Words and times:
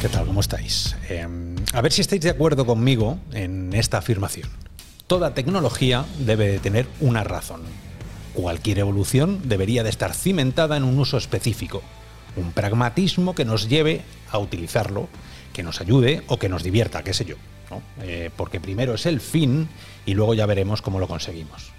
¿qué 0.00 0.08
tal? 0.08 0.26
¿Cómo 0.26 0.38
estáis? 0.38 0.94
Eh, 1.08 1.26
a 1.72 1.80
ver 1.80 1.92
si 1.92 2.02
estáis 2.02 2.22
de 2.22 2.30
acuerdo 2.30 2.66
conmigo 2.66 3.18
en 3.32 3.72
esta 3.72 3.98
afirmación. 3.98 4.48
Toda 5.08 5.34
tecnología 5.34 6.04
debe 6.20 6.46
de 6.46 6.60
tener 6.60 6.86
una 7.00 7.24
razón. 7.24 7.62
Cualquier 8.32 8.78
evolución 8.78 9.40
debería 9.48 9.82
de 9.82 9.90
estar 9.90 10.14
cimentada 10.14 10.76
en 10.76 10.84
un 10.84 11.00
uso 11.00 11.16
específico, 11.16 11.82
un 12.36 12.52
pragmatismo 12.52 13.34
que 13.34 13.44
nos 13.44 13.68
lleve 13.68 14.02
a 14.30 14.38
utilizarlo, 14.38 15.08
que 15.52 15.64
nos 15.64 15.80
ayude 15.80 16.22
o 16.28 16.38
que 16.38 16.48
nos 16.48 16.62
divierta, 16.62 17.02
qué 17.02 17.12
sé 17.12 17.24
yo. 17.24 17.34
¿no? 17.72 17.82
Eh, 18.02 18.30
porque 18.36 18.60
primero 18.60 18.94
es 18.94 19.04
el 19.04 19.18
fin 19.18 19.68
y 20.06 20.14
luego 20.14 20.34
ya 20.34 20.46
veremos 20.46 20.80
cómo 20.80 21.00
lo 21.00 21.08
conseguimos. 21.08 21.72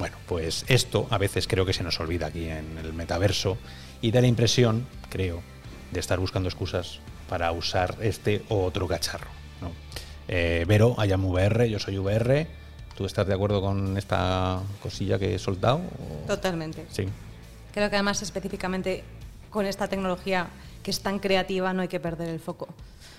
Bueno, 0.00 0.16
pues 0.26 0.64
esto 0.66 1.06
a 1.10 1.18
veces 1.18 1.46
creo 1.46 1.64
que 1.64 1.72
se 1.72 1.84
nos 1.84 2.00
olvida 2.00 2.26
aquí 2.26 2.46
en 2.46 2.76
el 2.76 2.92
metaverso 2.92 3.56
y 4.02 4.10
da 4.10 4.20
la 4.20 4.26
impresión, 4.26 4.84
creo, 5.10 5.42
de 5.90 6.00
estar 6.00 6.18
buscando 6.18 6.48
excusas 6.48 7.00
para 7.28 7.50
usar 7.52 7.96
este 8.00 8.42
o 8.48 8.64
otro 8.64 8.86
cacharro. 8.88 9.28
¿no? 9.60 9.70
Eh, 10.28 10.64
Vero, 10.68 10.94
Ayam 10.98 11.24
VR, 11.24 11.68
yo 11.70 11.78
soy 11.78 11.98
VR. 11.98 12.46
¿Tú 12.96 13.04
estás 13.06 13.26
de 13.26 13.34
acuerdo 13.34 13.60
con 13.60 13.96
esta 13.96 14.60
cosilla 14.82 15.18
que 15.18 15.34
he 15.34 15.38
soltado? 15.38 15.76
o- 15.78 16.26
Totalmente. 16.26 16.84
Sí. 16.90 17.06
Creo 17.72 17.88
que 17.90 17.96
además 17.96 18.22
específicamente 18.22 19.04
con 19.50 19.66
esta 19.66 19.86
tecnología 19.88 20.48
que 20.82 20.90
es 20.90 21.00
tan 21.00 21.18
creativa 21.18 21.72
no 21.72 21.82
hay 21.82 21.88
que 21.88 22.00
perder 22.00 22.28
el 22.28 22.40
foco, 22.40 22.66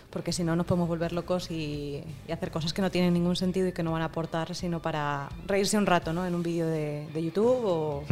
porque 0.09 0.31
si 0.33 0.43
no 0.43 0.55
nos 0.55 0.65
podemos 0.65 0.87
volver 0.89 1.13
locos 1.13 1.49
y, 1.51 2.03
y 2.27 2.31
hacer 2.31 2.51
cosas 2.51 2.73
que 2.73 2.81
no 2.81 2.91
tienen 2.91 3.13
ningún 3.13 3.35
sentido 3.35 3.67
y 3.67 3.71
que 3.71 3.83
no 3.83 3.91
van 3.91 4.01
a 4.01 4.05
aportar 4.05 4.53
sino 4.55 4.81
para 4.81 5.29
reírse 5.47 5.77
un 5.77 5.85
rato 5.85 6.11
¿no? 6.13 6.25
en 6.25 6.35
un 6.35 6.43
vídeo 6.43 6.67
de, 6.67 7.07
de 7.13 7.23
YouTube 7.23 7.63
o, 7.65 8.03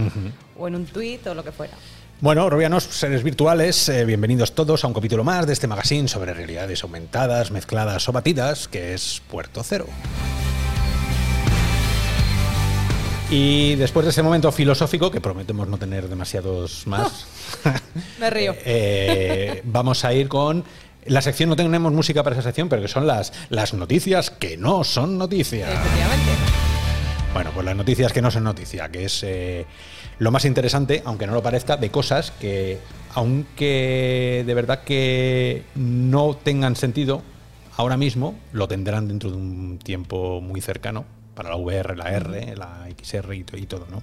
o 0.58 0.68
en 0.68 0.76
un 0.76 0.86
tweet 0.86 1.20
o 1.28 1.34
lo 1.34 1.44
que 1.44 1.52
fuera. 1.52 1.74
Bueno, 2.20 2.50
Robianos, 2.50 2.84
seres 2.84 3.22
virtuales, 3.22 3.90
eh, 3.90 4.04
bienvenidos 4.04 4.56
todos 4.56 4.84
a 4.84 4.88
un 4.88 4.94
capítulo 4.96 5.24
más 5.24 5.46
de 5.46 5.54
este 5.54 5.68
magazine 5.68 6.08
sobre 6.08 6.34
realidades 6.34 6.82
aumentadas, 6.82 7.52
mezcladas 7.52 8.10
o 8.10 8.12
batidas, 8.12 8.68
que 8.68 8.96
es 8.96 9.22
Puerto 9.30 9.62
Cero. 9.64 9.86
Y 13.30 13.76
después 13.76 14.04
de 14.04 14.10
ese 14.10 14.24
momento 14.24 14.52
filosófico, 14.52 15.12
que 15.12 15.22
prometemos 15.22 15.68
no 15.68 15.78
tener 15.78 16.10
demasiados 16.10 16.88
más, 16.88 17.28
Me 18.20 18.32
río. 18.32 18.56
eh, 18.66 19.62
vamos 19.66 20.04
a 20.04 20.12
ir 20.12 20.28
con 20.28 20.64
la 21.06 21.22
sección, 21.22 21.50
no 21.50 21.56
tenemos 21.56 21.94
música 21.94 22.24
para 22.24 22.36
esa 22.36 22.42
sección, 22.42 22.68
pero 22.68 22.82
que 22.82 22.88
son 22.88 23.06
las, 23.06 23.32
las 23.50 23.76
noticias 23.76 24.32
que 24.32 24.58
no 24.58 24.84
son 24.84 25.20
noticias. 25.20 25.70
Efectivamente. 25.72 26.32
Bueno, 27.32 27.52
pues 27.54 27.64
las 27.64 27.76
noticias 27.76 28.12
que 28.12 28.24
no 28.24 28.32
son 28.32 28.46
noticia, 28.46 28.90
que 28.90 29.06
es 29.06 29.22
eh, 29.22 29.68
lo 30.20 30.32
más 30.32 30.46
interesante, 30.46 31.02
aunque 31.06 31.28
no 31.28 31.34
lo 31.34 31.44
parezca, 31.44 31.78
de 31.78 31.92
cosas 31.92 32.32
que, 32.32 32.80
aunque 33.14 34.44
de 34.46 34.54
verdad 34.54 34.84
que 34.84 35.64
no 35.76 36.36
tengan 36.36 36.76
sentido, 36.76 37.22
ahora 37.76 37.98
mismo 37.98 38.36
lo 38.52 38.68
tendrán 38.68 39.08
dentro 39.08 39.30
de 39.30 39.38
un 39.38 39.78
tiempo 39.80 40.42
muy 40.42 40.62
cercano 40.62 41.06
para 41.36 41.50
la 41.50 41.56
VR, 41.58 41.96
la 41.96 42.12
R, 42.14 42.56
la 42.56 42.88
XR 43.00 43.36
y, 43.36 43.44
to- 43.44 43.58
y 43.58 43.66
todo, 43.68 43.86
¿no? 43.92 44.02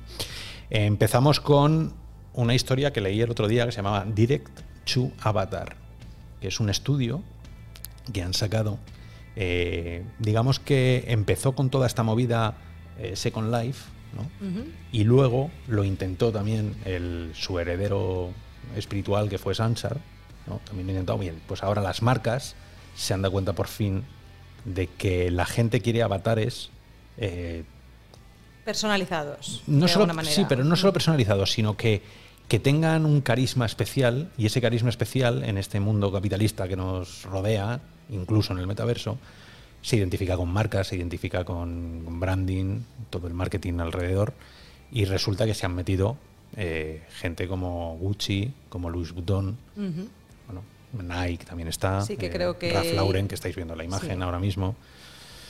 Empezamos 0.71 1.41
con 1.41 1.93
una 2.33 2.55
historia 2.55 2.93
que 2.93 3.01
leí 3.01 3.21
el 3.21 3.31
otro 3.31 3.49
día 3.49 3.67
que 3.67 3.73
se 3.73 3.77
llamaba 3.77 4.05
Direct 4.05 4.61
to 4.93 5.11
Avatar, 5.21 5.77
que 6.41 6.49
es 6.49 6.61
un 6.61 6.71
estudio 6.71 7.23
que 8.12 8.23
han 8.23 8.34
sacado. 8.34 8.78
eh, 9.37 10.05
digamos 10.21 10.61
que 10.61 11.05
empezó 11.09 11.56
con 11.56 11.69
toda 11.71 11.89
esta 11.89 12.05
movida 12.05 12.55
eh, 12.99 13.17
Second 13.17 13.53
Life, 13.53 13.91
Y 14.93 15.05
luego 15.05 15.50
lo 15.69 15.84
intentó 15.84 16.31
también 16.33 16.75
el, 16.84 17.31
su 17.34 17.59
heredero 17.59 18.31
espiritual, 18.77 19.28
que 19.28 19.38
fue 19.38 19.55
Sansar, 19.55 19.99
¿no? 20.47 20.61
También 20.65 20.87
lo 20.87 20.93
intentó 20.93 21.19
bien. 21.19 21.41
Pues 21.47 21.62
ahora 21.62 21.83
las 21.83 22.03
marcas 22.03 22.55
se 22.97 23.15
han 23.15 23.22
dado 23.22 23.33
cuenta 23.33 23.53
por 23.55 23.66
fin 23.69 24.05
de 24.65 24.87
que 24.87 25.31
la 25.31 25.44
gente 25.47 25.81
quiere 25.81 26.03
avatares. 26.03 26.71
eh, 27.19 27.65
Personalizados. 28.65 29.62
no 29.66 29.84
de 29.87 29.88
solo, 29.93 30.05
alguna 30.05 30.15
manera. 30.15 30.34
sí, 30.34 30.47
pero 30.49 30.65
no 30.65 30.75
solo 30.77 30.93
personalizados, 30.94 31.53
sino 31.53 31.77
que, 31.77 32.00
que 32.49 32.59
tengan 32.59 33.05
un 33.05 33.21
carisma 33.21 33.67
especial 33.67 34.31
y 34.38 34.47
ese 34.47 34.62
carisma 34.62 34.88
especial 34.88 35.44
en 35.44 35.59
este 35.59 35.81
mundo 35.81 36.11
capitalista 36.11 36.67
que 36.67 36.77
nos 36.77 37.25
rodea, 37.25 37.81
incluso 38.09 38.55
en 38.55 38.61
el 38.61 38.67
metaverso, 38.67 39.19
se 39.84 39.97
identifica 39.97 40.34
con 40.39 40.49
marcas, 40.50 40.87
se 40.89 40.97
identifica 40.97 41.45
con, 41.45 42.00
con 42.06 42.19
branding, 42.19 42.81
todo 43.11 43.27
el 43.28 43.34
marketing 43.34 43.81
alrededor 43.81 44.33
y 44.91 45.05
resulta 45.05 45.45
que 45.45 45.53
se 45.53 45.67
han 45.67 45.75
metido 45.75 46.17
eh, 46.56 47.03
gente 47.11 47.47
como 47.47 47.97
Gucci, 47.99 48.50
como 48.71 48.89
Louis 48.89 49.12
Vuitton, 49.12 49.59
bueno, 49.77 50.62
Nike 51.27 51.44
también 51.44 51.69
está, 51.69 52.00
Sí, 52.00 52.17
que 52.17 52.27
eh, 52.27 52.31
creo 52.31 52.59
que- 52.59 52.73
Ralph 52.73 52.94
Lauren, 52.94 53.28
que 53.28 53.34
estáis 53.34 53.55
viendo 53.55 53.77
la 53.77 53.84
imagen 53.84 54.17
Sí. 54.17 54.23
ahora 54.23 54.39
mismo. 54.39 54.75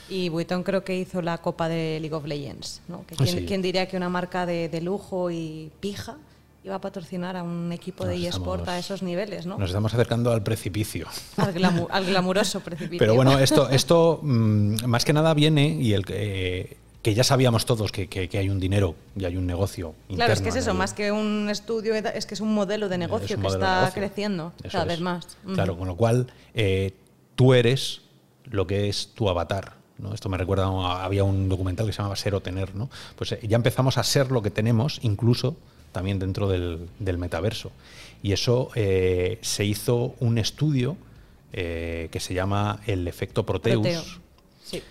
Y 0.09 0.29
Vuitton 0.31 0.65
creo 0.65 0.83
que 0.83 0.97
hizo 0.99 1.23
la 1.23 1.39
copa 1.39 1.69
de 1.69 1.99
League 2.01 2.15
of 2.15 2.27
Legends. 2.27 2.83
¿no? 2.89 3.07
Que 3.07 3.15
Ah, 3.15 3.25
¿quién, 3.25 3.39
sí. 3.39 3.45
quién 3.47 3.63
diría 3.63 3.87
que 3.89 3.97
una 3.97 4.09
marca 4.09 4.47
de, 4.47 4.69
de 4.69 4.81
lujo 4.81 5.31
y 5.31 5.71
pija 5.81 6.17
iba 6.65 6.77
a 6.77 6.81
patrocinar 6.81 7.37
a 7.37 7.43
un 7.43 7.71
equipo 7.73 8.07
de 8.07 8.17
eSport 8.27 8.61
estamos- 8.63 8.69
a 8.69 8.79
esos 8.79 9.03
niveles? 9.03 9.45
¿no? 9.45 9.59
Nos 9.59 9.69
estamos 9.69 9.93
acercando 9.93 10.33
al 10.33 10.43
precipicio. 10.43 11.07
Al, 11.37 11.53
glamu- 11.55 11.87
al 11.91 12.07
glamuroso 12.07 12.61
precipicio. 12.61 12.99
Pero 12.99 13.15
bueno, 13.15 13.39
esto, 13.39 13.69
esto 13.69 14.21
mm, 14.23 14.87
más 14.87 15.05
que 15.05 15.13
nada 15.13 15.35
viene 15.35 15.67
y 15.69 15.93
el 15.93 16.07
que, 16.07 16.61
eh, 16.61 16.77
que 17.03 17.13
ya 17.13 17.23
sabíamos 17.23 17.67
todos 17.67 17.93
que, 17.93 18.09
que- 18.09 18.31
que 18.31 18.39
hay 18.39 18.49
un 18.49 18.59
dinero 18.61 18.95
y 19.15 19.27
hay 19.27 19.37
un 19.37 19.47
negocio. 19.47 19.95
Claro, 20.15 20.33
es 20.33 20.41
que 20.41 20.49
es 20.49 20.57
eso, 20.57 20.71
el- 20.71 20.79
más 20.79 20.95
que 20.95 21.13
un 21.13 21.51
estudio, 21.51 21.95
es 21.95 22.25
que 22.25 22.33
es 22.33 22.41
un 22.41 22.55
modelo 22.55 22.89
de 22.89 22.97
negocio 22.97 23.39
que 23.39 23.47
está 23.47 23.81
negocio. 23.81 23.95
creciendo 24.01 24.53
Eso 24.63 24.71
cada 24.73 24.85
es. 24.85 24.89
vez 24.89 25.01
más. 25.01 25.37
Claro, 25.53 25.77
con 25.77 25.87
lo 25.87 25.97
cual 25.97 26.29
eh, 26.55 26.95
tú 27.35 27.53
eres 27.53 28.01
lo 28.47 28.67
que 28.67 28.89
es 28.89 29.09
tu 29.15 29.29
avatar. 29.29 29.75
¿no? 29.99 30.15
Esto 30.15 30.29
me 30.31 30.39
recuerda, 30.39 31.05
había 31.05 31.25
un 31.25 31.49
documental 31.51 31.85
que 31.87 31.93
se 31.93 31.99
llamaba 31.99 32.17
Ser 32.17 32.35
o 32.35 32.41
Tener. 32.41 32.75
¿no? 32.75 32.89
Pues 33.17 33.33
eh, 33.33 33.41
ya 33.47 33.57
empezamos 33.57 33.99
a 33.99 34.03
ser 34.03 34.33
lo 34.33 34.41
que 34.43 34.51
tenemos, 34.51 34.99
incluso 35.03 35.57
también 35.95 36.19
dentro 36.19 36.47
del, 36.49 36.91
del 36.99 37.17
metaverso. 37.17 37.73
Y 38.23 38.33
eso 38.33 38.69
eh, 38.75 39.39
se 39.41 39.65
hizo 39.65 40.15
un 40.21 40.37
estudio 40.37 40.99
eh, 41.55 42.09
que 42.11 42.21
se 42.21 42.35
llama 42.35 42.81
el 42.87 43.09
efecto 43.09 43.47
Proteus. 43.47 43.81
Proteo. 43.81 44.03
Sí. 44.63 44.83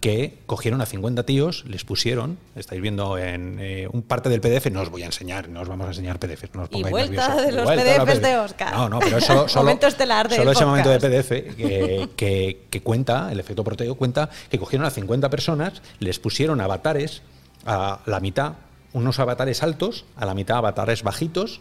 que 0.00 0.38
cogieron 0.46 0.80
a 0.82 0.86
50 0.86 1.24
tíos, 1.24 1.64
les 1.66 1.84
pusieron, 1.84 2.38
estáis 2.54 2.80
viendo 2.82 3.16
en 3.18 3.56
eh, 3.60 3.88
un 3.90 4.02
parte 4.02 4.28
del 4.28 4.40
PDF, 4.42 4.70
no 4.70 4.82
os 4.82 4.90
voy 4.90 5.02
a 5.02 5.06
enseñar, 5.06 5.48
no 5.48 5.62
os 5.62 5.68
vamos 5.68 5.86
a 5.86 5.90
enseñar 5.90 6.18
PDFs, 6.20 6.54
no 6.54 6.62
os 6.64 6.68
Y 6.70 6.72
pongáis 6.74 6.90
vuelta 6.92 7.28
nerviosos. 7.34 7.42
de 7.46 7.48
Y 7.48 7.54
los 7.56 7.64
vuelta 7.64 8.04
PDFs 8.04 8.22
de 8.22 8.36
Óscar. 8.38 8.74
No, 8.74 8.88
no, 8.90 8.98
pero 9.00 9.16
eso 9.18 9.48
solo, 9.48 9.64
Momento 9.64 9.86
estelar 9.86 10.28
del 10.28 10.38
solo 10.38 10.52
ese 10.52 10.64
momento 10.66 10.90
de. 10.90 10.98
PDF 11.00 11.28
que, 11.56 12.08
que- 12.14 12.60
que 12.70 12.80
cuenta, 12.82 13.32
el 13.32 13.40
efecto 13.40 13.64
proteo 13.64 13.94
cuenta 13.96 14.28
que 14.50 14.58
cogieron 14.58 14.86
a 14.86 14.90
50 14.90 15.28
personas, 15.30 15.80
les 15.98 16.18
pusieron 16.20 16.60
avatares 16.60 17.22
a 17.64 18.00
la 18.06 18.20
mitad, 18.20 18.52
unos 18.96 19.18
avatares 19.18 19.62
altos, 19.62 20.06
a 20.16 20.24
la 20.24 20.32
mitad 20.32 20.56
avatares 20.56 21.02
bajitos, 21.02 21.60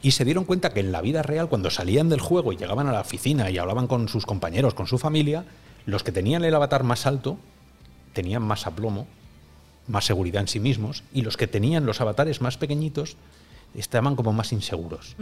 y 0.00 0.12
se 0.12 0.24
dieron 0.24 0.44
cuenta 0.44 0.70
que 0.70 0.80
en 0.80 0.92
la 0.92 1.02
vida 1.02 1.22
real, 1.22 1.50
cuando 1.50 1.68
salían 1.68 2.08
del 2.08 2.22
juego 2.22 2.54
y 2.54 2.56
llegaban 2.56 2.88
a 2.88 2.92
la 2.92 3.02
oficina 3.02 3.50
y 3.50 3.58
hablaban 3.58 3.86
con 3.86 4.08
sus 4.08 4.24
compañeros, 4.24 4.72
con 4.72 4.86
su 4.86 4.96
familia, 4.96 5.44
los 5.84 6.02
que 6.02 6.10
tenían 6.10 6.42
el 6.42 6.54
avatar 6.54 6.82
más 6.82 7.04
alto 7.04 7.36
tenían 8.14 8.42
más 8.42 8.66
aplomo, 8.66 9.06
más 9.88 10.06
seguridad 10.06 10.40
en 10.40 10.48
sí 10.48 10.58
mismos, 10.58 11.04
y 11.12 11.20
los 11.20 11.36
que 11.36 11.46
tenían 11.46 11.84
los 11.84 12.00
avatares 12.00 12.40
más 12.40 12.56
pequeñitos 12.56 13.18
estaban 13.74 14.16
como 14.16 14.32
más 14.32 14.50
inseguros. 14.50 15.16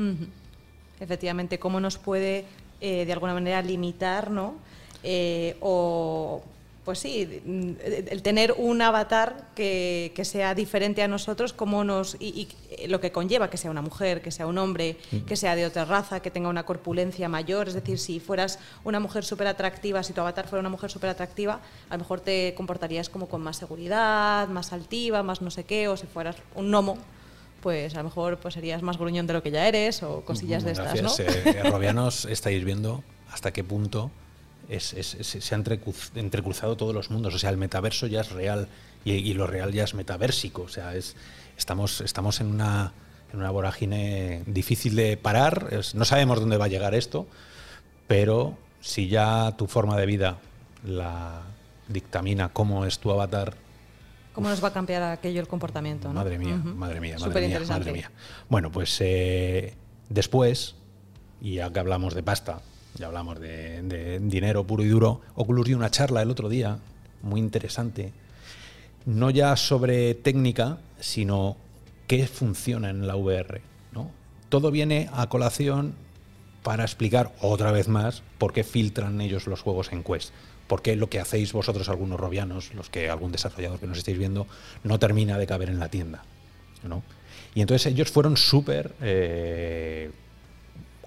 Efectivamente, 1.00 1.58
cómo 1.58 1.80
nos 1.80 1.98
puede 1.98 2.44
eh, 2.80 3.04
de 3.04 3.12
alguna 3.12 3.34
manera 3.34 3.62
limitar, 3.62 4.30
¿no? 4.30 4.54
Eh, 5.02 5.56
o, 5.60 6.40
pues 6.88 7.00
sí, 7.00 7.42
mm, 7.44 7.72
el 7.82 8.22
tener 8.22 8.54
un 8.56 8.80
avatar 8.80 9.50
que, 9.54 10.10
que 10.14 10.24
sea 10.24 10.54
diferente 10.54 11.02
a 11.02 11.06
nosotros, 11.06 11.52
cómo 11.52 11.84
nos, 11.84 12.16
y, 12.18 12.28
y, 12.28 12.48
eh, 12.70 12.88
lo 12.88 12.98
que 12.98 13.12
conlleva 13.12 13.50
que 13.50 13.58
sea 13.58 13.70
una 13.70 13.82
mujer, 13.82 14.22
que 14.22 14.30
sea 14.30 14.46
un 14.46 14.56
hombre, 14.56 14.96
que 15.26 15.36
sea 15.36 15.54
de 15.54 15.66
otra 15.66 15.84
raza, 15.84 16.20
que 16.20 16.30
tenga 16.30 16.48
una 16.48 16.64
corpulencia 16.64 17.28
mayor. 17.28 17.68
Es 17.68 17.74
decir, 17.74 17.98
si 17.98 18.20
fueras 18.20 18.58
una 18.84 19.00
mujer 19.00 19.22
súper 19.22 19.48
atractiva, 19.48 20.02
si 20.02 20.14
tu 20.14 20.22
avatar 20.22 20.48
fuera 20.48 20.60
una 20.60 20.70
mujer 20.70 20.90
súper 20.90 21.10
atractiva, 21.10 21.60
a 21.90 21.92
lo 21.92 21.98
mejor 21.98 22.20
te 22.22 22.54
comportarías 22.54 23.10
como 23.10 23.28
con 23.28 23.42
más 23.42 23.58
seguridad, 23.58 24.48
más 24.48 24.72
altiva, 24.72 25.22
más 25.22 25.42
no 25.42 25.50
sé 25.50 25.64
qué, 25.64 25.88
o 25.88 25.96
si 25.98 26.06
fueras 26.06 26.36
un 26.54 26.70
gnomo, 26.70 26.96
pues 27.60 27.96
a 27.96 27.98
lo 27.98 28.04
mejor 28.04 28.38
pues 28.38 28.54
serías 28.54 28.80
más 28.80 28.96
gruñón 28.96 29.26
de 29.26 29.34
lo 29.34 29.42
que 29.42 29.50
ya 29.50 29.68
eres 29.68 30.02
o 30.02 30.22
cosillas 30.22 30.64
de 30.64 30.70
estas, 30.72 30.94
¿no? 30.94 31.14
Gracias. 31.14 31.36
Eh, 31.44 31.62
Robianos, 31.64 32.24
estáis 32.24 32.64
viendo 32.64 33.04
hasta 33.30 33.52
qué 33.52 33.62
punto 33.62 34.10
es- 34.68 35.26
se 35.26 35.54
han 35.54 35.64
entrecruz- 35.64 36.10
entrecruzado 36.14 36.76
todos 36.76 36.94
los 36.94 37.10
mundos. 37.10 37.34
O 37.34 37.38
sea, 37.38 37.50
el 37.50 37.56
metaverso 37.56 38.06
ya 38.06 38.20
es 38.20 38.30
real 38.30 38.68
y, 39.04 39.12
y 39.12 39.34
lo 39.34 39.46
real 39.46 39.72
ya 39.72 39.84
es 39.84 39.94
metaversico. 39.94 40.62
O 40.62 40.68
sea, 40.68 40.94
es, 40.94 41.16
estamos, 41.56 42.00
estamos 42.00 42.40
en 42.40 42.48
una, 42.48 42.92
en 43.32 43.38
una 43.40 43.50
vorágine 43.50 44.42
difícil 44.46 44.94
de 44.96 45.16
parar. 45.16 45.68
Es- 45.72 45.94
no 45.94 46.04
sabemos 46.04 46.40
dónde 46.40 46.56
va 46.56 46.66
a 46.66 46.68
llegar 46.68 46.94
esto, 46.94 47.26
pero 48.06 48.56
si 48.80 49.08
ya 49.08 49.54
tu 49.56 49.66
forma 49.66 49.96
de 49.96 50.06
vida 50.06 50.38
la 50.84 51.42
dictamina 51.88 52.50
cómo 52.50 52.84
es 52.84 52.98
tu 52.98 53.10
avatar, 53.10 53.54
¿Cómo 54.34 54.48
nos 54.50 54.62
va 54.62 54.68
a 54.68 54.72
cambiar 54.72 55.02
aquello 55.02 55.40
el 55.40 55.48
comportamiento? 55.48 56.06
¿no? 56.08 56.14
Madre 56.14 56.38
mía, 56.38 56.54
madre 56.56 57.00
mía, 57.00 57.16
madre 57.18 57.48
mía, 57.48 57.60
madre 57.68 57.92
mía. 57.92 58.10
Bueno, 58.48 58.70
pues 58.70 58.96
eh, 59.00 59.74
después, 60.10 60.76
y 61.40 61.54
ya 61.54 61.72
que 61.72 61.80
hablamos 61.80 62.14
de 62.14 62.22
pasta, 62.22 62.60
ya 62.98 63.06
hablamos 63.06 63.40
de, 63.40 64.18
dinero 64.20 64.66
puro 64.66 64.82
y 64.82 64.88
duro. 64.88 65.20
Oculus 65.34 65.66
dio 65.66 65.76
una 65.76 65.90
charla 65.90 66.22
el 66.22 66.30
otro 66.30 66.48
día, 66.48 66.78
muy 67.22 67.40
interesante, 67.40 68.12
no 69.06 69.30
ya 69.30 69.56
sobre 69.56 70.14
técnica, 70.14 70.78
sino 70.98 71.56
qué 72.06 72.26
funciona 72.26 72.90
en 72.90 73.06
la 73.06 73.16
VR. 73.16 73.62
¿no? 73.92 74.10
Todo 74.48 74.70
viene 74.70 75.08
a 75.12 75.28
colación 75.28 75.94
para 76.62 76.84
explicar 76.84 77.32
otra 77.40 77.70
vez 77.70 77.88
más 77.88 78.22
por 78.38 78.52
qué 78.52 78.64
filtran 78.64 79.20
ellos 79.20 79.46
los 79.46 79.62
juegos 79.62 79.92
en 79.92 80.02
Quest. 80.02 80.32
Por 80.66 80.82
qué 80.82 80.96
lo 80.96 81.08
que 81.08 81.18
hacéis 81.18 81.54
vosotros, 81.54 81.88
algunos 81.88 82.20
robianos, 82.20 82.74
los 82.74 82.90
que 82.90 83.08
algún 83.08 83.32
desarrollador 83.32 83.80
que 83.80 83.86
nos 83.86 83.98
estáis 83.98 84.18
viendo, 84.18 84.46
no 84.84 84.98
termina 84.98 85.38
de 85.38 85.46
caber 85.46 85.70
en 85.70 85.78
la 85.78 85.88
tienda. 85.88 86.24
¿no? 86.82 87.02
Y 87.54 87.62
entonces 87.62 87.90
ellos 87.90 88.10
fueron 88.10 88.36
súper 88.36 88.94
eh, 89.00 90.10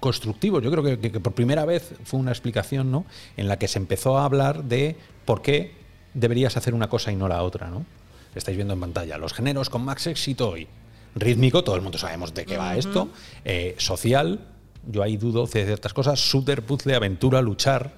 constructivos. 0.02 0.62
Yo 0.62 0.70
creo 0.70 0.82
que, 0.84 0.98
que- 0.98 1.10
que 1.12 1.20
por 1.20 1.32
primera 1.32 1.64
vez 1.64 1.94
fue 2.04 2.20
una 2.20 2.32
explicación 2.32 2.90
¿no? 2.90 3.06
en 3.38 3.48
la 3.48 3.58
que 3.58 3.68
se 3.68 3.78
empezó 3.78 4.18
a 4.18 4.26
hablar 4.26 4.64
de 4.64 4.96
por 5.24 5.40
qué 5.40 5.72
deberías 6.12 6.58
hacer 6.58 6.74
una 6.74 6.88
cosa 6.90 7.10
y 7.12 7.16
no 7.16 7.28
la 7.28 7.42
otra. 7.42 7.68
¿no? 7.70 7.86
Estáis 8.34 8.56
viendo 8.56 8.74
en 8.74 8.80
pantalla 8.80 9.16
los 9.16 9.32
géneros 9.32 9.70
con 9.70 9.82
más 9.84 10.06
éxito 10.06 10.50
hoy. 10.50 10.66
Rítmico, 11.14 11.62
todo 11.64 11.76
el 11.76 11.82
mundo 11.82 11.96
sabemos 11.98 12.34
de 12.34 12.44
qué 12.44 12.56
va 12.56 12.76
esto. 12.76 13.08
Eh, 13.44 13.74
social, 13.78 14.40
yo 14.90 15.02
ahí 15.02 15.16
dudo 15.16 15.46
de 15.46 15.64
ciertas 15.64 15.92
cosas. 15.94 16.18
Shooter, 16.18 16.62
puzzle, 16.62 16.94
aventura, 16.94 17.40
luchar. 17.40 17.92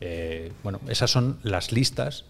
Eh, 0.00 0.52
bueno, 0.62 0.80
esas 0.88 1.10
son 1.10 1.38
las 1.42 1.72
listas 1.72 2.24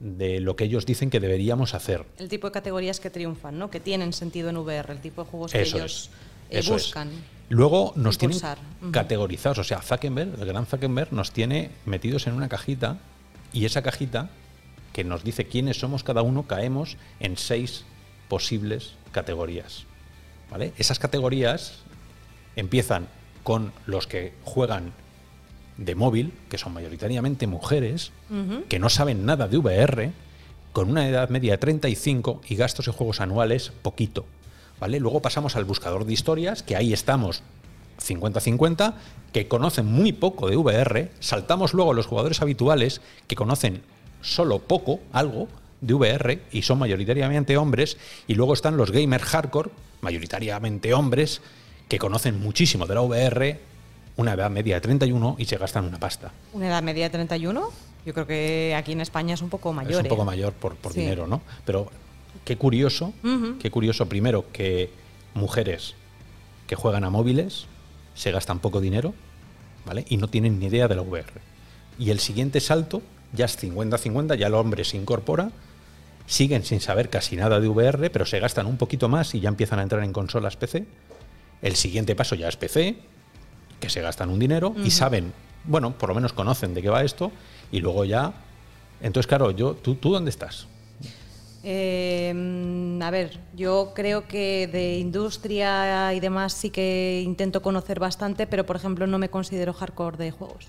de 0.00 0.40
lo 0.40 0.56
que 0.56 0.64
ellos 0.64 0.84
dicen 0.84 1.10
que 1.10 1.20
deberíamos 1.20 1.74
hacer. 1.74 2.04
El 2.18 2.28
tipo 2.28 2.46
de 2.48 2.52
categorías 2.52 3.00
que 3.00 3.08
triunfan, 3.08 3.58
¿no? 3.58 3.70
Que 3.70 3.80
tienen 3.80 4.12
sentido 4.12 4.50
en 4.50 4.56
VR, 4.58 4.92
el 4.92 5.00
tipo 5.00 5.24
de 5.24 5.30
juegos 5.30 5.52
que 5.52 5.62
ellos 5.62 6.10
es. 6.50 6.60
eh, 6.70 6.74
es. 6.76 6.92
Luego 7.52 7.92
nos 7.96 8.16
tienen 8.16 8.38
categorizados. 8.92 9.58
O 9.58 9.64
sea, 9.64 9.82
Zuckerberg, 9.82 10.40
el 10.40 10.46
gran 10.46 10.64
Zuckerberg, 10.64 11.12
nos 11.12 11.32
tiene 11.32 11.70
metidos 11.84 12.26
en 12.26 12.32
una 12.32 12.48
cajita 12.48 12.96
y 13.52 13.66
esa 13.66 13.82
cajita 13.82 14.30
que 14.94 15.04
nos 15.04 15.22
dice 15.22 15.44
quiénes 15.44 15.78
somos 15.78 16.02
cada 16.02 16.22
uno, 16.22 16.44
caemos 16.44 16.96
en 17.20 17.36
seis 17.36 17.84
posibles 18.28 18.94
categorías. 19.12 19.84
¿Vale? 20.50 20.72
Esas 20.78 20.98
categorías 20.98 21.80
empiezan 22.56 23.08
con 23.42 23.74
los 23.84 24.06
que 24.06 24.32
juegan 24.44 24.94
de 25.76 25.94
móvil, 25.94 26.32
que 26.48 26.56
son 26.56 26.72
mayoritariamente 26.72 27.46
mujeres, 27.46 28.12
que 28.70 28.78
no 28.78 28.88
saben 28.88 29.26
nada 29.26 29.46
de 29.46 29.58
VR, 29.58 30.12
con 30.72 30.88
una 30.88 31.06
edad 31.06 31.28
media 31.28 31.52
de 31.52 31.58
35 31.58 32.40
y 32.48 32.54
gastos 32.54 32.86
en 32.86 32.94
juegos 32.94 33.20
anuales 33.20 33.72
poquito. 33.82 34.24
¿Vale? 34.82 34.98
Luego 34.98 35.22
pasamos 35.22 35.54
al 35.54 35.64
buscador 35.64 36.04
de 36.06 36.12
historias, 36.12 36.64
que 36.64 36.74
ahí 36.74 36.92
estamos 36.92 37.44
50-50, 38.04 38.94
que 39.32 39.46
conocen 39.46 39.86
muy 39.86 40.10
poco 40.12 40.48
de 40.50 40.56
VR. 40.56 41.12
Saltamos 41.20 41.72
luego 41.72 41.92
a 41.92 41.94
los 41.94 42.06
jugadores 42.06 42.42
habituales, 42.42 43.00
que 43.28 43.36
conocen 43.36 43.82
solo 44.22 44.58
poco, 44.58 44.98
algo, 45.12 45.46
de 45.82 45.94
VR, 45.94 46.42
y 46.50 46.62
son 46.62 46.80
mayoritariamente 46.80 47.56
hombres. 47.56 47.96
Y 48.26 48.34
luego 48.34 48.54
están 48.54 48.76
los 48.76 48.90
gamers 48.90 49.22
hardcore, 49.22 49.70
mayoritariamente 50.00 50.94
hombres, 50.94 51.42
que 51.88 52.00
conocen 52.00 52.40
muchísimo 52.40 52.84
de 52.88 52.94
la 52.96 53.02
VR, 53.02 53.60
una 54.16 54.32
edad 54.32 54.50
media 54.50 54.74
de 54.74 54.80
31 54.80 55.36
y 55.38 55.44
se 55.44 55.58
gastan 55.58 55.84
una 55.84 56.00
pasta. 56.00 56.32
¿Una 56.54 56.66
edad 56.66 56.82
media 56.82 57.04
de 57.04 57.10
31? 57.10 57.70
Yo 58.04 58.14
creo 58.14 58.26
que 58.26 58.74
aquí 58.76 58.90
en 58.90 59.00
España 59.00 59.34
es 59.34 59.42
un 59.42 59.48
poco 59.48 59.72
mayor. 59.72 59.92
es 59.92 59.98
un 60.00 60.06
¿eh? 60.06 60.08
poco 60.08 60.24
mayor 60.24 60.52
por, 60.54 60.74
por 60.74 60.92
Sí. 60.92 61.02
dinero, 61.02 61.28
¿no? 61.28 61.40
Pero 61.64 61.88
qué 62.44 62.56
curioso, 62.56 63.12
qué 63.60 63.70
curioso 63.70 64.08
primero 64.08 64.46
que 64.52 64.90
mujeres 65.34 65.94
que 66.66 66.76
juegan 66.76 67.04
a 67.04 67.10
móviles 67.10 67.66
se 68.14 68.30
gastan 68.30 68.58
poco 68.58 68.80
dinero, 68.80 69.14
¿vale? 69.86 70.04
Y 70.08 70.16
no 70.16 70.28
tienen 70.28 70.58
ni 70.58 70.66
idea 70.66 70.88
de 70.88 70.96
la 70.96 71.02
VR. 71.02 71.32
Y 71.98 72.10
el 72.10 72.18
siguiente 72.18 72.60
salto 72.60 73.02
ya 73.32 73.46
es 73.46 73.62
50-50, 73.62 74.36
ya 74.36 74.46
el 74.46 74.54
hombre 74.54 74.84
se 74.84 74.96
incorpora, 74.96 75.50
siguen 76.26 76.64
sin 76.64 76.80
saber 76.80 77.10
casi 77.10 77.36
nada 77.36 77.60
de 77.60 77.68
VR, 77.68 78.10
pero 78.10 78.26
se 78.26 78.40
gastan 78.40 78.66
un 78.66 78.76
poquito 78.76 79.08
más 79.08 79.34
y 79.34 79.40
ya 79.40 79.48
empiezan 79.48 79.78
a 79.78 79.82
entrar 79.82 80.02
en 80.02 80.12
consolas 80.12 80.56
PC. 80.56 80.86
El 81.62 81.76
siguiente 81.76 82.14
paso 82.16 82.34
ya 82.34 82.48
es 82.48 82.56
PC, 82.56 82.96
que 83.80 83.90
se 83.90 84.00
gastan 84.00 84.30
un 84.30 84.38
dinero 84.38 84.74
y 84.84 84.90
saben, 84.90 85.32
bueno, 85.64 85.96
por 85.96 86.08
lo 86.08 86.14
menos 86.14 86.32
conocen 86.32 86.74
de 86.74 86.82
qué 86.82 86.88
va 86.88 87.02
esto, 87.02 87.32
y 87.70 87.80
luego 87.80 88.04
ya. 88.04 88.32
Entonces, 89.00 89.26
claro, 89.26 89.50
yo, 89.50 89.74
¿tú, 89.74 89.94
tú 89.96 90.12
dónde 90.12 90.30
estás? 90.30 90.66
Eh, 91.64 92.98
a 93.00 93.10
ver, 93.10 93.38
yo 93.54 93.92
creo 93.94 94.26
que 94.26 94.66
de 94.66 94.98
industria 94.98 96.12
y 96.12 96.20
demás 96.20 96.52
sí 96.52 96.70
que 96.70 97.22
intento 97.24 97.62
conocer 97.62 98.00
bastante, 98.00 98.46
pero 98.46 98.66
por 98.66 98.76
ejemplo 98.76 99.06
no 99.06 99.18
me 99.18 99.28
considero 99.28 99.72
hardcore 99.72 100.16
de 100.16 100.30
juegos. 100.30 100.68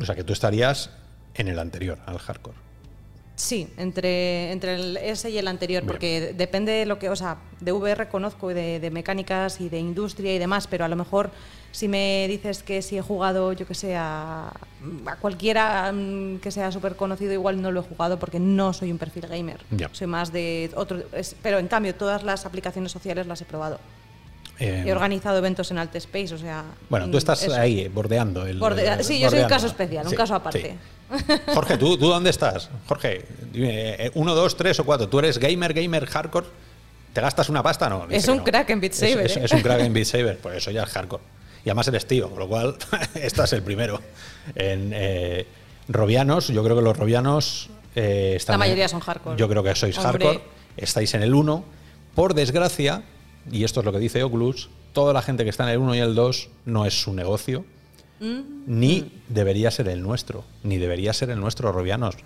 O 0.00 0.04
sea, 0.04 0.14
que 0.14 0.24
tú 0.24 0.32
estarías 0.32 0.90
en 1.34 1.48
el 1.48 1.58
anterior, 1.58 1.98
al 2.06 2.18
hardcore. 2.18 2.69
Sí, 3.40 3.68
entre, 3.78 4.52
entre 4.52 4.74
el 4.74 4.96
ese 4.98 5.30
y 5.30 5.38
el 5.38 5.48
anterior, 5.48 5.82
Bien. 5.82 5.88
porque 5.90 6.34
depende 6.36 6.72
de 6.72 6.84
lo 6.84 6.98
que, 6.98 7.08
o 7.08 7.16
sea, 7.16 7.38
de 7.60 7.72
VR 7.72 8.08
conozco 8.08 8.48
de, 8.48 8.78
de 8.80 8.90
mecánicas 8.90 9.60
y 9.62 9.70
de 9.70 9.78
industria 9.78 10.34
y 10.34 10.38
demás, 10.38 10.66
pero 10.66 10.84
a 10.84 10.88
lo 10.88 10.94
mejor 10.96 11.30
si 11.72 11.88
me 11.88 12.26
dices 12.28 12.62
que 12.62 12.82
si 12.82 12.98
he 12.98 13.00
jugado, 13.02 13.52
yo 13.54 13.66
que 13.66 13.74
sé, 13.74 13.96
a, 13.96 14.48
a 15.06 15.16
cualquiera 15.16 15.90
mm, 15.90 16.40
que 16.40 16.50
sea 16.50 16.70
súper 16.70 16.96
conocido, 16.96 17.32
igual 17.32 17.62
no 17.62 17.70
lo 17.72 17.80
he 17.80 17.84
jugado 17.84 18.18
porque 18.18 18.38
no 18.38 18.72
soy 18.74 18.92
un 18.92 18.98
perfil 18.98 19.26
gamer. 19.26 19.60
Ya. 19.70 19.88
Soy 19.92 20.06
más 20.06 20.32
de 20.32 20.70
otro. 20.74 21.02
es- 21.14 21.34
pero 21.42 21.58
en 21.58 21.68
cambio, 21.68 21.94
todas 21.94 22.22
las 22.22 22.44
aplicaciones 22.44 22.92
sociales 22.92 23.26
las 23.26 23.40
he 23.40 23.44
probado. 23.46 23.80
Eh, 24.60 24.84
He 24.86 24.92
organizado 24.92 25.38
eventos 25.38 25.70
en 25.70 25.78
Alt 25.78 25.96
Space, 25.96 26.34
o 26.34 26.38
sea. 26.38 26.64
bueno, 26.88 27.06
mm, 27.06 27.10
tú 27.10 27.18
estás 27.18 27.42
eso. 27.42 27.54
ahí, 27.54 27.80
eh, 27.80 27.88
bordeando. 27.88 28.46
El, 28.46 28.58
sí, 28.58 29.18
yo 29.18 29.28
soy 29.30 29.38
un 29.40 29.44
bordeando. 29.44 29.48
caso 29.48 29.66
especial, 29.66 30.04
un 30.04 30.10
Sí, 30.10 30.16
caso 30.16 30.34
aparte. 30.34 30.76
sí. 31.10 31.34
Jorge, 31.54 31.76
¿tú, 31.78 31.96
¿tú 31.98 32.06
dónde 32.08 32.30
estás? 32.30 32.68
Jorge, 32.86 33.24
dime, 33.52 33.90
eh, 33.94 34.10
uno, 34.14 34.34
dos, 34.34 34.56
tres 34.56 34.78
o 34.78 34.84
cuatro. 34.84 35.08
¿Tú 35.08 35.18
eres 35.18 35.38
gamer, 35.38 35.72
gamer, 35.72 36.06
hardcore? 36.06 36.46
¿Te 37.12 37.20
gastas 37.20 37.48
una 37.48 37.62
pasta? 37.62 37.88
No. 37.88 38.06
Es 38.10 38.28
un 38.28 38.36
no. 38.38 38.44
crack 38.44 38.70
en 38.70 38.80
Beat 38.80 38.92
Es- 38.92 38.98
Saber, 38.98 39.26
Es, 39.26 39.36
¿eh? 39.36 39.40
es 39.44 39.52
un 39.52 39.62
crack 39.62 39.80
en 39.80 39.92
Beat 39.94 40.06
Saber, 40.06 40.38
pues 40.38 40.58
eso 40.58 40.70
ya 40.70 40.82
es 40.84 40.90
hardcore. 40.90 41.22
Y 41.64 41.68
además 41.70 41.88
eres 41.88 42.06
tío, 42.06 42.28
con 42.30 42.38
lo 42.38 42.46
cual 42.48 42.76
estás 43.14 43.52
el 43.54 43.62
primero. 43.62 44.00
En 44.54 44.92
eh, 44.94 45.46
Robianos, 45.88 46.48
yo 46.48 46.62
creo 46.62 46.76
que 46.76 46.82
los 46.82 46.96
Robianos 46.96 47.70
eh, 47.96 48.34
están. 48.36 48.54
La 48.54 48.58
mayoría 48.58 48.88
son 48.88 49.00
hardcore. 49.00 49.36
Yo 49.36 49.48
creo 49.48 49.62
que 49.62 49.74
sois 49.74 49.96
Hombre. 49.98 50.24
hardcore. 50.26 50.44
Estáis 50.76 51.12
en 51.14 51.22
el 51.22 51.34
1. 51.34 51.64
Por 52.14 52.34
desgracia, 52.34 53.02
y 53.50 53.64
esto 53.64 53.80
es 53.80 53.86
lo 53.86 53.92
que 53.92 53.98
dice 53.98 54.22
Oculus, 54.22 54.70
toda 54.92 55.12
la 55.12 55.22
gente 55.22 55.44
que 55.44 55.50
está 55.50 55.64
en 55.64 55.70
el 55.70 55.78
1 55.78 55.94
y 55.94 55.98
el 55.98 56.14
2 56.14 56.48
no 56.66 56.86
es 56.86 57.00
su 57.00 57.12
negocio, 57.12 57.64
ni 58.66 59.10
debería 59.28 59.70
ser 59.70 59.88
el 59.88 60.02
nuestro, 60.02 60.44
ni 60.62 60.76
debería 60.76 61.12
ser 61.12 61.30
el 61.30 61.40
nuestro, 61.40 61.72
Robianos. 61.72 62.16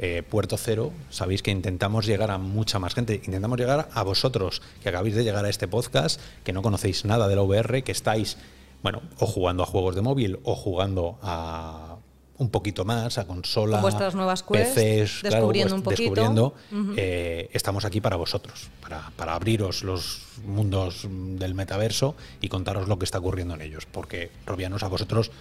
Eh, 0.00 0.22
Puerto 0.22 0.56
Cero, 0.56 0.92
sabéis 1.10 1.42
que 1.42 1.50
intentamos 1.50 2.06
llegar 2.06 2.30
a 2.30 2.38
mucha 2.38 2.78
más 2.78 2.94
gente, 2.94 3.14
intentamos 3.14 3.58
llegar 3.58 3.88
a 3.92 4.02
vosotros, 4.04 4.62
que 4.80 4.90
acabáis 4.90 5.16
de 5.16 5.24
llegar 5.24 5.44
a 5.44 5.48
este 5.48 5.66
podcast, 5.66 6.20
que 6.44 6.52
no 6.52 6.62
conocéis 6.62 7.04
nada 7.04 7.26
de 7.26 7.34
la 7.34 7.42
VR, 7.42 7.82
que 7.82 7.90
estáis, 7.90 8.36
bueno, 8.82 9.02
o 9.18 9.26
jugando 9.26 9.64
a 9.64 9.66
juegos 9.66 9.96
de 9.96 10.02
móvil, 10.02 10.38
o 10.44 10.54
jugando 10.54 11.18
a 11.20 11.96
un 12.38 12.50
poquito 12.50 12.84
más, 12.84 13.18
a 13.18 13.26
consola, 13.26 13.76
Con 13.76 13.82
vuestras 13.82 14.14
nuevas 14.14 14.42
Quest, 14.42 14.74
PCs, 14.74 15.20
claro, 15.20 15.36
descubriendo 15.36 15.74
un 15.74 15.82
pues, 15.82 15.96
poquito. 15.96 16.14
descubriendo, 16.14 16.54
eh, 16.96 17.50
estamos 17.52 17.84
aquí 17.84 18.00
para 18.00 18.16
vosotros, 18.16 18.68
para, 18.80 19.10
para 19.16 19.34
abriros 19.34 19.82
los 19.82 20.22
mundos 20.46 21.06
del 21.10 21.54
metaverso 21.54 22.14
y 22.40 22.48
contaros 22.48 22.88
lo 22.88 22.98
que 22.98 23.04
está 23.04 23.18
ocurriendo 23.18 23.54
en 23.54 23.62
ellos, 23.62 23.86
porque 23.90 24.30
Robianos 24.46 24.82
a 24.82 24.88
vosotros 24.88 25.32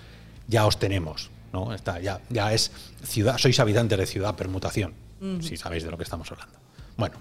ya 0.48 0.66
os 0.66 0.77
tenemos, 0.80 1.30
¿no? 1.54 1.74
Está, 1.74 2.00
ya, 2.00 2.22
ya 2.30 2.54
es 2.54 2.72
ciudad, 3.04 3.38
sois 3.38 3.60
habitantes 3.60 3.98
de 3.98 4.06
ciudad 4.06 4.36
permutación, 4.36 4.94
si 5.42 5.58
sabéis 5.58 5.84
de 5.84 5.92
lo 5.92 5.98
que 5.98 6.04
estamos 6.04 6.32
hablando. 6.32 6.58
Bueno, 6.98 7.16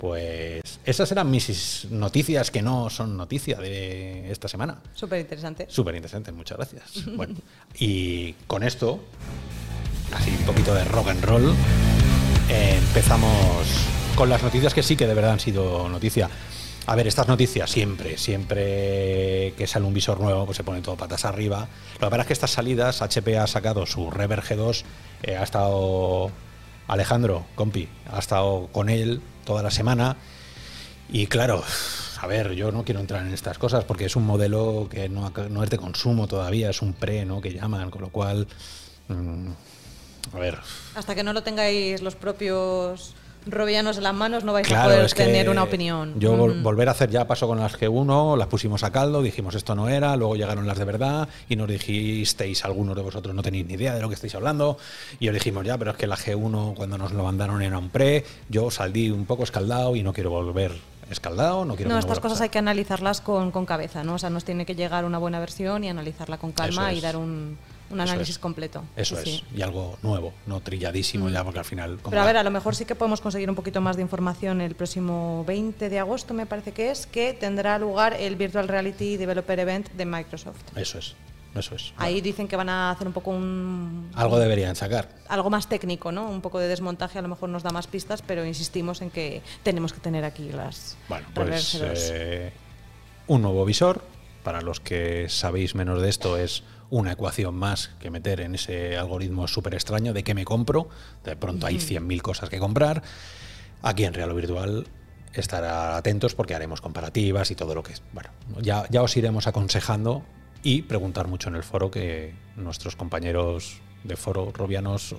pues 0.00 0.80
esas 0.86 1.12
eran 1.12 1.30
mis 1.30 1.86
noticias 1.90 2.50
que 2.50 2.62
no 2.62 2.88
son 2.88 3.18
noticia 3.18 3.58
de 3.58 4.32
esta 4.32 4.48
semana. 4.48 4.78
Súper 4.94 5.20
interesante. 5.20 5.66
Súper 5.68 5.94
interesante, 5.94 6.32
muchas 6.32 6.56
gracias. 6.56 7.04
Bueno, 7.20 7.34
y 7.78 8.32
con 8.46 8.62
esto, 8.62 9.00
así 10.14 10.30
un 10.30 10.46
poquito 10.46 10.72
de 10.72 10.84
rock 10.84 11.08
and 11.08 11.22
roll, 11.22 11.54
eh, 12.48 12.78
empezamos 12.78 13.66
con 14.14 14.30
las 14.30 14.42
noticias 14.42 14.72
que 14.72 14.82
sí 14.82 14.96
que 14.96 15.06
de 15.06 15.12
verdad 15.12 15.32
han 15.32 15.40
sido 15.40 15.86
noticia. 15.90 16.30
A 16.86 16.96
ver, 16.96 17.06
estas 17.06 17.28
noticias 17.28 17.70
siempre, 17.70 18.16
siempre 18.16 19.52
que 19.58 19.66
sale 19.66 19.84
un 19.84 19.92
visor 19.92 20.18
nuevo, 20.18 20.46
pues 20.46 20.56
se 20.56 20.64
pone 20.64 20.80
todo 20.80 20.96
patas 20.96 21.26
arriba. 21.26 21.68
Lo 22.00 22.06
que 22.06 22.10
pasa 22.10 22.22
es 22.22 22.26
que 22.26 22.32
estas 22.32 22.52
salidas, 22.52 23.02
HP 23.02 23.36
ha 23.36 23.46
sacado 23.46 23.84
su 23.84 24.10
Rever 24.10 24.40
G2, 24.40 24.82
eh, 25.24 25.36
ha 25.36 25.42
estado 25.42 26.30
Alejandro, 26.88 27.44
compi, 27.54 27.86
ha 28.10 28.18
estado 28.18 28.68
con 28.72 28.88
él 28.88 29.20
toda 29.50 29.64
la 29.64 29.72
semana. 29.72 30.16
Y 31.08 31.26
claro, 31.26 31.64
a 32.20 32.26
ver, 32.28 32.52
yo 32.52 32.70
no 32.70 32.84
quiero 32.84 33.00
entrar 33.00 33.26
en 33.26 33.34
estas 33.34 33.58
cosas 33.58 33.82
porque 33.82 34.04
es 34.04 34.14
un 34.14 34.24
modelo 34.24 34.86
que 34.88 35.08
no, 35.08 35.32
no 35.50 35.64
es 35.64 35.70
de 35.70 35.76
consumo 35.76 36.28
todavía, 36.28 36.70
es 36.70 36.82
un 36.82 36.92
pre, 36.92 37.24
¿no? 37.24 37.40
Que 37.40 37.52
llaman, 37.52 37.90
con 37.90 38.02
lo 38.02 38.10
cual, 38.10 38.46
mm, 39.08 39.48
a 40.34 40.38
ver, 40.38 40.60
Hasta 40.94 41.16
que 41.16 41.24
no 41.24 41.32
lo 41.32 41.42
tengáis 41.42 42.00
los 42.00 42.14
propios 42.14 43.16
Robianos 43.46 43.96
en 43.96 44.04
las 44.04 44.14
manos 44.14 44.44
no 44.44 44.52
vais 44.52 44.70
a 44.70 44.84
poder 44.84 45.12
tener 45.12 45.48
una 45.48 45.62
opinión. 45.62 46.18
Yo 46.18 46.36
volver 46.36 46.88
a 46.88 46.92
hacer 46.92 47.10
ya 47.10 47.26
paso 47.26 47.46
con 47.46 47.58
las 47.58 47.78
G1, 47.78 48.36
las 48.36 48.48
pusimos 48.48 48.82
a 48.82 48.92
caldo, 48.92 49.22
dijimos 49.22 49.54
esto 49.54 49.74
no 49.74 49.88
era, 49.88 50.16
luego 50.16 50.36
llegaron 50.36 50.66
las 50.66 50.78
de 50.78 50.84
verdad 50.84 51.28
y 51.48 51.56
nos 51.56 51.68
dijisteis, 51.68 52.64
algunos 52.64 52.96
de 52.96 53.02
vosotros 53.02 53.34
no 53.34 53.42
tenéis 53.42 53.66
ni 53.66 53.74
idea 53.74 53.94
de 53.94 54.02
lo 54.02 54.08
que 54.08 54.14
estáis 54.14 54.34
hablando, 54.34 54.78
y 55.18 55.28
os 55.28 55.34
dijimos 55.34 55.64
ya, 55.64 55.78
pero 55.78 55.92
es 55.92 55.96
que 55.96 56.06
la 56.06 56.16
G1 56.16 56.74
cuando 56.74 56.98
nos 56.98 57.12
lo 57.12 57.24
mandaron 57.24 57.62
era 57.62 57.78
un 57.78 57.90
pre, 57.90 58.24
yo 58.48 58.70
salí 58.70 59.10
un 59.10 59.24
poco 59.24 59.44
escaldado 59.44 59.96
y 59.96 60.02
no 60.02 60.12
quiero 60.12 60.30
volver 60.30 60.72
escaldado, 61.10 61.64
no 61.64 61.74
quiero... 61.74 61.90
No, 61.90 61.98
estas 61.98 62.20
cosas 62.20 62.40
hay 62.40 62.50
que 62.50 62.58
analizarlas 62.58 63.20
con, 63.20 63.50
con, 63.50 63.66
cabeza, 63.66 64.04
¿no? 64.04 64.14
O 64.14 64.18
sea, 64.18 64.30
nos 64.30 64.44
tiene 64.44 64.64
que 64.64 64.74
llegar 64.74 65.04
una 65.04 65.18
buena 65.18 65.40
versión 65.40 65.82
y 65.82 65.88
analizarla 65.88 66.38
con 66.38 66.52
calma 66.52 66.92
y 66.92 67.00
dar 67.00 67.16
un 67.16 67.58
un 67.90 68.00
análisis 68.00 68.38
completo. 68.38 68.84
Eso 68.96 69.18
es, 69.18 69.42
y 69.54 69.62
algo 69.62 69.98
nuevo, 70.02 70.32
no 70.46 70.60
trilladísimo 70.60 71.28
ya, 71.28 71.44
porque 71.44 71.58
al 71.58 71.64
final... 71.64 71.98
Pero 72.08 72.22
a 72.22 72.24
ver, 72.24 72.36
a 72.36 72.42
lo 72.42 72.50
mejor 72.50 72.74
sí 72.74 72.84
que 72.84 72.94
podemos 72.94 73.20
conseguir 73.20 73.50
un 73.50 73.56
poquito 73.56 73.80
más 73.80 73.96
de 73.96 74.02
información 74.02 74.60
el 74.60 74.74
próximo 74.74 75.44
20 75.46 75.88
de 75.88 75.98
agosto, 75.98 76.34
me 76.34 76.46
parece 76.46 76.72
que 76.72 76.90
es, 76.90 77.06
que 77.06 77.34
tendrá 77.34 77.78
lugar 77.78 78.14
el 78.14 78.36
Virtual 78.36 78.68
Reality 78.68 79.16
Developer 79.16 79.58
Event 79.58 79.90
de 79.90 80.04
Microsoft. 80.04 80.60
Eso 80.76 80.98
es. 80.98 81.14
Eso 81.54 81.74
es. 81.74 81.92
Ahí 81.96 82.20
dicen 82.20 82.46
que 82.46 82.54
van 82.54 82.68
a 82.68 82.92
hacer 82.92 83.08
un 83.08 83.12
poco 83.12 83.32
un... 83.32 84.08
Algo 84.14 84.38
deberían 84.38 84.76
sacar. 84.76 85.08
Algo 85.28 85.50
más 85.50 85.68
técnico, 85.68 86.12
¿no? 86.12 86.30
Un 86.30 86.40
poco 86.40 86.60
de 86.60 86.68
desmontaje 86.68 87.18
a 87.18 87.22
lo 87.22 87.28
mejor 87.28 87.48
nos 87.48 87.64
da 87.64 87.70
más 87.70 87.88
pistas, 87.88 88.22
pero 88.22 88.44
insistimos 88.44 89.02
en 89.02 89.10
que 89.10 89.42
tenemos 89.64 89.92
que 89.92 89.98
tener 89.98 90.24
aquí 90.24 90.50
las... 90.50 90.96
Bueno, 91.08 91.26
pues 91.34 91.80
eh, 91.82 92.52
un 93.26 93.42
nuevo 93.42 93.64
visor. 93.64 94.02
Para 94.44 94.62
los 94.62 94.80
que 94.80 95.28
sabéis 95.28 95.74
menos 95.74 96.00
de 96.00 96.08
esto 96.08 96.38
es 96.38 96.62
una 96.90 97.12
ecuación 97.12 97.54
más 97.54 97.90
que 98.00 98.10
meter 98.10 98.40
en 98.40 98.56
ese 98.56 98.96
algoritmo 98.96 99.46
súper 99.48 99.74
extraño 99.74 100.12
de 100.12 100.24
qué 100.24 100.34
me 100.34 100.44
compro. 100.44 100.88
De 101.24 101.36
pronto 101.36 101.66
hay 101.66 101.76
100.000 101.76 102.20
cosas 102.20 102.50
que 102.50 102.58
comprar. 102.58 103.02
Aquí 103.82 104.04
en 104.04 104.12
Real 104.12 104.30
o 104.30 104.34
Virtual 104.34 104.86
estar 105.32 105.64
atentos 105.64 106.34
porque 106.34 106.54
haremos 106.54 106.80
comparativas 106.80 107.50
y 107.50 107.54
todo 107.54 107.74
lo 107.74 107.82
que 107.82 107.92
es. 107.92 108.02
Bueno, 108.12 108.30
ya, 108.60 108.84
ya 108.90 109.02
os 109.02 109.16
iremos 109.16 109.46
aconsejando 109.46 110.24
y 110.62 110.82
preguntar 110.82 111.28
mucho 111.28 111.48
en 111.48 111.54
el 111.54 111.62
foro 111.62 111.90
que 111.90 112.34
nuestros 112.56 112.96
compañeros 112.96 113.80
de 114.04 114.16
foro 114.16 114.50
robianos 114.52 115.14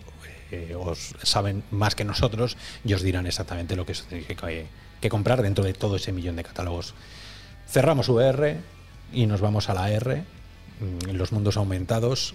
eh, 0.52 0.76
os 0.78 1.16
saben 1.24 1.64
más 1.72 1.96
que 1.96 2.04
nosotros 2.04 2.58
y 2.84 2.94
os 2.94 3.02
dirán 3.02 3.26
exactamente 3.26 3.76
lo 3.76 3.86
que, 3.86 3.94
tenéis 3.94 4.28
que, 4.28 4.66
que 5.00 5.10
comprar 5.10 5.42
dentro 5.42 5.64
de 5.64 5.74
todo 5.74 5.96
ese 5.96 6.12
millón 6.12 6.36
de 6.36 6.44
catálogos. 6.44 6.94
Cerramos 7.68 8.10
VR 8.10 8.60
y 9.14 9.28
nos 9.28 9.40
vamos 9.40 9.70
a 9.70 9.74
la 9.74 9.90
R 9.92 10.26
los 11.12 11.32
mundos 11.32 11.58
aumentados, 11.58 12.34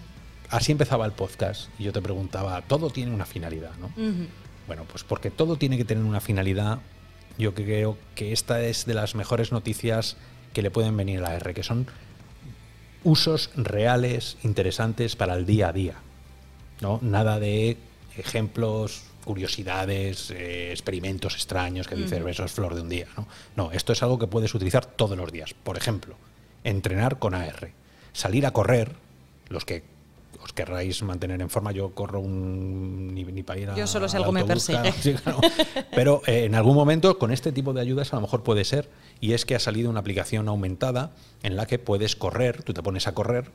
así 0.51 0.73
empezaba 0.73 1.07
el 1.07 1.13
podcast 1.13 1.69
y 1.79 1.85
yo 1.85 1.93
te 1.93 2.03
preguntaba, 2.03 2.63
todo 2.63 2.91
tiene 2.91 3.13
una 3.13 3.27
finalidad, 3.27 3.73
¿no? 3.79 3.91
Bueno, 4.67 4.85
pues 4.91 5.05
porque 5.05 5.31
todo 5.31 5.57
tiene 5.57 5.77
que 5.77 5.85
tener 5.85 6.05
una 6.05 6.21
finalidad, 6.21 6.81
yo 7.39 7.55
creo 7.55 7.99
que 8.15 8.33
esta 8.33 8.63
es 8.63 8.87
de 8.87 8.95
las 8.95 9.15
mejores 9.15 9.53
noticias 9.53 10.17
que 10.53 10.63
le 10.63 10.71
pueden 10.71 10.97
venir 10.97 11.19
a 11.19 11.23
la 11.23 11.37
R, 11.37 11.55
que 11.55 11.63
son 11.63 11.87
usos 13.05 13.51
reales, 13.57 14.37
interesantes 14.43 15.17
para 15.17 15.35
el 15.35 15.47
día 15.47 15.69
a 15.69 15.73
día. 15.73 15.95
¿no? 16.81 16.99
Nada 17.03 17.39
de 17.39 17.77
ejemplos, 18.17 19.05
curiosidades, 19.25 20.31
eh, 20.31 20.71
experimentos 20.71 21.35
extraños 21.35 21.87
que 21.89 21.95
dice 21.95 22.23
eso 22.29 22.45
es 22.45 22.53
flor 22.53 22.75
de 22.75 22.81
un 22.81 22.89
día. 22.89 23.07
¿no? 23.17 23.29
no, 23.55 23.73
esto 23.73 23.93
es 23.93 24.03
algo 24.03 24.19
que 24.19 24.27
puedes 24.27 24.55
utilizar 24.55 24.87
todos 24.87 25.17
los 25.17 25.31
días. 25.31 25.55
Por 25.55 25.77
ejemplo, 25.77 26.17
entrenar 26.65 27.19
con 27.19 27.35
AR 27.35 27.71
salir 28.17 28.47
a 28.47 28.53
correr, 28.53 28.93
los 29.49 29.65
que 29.65 29.85
os 30.43 30.53
querráis 30.53 31.03
mantener 31.03 31.41
en 31.41 31.51
forma, 31.51 31.73
yo 31.73 31.91
corro 31.91 32.21
un 32.21 33.15
ni, 33.15 33.25
para 33.43 33.61
ir 33.61 33.71
a 33.71 33.77
Yo 33.77 33.87
solo 33.87 34.09
si 34.09 34.17
algo 34.17 34.33
me 34.33 34.45
persigue. 34.45 34.93
Pero 35.95 36.23
eh, 36.27 36.45
en 36.45 36.55
algún 36.55 36.75
momento 36.75 37.19
con 37.19 37.31
este 37.31 37.53
tipo 37.53 37.73
de 37.73 37.81
ayudas 37.81 38.13
a 38.13 38.17
lo 38.17 38.23
mejor 38.23 38.43
puede 38.43 38.65
ser 38.65 38.89
y 39.21 39.33
es 39.33 39.45
que 39.45 39.55
ha 39.55 39.61
salido 39.61 39.91
una 39.91 40.01
aplicación 40.01 40.49
aumentada 40.49 41.13
en 41.43 41.57
la 41.57 41.67
que 41.67 41.79
puedes 41.79 42.17
correr, 42.17 42.63
tú 42.63 42.73
te 42.73 42.83
pones 42.83 43.07
a 43.07 43.15
correr 43.15 43.51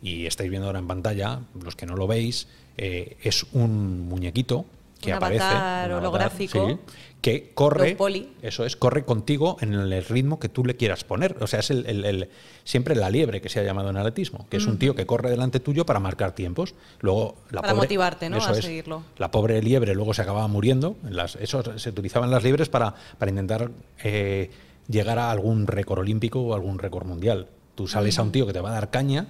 y 0.00 0.26
estáis 0.26 0.50
viendo 0.50 0.66
ahora 0.66 0.78
en 0.78 0.86
pantalla, 0.86 1.40
los 1.60 1.74
que 1.74 1.86
no 1.86 1.96
lo 1.96 2.06
veis, 2.06 2.46
eh, 2.76 3.16
es 3.22 3.46
un 3.52 4.08
muñequito 4.08 4.64
que 5.00 5.12
aparece 5.12 5.92
holográfico 5.92 6.78
que 7.20 7.50
corre 7.52 7.96
eso 8.42 8.64
es 8.64 8.76
corre 8.76 9.04
contigo 9.04 9.56
en 9.60 9.74
el 9.74 10.04
ritmo 10.04 10.38
que 10.38 10.48
tú 10.48 10.64
le 10.64 10.76
quieras 10.76 11.02
poner. 11.04 11.36
O 11.40 11.46
sea 11.46 11.60
es 11.60 11.70
el, 11.70 12.28
siempre 12.64 12.94
la 12.94 13.10
liebre 13.10 13.40
que 13.40 13.48
se 13.48 13.58
ha 13.58 13.64
llamado 13.64 13.90
en 13.90 13.96
atletismo 13.96 14.46
que 14.48 14.58
es 14.58 14.66
un 14.66 14.78
tío 14.78 14.94
que 14.94 15.06
corre 15.06 15.30
delante 15.30 15.60
tuyo 15.60 15.84
para 15.84 15.98
marcar 15.98 16.32
tiempos. 16.32 16.74
Luego 17.00 17.36
la 17.50 17.62
para 17.62 17.74
motivarte 17.74 18.30
no 18.30 18.36
a 18.36 18.54
seguirlo. 18.54 19.02
la 19.16 19.30
pobre 19.30 19.60
liebre 19.62 19.94
luego 19.94 20.14
se 20.14 20.22
acababa 20.22 20.46
muriendo. 20.48 20.96
Las, 21.08 21.36
eso 21.36 21.78
se 21.78 21.90
utilizaban 21.90 22.30
las 22.30 22.42
liebres 22.42 22.68
para 22.68 22.94
para 23.18 23.30
intentar 23.30 23.70
eh, 24.04 24.50
llegar 24.88 25.18
a 25.18 25.30
algún 25.30 25.66
récord 25.66 26.00
olímpico 26.00 26.40
o 26.40 26.54
algún 26.54 26.78
récord 26.78 27.06
mundial. 27.06 27.48
Tú 27.74 27.88
sales 27.88 28.18
a 28.18 28.22
un 28.22 28.32
tío 28.32 28.46
que 28.46 28.52
te 28.52 28.60
va 28.60 28.70
a 28.70 28.74
dar 28.74 28.90
caña 28.90 29.26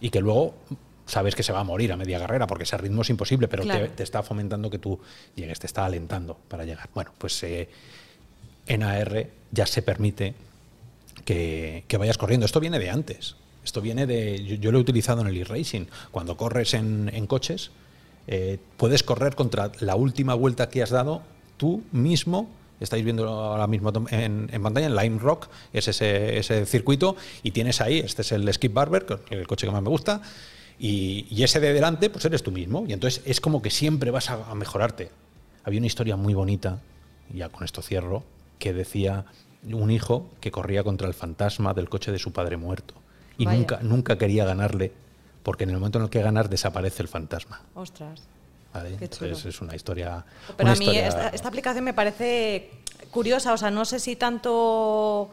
y 0.00 0.10
que 0.10 0.20
luego 0.20 0.54
sabes 1.06 1.34
que 1.34 1.42
se 1.42 1.52
va 1.52 1.60
a 1.60 1.64
morir 1.64 1.92
a 1.92 1.96
media 1.96 2.18
carrera 2.18 2.46
porque 2.46 2.64
ese 2.64 2.76
ritmo 2.76 3.02
es 3.02 3.10
imposible, 3.10 3.48
pero 3.48 3.64
te, 3.64 4.02
está 4.02 4.22
fomentando 4.22 4.70
que 4.70 4.78
tú 4.78 4.98
llegues, 5.34 5.58
te 5.58 5.66
está 5.66 5.84
alentando 5.84 6.36
para 6.48 6.64
llegar. 6.64 6.88
Bueno, 6.94 7.12
pues 7.18 7.42
eh, 7.42 7.68
en 8.66 8.82
AR 8.82 9.26
ya 9.50 9.66
se 9.66 9.82
permite 9.82 10.34
que, 11.24 11.84
vayas 11.98 12.18
corriendo. 12.18 12.46
Esto 12.46 12.60
viene 12.60 12.78
de 12.78 12.90
antes. 12.90 13.36
Esto 13.64 13.80
viene 13.80 14.06
de. 14.06 14.58
Yo, 14.58 14.72
lo 14.72 14.78
he 14.78 14.80
utilizado 14.80 15.22
en 15.22 15.28
el 15.28 15.36
e-racing. 15.36 15.86
Cuando 16.10 16.36
corres 16.36 16.74
en, 16.74 17.26
coches, 17.26 17.70
eh, 18.26 18.58
puedes 18.76 19.02
correr 19.02 19.34
contra 19.34 19.72
la 19.80 19.96
última 19.96 20.34
vuelta 20.34 20.68
que 20.68 20.82
has 20.82 20.90
dado 20.90 21.22
tú 21.56 21.82
mismo 21.92 22.48
estáis 22.80 23.04
viendo 23.04 23.26
ahora 23.28 23.66
mismo 23.66 23.92
en, 24.10 24.48
pantalla, 24.62 24.86
en 24.86 24.96
Line 24.96 25.18
Rock, 25.18 25.48
es 25.72 25.88
ese, 25.88 26.38
ese, 26.38 26.66
circuito, 26.66 27.16
y 27.42 27.52
tienes 27.52 27.80
ahí, 27.80 28.00
este 28.00 28.22
es 28.22 28.32
el 28.32 28.52
Skip 28.52 28.74
Barber, 28.74 29.06
el 29.30 29.46
coche 29.46 29.66
que 29.66 29.72
más 29.72 29.82
me 29.82 29.88
gusta, 29.88 30.20
y, 30.78 31.42
ese 31.42 31.60
de 31.60 31.72
delante, 31.72 32.10
pues 32.10 32.24
eres 32.24 32.42
tú 32.42 32.50
mismo. 32.50 32.84
Y 32.86 32.92
entonces 32.92 33.22
es 33.24 33.40
como 33.40 33.62
que 33.62 33.70
siempre 33.70 34.10
vas 34.10 34.30
a, 34.30 34.54
mejorarte. 34.54 35.10
Había 35.64 35.78
una 35.78 35.86
historia 35.86 36.16
muy 36.16 36.34
bonita, 36.34 36.80
ya 37.32 37.48
con 37.48 37.64
esto 37.64 37.82
cierro, 37.82 38.22
que 38.58 38.72
decía 38.72 39.24
un 39.64 39.90
hijo 39.90 40.28
que 40.40 40.50
corría 40.50 40.84
contra 40.84 41.08
el 41.08 41.14
fantasma 41.14 41.72
del 41.74 41.88
coche 41.88 42.12
de 42.12 42.18
su 42.18 42.32
padre 42.32 42.56
muerto. 42.56 42.94
Y 43.38 43.46
nunca, 43.46 43.80
nunca 43.82 44.18
quería 44.18 44.44
ganarle, 44.44 44.92
porque 45.42 45.64
en 45.64 45.70
el 45.70 45.76
momento 45.76 45.98
en 45.98 46.04
el 46.04 46.10
que 46.10 46.22
ganas 46.22 46.50
desaparece 46.50 47.02
el 47.02 47.08
fantasma. 47.08 47.62
Ostras. 47.74 48.22
Entonces 48.82 49.44
es 49.44 49.60
una 49.60 49.76
historia. 49.76 50.24
Pero 50.56 50.70
a 50.70 50.74
mí 50.74 50.96
esta, 50.96 51.48
aplicación 51.48 51.84
me 51.84 51.94
parece 51.94 52.70
curiosa, 53.10 53.52
o 53.52 53.56
sea, 53.56 53.70
no 53.70 53.84
sé 53.84 54.00
si 54.00 54.16
tanto 54.16 55.30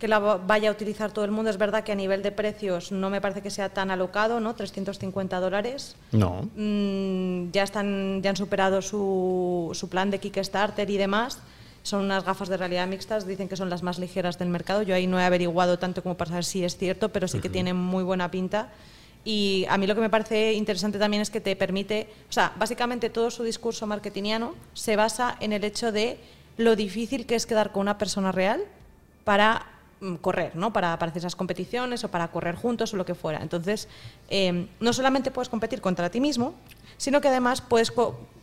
que 0.00 0.08
la 0.08 0.18
vaya 0.18 0.70
a 0.70 0.72
utilizar 0.72 1.12
todo 1.12 1.24
el 1.26 1.30
mundo. 1.30 1.50
Es 1.50 1.58
verdad 1.58 1.84
que 1.84 1.92
a 1.92 1.94
nivel 1.94 2.22
de 2.22 2.32
precios 2.32 2.90
no 2.90 3.10
me 3.10 3.20
parece 3.20 3.42
que 3.42 3.50
sea 3.50 3.68
tan 3.68 3.90
alocado, 3.90 4.40
¿no? 4.40 4.54
350 4.54 5.38
dólares. 5.38 5.94
No. 6.10 6.48
Mm, 6.56 7.50
ya, 7.52 7.62
están, 7.62 8.22
ya 8.22 8.30
han 8.30 8.36
superado 8.36 8.80
su, 8.80 9.70
su 9.74 9.88
plan 9.90 10.10
de 10.10 10.18
Kickstarter 10.18 10.88
y 10.88 10.96
demás. 10.96 11.38
Son 11.82 12.02
unas 12.02 12.24
gafas 12.24 12.48
de 12.48 12.56
realidad 12.56 12.88
mixtas, 12.88 13.26
dicen 13.26 13.48
que 13.48 13.56
son 13.56 13.68
las 13.70 13.82
más 13.82 13.98
ligeras 13.98 14.38
del 14.38 14.48
mercado. 14.48 14.82
Yo 14.82 14.94
ahí 14.94 15.06
no 15.06 15.20
he 15.20 15.24
averiguado 15.24 15.78
tanto 15.78 16.02
como 16.02 16.16
para 16.16 16.30
saber 16.30 16.44
si 16.44 16.64
es 16.64 16.76
cierto, 16.76 17.10
pero 17.10 17.28
sí 17.28 17.40
que 17.40 17.50
tienen 17.50 17.76
muy 17.76 18.02
buena 18.02 18.30
pinta. 18.30 18.70
Y 19.24 19.66
a 19.68 19.76
mí 19.76 19.86
lo 19.86 19.94
que 19.94 20.00
me 20.00 20.08
parece 20.08 20.54
interesante 20.54 20.98
también 20.98 21.20
es 21.20 21.28
que 21.28 21.42
te 21.42 21.54
permite, 21.56 22.08
o 22.28 22.32
sea, 22.32 22.52
básicamente 22.58 23.10
todo 23.10 23.30
su 23.30 23.42
discurso 23.42 23.86
marketingiano 23.86 24.54
se 24.72 24.96
basa 24.96 25.36
en 25.40 25.52
el 25.52 25.62
hecho 25.62 25.92
de 25.92 26.18
lo 26.56 26.74
difícil 26.74 27.26
que 27.26 27.34
es 27.34 27.44
quedar 27.44 27.70
con 27.72 27.82
una 27.82 27.98
persona 27.98 28.32
real 28.32 28.62
para 29.24 29.66
correr, 30.20 30.56
¿no? 30.56 30.72
Para, 30.72 30.98
para, 30.98 31.10
hacer 31.10 31.20
esas 31.20 31.36
competiciones 31.36 32.04
o 32.04 32.08
para 32.08 32.28
correr 32.28 32.56
juntos 32.56 32.94
o 32.94 32.96
lo 32.96 33.04
que 33.04 33.14
fuera. 33.14 33.40
Entonces, 33.42 33.88
em, 34.28 34.68
no 34.80 34.92
solamente 34.92 35.30
puedes 35.30 35.48
competir 35.48 35.80
contra 35.80 36.10
ti 36.10 36.20
mismo, 36.20 36.54
sino 36.96 37.20
que 37.20 37.28
además 37.28 37.60
puedes 37.60 37.92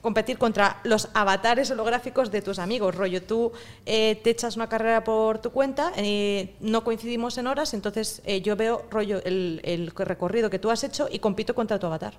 competir 0.01 0.37
contra 0.37 0.79
los 0.83 1.09
avatares 1.13 1.71
holográficos 1.71 2.31
de 2.31 2.41
tus 2.41 2.59
amigos. 2.59 2.95
Rollo, 2.95 3.21
tú 3.23 3.51
eh, 3.85 4.19
te 4.23 4.29
echas 4.29 4.55
una 4.55 4.69
carrera 4.69 5.03
por 5.03 5.39
tu 5.39 5.51
cuenta, 5.51 5.91
eh, 5.95 6.55
no 6.59 6.83
coincidimos 6.83 7.37
en 7.37 7.47
horas, 7.47 7.73
entonces 7.73 8.21
eh, 8.25 8.41
yo 8.41 8.55
veo 8.55 8.85
rollo 8.89 9.21
el, 9.25 9.61
el 9.63 9.91
recorrido 9.91 10.49
que 10.49 10.59
tú 10.59 10.71
has 10.71 10.83
hecho 10.83 11.07
y 11.11 11.19
compito 11.19 11.55
contra 11.55 11.79
tu 11.79 11.87
avatar. 11.87 12.13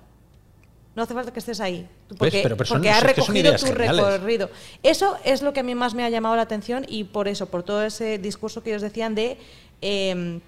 No 0.95 1.03
hace 1.03 1.13
falta 1.13 1.31
que 1.31 1.39
estés 1.39 1.59
ahí, 1.61 1.87
porque, 2.17 2.55
porque 2.67 2.89
has 2.89 3.03
recogido 3.03 3.55
tu 3.55 3.67
recorrido. 3.67 4.49
Eso 4.83 5.17
es 5.23 5.41
lo 5.41 5.53
que 5.53 5.59
a 5.59 5.63
mí 5.63 5.75
más 5.75 5.93
me 5.93 6.03
ha 6.03 6.09
llamado 6.09 6.35
la 6.35 6.41
atención 6.41 6.85
y 6.87 7.03
por 7.03 7.27
eso, 7.27 7.45
por 7.45 7.63
todo 7.63 7.83
ese 7.83 8.17
discurso 8.17 8.63
que 8.63 8.71
ellos 8.71 8.81
decían 8.81 9.15
de 9.15 9.37
em, 9.81 10.41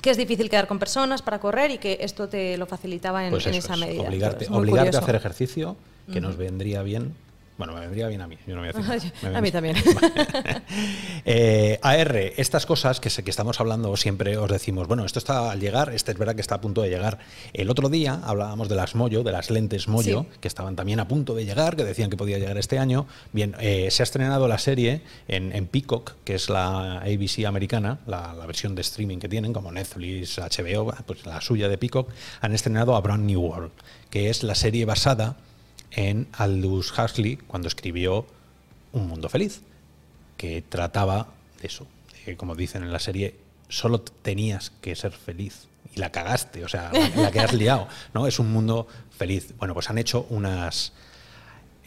que 0.00 0.10
es 0.10 0.16
difícil 0.16 0.48
quedar 0.48 0.68
con 0.68 0.78
personas 0.78 1.20
para 1.20 1.40
correr 1.40 1.72
y 1.72 1.78
que 1.78 1.98
esto 2.00 2.28
te 2.28 2.56
lo 2.56 2.66
facilitaba 2.66 3.24
en, 3.24 3.30
pues 3.30 3.46
esa 3.46 3.76
medida. 3.76 4.02
Obligarte, 4.02 4.46
obligarte 4.50 4.96
a 4.96 5.00
hacer 5.00 5.16
ejercicio, 5.16 5.76
que 6.10 6.20
nos 6.20 6.36
vendría 6.36 6.82
bien 6.82 7.14
Bueno, 7.58 7.74
me 7.74 7.80
vendría 7.80 8.06
bien 8.06 8.20
a 8.20 8.28
mí. 8.28 8.38
Yo 8.46 8.54
no 8.54 8.60
voy 8.60 8.70
a, 8.70 8.72
decir 8.94 9.12
nada. 9.20 9.38
a 9.38 9.40
mí 9.42 9.50
también. 9.50 9.76
eh, 11.24 11.78
AR, 11.82 12.16
estas 12.36 12.64
cosas 12.66 13.00
que, 13.00 13.10
que 13.10 13.30
estamos 13.30 13.58
hablando 13.58 13.94
siempre 13.96 14.36
os 14.36 14.48
decimos, 14.48 14.86
bueno, 14.86 15.04
esto 15.04 15.18
está 15.18 15.50
al 15.50 15.58
llegar, 15.58 15.92
este 15.92 16.12
es 16.12 16.18
verdad 16.18 16.36
que 16.36 16.40
está 16.40 16.54
a 16.54 16.60
punto 16.60 16.82
de 16.82 16.88
llegar. 16.88 17.18
El 17.52 17.68
otro 17.68 17.88
día 17.88 18.20
hablábamos 18.24 18.68
de 18.68 18.76
las 18.76 18.94
Moyo, 18.94 19.24
de 19.24 19.32
las 19.32 19.50
lentes 19.50 19.88
Moyo, 19.88 20.26
que 20.40 20.46
estaban 20.46 20.76
también 20.76 21.00
a 21.00 21.08
punto 21.08 21.34
de 21.34 21.44
llegar, 21.44 21.74
que 21.74 21.84
decían 21.84 22.10
que 22.10 22.16
podía 22.16 22.38
llegar 22.38 22.56
este 22.58 22.78
año. 22.78 23.06
Bien, 23.32 23.56
eh, 23.58 23.88
se 23.90 24.02
ha 24.02 24.04
estrenado 24.04 24.46
la 24.46 24.58
serie 24.58 25.02
en, 25.26 25.52
en, 25.52 25.66
Peacock, 25.66 26.14
que 26.22 26.36
es 26.36 26.48
la 26.48 26.98
ABC 26.98 27.44
americana, 27.44 27.98
la, 28.06 28.34
la, 28.34 28.46
versión 28.46 28.76
de 28.76 28.82
streaming 28.82 29.18
que 29.18 29.28
tienen, 29.28 29.52
como 29.52 29.72
Netflix, 29.72 30.38
HBO, 30.38 30.94
pues 31.04 31.26
la 31.26 31.40
suya 31.40 31.68
de 31.68 31.76
Peacock, 31.76 32.08
han 32.40 32.54
estrenado 32.54 32.94
a 32.94 33.00
Brand 33.00 33.24
New 33.24 33.40
World, 33.40 33.72
que 34.10 34.30
es 34.30 34.44
la 34.44 34.54
serie 34.54 34.84
basada 34.84 35.36
en 35.90 36.28
Aldous 36.32 36.96
Huxley 36.96 37.36
cuando 37.36 37.68
escribió 37.68 38.26
Un 38.92 39.08
Mundo 39.08 39.28
Feliz, 39.28 39.62
que 40.36 40.62
trataba 40.62 41.28
de 41.60 41.66
eso. 41.66 41.86
como 42.36 42.54
dicen 42.54 42.82
en 42.82 42.92
la 42.92 42.98
serie, 42.98 43.36
solo 43.68 44.00
tenías 44.00 44.70
que 44.80 44.94
ser 44.94 45.12
feliz 45.12 45.68
y 45.94 46.00
la 46.00 46.10
cagaste, 46.10 46.64
o 46.64 46.68
sea, 46.68 46.90
la, 47.16 47.30
que 47.30 47.40
has 47.40 47.52
liado, 47.52 47.88
¿no? 48.14 48.26
Es 48.26 48.38
un 48.38 48.52
mundo 48.52 48.86
feliz. 49.10 49.54
Bueno, 49.58 49.74
pues 49.74 49.90
han 49.90 49.98
hecho 49.98 50.26
unas... 50.30 50.92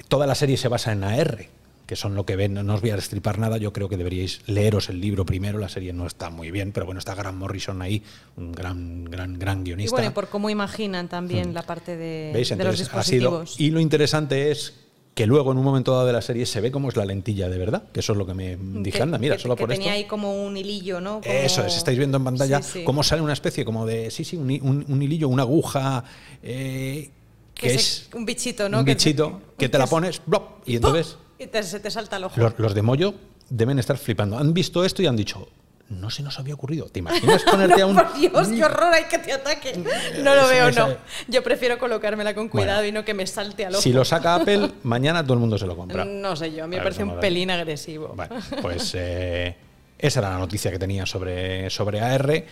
Toda 0.07 0.27
la 0.27 0.35
serie 0.35 0.57
se 0.57 0.67
basa 0.67 0.91
en 0.91 1.03
AR, 1.03 1.47
que 1.91 1.97
son 1.97 2.15
lo 2.15 2.25
que 2.25 2.37
ven, 2.37 2.53
no 2.53 2.73
os 2.73 2.79
voy 2.79 2.91
a 2.91 2.95
destripar 2.95 3.37
nada, 3.37 3.57
yo 3.57 3.73
creo 3.73 3.89
que 3.89 3.97
deberíais 3.97 4.39
leeros 4.45 4.87
el 4.87 5.01
libro 5.01 5.25
primero, 5.25 5.59
la 5.59 5.67
serie 5.67 5.91
no 5.91 6.07
está 6.07 6.29
muy 6.29 6.49
bien, 6.49 6.71
pero 6.71 6.85
bueno, 6.85 6.99
está 6.99 7.15
Grant 7.15 7.37
Morrison 7.37 7.81
ahí, 7.81 8.01
un 8.37 8.53
gran, 8.53 9.03
gran, 9.03 9.37
gran 9.37 9.65
guionista. 9.65 9.93
Y 9.93 9.97
bueno, 9.97 10.13
por 10.13 10.29
cómo 10.29 10.49
imaginan 10.49 11.09
también 11.09 11.53
la 11.53 11.63
parte 11.63 11.97
de, 11.97 12.31
de 12.31 12.63
los 12.63 12.79
dispositivos. 12.79 13.41
Ha 13.41 13.53
sido, 13.55 13.67
y 13.67 13.71
lo 13.71 13.81
interesante 13.81 14.51
es 14.51 14.73
que 15.13 15.27
luego 15.27 15.51
en 15.51 15.57
un 15.57 15.65
momento 15.65 15.91
dado 15.91 16.05
de 16.05 16.13
la 16.13 16.21
serie 16.21 16.45
se 16.45 16.61
ve 16.61 16.71
cómo 16.71 16.87
es 16.87 16.95
la 16.95 17.03
lentilla 17.03 17.49
de 17.49 17.57
verdad, 17.57 17.83
que 17.91 17.99
eso 17.99 18.13
es 18.13 18.17
lo 18.17 18.25
que 18.25 18.35
me 18.35 18.55
dije, 18.55 19.01
anda, 19.01 19.17
mira, 19.17 19.37
solo 19.37 19.57
que 19.57 19.63
por 19.63 19.69
tenía 19.71 19.91
ahí 19.91 20.05
como 20.05 20.45
un 20.45 20.55
hilillo, 20.55 21.01
¿no? 21.01 21.19
Eso 21.25 21.65
es, 21.65 21.75
estáis 21.75 21.97
viendo 21.97 22.19
en 22.19 22.23
pantalla 22.23 22.61
cómo 22.85 23.03
sale 23.03 23.21
una 23.21 23.33
especie 23.33 23.65
como 23.65 23.85
de, 23.85 24.11
sí, 24.11 24.23
sí, 24.23 24.37
un, 24.37 24.85
un, 24.87 25.01
hilillo, 25.01 25.27
una 25.27 25.43
aguja, 25.43 26.05
eh, 26.41 27.09
que, 27.53 27.73
es, 27.73 28.07
un 28.13 28.25
bichito, 28.25 28.69
¿no? 28.69 28.79
Un 28.79 28.85
bichito 28.85 29.41
que, 29.57 29.67
te 29.67 29.77
la 29.77 29.87
pones, 29.87 30.21
blop, 30.25 30.65
y 30.65 30.77
entonces... 30.77 31.17
Y 31.41 31.47
te, 31.47 31.63
se 31.63 31.79
te 31.79 31.89
salta 31.89 32.17
el 32.17 32.25
ojo. 32.25 32.39
Los, 32.39 32.59
los 32.59 32.75
de 32.75 32.81
Moyo 32.83 33.15
deben 33.49 33.79
estar 33.79 33.97
flipando. 33.97 34.37
Han 34.37 34.53
visto 34.53 34.85
esto 34.85 35.01
y 35.01 35.07
han 35.07 35.15
dicho, 35.15 35.47
no 35.89 36.09
se 36.09 36.21
nos 36.21 36.37
había 36.39 36.53
ocurrido. 36.53 36.85
¿Te 36.85 36.99
imaginas 36.99 37.43
ponerte 37.49 37.81
a 37.81 37.85
un. 37.87 37.95
Por 37.95 38.13
Dios, 38.13 38.47
qué 38.47 38.63
horror, 38.63 38.93
hay 38.93 39.05
que 39.05 39.17
te 39.17 39.33
ataque. 39.33 39.83
No 40.23 40.35
lo 40.35 40.47
veo, 40.47 40.71
no. 40.71 40.95
Yo 41.27 41.43
prefiero 41.43 41.79
colocármela 41.79 42.35
con 42.35 42.47
cuidado 42.47 42.85
y 42.85 42.91
no 42.91 43.03
que 43.03 43.15
me 43.15 43.25
salte 43.25 43.65
al 43.65 43.73
ojo. 43.73 43.81
Si 43.81 43.91
lo 43.91 44.05
saca 44.05 44.35
Apple, 44.41 44.71
mañana 44.83 45.23
todo 45.23 45.33
el 45.33 45.39
mundo 45.39 45.57
se 45.57 45.65
lo 45.65 45.75
compra. 45.75 46.05
No 46.05 46.35
sé 46.35 46.53
yo, 46.53 46.63
a 46.63 46.67
mí 46.67 46.75
me 46.75 46.81
parece 46.81 47.03
un 47.03 47.19
pelín 47.19 47.51
agresivo. 47.51 48.13
Bueno, 48.15 48.35
pues 48.61 48.93
eh, 48.95 49.55
esa 49.97 50.19
era 50.19 50.29
la 50.29 50.37
noticia 50.37 50.71
que 50.71 50.79
tenía 50.79 51.05
sobre, 51.05 51.69
sobre 51.69 52.01
AR. 52.01 52.43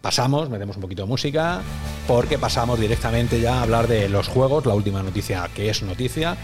Pasamos, 0.00 0.48
metemos 0.48 0.76
un 0.76 0.82
poquito 0.82 1.02
de 1.02 1.08
música, 1.08 1.60
porque 2.06 2.38
pasamos 2.38 2.78
directamente 2.78 3.40
ya 3.40 3.54
a 3.54 3.62
hablar 3.62 3.88
de 3.88 4.08
los 4.08 4.28
juegos, 4.28 4.64
la 4.64 4.74
última 4.74 5.02
noticia 5.02 5.48
que 5.52 5.70
es 5.70 5.82
noticia. 5.82 6.36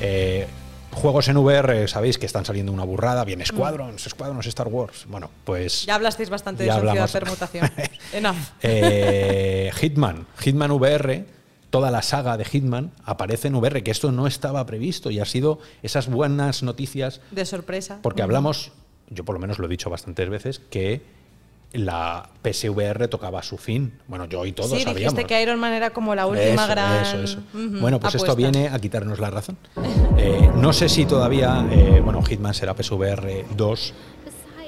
Eh, 0.00 0.48
Juegos 0.92 1.28
en 1.28 1.36
VR, 1.36 1.86
sabéis 1.86 2.18
que 2.18 2.26
están 2.26 2.44
saliendo 2.44 2.72
una 2.72 2.84
burrada, 2.84 3.24
bien 3.24 3.44
Squadrons, 3.44 4.02
Squadrons 4.02 4.46
Star 4.46 4.68
Wars. 4.68 5.06
Bueno, 5.08 5.30
pues. 5.44 5.86
Ya 5.86 5.94
hablasteis 5.94 6.30
bastante 6.30 6.64
de 6.64 6.72
sociedad 6.72 7.10
permutación. 7.10 7.70
Enough. 8.12 8.36
Eh, 8.62 9.70
Hitman, 9.80 10.26
Hitman 10.38 10.70
VR, 10.72 11.26
toda 11.70 11.90
la 11.90 12.02
saga 12.02 12.36
de 12.36 12.44
Hitman 12.44 12.92
aparece 13.04 13.48
en 13.48 13.54
VR, 13.56 13.82
que 13.82 13.90
esto 13.90 14.10
no 14.12 14.26
estaba 14.26 14.64
previsto 14.66 15.10
y 15.10 15.20
ha 15.20 15.24
sido 15.24 15.60
esas 15.82 16.08
buenas 16.08 16.62
noticias. 16.62 17.20
De 17.30 17.44
sorpresa. 17.44 17.98
Porque 18.02 18.22
hablamos, 18.22 18.72
yo 19.08 19.24
por 19.24 19.34
lo 19.34 19.40
menos 19.40 19.58
lo 19.58 19.66
he 19.66 19.68
dicho 19.68 19.90
bastantes 19.90 20.28
veces, 20.28 20.58
que 20.58 21.02
la 21.72 22.30
PSVR 22.42 23.08
tocaba 23.08 23.42
su 23.42 23.58
fin. 23.58 23.98
Bueno, 24.06 24.24
yo 24.26 24.46
y 24.46 24.52
todos 24.52 24.70
sí, 24.70 24.78
sabíamos. 24.84 25.14
dijiste 25.14 25.24
que 25.24 25.42
Iron 25.42 25.60
Man 25.60 25.72
era 25.72 25.90
como 25.90 26.14
la 26.14 26.26
última 26.26 26.66
gran. 26.66 27.02
Eso, 27.02 27.22
eso. 27.22 27.38
bueno, 27.52 28.00
pues 28.00 28.14
esto 28.14 28.34
viene 28.34 28.68
a 28.68 28.78
quitarnos 28.78 29.18
la 29.18 29.30
razón. 29.30 29.56
Eh, 30.20 30.50
no 30.56 30.72
sé 30.72 30.88
si 30.88 31.04
todavía. 31.06 31.64
Eh, 31.70 32.00
bueno, 32.02 32.20
Hitman 32.22 32.52
será 32.52 32.74
PSVR 32.74 33.44
2 33.56 33.94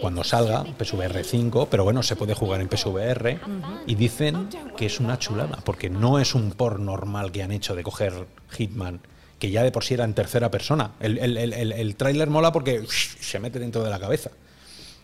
cuando 0.01 0.23
salga, 0.23 0.65
PSVR 0.79 1.25
5, 1.25 1.67
pero 1.69 1.83
bueno, 1.83 2.05
se 2.05 2.15
puede 2.15 2.35
jugar 2.35 2.61
en 2.61 2.69
PSVR. 2.69 3.41
Y 3.85 3.97
dicen 3.97 4.49
que 4.77 4.87
es 4.87 5.01
una 5.01 5.19
chulada, 5.19 5.59
porque 5.65 5.91
no 5.91 6.21
es 6.21 6.37
un 6.37 6.53
por 6.53 6.79
normal 6.79 7.33
que 7.33 7.43
han 7.43 7.51
hecho 7.51 7.75
de 7.75 7.83
coger 7.83 8.13
Hitman 8.57 9.01
que 9.41 9.51
ya 9.51 9.65
de 9.65 9.73
por 9.73 9.83
sí 9.83 9.95
era 9.95 10.05
en 10.05 10.15
tercera 10.15 10.51
persona. 10.51 10.93
El, 11.01 11.19
el, 11.19 11.37
el, 11.37 11.73
el 11.73 11.97
tráiler 11.97 12.29
mola 12.29 12.53
porque 12.53 12.85
se 12.87 13.41
mete 13.41 13.59
dentro 13.59 13.83
de 13.83 13.91
la 13.91 13.99
cabeza. 13.99 14.31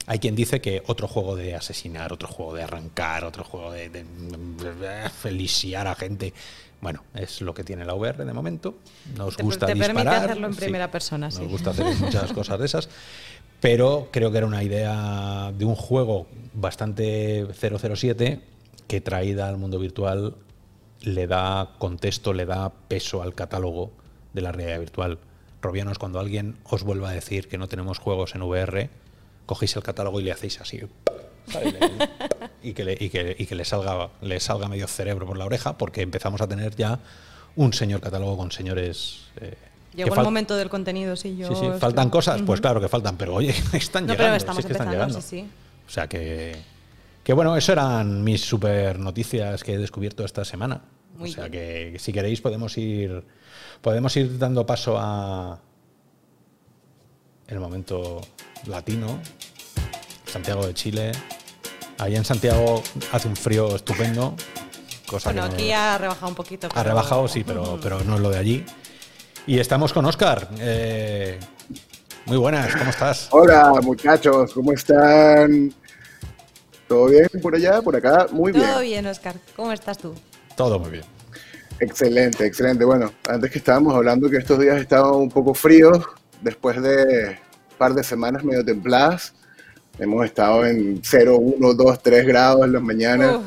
Hay 0.06 0.18
quien 0.20 0.36
dice 0.36 0.60
que 0.60 0.82
otro 0.86 1.08
juego 1.08 1.34
de 1.34 1.54
asesinar, 1.54 2.12
otro 2.12 2.28
juego 2.28 2.54
de 2.54 2.62
arrancar, 2.62 3.24
otro 3.24 3.42
juego 3.42 3.72
de, 3.72 3.88
de, 3.88 4.04
feliciar 5.10 5.88
a 5.88 5.94
gente. 5.96 6.32
Bueno, 6.80 7.02
es 7.14 7.40
lo 7.40 7.52
que 7.54 7.64
tiene 7.64 7.84
la 7.84 7.94
VR 7.94 8.24
de 8.24 8.32
momento. 8.32 8.76
Nos 9.16 9.36
gusta 9.36 9.66
te 9.66 9.74
disparar. 9.74 9.96
permite 9.96 10.24
hacerlo 10.24 10.46
en 10.46 10.54
primera 10.54 10.90
persona, 10.90 11.28
Nos 11.28 11.48
gusta 11.48 11.70
hacer 11.70 11.86
muchas 11.96 12.32
cosas 12.32 12.58
de 12.60 12.66
esas. 12.66 12.88
Pero 13.60 14.08
creo 14.12 14.30
que 14.30 14.38
era 14.38 14.46
una 14.46 14.62
idea 14.62 15.52
de 15.56 15.64
un 15.64 15.74
juego 15.74 16.26
bastante 16.52 17.46
007 17.52 18.40
que 18.86 19.00
traída 19.00 19.48
al 19.48 19.56
mundo 19.56 19.78
virtual 19.78 20.36
le 21.00 21.26
da 21.26 21.74
contexto, 21.78 22.32
le 22.32 22.46
da 22.46 22.70
peso 22.88 23.22
al 23.22 23.34
catálogo 23.34 23.92
de 24.32 24.42
la 24.42 24.52
realidad 24.52 24.80
virtual. 24.80 25.18
Robianos, 25.62 25.98
cuando 25.98 26.20
alguien 26.20 26.56
os 26.64 26.84
vuelva 26.84 27.10
a 27.10 27.12
decir 27.12 27.48
que 27.48 27.58
no 27.58 27.68
tenemos 27.68 27.98
juegos 27.98 28.34
en 28.34 28.42
VR, 28.42 28.90
cogéis 29.46 29.76
el 29.76 29.82
catálogo 29.82 30.20
y 30.20 30.24
le 30.24 30.32
hacéis 30.32 30.60
así. 30.60 30.80
y, 32.62 32.72
que 32.74 32.84
le, 32.84 32.96
y, 32.98 33.08
que, 33.08 33.36
y 33.38 33.46
que 33.46 33.54
le 33.54 33.64
salga, 33.64 34.10
le 34.20 34.40
salga 34.40 34.68
medio 34.68 34.86
cerebro 34.86 35.26
por 35.26 35.38
la 35.38 35.46
oreja, 35.46 35.78
porque 35.78 36.02
empezamos 36.02 36.40
a 36.40 36.48
tener 36.48 36.74
ya 36.76 36.98
un 37.54 37.72
señor 37.72 38.00
catálogo 38.00 38.36
con 38.36 38.52
señores. 38.52 39.28
Eh, 39.40 39.56
Llegó 39.94 40.14
el 40.14 40.24
momento 40.24 40.56
del 40.56 40.68
contenido, 40.68 41.16
sí. 41.16 41.36
Yo 41.36 41.48
sí, 41.48 41.54
sí. 41.58 41.66
¿Faltan 41.78 42.10
cosas? 42.10 42.42
Pues 42.42 42.60
claro 42.60 42.80
que 42.80 42.88
faltan, 42.88 43.16
pero 43.16 43.34
oye, 43.34 43.54
están 43.72 44.06
no, 44.06 44.12
llegando. 44.12 44.16
Pero 44.16 44.34
estamos 44.36 44.56
sí, 44.56 44.60
es 44.60 44.66
que 44.66 44.72
están 44.72 44.90
llegando. 44.90 45.20
Sí, 45.20 45.28
sí. 45.28 45.50
O 45.86 45.90
sea 45.90 46.06
que. 46.06 46.56
Que 47.24 47.32
bueno, 47.32 47.56
eso 47.56 47.72
eran 47.72 48.22
mis 48.22 48.42
super 48.42 49.00
noticias 49.00 49.64
que 49.64 49.74
he 49.74 49.78
descubierto 49.78 50.24
esta 50.24 50.44
semana. 50.44 50.82
Muy 51.16 51.30
o 51.30 51.32
sea 51.32 51.48
bien. 51.48 51.92
que 51.92 51.98
si 51.98 52.12
queréis 52.12 52.40
podemos 52.40 52.76
ir 52.76 53.24
podemos 53.80 54.16
ir 54.16 54.38
dando 54.38 54.66
paso 54.66 54.96
a 54.98 55.60
el 57.48 57.60
momento 57.60 58.20
latino, 58.66 59.20
Santiago 60.26 60.66
de 60.66 60.74
Chile. 60.74 61.12
Ahí 61.98 62.16
en 62.16 62.24
Santiago 62.24 62.82
hace 63.12 63.28
un 63.28 63.36
frío 63.36 63.76
estupendo. 63.76 64.34
Cosa 65.06 65.30
Bueno, 65.30 65.42
que 65.44 65.48
no- 65.48 65.54
aquí 65.54 65.72
ha 65.72 65.98
rebajado 65.98 66.28
un 66.28 66.34
poquito. 66.34 66.68
ha 66.74 66.82
rebajado, 66.82 67.28
sí, 67.28 67.44
pero, 67.44 67.78
pero 67.82 68.00
no 68.04 68.16
es 68.16 68.20
lo 68.20 68.30
de 68.30 68.38
allí. 68.38 68.64
Y 69.46 69.58
estamos 69.60 69.92
con 69.92 70.04
Oscar. 70.04 70.48
Eh, 70.58 71.38
muy 72.26 72.36
buenas, 72.36 72.74
¿cómo 72.74 72.90
estás? 72.90 73.28
Hola 73.30 73.72
muchachos, 73.82 74.52
¿cómo 74.52 74.72
están? 74.72 75.72
¿Todo 76.88 77.06
bien 77.06 77.28
por 77.40 77.54
allá? 77.54 77.80
Por 77.80 77.94
acá, 77.96 78.26
muy 78.32 78.52
bien. 78.52 78.64
Todo 78.66 78.80
bien, 78.80 79.06
Oscar. 79.06 79.36
¿Cómo 79.54 79.72
estás 79.72 79.98
tú? 79.98 80.14
Todo 80.56 80.78
muy 80.80 80.90
bien. 80.90 81.04
Excelente, 81.78 82.44
excelente. 82.46 82.84
Bueno, 82.84 83.12
antes 83.28 83.50
que 83.50 83.58
estábamos 83.58 83.94
hablando 83.94 84.28
que 84.30 84.38
estos 84.38 84.58
días 84.58 84.80
estaban 84.80 85.14
un 85.14 85.28
poco 85.28 85.52
fríos, 85.54 85.98
después 86.46 86.80
de 86.80 87.38
un 87.72 87.76
par 87.76 87.92
de 87.92 88.04
semanas 88.04 88.44
medio 88.44 88.64
templadas, 88.64 89.34
hemos 89.98 90.24
estado 90.24 90.64
en 90.64 91.00
0, 91.02 91.38
1, 91.38 91.74
2, 91.74 92.02
3 92.02 92.26
grados 92.26 92.64
en 92.64 92.72
las 92.72 92.82
mañanas. 92.82 93.40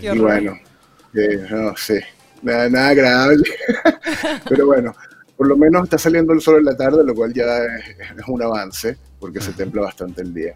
Y 0.00 0.16
bueno, 0.16 0.56
eh, 1.14 1.46
no 1.50 1.76
sé, 1.76 2.04
nada, 2.40 2.68
nada 2.68 2.88
agradable. 2.90 3.42
Pero 4.48 4.66
bueno, 4.66 4.94
por 5.36 5.48
lo 5.48 5.56
menos 5.56 5.82
está 5.84 5.98
saliendo 5.98 6.32
el 6.32 6.40
sol 6.40 6.58
en 6.58 6.66
la 6.66 6.76
tarde, 6.76 7.02
lo 7.04 7.12
cual 7.12 7.34
ya 7.34 7.58
es, 7.64 7.98
es 7.98 8.28
un 8.28 8.40
avance, 8.40 8.96
porque 9.18 9.40
se 9.40 9.52
templa 9.52 9.82
bastante 9.82 10.22
el 10.22 10.32
día. 10.32 10.54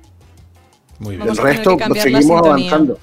Muy 1.00 1.16
bien. 1.16 1.26
Vamos 1.26 1.38
el 1.38 1.44
resto 1.44 1.76
la 1.76 2.00
seguimos 2.00 2.46
avanzando. 2.46 2.98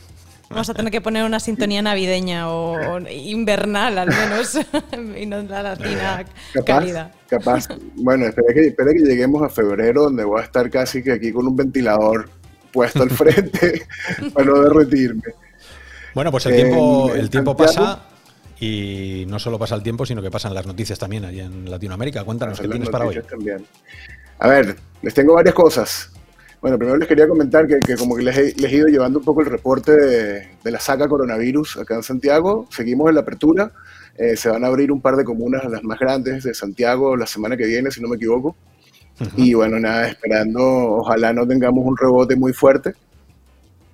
Vamos 0.49 0.67
a 0.69 0.73
tener 0.73 0.91
que 0.91 0.99
poner 0.99 1.23
una 1.23 1.39
sintonía 1.39 1.81
navideña 1.81 2.49
o, 2.49 2.73
o 2.73 2.99
invernal 3.07 3.97
al 3.99 4.09
menos 4.09 4.57
y 5.17 5.25
no 5.27 5.43
la 5.43 5.61
latina 5.61 6.25
Capaz, 6.53 6.65
cálida. 6.65 7.11
capaz. 7.29 7.67
Bueno, 7.95 8.25
espera 8.25 8.53
que, 8.53 8.61
espera 8.67 8.91
que 8.91 8.99
lleguemos 8.99 9.43
a 9.43 9.49
febrero, 9.49 10.03
donde 10.03 10.23
voy 10.23 10.41
a 10.41 10.43
estar 10.43 10.69
casi 10.71 11.03
que 11.03 11.11
aquí 11.11 11.31
con 11.31 11.45
un 11.45 11.55
ventilador 11.55 12.29
puesto 12.71 13.03
al 13.03 13.11
frente 13.11 13.83
para 14.33 14.45
no 14.45 14.61
derretirme. 14.61 15.21
Bueno, 16.15 16.31
pues 16.31 16.47
el 16.47 16.55
tiempo, 16.55 17.13
el 17.13 17.29
tiempo 17.29 17.55
pasa 17.55 18.07
y 18.59 19.25
no 19.27 19.37
solo 19.37 19.59
pasa 19.59 19.75
el 19.75 19.83
tiempo, 19.83 20.05
sino 20.05 20.21
que 20.21 20.31
pasan 20.31 20.53
las 20.55 20.65
noticias 20.65 20.97
también 20.97 21.25
allí 21.25 21.41
en 21.41 21.69
Latinoamérica. 21.69 22.23
Cuéntanos, 22.23 22.59
¿qué 22.59 22.67
tienes 22.67 22.89
para 22.89 23.05
hoy? 23.05 23.21
también. 23.21 23.65
A 24.39 24.47
ver, 24.47 24.75
les 25.01 25.13
tengo 25.13 25.35
varias 25.35 25.53
cosas. 25.53 26.11
Bueno, 26.61 26.77
primero 26.77 26.97
les 26.97 27.07
quería 27.07 27.27
comentar 27.27 27.67
que, 27.67 27.79
que 27.79 27.95
como 27.95 28.15
que 28.15 28.23
les 28.23 28.37
he, 28.37 28.53
les 28.55 28.71
he 28.71 28.75
ido 28.75 28.87
llevando 28.87 29.19
un 29.19 29.25
poco 29.25 29.41
el 29.41 29.47
reporte 29.47 29.95
de, 29.95 30.47
de 30.63 30.71
la 30.71 30.79
saga 30.79 31.07
coronavirus 31.07 31.77
acá 31.77 31.95
en 31.95 32.03
Santiago. 32.03 32.67
Seguimos 32.69 33.09
en 33.09 33.15
la 33.15 33.21
apertura. 33.21 33.71
Eh, 34.17 34.35
se 34.35 34.49
van 34.49 34.65
a 34.65 34.67
abrir 34.67 34.91
un 34.91 34.99
par 34.99 35.15
de 35.15 35.23
comunas, 35.23 35.63
las 35.63 35.83
más 35.83 35.97
grandes 35.97 36.43
de 36.43 36.53
Santiago, 36.53 37.15
la 37.15 37.25
semana 37.25 37.55
que 37.55 37.65
viene, 37.65 37.89
si 37.89 38.01
no 38.01 38.09
me 38.09 38.17
equivoco. 38.17 38.57
Y 39.35 39.53
bueno, 39.53 39.79
nada, 39.79 40.07
esperando, 40.07 40.61
ojalá 40.61 41.33
no 41.33 41.45
tengamos 41.45 41.85
un 41.85 41.97
rebote 41.97 42.37
muy 42.37 42.53
fuerte, 42.53 42.93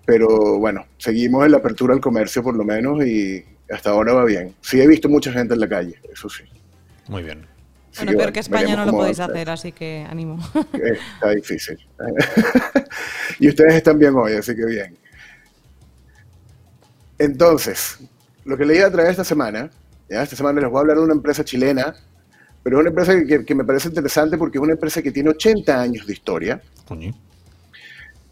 pero 0.05 0.59
bueno, 0.59 0.85
seguimos 0.99 1.45
en 1.45 1.51
la 1.51 1.57
apertura 1.57 1.95
al 1.95 1.99
comercio 1.99 2.43
por 2.43 2.55
lo 2.55 2.63
menos 2.63 3.03
y 3.03 3.43
hasta 3.71 3.89
ahora 3.89 4.13
va 4.13 4.23
bien. 4.23 4.53
Sí 4.61 4.79
he 4.79 4.87
visto 4.87 5.09
mucha 5.09 5.31
gente 5.31 5.55
en 5.55 5.61
la 5.61 5.67
calle, 5.67 5.95
eso 6.13 6.29
sí. 6.29 6.43
Muy 7.07 7.23
bien. 7.23 7.54
Bueno, 7.97 8.17
peor 8.17 8.33
que 8.33 8.39
España 8.39 8.75
no 8.75 8.85
lo 8.85 8.91
podéis 8.91 9.19
hacer, 9.19 9.49
así 9.49 9.71
que 9.71 10.05
ánimo. 10.09 10.39
Está 10.73 11.29
difícil. 11.31 11.77
y 13.39 13.49
ustedes 13.49 13.75
están 13.75 13.99
bien 13.99 14.15
hoy, 14.15 14.33
así 14.33 14.55
que 14.55 14.65
bien. 14.65 14.97
Entonces, 17.17 17.99
lo 18.43 18.57
que 18.57 18.65
le 18.65 18.77
iba 18.77 18.87
a 18.87 18.91
traer 18.91 19.11
esta 19.11 19.23
semana, 19.23 19.69
¿ya? 20.09 20.23
esta 20.23 20.35
semana 20.35 20.61
les 20.61 20.69
voy 20.69 20.77
a 20.77 20.81
hablar 20.81 20.97
de 20.97 21.03
una 21.03 21.13
empresa 21.13 21.43
chilena 21.43 21.95
pero 22.65 22.77
es 22.77 22.81
una 22.81 22.89
empresa 22.89 23.45
que, 23.45 23.53
me 23.53 23.63
parece 23.63 23.89
interesante 23.89 24.39
porque 24.39 24.57
es 24.57 24.61
una 24.63 24.73
empresa 24.73 24.99
que 24.99 25.11
tiene 25.11 25.29
80 25.29 25.79
años 25.79 26.07
de 26.07 26.13
historia. 26.13 26.63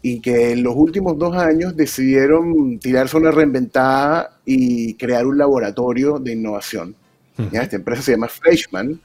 Y 0.02 0.20
que 0.20 0.50
en 0.50 0.64
los 0.64 0.74
últimos 0.74 1.16
dos 1.16 1.36
años 1.36 1.76
decidieron 1.76 2.80
tirarse 2.80 3.16
una 3.16 3.30
reinventada 3.30 4.40
y 4.44 4.94
crear 4.94 5.24
un 5.24 5.38
laboratorio 5.38 6.18
de 6.18 6.32
innovación. 6.32 6.96
Esta 7.52 7.76
empresa 7.76 8.02
se 8.02 8.10
llama 8.10 8.26
Fleischmann. 8.26 9.00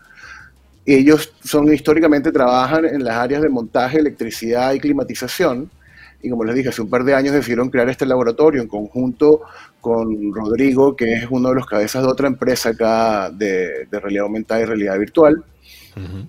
Ellos 0.85 1.33
son 1.43 1.71
históricamente 1.71 2.31
trabajan 2.31 2.85
en 2.85 3.03
las 3.03 3.15
áreas 3.17 3.41
de 3.41 3.49
montaje, 3.49 3.99
electricidad 3.99 4.73
y 4.73 4.79
climatización 4.79 5.69
y 6.21 6.29
como 6.29 6.43
les 6.43 6.55
dije, 6.55 6.69
hace 6.69 6.81
un 6.81 6.89
par 6.89 7.03
de 7.03 7.13
años 7.13 7.33
decidieron 7.33 7.69
crear 7.69 7.87
este 7.89 8.05
laboratorio 8.05 8.61
en 8.61 8.67
conjunto 8.67 9.41
con 9.79 10.33
Rodrigo, 10.33 10.95
que 10.95 11.13
es 11.13 11.27
uno 11.29 11.49
de 11.49 11.55
los 11.55 11.65
cabezas 11.65 12.03
de 12.03 12.09
otra 12.09 12.27
empresa 12.27 12.69
acá 12.69 13.29
de, 13.29 13.87
realidad 13.89 14.23
aumentada 14.23 14.61
y 14.61 14.65
realidad 14.65 14.99
virtual. 14.99 15.43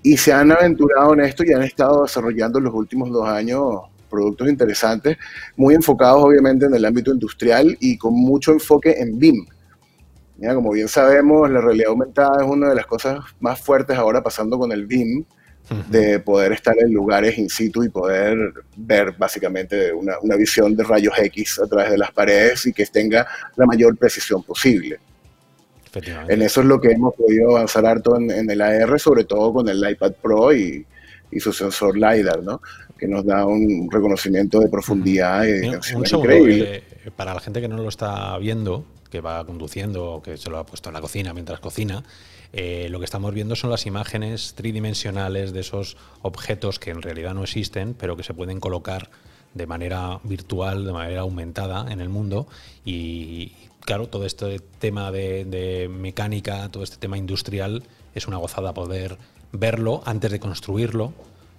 Y 0.02 0.16
se 0.16 0.32
han 0.32 0.50
aventurado 0.50 1.14
en 1.14 1.20
esto 1.20 1.44
y 1.44 1.52
han 1.52 1.62
estado 1.62 2.02
desarrollando 2.02 2.58
en 2.58 2.64
los 2.64 2.74
últimos 2.74 3.10
dos 3.10 3.28
años 3.28 3.82
productos 4.08 4.48
interesantes, 4.48 5.16
muy 5.56 5.76
enfocados 5.76 6.24
obviamente 6.24 6.66
en 6.66 6.74
el 6.74 6.84
ámbito 6.84 7.12
industrial 7.12 7.76
y 7.78 7.96
con 7.96 8.14
mucho 8.14 8.50
enfoque 8.50 8.96
en 8.98 9.16
BIM. 9.16 9.46
Como 10.48 10.72
bien 10.72 10.88
sabemos, 10.88 11.50
la 11.50 11.60
realidad 11.60 11.90
aumentada 11.90 12.42
es 12.42 12.48
una 12.48 12.70
de 12.70 12.74
las 12.74 12.86
cosas 12.86 13.18
más 13.40 13.60
fuertes 13.60 13.96
ahora 13.96 14.22
pasando 14.22 14.58
con 14.58 14.72
el 14.72 14.86
BIM 14.86 15.24
de 15.88 16.18
poder 16.18 16.52
estar 16.52 16.76
en 16.78 16.92
lugares 16.92 17.38
in 17.38 17.48
situ 17.48 17.84
y 17.84 17.88
poder 17.88 18.36
ver 18.76 19.14
básicamente 19.16 19.92
una, 19.92 20.14
una, 20.20 20.34
visión 20.34 20.74
de 20.74 20.82
rayos 20.82 21.14
X 21.16 21.60
a 21.60 21.66
través 21.68 21.92
de 21.92 21.98
las 21.98 22.10
paredes 22.10 22.66
y 22.66 22.72
que 22.72 22.84
tenga 22.86 23.24
la 23.54 23.66
mayor 23.66 23.96
precisión 23.96 24.42
posible. 24.42 24.98
En 26.28 26.42
eso 26.42 26.60
es 26.60 26.66
lo 26.66 26.80
que 26.80 26.92
hemos 26.92 27.14
podido 27.14 27.56
avanzar 27.56 27.86
harto 27.86 28.16
en, 28.16 28.50
el 28.50 28.60
AR, 28.60 28.98
sobre 28.98 29.24
todo 29.24 29.52
con 29.52 29.68
el 29.68 29.88
iPad 29.88 30.12
Pro 30.20 30.52
y, 30.52 30.84
y, 31.30 31.40
su 31.40 31.52
sensor 31.52 31.96
LiDAR, 31.96 32.42
¿no? 32.42 32.60
que 32.96 33.08
nos 33.08 33.24
da 33.24 33.46
un 33.46 33.88
reconocimiento 33.90 34.60
de 34.60 34.68
profundidad 34.68 35.44
y 35.44 35.66
increíble. 35.94 36.82
Eh, 37.04 37.10
para 37.16 37.34
la 37.34 37.40
gente 37.40 37.60
que 37.60 37.68
no 37.68 37.78
lo 37.78 37.88
está 37.88 38.36
viendo, 38.38 38.84
que 39.10 39.20
va 39.20 39.44
conduciendo 39.44 40.12
o 40.12 40.22
que 40.22 40.36
se 40.36 40.48
lo 40.50 40.58
ha 40.58 40.64
puesto 40.64 40.88
en 40.88 40.94
la 40.94 41.00
cocina 41.00 41.34
mientras 41.34 41.60
cocina, 41.60 42.04
eh, 42.52 42.88
lo 42.90 42.98
que 42.98 43.04
estamos 43.04 43.32
viendo 43.32 43.54
son 43.54 43.70
las 43.70 43.86
imágenes 43.86 44.54
tridimensionales 44.54 45.52
de 45.52 45.60
esos 45.60 45.96
objetos 46.22 46.78
que 46.78 46.90
en 46.90 47.02
realidad 47.02 47.34
no 47.34 47.42
existen, 47.42 47.94
pero 47.94 48.16
que 48.16 48.22
se 48.22 48.34
pueden 48.34 48.60
colocar 48.60 49.10
de 49.54 49.66
manera 49.66 50.20
virtual, 50.24 50.84
de 50.84 50.92
manera 50.92 51.20
aumentada 51.20 51.90
en 51.92 52.00
el 52.00 52.08
mundo. 52.08 52.46
Y 52.84 53.52
claro, 53.80 54.08
todo 54.08 54.26
este 54.26 54.58
tema 54.78 55.12
de, 55.12 55.88
mecánica, 55.90 56.68
todo 56.70 56.82
este 56.82 56.96
tema 56.96 57.18
industrial, 57.18 57.82
es 58.14 58.26
una 58.26 58.38
gozada 58.38 58.74
poder 58.74 59.16
verlo 59.52 60.02
antes 60.04 60.30
de 60.30 60.40
construirlo, 60.40 61.12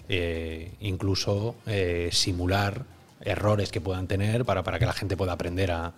eh, 0.09 0.71
incluso 0.81 1.55
eh, 1.65 2.09
simular 2.11 2.85
errores 3.21 3.71
que 3.71 3.79
puedan 3.79 4.07
tener 4.07 4.43
para, 4.43 4.63
para 4.63 4.79
que 4.79 4.85
la 4.85 4.93
gente 4.93 5.15
pueda 5.15 5.33
aprender 5.33 5.71
a, 5.71 5.93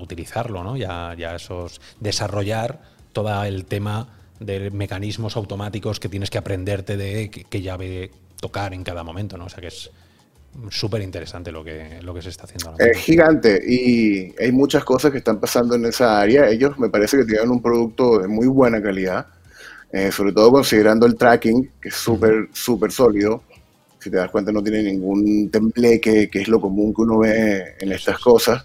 utilizarlo, 0.00 0.62
¿no? 0.62 0.76
Ya, 0.76 1.14
ya 1.16 1.34
esos 1.34 1.80
desarrollar 2.00 2.80
todo 3.12 3.44
el 3.44 3.64
tema 3.64 4.08
de 4.40 4.70
mecanismos 4.70 5.36
automáticos 5.36 6.00
que 6.00 6.08
tienes 6.08 6.30
que 6.30 6.38
aprenderte 6.38 6.96
de 6.96 7.30
qué, 7.30 7.62
llave 7.62 8.10
tocar 8.40 8.72
en 8.72 8.82
cada 8.82 9.04
momento, 9.04 9.36
¿no? 9.36 9.44
O 9.44 9.48
sea 9.48 9.60
que 9.60 9.68
es 9.68 9.90
súper 10.70 11.02
interesante 11.02 11.52
lo 11.52 11.62
que, 11.62 12.00
lo 12.02 12.14
que 12.14 12.22
se 12.22 12.30
está 12.30 12.44
haciendo 12.44 12.70
ahora. 12.70 12.86
Es 12.86 12.98
gigante 12.98 13.60
y 13.64 14.34
hay 14.40 14.50
muchas 14.50 14.82
cosas 14.84 15.12
que 15.12 15.18
están 15.18 15.38
pasando 15.38 15.74
en 15.74 15.84
esa 15.84 16.20
área. 16.20 16.48
Ellos 16.48 16.78
me 16.78 16.88
parece 16.88 17.18
que 17.18 17.24
tienen 17.24 17.50
un 17.50 17.62
producto 17.62 18.18
de 18.18 18.28
muy 18.28 18.46
buena 18.46 18.82
calidad, 18.82 19.26
eh, 19.92 20.10
sobre 20.10 20.32
todo 20.32 20.50
considerando 20.50 21.06
el 21.06 21.16
tracking, 21.16 21.70
que 21.80 21.90
es 21.90 21.94
súper, 21.94 22.48
súper 22.52 22.90
sólido. 22.90 23.42
Si 23.98 24.10
te 24.10 24.16
das 24.16 24.30
cuenta, 24.30 24.50
no 24.50 24.62
tiene 24.62 24.82
ningún 24.82 25.50
tembleque, 25.50 26.30
que 26.30 26.40
es 26.40 26.48
lo 26.48 26.58
común 26.58 26.94
que 26.94 27.02
uno 27.02 27.18
ve 27.18 27.76
en 27.78 27.92
estas 27.92 28.18
cosas. 28.18 28.64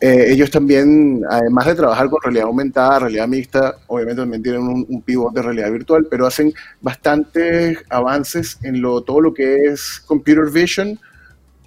Eh, 0.00 0.32
ellos 0.32 0.50
también, 0.50 1.22
además 1.28 1.66
de 1.66 1.74
trabajar 1.74 2.08
con 2.08 2.22
realidad 2.22 2.46
aumentada, 2.46 3.00
realidad 3.00 3.28
mixta, 3.28 3.76
obviamente 3.86 4.22
también 4.22 4.42
tienen 4.42 4.62
un, 4.62 4.86
un 4.88 5.02
pivot 5.02 5.34
de 5.34 5.42
realidad 5.42 5.70
virtual, 5.70 6.06
pero 6.10 6.26
hacen 6.26 6.54
bastantes 6.80 7.78
avances 7.90 8.58
en 8.62 8.80
lo, 8.80 9.02
todo 9.02 9.20
lo 9.20 9.34
que 9.34 9.66
es 9.66 10.02
computer 10.06 10.50
vision 10.50 10.98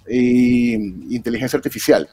e 0.06 0.78
inteligencia 1.10 1.56
artificial 1.56 2.08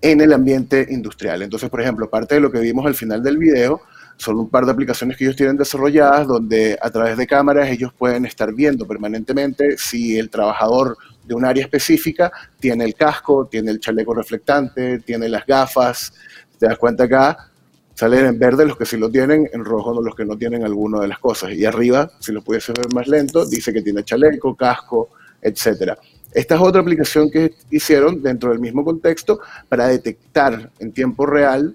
en 0.00 0.20
el 0.20 0.32
ambiente 0.32 0.86
industrial. 0.90 1.42
Entonces, 1.42 1.70
por 1.70 1.80
ejemplo, 1.80 2.10
parte 2.10 2.34
de 2.34 2.40
lo 2.40 2.50
que 2.50 2.58
vimos 2.58 2.86
al 2.86 2.94
final 2.94 3.22
del 3.22 3.38
video 3.38 3.82
son 4.22 4.38
un 4.38 4.48
par 4.48 4.64
de 4.64 4.70
aplicaciones 4.70 5.16
que 5.16 5.24
ellos 5.24 5.34
tienen 5.34 5.56
desarrolladas 5.56 6.28
donde 6.28 6.78
a 6.80 6.90
través 6.90 7.16
de 7.16 7.26
cámaras 7.26 7.68
ellos 7.68 7.92
pueden 7.92 8.24
estar 8.24 8.54
viendo 8.54 8.86
permanentemente 8.86 9.76
si 9.76 10.16
el 10.16 10.30
trabajador 10.30 10.96
de 11.24 11.34
un 11.34 11.44
área 11.44 11.64
específica 11.64 12.30
tiene 12.60 12.84
el 12.84 12.94
casco, 12.94 13.48
tiene 13.50 13.72
el 13.72 13.80
chaleco 13.80 14.14
reflectante, 14.14 15.00
tiene 15.00 15.28
las 15.28 15.44
gafas. 15.44 16.12
Te 16.56 16.66
das 16.66 16.78
cuenta 16.78 17.04
acá, 17.04 17.50
salen 17.94 18.26
en 18.26 18.38
verde 18.38 18.64
los 18.64 18.76
que 18.76 18.86
sí 18.86 18.96
lo 18.96 19.10
tienen, 19.10 19.50
en 19.52 19.64
rojo 19.64 20.00
los 20.00 20.14
que 20.14 20.24
no 20.24 20.38
tienen 20.38 20.64
alguna 20.64 21.00
de 21.00 21.08
las 21.08 21.18
cosas. 21.18 21.50
Y 21.52 21.64
arriba, 21.64 22.08
si 22.20 22.30
lo 22.30 22.42
pudiese 22.42 22.72
ver 22.72 22.94
más 22.94 23.08
lento, 23.08 23.44
dice 23.44 23.72
que 23.72 23.82
tiene 23.82 24.04
chaleco, 24.04 24.54
casco, 24.54 25.10
etc. 25.40 25.94
Esta 26.32 26.54
es 26.54 26.60
otra 26.60 26.80
aplicación 26.80 27.28
que 27.28 27.54
hicieron 27.72 28.22
dentro 28.22 28.50
del 28.50 28.60
mismo 28.60 28.84
contexto 28.84 29.40
para 29.68 29.88
detectar 29.88 30.70
en 30.78 30.92
tiempo 30.92 31.26
real 31.26 31.74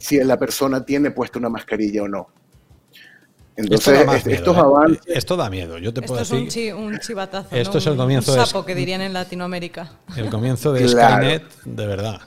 si 0.00 0.18
la 0.24 0.38
persona 0.38 0.84
tiene 0.84 1.10
puesta 1.10 1.38
una 1.38 1.50
mascarilla 1.50 2.02
o 2.02 2.08
no. 2.08 2.28
Entonces, 3.54 4.26
esto 4.26 4.54
da 4.54 4.86
¿eh? 4.88 4.98
Esto 5.06 5.36
da 5.36 5.50
miedo, 5.50 5.76
yo 5.76 5.92
te 5.92 6.00
esto 6.00 6.12
puedo 6.14 6.22
es 6.22 6.30
decir. 6.30 6.74
Un, 6.74 6.98
chivatazo. 6.98 7.54
Esto 7.54 7.78
es 7.78 7.86
el 7.86 7.96
comienzo 7.96 8.32
un 8.32 8.46
sapo 8.46 8.64
que 8.64 8.74
dirían 8.74 9.02
en 9.02 9.12
Latinoamérica. 9.12 9.92
El 10.16 10.30
comienzo 10.30 10.72
de 10.72 10.88
Skynet, 10.88 11.42
de 11.64 11.86
verdad. 11.86 12.20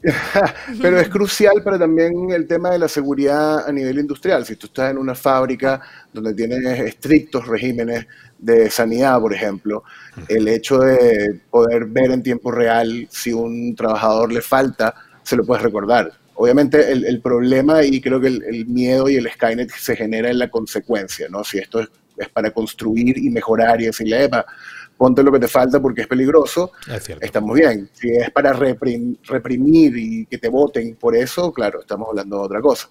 Pero 0.80 1.00
es 1.00 1.08
crucial 1.08 1.60
para 1.64 1.76
también 1.76 2.30
el 2.30 2.46
tema 2.46 2.70
de 2.70 2.78
la 2.78 2.86
seguridad 2.86 3.68
a 3.68 3.72
nivel 3.72 3.98
industrial. 3.98 4.46
Si 4.46 4.54
tú 4.54 4.68
estás 4.68 4.92
en 4.92 4.98
una 4.98 5.16
fábrica 5.16 5.80
donde 6.12 6.34
tienes 6.34 6.78
estrictos 6.78 7.48
regímenes 7.48 8.06
de 8.38 8.70
sanidad, 8.70 9.20
por 9.20 9.34
ejemplo, 9.34 9.82
el 10.28 10.46
hecho 10.46 10.78
de 10.78 11.40
poder 11.50 11.86
ver 11.86 12.12
en 12.12 12.22
tiempo 12.22 12.52
real 12.52 13.08
si 13.10 13.32
un 13.32 13.74
trabajador 13.74 14.32
le 14.32 14.40
falta, 14.40 14.94
se 15.24 15.34
lo 15.34 15.44
puedes 15.44 15.64
recordar 15.64 16.12
obviamente 16.38 16.92
el, 16.92 17.20
problema 17.20 17.82
y 17.82 18.00
creo 18.00 18.20
que 18.20 18.28
el, 18.28 18.66
miedo 18.66 19.08
y 19.08 19.16
el 19.16 19.28
Skynet 19.28 19.70
se 19.70 19.96
genera 19.96 20.30
en 20.30 20.38
la 20.38 20.48
consecuencia, 20.48 21.26
¿no? 21.28 21.42
Si 21.42 21.58
esto 21.58 21.80
es, 21.80 21.88
para 22.32 22.52
construir 22.52 23.18
y 23.18 23.28
mejorar 23.30 23.80
y 23.80 23.86
decirle, 23.86 24.24
Epa, 24.24 24.46
ponte 24.96 25.22
lo 25.22 25.32
que 25.32 25.40
te 25.40 25.48
falta 25.48 25.80
porque 25.80 26.02
es 26.02 26.06
peligroso, 26.06 26.72
estamos 27.20 27.56
bien. 27.56 27.88
Si 27.92 28.08
es 28.10 28.30
para 28.30 28.52
reprimir 28.52 29.96
y 29.96 30.26
que 30.26 30.38
te 30.38 30.48
voten 30.48 30.96
por 30.96 31.16
eso, 31.16 31.52
claro, 31.52 31.80
estamos 31.80 32.08
hablando 32.08 32.38
de 32.38 32.42
otra 32.42 32.60
cosa. 32.60 32.88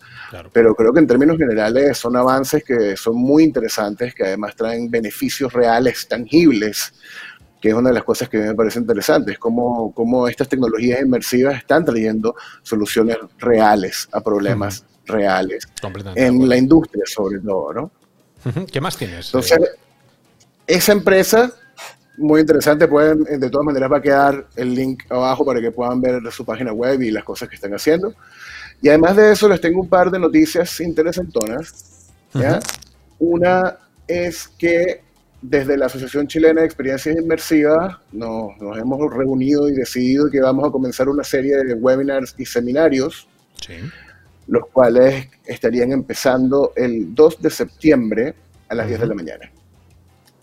Pero 0.51 0.75
creo 0.75 0.93
que 0.93 0.99
en 0.99 1.07
términos 1.07 1.37
generales 1.37 1.97
son 1.97 2.15
avances 2.17 2.63
que 2.63 2.97
son 2.97 3.15
muy 3.15 3.43
interesantes, 3.43 4.13
que 4.13 4.23
además 4.23 4.55
traen 4.55 4.89
beneficios 4.91 5.51
reales, 5.53 6.07
tangibles 6.07 6.93
que 7.61 7.69
es 7.69 7.73
una 7.73 7.89
de 7.89 7.95
las 7.95 8.03
cosas 8.03 8.29
que 8.29 8.37
me 8.37 8.55
parece 8.55 8.79
interesante, 8.79 9.31
es 9.31 9.39
cómo, 9.39 9.91
cómo 9.93 10.27
estas 10.27 10.47
tecnologías 10.47 11.01
inmersivas 11.01 11.57
están 11.57 11.83
trayendo 11.83 12.35
soluciones 12.61 13.17
reales 13.39 14.07
a 14.11 14.21
problemas 14.21 14.85
reales 15.05 15.67
en 16.15 16.47
la 16.47 16.57
industria 16.57 17.03
sobre 17.05 17.39
todo, 17.39 17.73
¿no? 17.73 17.91
¿Qué 18.71 18.79
más 18.79 18.95
tienes? 18.95 19.27
Entonces, 19.27 19.59
esa 20.67 20.91
empresa, 20.91 21.51
muy 22.17 22.41
interesante, 22.41 22.87
pueden, 22.87 23.23
de 23.23 23.49
todas 23.49 23.65
maneras 23.65 23.91
va 23.91 23.97
a 23.97 24.01
quedar 24.01 24.47
el 24.55 24.73
link 24.73 25.03
abajo 25.09 25.45
para 25.45 25.59
que 25.59 25.71
puedan 25.71 25.99
ver 26.01 26.21
su 26.31 26.45
página 26.45 26.71
web 26.71 27.01
y 27.01 27.11
las 27.11 27.23
cosas 27.23 27.49
que 27.49 27.55
están 27.55 27.73
haciendo. 27.73 28.13
Y 28.81 28.89
además 28.89 29.15
de 29.15 29.31
eso, 29.31 29.49
les 29.49 29.59
tengo 29.59 29.81
un 29.81 29.89
par 29.89 30.11
de 30.11 30.19
noticias 30.19 30.79
interesantonas. 30.79 32.09
¿ya? 32.33 32.59
Una 33.19 33.77
es 34.07 34.47
que 34.47 35.01
desde 35.41 35.77
la 35.77 35.85
Asociación 35.85 36.27
Chilena 36.27 36.61
de 36.61 36.67
Experiencias 36.67 37.15
Inmersivas 37.15 37.97
nos, 38.11 38.51
hemos 38.77 39.13
reunido 39.13 39.69
y 39.69 39.73
decidido 39.73 40.29
que 40.29 40.41
vamos 40.41 40.67
a 40.67 40.71
comenzar 40.71 41.09
una 41.09 41.23
serie 41.23 41.57
de 41.63 41.73
webinars 41.73 42.35
y 42.37 42.45
seminarios 42.45 43.27
los 44.47 44.67
cuales 44.67 45.27
estarían 45.45 45.91
empezando 45.91 46.71
el 46.75 47.13
2 47.13 47.41
de 47.41 47.49
septiembre 47.49 48.35
a 48.69 48.75
las 48.75 48.87
10 48.87 49.01
de 49.01 49.07
la 49.07 49.13
mañana. 49.13 49.51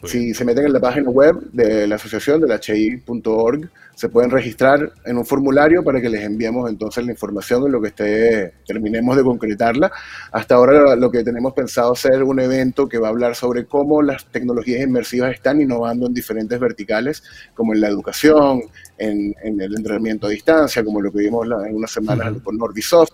Si 0.06 0.34
se 0.34 0.44
meten 0.44 0.66
en 0.66 0.72
la 0.72 0.80
página 0.80 1.08
web 1.08 1.36
de 1.52 1.86
la 1.86 1.94
asociación, 1.94 2.40
de 2.40 2.48
la 2.48 2.58
HI.org, 2.58 3.70
se 3.94 4.08
pueden 4.08 4.30
registrar 4.30 4.92
en 5.04 5.16
un 5.16 5.24
formulario 5.24 5.82
para 5.84 6.00
que 6.00 6.08
les 6.08 6.22
enviemos 6.22 6.68
entonces 6.68 7.04
la 7.04 7.12
información 7.12 7.64
en 7.64 7.72
lo 7.72 7.80
que 7.80 7.88
esté, 7.88 8.54
terminemos 8.66 9.16
de 9.16 9.22
concretarla. 9.22 9.90
Hasta 10.32 10.56
ahora 10.56 10.96
lo 10.96 11.10
que 11.10 11.22
tenemos 11.22 11.52
pensado 11.52 11.94
ser 11.94 12.22
un 12.22 12.40
evento 12.40 12.88
que 12.88 12.98
va 12.98 13.08
a 13.08 13.10
hablar 13.10 13.34
sobre 13.34 13.66
cómo 13.66 14.02
las 14.02 14.26
tecnologías 14.26 14.82
inmersivas 14.82 15.32
están 15.32 15.60
innovando 15.60 16.06
en 16.06 16.14
diferentes 16.14 16.58
verticales, 16.58 17.22
como 17.54 17.72
en 17.72 17.80
la 17.80 17.88
educación, 17.88 18.62
en, 18.98 19.34
el 19.42 19.76
entrenamiento 19.76 20.26
a 20.26 20.30
distancia, 20.30 20.84
como 20.84 21.00
lo 21.00 21.12
que 21.12 21.20
vimos 21.20 21.46
en 21.66 21.76
unas 21.76 21.90
semanas 21.90 22.34
con 22.42 22.58
Nordisoft. 22.58 23.12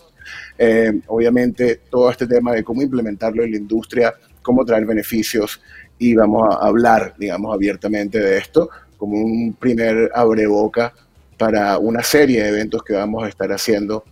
Eh, 0.57 1.01
obviamente 1.07 1.81
todo 1.89 2.11
este 2.11 2.27
tema 2.27 2.53
de 2.53 2.63
cómo 2.63 2.81
implementarlo 2.81 3.43
en 3.43 3.51
la 3.51 3.57
industria, 3.57 4.13
cómo 4.41 4.63
traer 4.65 4.85
beneficios 4.85 5.61
y 6.01 6.15
vamos 6.15 6.49
a 6.49 6.65
hablar, 6.65 7.13
digamos, 7.19 7.53
abiertamente 7.53 8.19
de 8.19 8.39
esto 8.39 8.71
como 8.97 9.17
un 9.17 9.53
primer 9.53 10.09
abreboca 10.15 10.91
para 11.37 11.77
una 11.77 12.01
serie 12.01 12.41
de 12.41 12.49
eventos 12.49 12.81
que 12.81 12.93
vamos 12.93 13.23
a 13.23 13.29
estar 13.29 13.51
haciendo 13.51 14.03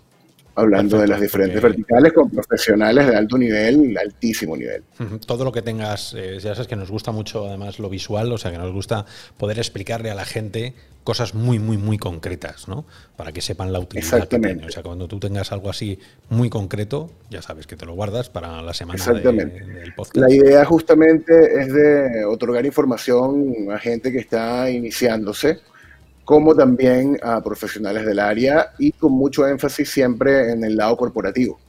hablando 0.60 1.00
de 1.00 1.08
las 1.08 1.22
diferentes 1.22 1.62
verticales 1.62 2.13
con 2.13 2.30
profesionales 2.30 3.08
de 3.08 3.15
alto 3.15 3.38
nivel, 3.38 3.98
altísimo 3.98 4.56
nivel. 4.56 4.84
Todo 5.26 5.43
lo 5.45 5.52
que 5.52 5.62
tengas, 5.62 6.13
eh, 6.17 6.38
ya 6.39 6.54
sabes 6.56 6.67
que 6.67 6.76
nos 6.76 6.91
gusta 6.91 7.12
mucho 7.12 7.48
además 7.48 7.80
lo 7.80 7.89
visual, 7.89 8.32
o 8.32 8.38
sea 8.38 8.52
que 8.52 8.58
nos 8.58 8.72
gusta 8.72 9.06
poder 9.38 9.58
explicarle 9.58 10.12
a 10.12 10.15
la 10.15 10.26
gente 10.26 10.74
cosas 11.04 11.34
muy, 11.34 11.58
muy, 11.58 11.78
muy 11.78 11.98
concretas, 11.98 12.67
¿no? 12.67 12.86
Para 13.15 13.32
que 13.32 13.41
sepan 13.41 13.74
la 13.74 13.80
utilidad 13.80 14.28
que 14.28 14.39
tiene. 14.39 14.65
O 14.65 14.69
sea, 14.69 14.84
cuando 14.84 15.08
tú 15.08 15.19
tengas 15.19 15.52
algo 15.52 15.69
así 15.69 15.98
muy 16.30 16.50
concreto, 16.50 17.10
ya 17.30 17.41
sabes 17.41 17.65
que 17.65 17.76
te 17.76 17.86
lo 17.86 17.93
guardas 17.93 18.30
para 18.30 18.62
la 18.62 18.74
semana 18.74 19.04
del 19.06 19.93
podcast. 19.95 20.17
La 20.17 20.32
idea 20.32 20.63
justamente 20.65 21.34
es 21.62 21.74
de 21.74 22.26
otorgar 22.26 22.65
información 22.65 23.72
a 23.72 23.80
gente 23.80 24.12
que 24.12 24.19
está 24.19 24.69
iniciándose 24.69 25.60
como 26.29 26.53
también 26.53 27.19
a 27.23 27.41
profesionales 27.41 28.05
del 28.05 28.19
área 28.19 28.73
y 28.77 28.91
con 28.91 29.13
mucho 29.13 29.47
énfasis 29.47 29.89
siempre 29.89 30.51
en 30.51 30.63
el 30.63 30.77
lado 30.77 30.95
corporativo, 30.95 31.59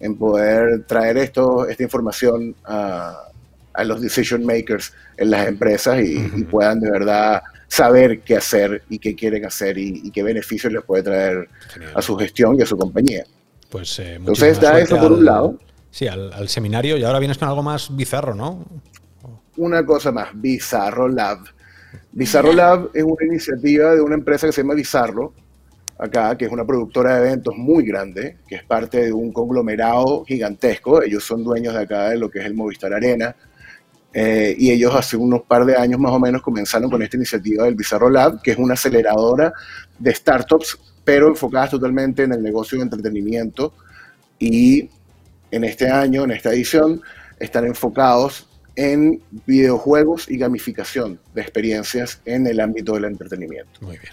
en 0.00 0.18
poder 0.18 0.84
traer 0.84 1.16
esto, 1.16 1.66
esta 1.66 1.82
información 1.82 2.54
a, 2.62 3.30
los 3.84 4.02
decision 4.02 4.44
makers 4.44 4.92
en 5.16 5.30
las 5.30 5.48
empresas 5.48 6.02
y, 6.04 6.44
puedan 6.44 6.80
de 6.80 6.90
verdad 6.90 7.42
saber 7.68 8.20
qué 8.20 8.36
hacer 8.36 8.82
y 8.90 8.98
qué 8.98 9.14
quieren 9.14 9.46
hacer 9.46 9.78
y, 9.78 10.10
qué 10.10 10.22
beneficios 10.22 10.70
les 10.70 10.84
puede 10.84 11.04
traer 11.04 11.48
a 11.94 12.02
su 12.02 12.14
gestión 12.14 12.54
y 12.58 12.60
a 12.64 12.66
su 12.66 12.76
compañía. 12.76 13.24
Pues 13.70 13.98
eh, 13.98 14.16
Entonces 14.16 14.60
da 14.60 14.78
eso 14.78 14.98
por 14.98 15.12
un 15.12 15.24
lado. 15.24 15.58
Sí, 15.90 16.06
al, 16.06 16.34
al, 16.34 16.50
seminario 16.50 16.98
y 16.98 17.04
ahora 17.04 17.18
vienes 17.18 17.38
con 17.38 17.48
algo 17.48 17.62
más 17.62 17.96
bizarro, 17.96 18.34
¿no? 18.34 18.62
Una 19.56 19.86
cosa 19.86 20.12
más, 20.12 20.28
Bizarro 20.34 21.08
Lab. 21.08 21.38
Bizarro 22.12 22.52
Lab 22.52 22.90
es 22.94 23.02
una 23.02 23.26
iniciativa 23.26 23.94
de 23.94 24.00
una 24.00 24.14
empresa 24.14 24.46
que 24.46 24.52
se 24.52 24.62
llama 24.62 24.74
Bizarro, 24.74 25.32
acá, 25.98 26.36
que 26.36 26.46
es 26.46 26.52
una 26.52 26.64
productora 26.64 27.16
de 27.16 27.28
eventos 27.28 27.56
muy 27.56 27.84
grande, 27.84 28.38
que 28.46 28.56
es 28.56 28.64
parte 28.64 29.04
de 29.04 29.12
un 29.12 29.32
conglomerado 29.32 30.24
gigantesco. 30.24 31.02
Ellos 31.02 31.24
son 31.24 31.44
dueños 31.44 31.74
de 31.74 31.80
acá 31.80 32.10
de 32.10 32.18
lo 32.18 32.30
que 32.30 32.40
es 32.40 32.46
el 32.46 32.54
Movistar 32.54 32.92
Arena. 32.92 33.34
Eh, 34.12 34.54
y 34.58 34.70
ellos 34.70 34.94
hace 34.94 35.16
unos 35.16 35.42
par 35.42 35.64
de 35.64 35.74
años 35.74 35.98
más 35.98 36.12
o 36.12 36.20
menos 36.20 36.42
comenzaron 36.42 36.90
con 36.90 37.02
esta 37.02 37.16
iniciativa 37.16 37.64
del 37.64 37.76
Bizarro 37.76 38.10
Lab, 38.10 38.42
que 38.42 38.50
es 38.50 38.58
una 38.58 38.74
aceleradora 38.74 39.52
de 39.98 40.14
startups, 40.14 40.78
pero 41.04 41.28
enfocadas 41.28 41.70
totalmente 41.70 42.24
en 42.24 42.32
el 42.32 42.42
negocio 42.42 42.78
de 42.78 42.84
entretenimiento. 42.84 43.72
Y 44.38 44.90
en 45.50 45.64
este 45.64 45.88
año, 45.88 46.24
en 46.24 46.32
esta 46.32 46.50
edición, 46.50 47.00
están 47.38 47.64
enfocados 47.64 48.48
en 48.76 49.20
videojuegos 49.46 50.30
y 50.30 50.38
gamificación 50.38 51.18
de 51.34 51.42
experiencias 51.42 52.20
en 52.24 52.46
el 52.46 52.60
ámbito 52.60 52.94
del 52.94 53.04
entretenimiento. 53.04 53.80
Muy 53.80 53.98
bien. 53.98 54.12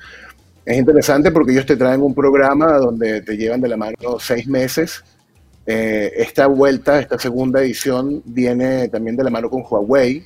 Es 0.65 0.78
interesante 0.78 1.32
porque 1.32 1.52
ellos 1.54 1.65
te 1.65 1.78
traen 1.78 2.02
un 2.02 2.13
programa 2.13 2.78
donde 2.78 3.22
te 3.22 3.38
llevan 3.38 3.62
de 3.62 3.69
la 3.69 3.78
mano 3.78 4.19
seis 4.19 4.48
meses. 4.48 5.04
Eh, 5.65 6.12
esta 6.17 6.48
vuelta, 6.48 7.00
esta 7.00 7.17
segunda 7.17 7.62
edición, 7.62 8.22
viene 8.26 8.88
también 8.89 9.15
de 9.15 9.24
la 9.24 9.30
mano 9.30 9.50
con 9.50 9.63
Huawei. 9.67 10.24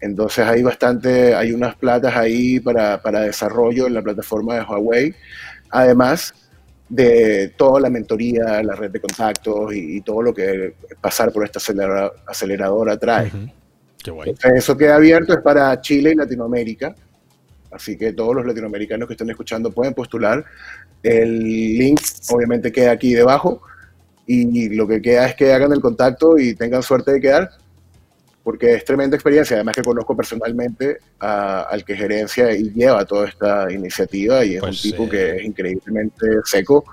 Entonces 0.00 0.46
hay 0.46 0.62
bastante, 0.62 1.34
hay 1.34 1.52
unas 1.52 1.74
platas 1.76 2.16
ahí 2.16 2.60
para, 2.60 3.02
para 3.02 3.22
desarrollo 3.22 3.86
en 3.86 3.94
la 3.94 4.02
plataforma 4.02 4.54
de 4.54 4.62
Huawei. 4.62 5.14
Además, 5.70 6.32
de 6.90 7.54
toda 7.56 7.80
la 7.80 7.88
mentoría, 7.88 8.62
la 8.64 8.74
red 8.74 8.90
de 8.90 9.00
contactos 9.00 9.72
y, 9.72 10.00
todo 10.02 10.22
lo 10.22 10.34
que 10.34 10.74
pasar 11.00 11.32
por 11.32 11.44
esta 11.44 11.60
aceleradora, 12.26 12.98
trae. 12.98 13.30
Qué 14.02 14.10
guay. 14.10 14.34
eso 14.54 14.76
queda 14.76 14.96
abierto, 14.96 15.32
es 15.32 15.40
para 15.40 15.80
Chile 15.80 16.10
y 16.10 16.14
Latinoamérica. 16.16 16.94
Así 17.70 17.96
que 17.96 18.12
todos 18.12 18.34
los 18.34 18.44
latinoamericanos 18.44 19.06
que 19.06 19.14
estén 19.14 19.30
escuchando 19.30 19.70
pueden 19.70 19.94
postular. 19.94 20.44
El 21.02 21.38
link 21.78 22.00
obviamente 22.30 22.72
queda 22.72 22.90
aquí 22.90 23.14
debajo 23.14 23.62
y 24.26 24.68
lo 24.70 24.88
que 24.88 25.00
queda 25.00 25.26
es 25.26 25.34
que 25.36 25.52
hagan 25.52 25.72
el 25.72 25.80
contacto 25.80 26.38
y 26.38 26.54
tengan 26.54 26.82
suerte 26.82 27.12
de 27.12 27.20
quedar 27.20 27.50
porque 28.42 28.74
es 28.74 28.84
tremenda 28.84 29.16
experiencia, 29.16 29.56
además 29.56 29.76
que 29.76 29.82
conozco 29.82 30.16
personalmente 30.16 30.98
al 31.18 31.84
que 31.84 31.96
gerencia 31.96 32.52
y 32.54 32.70
lleva 32.72 33.04
toda 33.04 33.28
esta 33.28 33.70
iniciativa 33.70 34.44
y 34.44 34.56
es 34.56 34.62
un 34.62 34.68
pues, 34.68 34.82
tipo 34.82 35.08
que 35.08 35.22
eh, 35.22 35.36
es 35.36 35.44
increíblemente 35.44 36.26
seco 36.44 36.84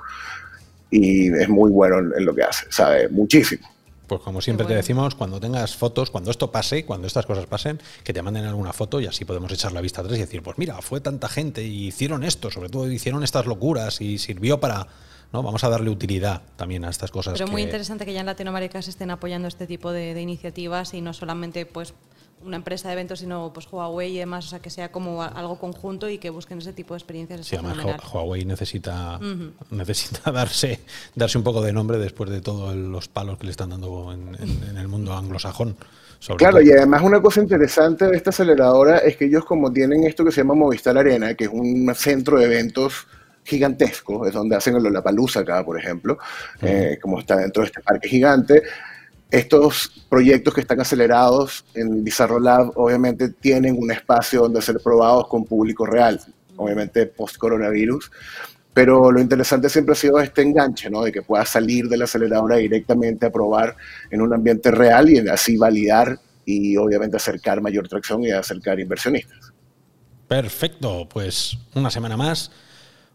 y 0.90 1.28
es 1.34 1.50
muy 1.50 1.72
bueno 1.72 2.00
en, 2.00 2.26
lo 2.26 2.34
que 2.34 2.44
hace, 2.44 2.66
sabe 2.70 3.08
muchísimo. 3.10 3.68
Pues 4.08 4.22
como 4.22 4.40
siempre 4.40 4.66
te 4.66 4.74
decimos, 4.74 5.16
cuando 5.16 5.38
tengas 5.38 5.76
fotos, 5.76 6.12
cuando 6.12 6.32
esto 6.32 6.50
pase, 6.50 6.86
cuando 6.86 7.08
estas 7.08 7.26
cosas 7.26 7.46
pasen, 7.46 7.82
que 8.06 8.14
te 8.14 8.22
manden 8.22 8.46
alguna 8.46 8.72
foto 8.72 9.02
y 9.02 9.06
así 9.06 9.26
podemos 9.26 9.52
echar 9.52 9.74
la 9.74 9.82
vista 9.82 10.00
atrás 10.00 10.18
y 10.18 10.22
decir, 10.22 10.42
pues 10.42 10.58
mira, 10.58 10.82
fue 10.82 11.02
tanta 11.02 11.28
gente 11.28 11.64
y 11.64 11.88
hicieron 11.88 12.24
esto, 12.24 12.50
sobre 12.50 12.70
todo 12.70 12.90
hicieron 12.90 13.24
estas 13.24 13.46
locuras 13.46 14.00
y 14.00 14.18
sirvió 14.18 14.62
para 14.62 14.88
¿no? 15.34 15.44
Vamos 15.44 15.64
a 15.64 15.70
darle 15.70 15.90
utilidad 15.90 16.42
también 16.56 16.86
a 16.86 16.90
estas 16.90 17.12
cosas. 17.12 17.34
Pero 17.34 17.48
muy 17.48 17.62
interesante 17.62 18.06
que 18.06 18.14
ya 18.14 18.22
en 18.22 18.26
Latinoamérica 18.26 18.82
se 18.82 18.90
estén 18.90 19.12
apoyando 19.12 19.48
este 19.48 19.68
tipo 19.68 19.92
de, 19.92 20.20
iniciativas 20.22 20.94
y 20.94 21.02
no 21.02 21.14
solamente 21.14 21.66
pues 21.66 21.94
una 22.44 22.58
empresa 22.58 22.88
de 22.88 22.94
eventos, 22.94 23.20
sino 23.20 23.52
pues 23.52 23.68
Huawei 23.72 24.16
y 24.16 24.20
demás, 24.20 24.46
o 24.46 24.50
sea, 24.50 24.60
que 24.60 24.70
sea 24.70 24.92
como 24.92 25.24
algo 25.24 25.58
conjunto 25.60 26.08
y 26.08 26.20
que 26.20 26.30
busquen 26.30 26.60
ese 26.60 26.72
tipo 26.72 26.94
de 26.94 27.00
experiencias. 27.00 27.46
Sí, 27.46 27.56
además 27.56 27.78
Huawei 28.14 28.46
necesita, 28.46 29.20
necesita 29.72 30.32
darse, 30.32 30.80
darse 31.16 31.38
un 31.38 31.44
poco 31.44 31.62
de 31.62 31.74
nombre 31.74 31.98
después 31.98 32.30
de 32.30 32.42
todos 32.42 32.76
los 32.76 33.08
palos 33.08 33.38
que 33.40 33.46
le 33.46 33.52
están 33.52 33.72
dando 33.72 34.14
en, 34.14 34.78
el 34.78 34.88
mundo 34.88 35.14
anglosajón. 35.14 35.76
Claro, 36.38 36.62
y 36.62 36.72
además 36.72 37.04
una 37.04 37.22
cosa 37.22 37.42
interesante 37.42 38.08
de 38.08 38.18
esta 38.18 38.32
aceleradora 38.32 39.00
es 39.00 39.18
que 39.18 39.26
ellos 39.26 39.46
como 39.46 39.72
tienen 39.72 40.04
esto 40.04 40.26
que 40.26 40.32
se 40.32 40.42
llama 40.42 40.56
Movistar 40.56 40.98
Arena, 40.98 41.36
que 41.36 41.46
es 41.46 41.50
un 41.52 41.92
centro 41.96 42.40
de 42.40 42.46
eventos 42.46 43.08
gigantesco, 43.48 44.28
es 44.28 44.34
donde 44.34 44.56
hacen 44.56 44.76
el 44.76 44.84
Lollapalooza 44.84 45.40
acá, 45.40 45.64
por 45.64 45.80
ejemplo, 45.80 46.18
eh, 46.62 47.00
como 47.02 47.20
está 47.20 47.38
dentro 47.38 47.62
de 47.62 47.68
este 47.68 47.82
parque 47.82 48.10
gigante. 48.10 48.62
Estos 49.32 50.06
proyectos 50.10 50.54
que 50.54 50.62
están 50.62 50.80
acelerados 50.80 51.66
en 51.74 52.04
Bizarro 52.04 52.40
Lab 52.40 52.72
obviamente 52.76 53.30
tienen 53.30 53.78
un 53.78 53.92
espacio 53.92 54.42
donde 54.42 54.62
ser 54.62 54.80
probados 54.82 55.28
con 55.28 55.46
público 55.46 55.86
real, 55.86 56.20
obviamente 56.58 57.06
post-coronavirus, 57.08 58.12
pero 58.74 59.12
lo 59.12 59.20
interesante 59.20 59.70
siempre 59.70 59.94
ha 59.94 59.96
sido 59.96 60.20
este 60.20 60.44
enganche, 60.44 60.90
¿no? 60.90 61.04
De 61.04 61.12
que 61.12 61.22
pueda 61.22 61.46
salir 61.46 61.88
de 61.88 61.98
la 61.98 62.04
aceleradora 62.06 62.58
directamente 62.58 63.26
a 63.26 63.32
probar 63.32 63.76
en 64.12 64.22
un 64.22 64.34
ambiente 64.34 64.72
real 64.72 65.10
y 65.10 65.18
así 65.28 65.58
validar 65.58 66.20
y 66.46 66.78
obviamente 66.78 67.18
acercar 67.18 67.62
mayor 67.62 67.88
tracción 67.88 68.24
y 68.24 68.32
acercar 68.32 68.80
inversionistas. 68.80 69.52
Perfecto, 70.28 71.08
pues 71.10 71.58
una 71.74 71.90
semana 71.90 72.18
más 72.18 72.52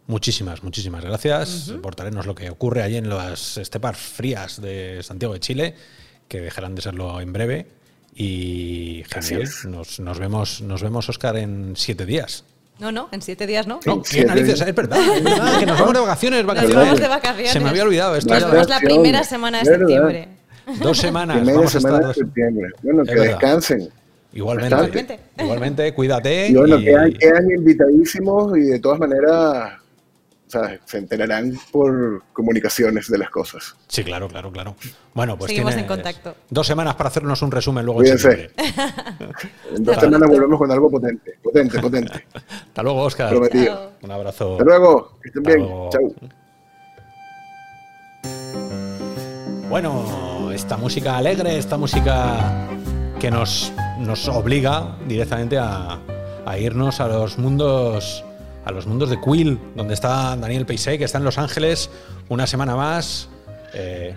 Muchísimas, 0.06 0.62
muchísimas 0.62 1.04
gracias. 1.04 1.68
Uh 1.68 1.80
lo 2.24 2.34
que 2.34 2.50
ocurre 2.50 2.82
allí 2.82 2.96
en 2.96 3.08
las 3.08 3.56
estepas 3.56 3.96
frías 3.96 4.60
de 4.60 5.02
Santiago 5.02 5.34
de 5.34 5.40
Chile, 5.40 5.74
que 6.28 6.40
dejarán 6.40 6.74
de 6.74 6.82
serlo 6.82 7.20
en 7.20 7.32
breve. 7.32 7.66
Y 8.14 9.04
genial. 9.08 9.48
Nos, 9.68 10.00
nos, 10.00 10.18
vemos, 10.18 10.60
nos 10.60 10.82
vemos, 10.82 11.08
Oscar, 11.08 11.36
en 11.36 11.74
siete 11.76 12.04
días. 12.04 12.44
No, 12.78 12.92
no, 12.92 13.08
en 13.12 13.22
siete 13.22 13.46
días 13.46 13.66
no. 13.66 13.80
No, 13.86 14.02
qué 14.02 14.24
narices, 14.24 14.60
es 14.60 14.74
verdad, 14.74 14.98
es 15.16 15.22
verdad, 15.22 15.58
que 15.58 15.66
nos 15.66 15.78
vamos 15.78 15.94
de 15.94 16.00
vacaciones, 16.00 16.44
vacaciones. 16.44 16.76
Nos 16.76 16.84
vamos 16.84 17.00
de 17.00 17.08
vacaciones. 17.08 17.52
Se 17.52 17.60
me 17.60 17.68
había 17.70 17.84
olvidado 17.84 18.16
esto. 18.16 18.34
Es 18.34 18.68
la 18.68 18.80
primera 18.80 19.24
semana 19.24 19.60
de 19.60 19.64
septiembre. 19.64 20.28
Dos 20.80 20.98
semanas. 20.98 21.36
Primera 21.36 21.58
vamos 21.58 21.72
semana 21.72 22.08
de 22.08 22.14
septiembre. 22.14 22.68
Bueno, 22.82 23.04
que 23.04 23.14
descansen. 23.14 23.88
Igualmente, 24.34 25.20
igualmente, 25.38 25.94
cuídate. 25.94 26.48
Y 26.48 26.54
bueno, 26.54 26.78
Quedan, 26.78 27.12
quedan 27.12 27.50
invitadísimos 27.50 28.56
y 28.56 28.62
de 28.62 28.78
todas 28.80 28.98
maneras 28.98 29.81
se 30.84 30.98
enterarán 30.98 31.58
por 31.70 32.22
comunicaciones 32.32 33.08
de 33.08 33.18
las 33.18 33.30
cosas. 33.30 33.74
Sí, 33.88 34.04
claro, 34.04 34.28
claro, 34.28 34.50
claro. 34.52 34.76
Bueno, 35.14 35.36
pues 35.38 35.50
seguimos 35.50 35.74
en 35.76 35.86
contacto. 35.86 36.34
Dos 36.50 36.66
semanas 36.66 36.94
para 36.94 37.08
hacernos 37.08 37.40
un 37.42 37.50
resumen 37.50 37.84
luego. 37.84 38.00
Cuídense. 38.00 38.50
En, 39.74 39.84
dos 39.84 39.96
semanas 39.96 40.28
volvemos 40.28 40.58
con 40.58 40.70
algo 40.70 40.90
potente, 40.90 41.38
potente, 41.42 41.80
potente. 41.80 42.26
Hasta 42.68 42.82
luego, 42.82 43.02
Oscar. 43.02 43.30
Prometido. 43.30 43.92
Un 44.02 44.10
abrazo. 44.10 44.52
Hasta 44.52 44.64
luego. 44.64 45.18
Que 45.22 45.28
estén 45.28 45.42
bien. 45.42 45.66
Chao. 45.90 46.14
Bueno, 49.70 50.50
esta 50.52 50.76
música 50.76 51.16
alegre, 51.16 51.56
esta 51.56 51.78
música 51.78 52.68
que 53.18 53.30
nos, 53.30 53.72
nos 54.00 54.28
obliga 54.28 54.96
directamente 55.08 55.56
a, 55.56 55.98
a 56.44 56.58
irnos 56.58 57.00
a 57.00 57.08
los 57.08 57.38
mundos 57.38 58.24
a 58.64 58.70
los 58.72 58.86
mundos 58.86 59.10
de 59.10 59.20
Quill, 59.20 59.58
donde 59.74 59.94
está 59.94 60.36
Daniel 60.36 60.66
Peisé, 60.66 60.98
que 60.98 61.04
está 61.04 61.18
en 61.18 61.24
Los 61.24 61.38
Ángeles 61.38 61.90
una 62.28 62.46
semana 62.46 62.76
más. 62.76 63.28
Eh, 63.74 64.14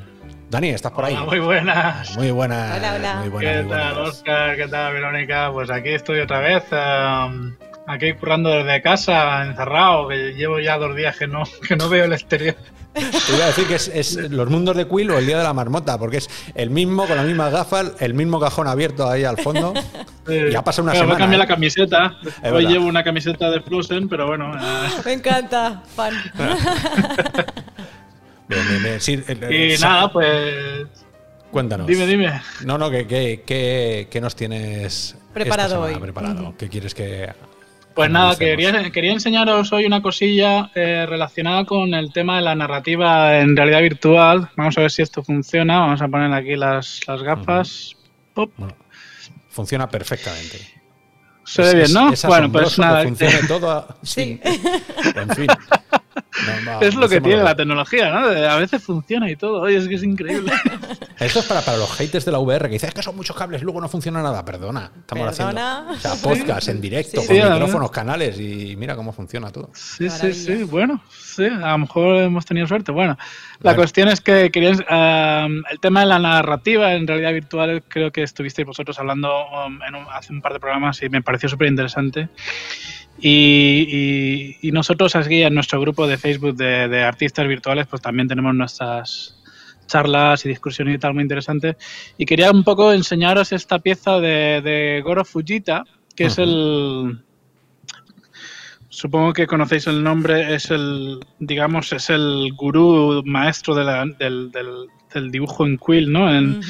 Dani, 0.49 0.69
¿estás 0.69 0.91
por 0.91 1.05
ahí? 1.05 1.13
Hola, 1.15 1.25
muy 1.25 1.39
buenas. 1.39 2.15
Muy 2.17 2.31
buenas. 2.31 2.77
Hola, 2.77 2.93
hola. 2.95 3.15
Muy 3.21 3.29
buenas, 3.29 3.55
¿Qué 3.55 3.63
muy 3.63 3.71
tal. 3.71 3.97
Oscar? 3.99 4.55
¿Qué 4.55 4.67
tal, 4.67 4.93
Verónica? 4.93 5.49
Pues 5.51 5.69
aquí 5.69 5.89
estoy 5.89 6.19
otra 6.19 6.39
vez. 6.39 6.63
um, 6.71 7.53
aquí 7.87 8.13
currando 8.13 8.49
desde 8.51 8.81
casa, 8.81 9.43
encerrado, 9.45 10.07
que 10.09 10.33
llevo 10.33 10.59
ya 10.59 10.77
dos 10.77 10.95
días 10.95 11.17
que 11.17 11.27
no, 11.27 11.43
que 11.67 11.75
no 11.75 11.89
veo 11.89 12.05
el 12.05 12.13
exterior. 12.13 12.55
Te 12.95 13.35
iba 13.35 13.43
a 13.43 13.47
decir 13.47 13.67
que 13.67 13.75
es, 13.75 13.87
es 13.89 14.15
los 14.31 14.49
mundos 14.49 14.77
de 14.77 14.87
Quill 14.87 15.11
o 15.11 15.17
el 15.17 15.25
día 15.25 15.37
de 15.37 15.43
la 15.43 15.53
marmota, 15.53 15.97
porque 15.99 16.17
es 16.17 16.29
el 16.55 16.69
mismo, 16.69 17.05
con 17.05 17.17
las 17.17 17.25
mismas 17.25 17.51
gafas, 17.51 17.91
el 17.99 18.13
mismo 18.13 18.39
cajón 18.39 18.67
abierto 18.67 19.09
ahí 19.09 19.23
al 19.25 19.37
fondo. 19.37 19.73
Ya 20.51 20.57
ha 20.57 20.63
pasado 20.63 20.85
una 20.85 20.93
Claro, 20.93 21.05
semana, 21.09 21.19
Me 21.19 21.19
cambié 21.19 21.35
¿eh? 21.35 21.39
la 21.39 21.47
camiseta. 21.47 22.17
Es 22.41 22.51
Hoy 22.51 22.63
verdad. 22.63 22.69
llevo 22.71 22.85
una 22.87 23.03
camiseta 23.03 23.51
de 23.51 23.61
Frozen, 23.61 24.09
pero 24.09 24.25
bueno. 24.25 24.51
eh, 24.59 24.89
Me 25.05 25.13
encanta, 25.13 25.83
fan. 25.95 26.13
Bien, 28.47 28.67
bien, 28.69 28.83
bien. 28.83 29.01
Sí, 29.01 29.13
eh, 29.27 29.37
eh, 29.41 29.75
y 29.77 29.81
nada, 29.81 30.11
pues. 30.11 30.87
Cuéntanos. 31.51 31.87
Dime, 31.87 32.05
dime. 32.05 32.41
No, 32.63 32.77
no, 32.77 32.89
que, 32.89 33.07
que, 33.07 33.43
que- 33.45 34.07
que 34.11 34.21
nos 34.21 34.35
tienes 34.35 35.15
Preparado 35.33 35.67
esta 35.67 35.77
semana 35.77 35.95
hoy. 35.95 36.01
preparado. 36.01 36.53
¿Qué 36.57 36.69
quieres 36.69 36.93
que 36.93 37.31
Pues 37.95 38.11
nada, 38.11 38.35
quería, 38.35 38.91
quería 38.91 39.13
enseñaros 39.13 39.71
hoy 39.71 39.85
una 39.85 40.01
cosilla 40.01 40.69
eh, 40.75 41.05
relacionada 41.07 41.63
con 41.65 41.93
el 41.93 42.11
tema 42.11 42.35
de 42.35 42.41
la 42.41 42.53
narrativa 42.53 43.39
en 43.39 43.55
realidad 43.55 43.81
virtual. 43.81 44.49
Vamos 44.57 44.77
a 44.77 44.81
ver 44.81 44.91
si 44.91 45.01
esto 45.01 45.23
funciona. 45.23 45.79
Vamos 45.79 46.01
a 46.01 46.07
poner 46.09 46.33
aquí 46.33 46.55
las, 46.57 46.99
las 47.07 47.23
gafas. 47.23 47.95
Pop. 48.33 48.51
Bueno, 48.57 48.75
funciona 49.49 49.87
perfectamente. 49.89 50.59
Se 51.45 51.61
ve 51.61 51.75
bien, 51.75 51.93
¿no? 51.93 52.11
es 52.11 52.25
bueno, 52.25 52.51
pues 52.51 52.77
nada. 52.77 53.01
Que 53.03 53.07
funcione 53.07 53.47
todo 53.47 53.71
a- 53.71 53.95
Sí. 54.03 54.41
En 55.15 55.29
fin. 55.29 55.47
No, 56.65 56.81
Es 56.81 56.95
lo 56.95 57.07
que 57.07 57.21
tiene 57.21 57.41
la 57.43 57.55
tecnología, 57.55 58.09
¿no? 58.09 58.27
A 58.27 58.57
veces 58.57 58.83
funciona 58.83 59.29
y 59.31 59.35
todo. 59.35 59.61
Oye, 59.61 59.77
es 59.77 59.87
que 59.87 59.95
es 59.95 60.03
increíble. 60.03 60.51
Esto 61.19 61.39
es 61.39 61.45
para, 61.45 61.61
para 61.61 61.77
los 61.77 61.89
haters 61.93 62.25
de 62.25 62.31
la 62.33 62.39
VR 62.39 62.67
que 62.67 62.73
dicen 62.73 62.89
"Es 62.89 62.93
que 62.95 63.01
son 63.01 63.15
muchos 63.15 63.35
cables, 63.37 63.61
luego 63.63 63.79
no 63.79 63.87
funciona 63.87 64.21
nada. 64.21 64.43
Perdona, 64.43 64.91
estamos 64.99 65.33
Perdona. 65.37 65.77
haciendo 65.79 65.91
o 65.93 65.95
sea, 65.99 66.13
podcast 66.29 66.67
en 66.67 66.81
directo, 66.81 67.21
Sí. 67.21 67.27
con 67.27 67.35
Sí, 67.37 67.41
micrófonos, 67.43 67.91
canales 67.91 68.37
y 68.39 68.75
mira 68.75 68.95
cómo 68.97 69.13
funciona 69.13 69.49
todo. 69.49 69.69
Sí, 69.73 70.09
sí, 70.09 70.33
sí. 70.33 70.63
Bueno, 70.63 71.01
sí, 71.17 71.45
a 71.45 71.71
lo 71.71 71.77
mejor 71.77 72.17
hemos 72.17 72.45
tenido 72.45 72.67
suerte. 72.67 72.91
Bueno, 72.91 73.17
la 73.17 73.71
Bueno. 73.71 73.77
cuestión 73.77 74.09
es 74.09 74.19
que 74.19 74.51
querían, 74.51 74.83
eh, 74.89 75.47
el 75.71 75.79
tema 75.79 76.01
de 76.01 76.05
la 76.07 76.19
narrativa 76.19 76.93
en 76.93 77.07
realidad 77.07 77.31
virtual, 77.31 77.81
creo 77.87 78.11
que 78.11 78.23
estuvisteis 78.23 78.67
vosotros 78.67 78.99
hablando 78.99 79.31
um, 79.65 79.81
en 79.83 79.95
un- 79.95 80.05
hace 80.11 80.33
un 80.33 80.41
par 80.41 80.51
de 80.51 80.59
programas 80.59 81.01
y 81.01 81.07
me 81.09 81.21
pareció 81.21 81.47
súper 81.47 81.69
interesante. 81.69 82.27
Y, 83.19 84.57
y- 84.61 84.67
y 84.67 84.71
nosotros 84.71 85.15
aquí 85.15 85.41
en 85.43 85.53
nuestro 85.53 85.79
grupo 85.79 86.05
de 86.07 86.17
Facebook 86.17 86.55
de, 86.55 86.87
de 86.87 87.03
artistas 87.03 87.47
virtuales, 87.47 87.87
pues 87.87 88.01
también 88.01 88.27
tenemos 88.27 88.53
nuestras 88.53 89.41
charlas 89.87 90.45
y 90.45 90.49
discusiones 90.49 90.95
y 90.95 90.97
tal 90.99 91.13
muy 91.13 91.23
interesantes. 91.23 91.75
Y 92.17 92.25
quería 92.25 92.51
un 92.51 92.63
poco 92.63 92.91
enseñaros 92.91 93.51
esta 93.51 93.79
pieza 93.79 94.19
de, 94.19 94.61
de 94.61 95.01
Goro 95.03 95.23
Fujita, 95.23 95.83
que 96.15 96.25
es 96.25 96.33
Ujú. 96.37 96.41
el, 96.43 97.21
Supongo 98.89 99.33
que 99.33 99.45
conocéis 99.45 99.87
el 99.87 100.01
nombre, 100.03 100.55
es 100.55 100.71
el, 100.71 101.19
digamos, 101.39 101.91
es 101.91 102.09
el 102.09 102.51
gurú 102.55 103.21
maestro 103.25 103.75
de 103.75 103.83
la- 103.83 104.05
del, 104.05 104.51
del- 104.51 104.87
del 105.15 105.31
dibujo 105.31 105.65
en 105.65 105.77
Quill, 105.77 106.11
¿no? 106.11 106.33
En- 106.33 106.61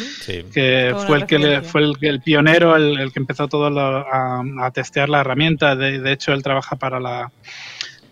que 0.53 0.93
fue 1.05 1.17
el 1.17 1.25
que 1.25 1.37
le- 1.39 1.61
fue 1.63 1.81
el, 1.81 1.93
el 2.01 2.21
pionero, 2.21 2.75
el, 2.75 2.97
el 2.99 3.11
que 3.11 3.19
empezó 3.19 3.47
todo 3.49 3.69
lo- 3.69 3.81
a, 4.11 4.41
a 4.61 4.71
testear 4.71 5.09
la 5.09 5.19
herramienta. 5.21 5.75
De, 5.75 5.99
de 5.99 6.11
hecho, 6.13 6.31
él 6.33 6.41
trabaja 6.43 6.77
para 6.77 6.99
la 6.99 7.31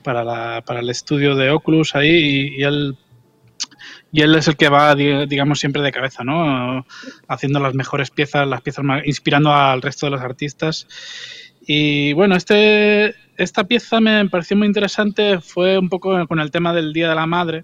para 0.04 0.24
la, 0.26 0.62
para 0.66 0.82
el 0.82 0.90
estudio 0.90 1.34
de 1.36 1.50
Oculus 1.50 1.96
ahí 1.96 2.10
y, 2.10 2.60
y 2.60 2.64
él 2.64 2.98
y 4.12 4.22
él 4.22 4.36
es 4.36 4.48
el 4.48 4.58
que 4.58 4.70
va, 4.70 4.94
di- 4.96 5.26
digamos, 5.28 5.60
siempre 5.60 5.82
de 5.82 5.92
cabeza, 5.92 6.24
¿no? 6.24 6.86
Haciendo 7.28 7.60
las 7.60 7.74
mejores 7.74 8.12
piezas, 8.12 8.48
las 8.48 8.62
piezas 8.62 8.84
más, 8.84 9.02
inspirando 9.08 9.52
al 9.54 9.82
resto 9.82 10.06
de 10.06 10.12
los 10.12 10.22
artistas. 10.22 10.88
Y 11.66 12.14
bueno, 12.14 12.36
este, 12.36 13.16
esta 13.38 13.64
pieza 13.64 14.00
me 14.02 14.28
pareció 14.30 14.56
muy 14.58 14.68
interesante, 14.68 15.40
fue 15.40 15.78
un 15.80 15.90
poco 15.90 16.28
con 16.28 16.40
el 16.40 16.52
tema 16.52 16.74
del 16.74 16.92
Día 16.94 17.10
de 17.10 17.16
la 17.16 17.26
Madre, 17.26 17.64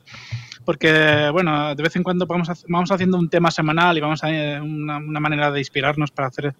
porque 0.65 1.29
bueno, 1.31 1.73
de 1.75 1.83
vez 1.83 1.95
en 1.95 2.03
cuando 2.03 2.25
vamos, 2.25 2.49
hac- 2.49 2.65
vamos 2.67 2.91
haciendo 2.91 3.17
un 3.17 3.29
tema 3.29 3.51
semanal 3.51 3.97
y 3.97 4.01
vamos 4.01 4.23
a 4.23 4.29
eh, 4.31 4.61
una, 4.61 4.97
una 4.97 5.19
manera 5.19 5.51
de 5.51 5.59
inspirarnos 5.59 6.11
para 6.11 6.27
hacer, 6.27 6.53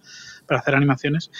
para 0.46 0.60
hacer 0.60 0.74
animaciones. 0.74 1.30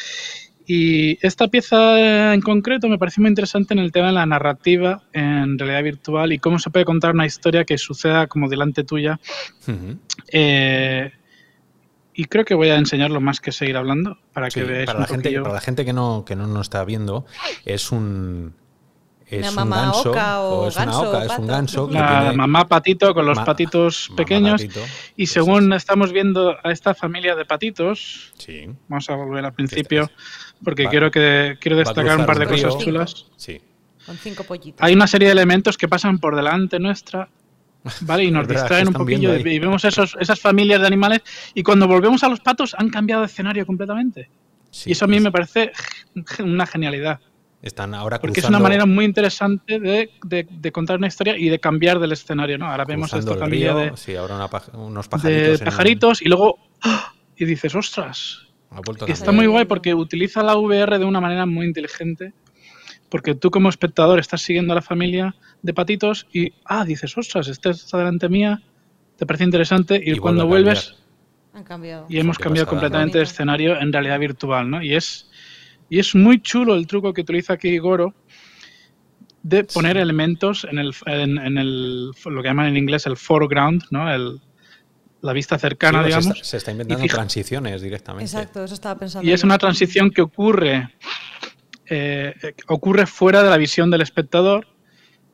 Y 0.66 1.18
esta 1.26 1.48
pieza 1.48 2.32
en 2.32 2.40
concreto 2.42 2.88
me 2.88 2.96
pareció 2.98 3.22
muy 3.22 3.30
interesante 3.30 3.74
en 3.74 3.80
el 3.80 3.90
tema 3.90 4.08
de 4.08 4.12
la 4.12 4.26
narrativa 4.26 5.02
en 5.12 5.58
realidad 5.58 5.82
virtual 5.82 6.32
y 6.32 6.38
cómo 6.38 6.60
se 6.60 6.70
puede 6.70 6.84
contar 6.84 7.12
una 7.12 7.26
historia 7.26 7.64
que 7.64 7.76
suceda 7.76 8.28
como 8.28 8.48
delante 8.48 8.84
tuya. 8.84 9.18
Ujú. 9.66 9.98
Eh, 10.32 11.10
y 12.14 12.24
creo 12.26 12.44
que 12.44 12.54
voy 12.54 12.68
a 12.68 12.76
enseñarlo 12.76 13.20
más 13.20 13.40
que 13.40 13.50
seguir 13.50 13.76
hablando 13.76 14.18
para 14.32 14.50
Sí, 14.50 14.60
que 14.60 14.66
veáis 14.66 14.86
para, 14.86 14.98
un 14.98 15.02
la 15.02 15.08
gente, 15.08 15.40
para 15.40 15.54
la 15.54 15.60
gente 15.60 15.84
que 15.84 15.92
no, 15.92 16.24
que 16.24 16.36
no 16.36 16.46
nos 16.46 16.66
está 16.66 16.84
viendo, 16.84 17.24
es 17.64 17.90
un. 17.90 18.54
Es 19.30 19.38
Una 19.40 19.48
un 19.50 19.54
mamá 19.54 19.82
ganso, 19.84 20.10
oca 20.10 20.40
o 20.40 20.68
es 20.68 20.76
una 20.76 20.84
ganso 20.86 21.00
oca, 21.08 21.18
o 21.18 21.22
es 21.22 21.38
un 21.38 21.46
ganso 21.46 21.88
que 21.88 21.94
La 21.94 22.20
tiene 22.20 22.36
mamá 22.36 22.66
patito 22.66 23.14
con 23.14 23.26
los 23.26 23.36
ma- 23.38 23.44
patitos 23.44 24.10
pequeños. 24.16 24.60
patito. 24.60 24.80
Y 25.16 25.24
Eso 25.24 25.34
según 25.34 25.72
estamos 25.72 26.12
viendo 26.12 26.56
a 26.64 26.72
esta 26.72 26.94
familia 26.94 27.36
de 27.36 27.44
patitos, 27.44 28.32
es. 28.38 28.44
Sí. 28.44 28.66
vamos 28.88 29.08
a 29.08 29.14
volver 29.14 29.44
al 29.44 29.52
principio 29.52 30.10
porque 30.64 30.84
Va- 30.84 30.90
quiero 30.90 31.10
que 31.10 31.56
quiero 31.60 31.76
destacar 31.76 32.18
un 32.18 32.26
par 32.26 32.38
de 32.38 32.46
un 32.46 32.50
cosas 32.52 32.78
chulas. 32.78 33.26
Sí. 33.36 33.60
Con 34.04 34.16
cinco 34.16 34.42
pollitos. 34.44 34.80
Hay 34.82 34.94
una 34.94 35.06
serie 35.06 35.28
de 35.28 35.32
elementos 35.32 35.76
que 35.78 35.86
pasan 35.86 36.18
por 36.18 36.34
delante 36.34 36.80
nuestra, 36.80 37.28
¿vale? 38.00 38.24
Y 38.24 38.30
nos 38.32 38.42
Es 38.42 38.48
verdad, 38.48 38.62
distraen 38.62 38.88
un 38.88 38.94
poquillo 38.94 39.36
y 39.36 39.58
vemos 39.60 39.84
esos, 39.84 40.16
esas 40.18 40.40
familias 40.40 40.80
de 40.80 40.86
animales 40.88 41.20
y 41.54 41.62
cuando 41.62 41.86
volvemos 41.86 42.24
a 42.24 42.28
los 42.28 42.40
patos 42.40 42.74
han 42.76 42.90
cambiado 42.90 43.22
de 43.22 43.26
escenario 43.26 43.64
completamente. 43.64 44.28
sí, 44.72 44.90
y 44.90 44.92
eso 44.92 45.04
a 45.04 45.08
mí 45.08 45.18
es- 45.18 45.22
me 45.22 45.30
parece 45.30 45.70
una 46.42 46.66
genialidad. 46.66 47.20
Están 47.62 47.94
ahora 47.94 48.18
Porque 48.18 48.40
es 48.40 48.44
cruzando, 48.46 48.58
una 48.58 48.62
manera 48.62 48.86
muy 48.86 49.04
interesante 49.04 49.78
de, 49.78 50.10
de- 50.24 50.46
de 50.50 50.72
contar 50.72 50.96
una 50.96 51.08
historia 51.08 51.36
y 51.36 51.48
de 51.50 51.58
cambiar 51.58 51.98
del 51.98 52.12
escenario, 52.12 52.56
¿no? 52.56 52.66
Ahora 52.66 52.84
vemos 52.86 53.10
cruzando 53.10 53.36
familia 53.38 53.72
río, 53.74 53.90
de, 53.90 53.96
sí, 53.96 54.16
ahora 54.16 54.36
una 54.36 54.48
unos 54.78 55.06
de 55.06 55.10
pajaritos. 55.10 55.46
en 55.46 55.52
un- 55.52 55.64
pajaritos 55.64 56.22
y 56.22 56.28
luego 56.28 56.58
¡ah! 56.82 57.12
y 57.36 57.44
dices, 57.44 57.74
ostras, 57.74 58.46
está 59.08 59.32
muy 59.32 59.46
guay 59.46 59.66
porque 59.66 59.94
utiliza 59.94 60.42
la 60.42 60.56
VR 60.56 60.98
de 60.98 61.04
una 61.04 61.20
manera 61.20 61.44
muy 61.46 61.66
inteligente. 61.66 62.32
Porque 63.10 63.34
tú 63.34 63.50
como 63.50 63.68
espectador 63.68 64.20
estás 64.20 64.40
siguiendo 64.42 64.72
a 64.72 64.76
la 64.76 64.82
familia 64.82 65.34
de 65.62 65.74
patitos 65.74 66.26
y, 66.32 66.52
ah, 66.64 66.84
dices, 66.84 67.18
ostras, 67.18 67.48
este 67.48 67.70
está 67.70 67.98
delante 67.98 68.28
mía, 68.28 68.62
te 69.16 69.26
parece 69.26 69.44
interesante 69.44 70.00
y, 70.02 70.12
Y 70.12 70.16
cuando 70.16 70.46
vuelves 70.46 70.94
Han 71.52 71.64
cambiado. 71.64 72.06
y 72.08 72.18
hemos 72.20 72.38
cambiado 72.38 72.66
pasada, 72.66 72.80
completamente 72.80 73.18
de 73.18 73.24
escenario 73.24 73.80
en 73.80 73.92
realidad 73.92 74.18
virtual, 74.20 74.70
¿no? 74.70 74.80
Y 74.82 74.94
es, 74.94 75.29
y 75.90 75.98
es 75.98 76.14
muy 76.14 76.40
chulo 76.40 76.74
el 76.74 76.87
truco 76.87 77.12
que 77.12 77.20
utiliza 77.20 77.53
aquí 77.53 77.76
Goro 77.79 78.14
de 79.42 79.64
poner 79.64 79.96
Sí. 79.96 80.03
elementos 80.03 80.66
en 80.70 80.79
el, 80.79 80.94
en, 81.07 81.37
en 81.38 81.59
el 81.59 82.11
lo 82.24 82.42
que 82.42 82.48
llaman 82.48 82.66
en 82.68 82.76
inglés 82.79 83.07
el 83.07 83.16
foreground, 83.16 83.83
¿no? 83.90 84.11
El, 84.12 84.40
la 85.22 85.33
vista 85.35 85.57
Sí, 85.59 85.62
cercana, 85.62 86.00
se, 86.00 86.07
digamos. 86.07 86.26
está, 86.29 86.44
se 86.44 86.57
está 86.57 86.70
inventando 86.70 87.03
fija- 87.03 87.14
transiciones 87.16 87.83
directamente. 87.83 88.24
Exacto, 88.24 88.64
eso 88.64 88.72
estaba 88.74 88.98
pensando. 88.98 89.29
Y 89.29 89.33
es 89.33 89.42
yo. 89.42 89.46
una 89.46 89.59
transición 89.59 90.11
que 90.11 90.22
ocurre, 90.22 90.88
eh, 91.87 92.35
eh, 92.42 92.55
ocurre 92.68 93.07
fuera 93.07 93.42
de 93.42 93.50
la 93.50 93.57
visión 93.59 93.90
del 93.90 94.00
espectador, 94.03 94.66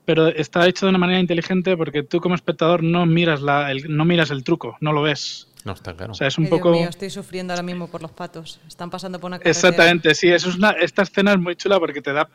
pero 0.05 0.29
está 0.29 0.66
hecho 0.66 0.87
de 0.87 0.90
una 0.90 0.99
manera 0.99 1.19
inteligente 1.21 1.77
porque 1.77 2.03
tú 2.05 2.21
como 2.21 2.35
espectador 2.35 2.83
no 2.83 3.07
miras, 3.07 3.42
la, 3.42 3.71
el, 3.73 3.95
no 3.97 4.05
miras 4.05 4.31
el 4.31 4.42
truco, 4.45 4.77
no 4.81 4.92
lo 4.92 5.03
ves. 5.03 5.49
No, 5.66 5.72
está 5.72 5.94
claro. 5.94 6.12
O 6.12 6.14
sea, 6.14 6.29
es 6.29 6.38
un 6.38 6.44
Ay, 6.44 6.50
Dios 6.50 6.61
poco... 6.61 6.70
mío, 6.70 6.88
estoy 6.88 7.11
sufriendo 7.11 7.52
ahora 7.52 7.64
mismo 7.64 7.88
por 7.88 8.00
los 8.00 8.12
patos. 8.12 8.61
Están 8.68 8.88
pasando 8.88 9.18
por 9.18 9.29
una 9.29 9.38
carretera. 9.40 9.50
Exactamente, 9.50 10.14
sí, 10.14 10.29
eso 10.29 10.48
es 10.48 10.55
una, 10.57 10.70
esta 10.70 11.02
escena 11.02 11.33
es 11.33 11.38
muy 11.40 11.57
chula 11.57 11.81
porque 11.81 12.00
te 12.00 12.12
da, 12.12 12.29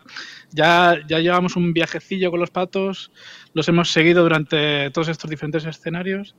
ya, 0.51 0.97
ya 1.07 1.19
llevamos 1.19 1.55
un 1.55 1.71
viajecillo 1.71 2.29
con 2.29 2.41
los 2.41 2.49
patos, 2.49 3.09
los 3.53 3.69
hemos 3.69 3.91
seguido 3.93 4.21
durante 4.23 4.91
todos 4.91 5.07
estos 5.07 5.29
diferentes 5.29 5.63
escenarios 5.65 6.35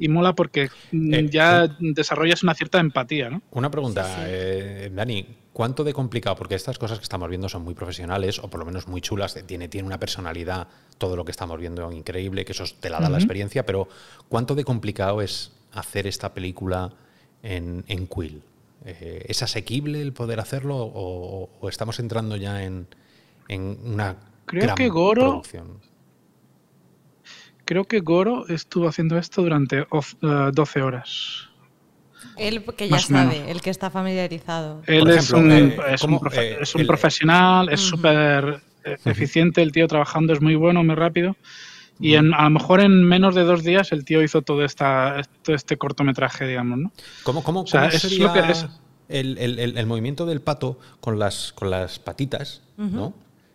y 0.00 0.08
mola 0.08 0.34
porque 0.34 0.68
mm, 0.90 1.14
Eh, 1.14 1.28
ya 1.30 1.68
desarrollas 1.78 2.42
una 2.42 2.54
cierta 2.54 2.80
empatía, 2.80 3.30
¿no? 3.30 3.40
Una 3.52 3.70
pregunta, 3.70 4.04
Sí, 4.04 4.10
sí. 4.16 4.20
eh, 4.26 4.90
Dani, 4.92 5.26
¿cuánto 5.52 5.84
de 5.84 5.92
complicado? 5.92 6.34
Porque 6.34 6.56
estas 6.56 6.76
cosas 6.76 6.98
que 6.98 7.04
estamos 7.04 7.28
viendo 7.28 7.48
son 7.48 7.62
muy 7.62 7.74
profesionales 7.74 8.40
o 8.40 8.50
por 8.50 8.58
lo 8.58 8.66
menos 8.66 8.88
muy 8.88 9.00
chulas, 9.00 9.36
tiene, 9.46 9.68
tiene 9.68 9.86
una 9.86 10.00
personalidad, 10.00 10.66
todo 10.98 11.14
lo 11.14 11.24
que 11.24 11.30
estamos 11.30 11.60
viendo 11.60 11.92
increíble, 11.92 12.44
que 12.44 12.50
eso 12.50 12.64
te 12.80 12.90
la 12.90 12.98
da 12.98 13.08
la 13.08 13.18
experiencia, 13.18 13.64
pero 13.64 13.86
¿cuánto 14.28 14.56
de 14.56 14.64
complicado 14.64 15.22
es 15.22 15.52
hacer 15.72 16.06
esta 16.06 16.32
película 16.34 16.92
en, 17.42 17.84
en 17.88 18.06
Quill? 18.06 18.42
Eh, 18.84 19.24
¿Es 19.28 19.42
asequible 19.42 20.00
el 20.02 20.12
poder 20.12 20.40
hacerlo 20.40 20.76
o, 20.76 21.48
o 21.60 21.68
estamos 21.68 21.98
entrando 22.00 22.36
ya 22.36 22.64
en, 22.64 22.86
en 23.48 23.78
una 23.84 24.16
Creo 24.46 24.62
gran 24.62 24.74
que 24.76 24.88
Goro- 24.88 25.20
producción? 25.30 25.80
creo 27.64 27.84
que 27.84 28.00
Goro 28.00 28.46
estuvo 28.48 28.88
haciendo 28.88 29.18
esto 29.18 29.42
durante 29.42 29.86
12 30.52 30.82
horas. 30.82 31.48
Él 32.36 32.64
que 32.76 32.88
ya 32.88 32.98
sabe, 32.98 33.50
el 33.50 33.60
que 33.60 33.70
está 33.70 33.90
familiarizado. 33.90 34.82
Él 34.86 35.08
es, 35.10 35.30
un, 35.30 35.50
eh, 35.52 35.76
es, 35.90 36.02
un, 36.02 36.14
eh, 36.32 36.84
profesional, 36.86 37.68
es 37.68 37.80
súper 37.80 38.62
eficiente, 39.04 39.62
el 39.62 39.70
tío 39.72 39.86
trabajando 39.86 40.32
es 40.32 40.40
muy 40.40 40.54
bueno, 40.54 40.82
muy 40.82 40.94
rápido. 40.94 41.36
Y 42.02 42.14
en, 42.16 42.34
a 42.34 42.44
lo 42.44 42.50
mejor 42.50 42.80
en 42.80 43.04
menos 43.04 43.34
de 43.34 43.44
dos 43.44 43.62
días 43.62 43.92
el 43.92 44.04
tío 44.04 44.22
hizo 44.22 44.42
todo, 44.42 44.64
esta, 44.64 45.22
este 45.46 45.76
cortometraje, 45.78 46.46
digamos, 46.46 46.78
¿no? 46.78 46.92
¿Cómo, 47.22 47.42
cómo, 47.42 47.66
sería 47.66 48.32
El, 49.08 49.86
movimiento 49.86 50.26
del 50.26 50.40
pato 50.40 50.78
con 51.00 51.18
las, 51.18 51.52
con 51.52 51.70
las 51.70 51.98
patitas, 51.98 52.62
¿no? 52.76 53.14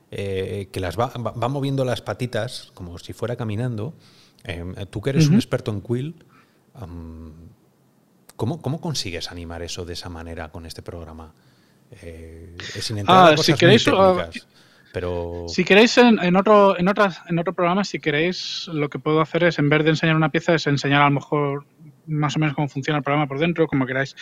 Eh, 0.09 0.69
que 0.71 0.79
las 0.79 0.97
va, 0.97 1.07
va, 1.07 1.47
moviendo 1.49 1.83
las 1.83 2.01
patitas 2.01 2.71
como 2.73 2.97
si 2.97 3.11
fuera 3.11 3.35
caminando. 3.35 3.93
tú 4.89 5.01
que 5.01 5.09
eres 5.09 5.27
un 5.27 5.35
experto 5.35 5.71
en 5.71 5.81
quill, 5.81 6.15
¿Cómo, 8.37 8.79
consigues 8.79 9.31
animar 9.31 9.63
eso 9.63 9.83
de 9.83 9.93
esa 9.93 10.09
manera 10.09 10.49
con 10.49 10.65
este 10.65 10.83
programa? 10.83 11.33
Eh, 11.89 12.55
sin 12.79 12.99
entrar 12.99 13.33
ah, 13.33 13.37
si 13.37 13.53
queréis, 13.53 13.87
ah, 13.87 14.29
pero... 14.93 15.45
Si 15.47 15.63
queréis 15.63 15.97
en, 15.97 16.35
otro, 16.35 16.77
en, 16.77 16.87
otras, 16.87 17.21
en 17.27 17.39
otro 17.39 17.53
programa, 17.53 17.83
si 17.83 17.99
queréis, 17.99 18.67
lo 18.71 18.89
que 18.89 18.99
puedo 18.99 19.21
hacer 19.21 19.43
es, 19.43 19.59
en 19.59 19.69
vez 19.69 19.83
de 19.83 19.91
enseñar 19.91 20.15
una 20.15 20.29
pieza, 20.29 20.55
es 20.55 20.67
enseñar 20.67 21.01
a 21.01 21.05
lo 21.05 21.11
mejor 21.11 21.65
más 22.07 22.35
o 22.35 22.39
menos 22.39 22.55
cómo 22.55 22.69
funciona 22.69 22.97
el 22.97 23.03
programa 23.03 23.27
por 23.27 23.39
dentro, 23.39 23.67
como 23.67 23.85
queráis. 23.85 24.15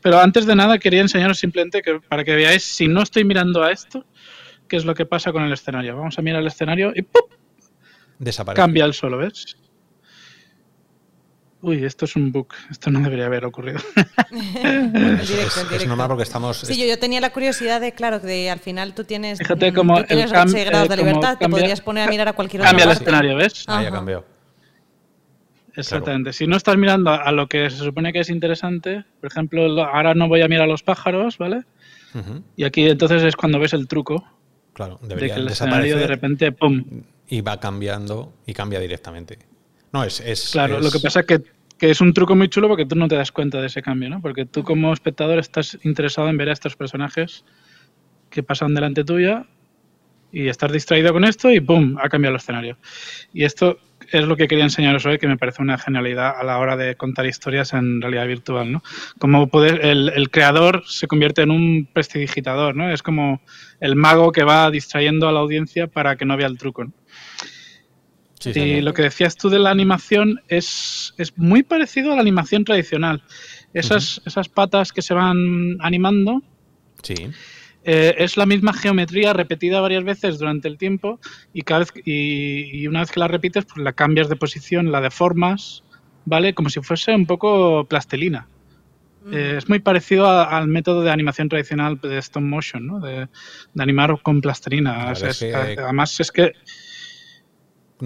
Pero 0.00 0.18
antes 0.20 0.46
de 0.46 0.54
nada, 0.54 0.78
quería 0.78 1.00
enseñaros 1.00 1.38
simplemente 1.38 1.82
que 1.82 2.00
para 2.00 2.24
que 2.24 2.34
veáis, 2.34 2.62
si 2.62 2.88
no 2.88 3.02
estoy 3.02 3.24
mirando 3.24 3.62
a 3.62 3.72
esto, 3.72 4.04
qué 4.68 4.76
es 4.76 4.84
lo 4.84 4.94
que 4.94 5.06
pasa 5.06 5.32
con 5.32 5.42
el 5.42 5.52
escenario. 5.52 5.96
Vamos 5.96 6.18
a 6.18 6.22
mirar 6.22 6.40
el 6.40 6.46
escenario 6.46 6.92
y 6.94 7.02
¡pum! 7.02 7.22
Desaparece. 8.18 8.62
Cambia 8.62 8.84
el 8.84 8.94
solo, 8.94 9.18
¿ves? 9.18 9.56
Uy, 11.62 11.84
esto 11.84 12.06
es 12.06 12.16
un 12.16 12.32
bug. 12.32 12.48
Esto 12.70 12.90
no 12.90 13.00
debería 13.00 13.26
haber 13.26 13.44
ocurrido. 13.44 13.78
es, 14.32 15.86
normal 15.86 16.08
porque 16.08 16.24
estamos. 16.24 16.58
Sí, 16.58 16.76
yo, 16.76 16.86
yo, 16.86 16.98
tenía 16.98 17.20
la 17.20 17.30
curiosidad 17.30 17.80
de, 17.80 17.92
claro, 17.92 18.18
de 18.18 18.50
al 18.50 18.58
final 18.58 18.94
tú 18.94 19.04
tienes. 19.04 19.38
Fíjate 19.38 19.72
como. 19.72 19.96
Tú 19.98 20.08
tienes 20.08 20.32
8 20.32 20.52
grados 20.66 20.88
de 20.88 20.96
libertad, 20.96 21.38
te 21.38 21.48
podrías 21.48 21.80
poner 21.80 22.08
a 22.08 22.10
mirar 22.10 22.26
a 22.26 22.32
cualquier 22.32 22.62
otro. 22.62 22.70
Cambia 22.70 22.84
el 22.86 22.90
escenario, 22.90 23.36
¿ves? 23.36 23.64
Ahí 23.68 23.86
ha 23.86 23.90
cambiado. 23.92 24.24
Exactamente. 25.74 26.32
Si 26.32 26.48
no 26.48 26.56
estás 26.56 26.76
mirando 26.76 27.10
a 27.10 27.30
lo 27.30 27.46
que 27.46 27.70
se 27.70 27.76
supone 27.76 28.12
que 28.12 28.20
es 28.20 28.28
interesante, 28.28 29.04
por 29.20 29.30
ejemplo, 29.30 29.84
ahora 29.84 30.14
no 30.14 30.28
voy 30.28 30.42
a 30.42 30.48
mirar 30.48 30.64
a 30.64 30.66
los 30.66 30.82
pájaros, 30.82 31.38
¿vale? 31.38 31.62
Y 32.56 32.64
aquí 32.64 32.88
entonces 32.88 33.22
es 33.22 33.36
cuando 33.36 33.58
ves 33.60 33.72
el 33.72 33.86
truco. 33.86 34.22
Claro, 34.72 34.98
debería 35.02 35.28
de 35.28 35.34
que 35.34 35.40
el 35.46 35.48
escenario 35.48 35.96
de 35.96 36.06
repente, 36.08 36.52
¡pum! 36.52 36.84
Y 37.28 37.40
va 37.40 37.60
cambiando 37.60 38.32
y 38.46 38.52
cambia 38.52 38.80
directamente. 38.80 39.51
No, 39.92 40.04
es. 40.04 40.20
es 40.20 40.50
claro, 40.52 40.80
lo 40.80 40.90
que 40.90 40.98
pasa 40.98 41.20
es 41.20 41.26
que, 41.26 41.42
es 41.80 42.00
un 42.00 42.14
truco 42.14 42.36
muy 42.36 42.48
chulo 42.48 42.68
porque 42.68 42.86
tú 42.86 42.94
no 42.94 43.08
te 43.08 43.16
das 43.16 43.32
cuenta 43.32 43.60
de 43.60 43.66
ese 43.66 43.82
cambio, 43.82 44.08
¿no? 44.08 44.20
Porque 44.20 44.46
tú, 44.46 44.62
como 44.62 44.92
espectador, 44.92 45.38
estás 45.38 45.76
interesado 45.82 46.28
en 46.28 46.36
ver 46.36 46.48
a 46.48 46.52
estos 46.52 46.76
personajes 46.76 47.44
que 48.30 48.44
pasan 48.44 48.72
delante 48.72 49.02
tuya 49.04 49.46
y 50.30 50.46
estás 50.48 50.72
distraído 50.72 51.12
con 51.12 51.24
esto 51.24 51.50
y 51.50 51.60
¡pum! 51.60 51.96
ha 52.00 52.08
cambiado 52.08 52.36
el 52.36 52.40
escenario. 52.40 52.78
Y 53.34 53.44
esto 53.44 53.80
es 54.12 54.24
lo 54.24 54.36
que 54.36 54.46
quería 54.46 54.64
enseñaros 54.64 55.04
hoy, 55.06 55.18
que 55.18 55.26
me 55.26 55.36
parece 55.36 55.60
una 55.60 55.76
genialidad 55.76 56.38
a 56.38 56.44
la 56.44 56.58
hora 56.58 56.76
de 56.76 56.94
contar 56.94 57.26
historias 57.26 57.72
en 57.72 58.00
realidad 58.00 58.28
virtual, 58.28 58.70
¿no? 58.70 58.82
Como 59.18 59.48
poder, 59.48 59.84
el, 59.84 60.08
el 60.10 60.30
creador 60.30 60.84
se 60.86 61.08
convierte 61.08 61.42
en 61.42 61.50
un 61.50 61.88
prestidigitador, 61.92 62.76
¿no? 62.76 62.92
Es 62.92 63.02
como 63.02 63.42
el 63.80 63.96
mago 63.96 64.30
que 64.30 64.44
va 64.44 64.70
distrayendo 64.70 65.28
a 65.28 65.32
la 65.32 65.40
audiencia 65.40 65.88
para 65.88 66.14
que 66.14 66.24
no 66.24 66.36
vea 66.36 66.46
el 66.46 66.58
truco, 66.58 66.84
¿no? 66.84 66.92
Y 68.44 68.80
lo 68.80 68.94
que 68.94 69.02
decías 69.02 69.36
tú 69.36 69.48
de 69.48 69.58
la 69.58 69.70
animación 69.70 70.40
es, 70.48 71.14
es 71.18 71.36
muy 71.38 71.62
parecido 71.62 72.12
a 72.12 72.16
la 72.16 72.22
animación 72.22 72.64
tradicional. 72.64 73.22
Esas, 73.74 74.20
esas 74.26 74.48
patas 74.48 74.92
que 74.92 75.02
se 75.02 75.14
van 75.14 75.76
animando. 75.80 76.42
Sí. 77.02 77.30
Eh, 77.84 78.14
es 78.18 78.36
la 78.36 78.46
misma 78.46 78.72
geometría 78.72 79.32
repetida 79.32 79.80
varias 79.80 80.04
veces 80.04 80.38
durante 80.38 80.68
el 80.68 80.78
tiempo 80.78 81.18
y 81.52 81.62
cada 81.62 81.80
vez 81.80 81.92
y, 82.04 82.86
una 82.86 83.00
vez 83.00 83.10
que 83.10 83.18
la 83.18 83.26
repites 83.26 83.64
pues 83.64 83.82
la 83.82 83.92
cambias 83.92 84.28
de 84.28 84.36
posición, 84.36 84.92
la 84.92 85.00
deformas, 85.00 85.82
¿vale? 86.24 86.54
Como 86.54 86.70
si 86.70 86.80
fuese 86.80 87.14
un 87.14 87.26
poco 87.26 87.84
plastelina. 87.86 88.46
Eh, 89.30 89.54
es 89.58 89.68
muy 89.68 89.78
parecido 89.78 90.28
al 90.28 90.66
método 90.66 91.02
de 91.02 91.10
animación 91.10 91.48
tradicional 91.48 92.00
de 92.00 92.18
stop 92.18 92.42
motion, 92.42 92.86
¿no? 92.86 93.00
De, 93.00 93.28
animar 93.78 94.20
con 94.22 94.40
plastelina. 94.40 95.10
Además 95.10 96.18
es 96.20 96.32
que 96.32 96.52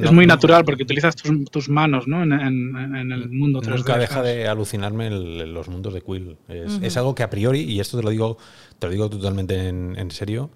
es 0.03 0.13
muy 0.13 0.27
natural 0.27 0.65
porque 0.65 0.83
utilizas 0.83 1.17
tus, 1.17 1.69
manos 1.69 2.07
¿no? 2.07 2.23
en, 2.23 2.33
el 2.33 3.29
mundo 3.31 3.61
3D. 3.61 3.77
Nunca 3.77 3.99
deja 3.99 4.23
de 4.23 4.47
alucinarme 4.47 5.11
los 5.11 5.69
mundos 5.69 5.95
de 5.95 6.01
Quill. 6.03 6.37
Es, 6.49 6.97
algo 6.97 7.15
que 7.15 7.23
a 7.23 7.31
priori, 7.31 7.61
y 7.61 7.81
esto 7.81 7.97
te 7.97 8.03
lo 8.03 8.11
digo, 8.11 8.39
te 8.79 8.87
lo 8.87 8.93
digo 8.93 9.11
totalmente 9.11 9.69
en, 9.69 10.11
serio, 10.11 10.51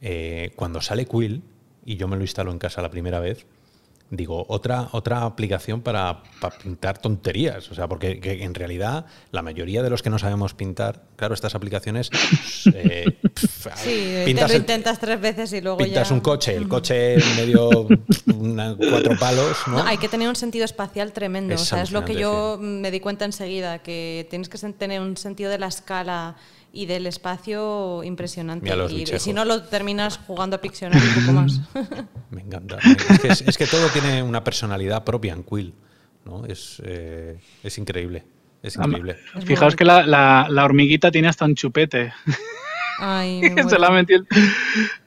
eh, 0.00 0.52
cuando 0.56 0.80
sale 0.80 1.06
Quill, 1.06 1.42
y 1.84 1.96
yo 1.96 2.08
me 2.08 2.16
lo 2.16 2.22
instalo 2.22 2.50
en 2.50 2.58
casa 2.58 2.82
la 2.82 2.90
primera 2.90 3.20
vez, 3.20 3.46
digo, 4.16 4.44
otra, 4.48 4.88
otra 4.92 5.24
aplicación 5.24 5.82
para, 5.82 6.22
pintar 6.62 6.98
tonterías. 6.98 7.70
O 7.70 7.74
sea, 7.74 7.88
porque 7.88 8.20
en 8.22 8.54
realidad 8.54 9.06
la 9.30 9.42
mayoría 9.42 9.82
de 9.82 9.90
los 9.90 10.02
que 10.02 10.10
no 10.10 10.18
sabemos 10.18 10.54
pintar, 10.54 11.02
claro, 11.16 11.34
estas 11.34 11.54
aplicaciones. 11.54 12.10
Eh, 12.76 13.04
sí, 13.76 14.22
pintas 14.24 14.46
te 14.48 14.52
lo 14.54 14.58
intentas 14.58 14.98
tres 14.98 15.20
veces 15.20 15.52
y 15.52 15.60
luego 15.60 15.78
pintas 15.78 16.10
un 16.10 16.20
coche, 16.20 16.56
el 16.56 16.66
coche 16.66 17.16
medio 17.36 17.86
cuatro 18.90 19.16
palos. 19.18 19.56
¿no? 19.66 19.82
hay 19.82 19.98
que 19.98 20.08
tener 20.08 20.28
un 20.28 20.36
sentido 20.36 20.64
espacial 20.64 21.12
tremendo. 21.12 21.54
o 21.54 21.58
sea, 21.58 21.82
es 21.82 21.92
lo 21.92 22.04
que 22.04 22.14
yo 22.14 22.58
me 22.60 22.90
di 22.90 23.00
cuenta 23.00 23.24
enseguida, 23.24 23.80
que 23.80 24.26
tienes 24.30 24.48
que 24.48 24.58
tener 24.72 25.00
un 25.00 25.16
sentido 25.16 25.50
de 25.50 25.58
la 25.58 25.66
escala 25.66 26.36
y 26.74 26.86
del 26.86 27.06
espacio 27.06 28.02
impresionante. 28.02 28.70
Y, 28.90 29.06
si 29.06 29.32
no 29.32 29.44
lo 29.44 29.62
terminas 29.62 30.18
jugando 30.26 30.56
a 30.56 30.60
Pictionary 30.60 31.06
un 31.06 31.26
poco 31.26 31.32
más. 31.32 31.60
Me 32.30 32.42
encanta. 32.42 32.78
Es 33.22 33.56
que, 33.56 33.66
todo 33.66 33.88
tiene 33.88 34.22
una 34.22 34.42
personalidad 34.42 35.04
propia 35.04 35.32
en 35.32 35.44
Quill. 35.44 35.72
¿no? 36.24 36.44
Es, 36.46 36.82
eh, 36.84 37.38
es 37.62 37.78
increíble. 37.78 38.24
Es 38.62 38.76
increíble. 38.76 39.16
Fijaos 39.44 39.76
que 39.76 39.84
la, 39.84 40.04
la, 40.04 40.64
hormiguita 40.64 41.10
tiene 41.10 41.28
hasta 41.28 41.44
un 41.44 41.54
chupete. 41.54 42.12
Ay, 42.98 43.42
Se 43.68 43.78
la, 43.78 44.04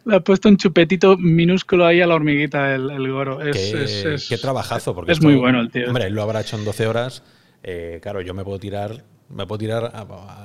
le 0.05 0.15
ha 0.15 0.19
puesto 0.21 0.47
un 0.47 0.57
chupetito 0.57 1.17
minúsculo 1.17 1.85
ahí 1.85 1.99
a 2.01 2.07
la 2.07 2.15
hormiguita, 2.15 2.75
el, 2.75 3.11
goro. 3.11 3.41
Es, 3.41 3.57
qué, 3.57 4.13
es, 4.13 4.29
qué 4.29 4.37
trabajazo. 4.37 4.95
Porque 4.95 5.11
es 5.11 5.21
muy 5.21 5.35
bueno 5.35 5.59
el 5.59 5.71
tío. 5.71 5.87
Hombre, 5.87 6.05
él 6.05 6.13
lo 6.13 6.21
habrá 6.21 6.41
hecho 6.41 6.57
en 6.57 6.65
12 6.65 6.87
horas. 6.87 7.23
Eh, 7.63 7.99
claro, 8.01 8.21
yo 8.21 8.33
me 8.33 8.43
puedo 8.43 8.59
tirar 8.59 9.03
me 9.29 9.45
puedo 9.45 9.59
tirar, 9.59 9.91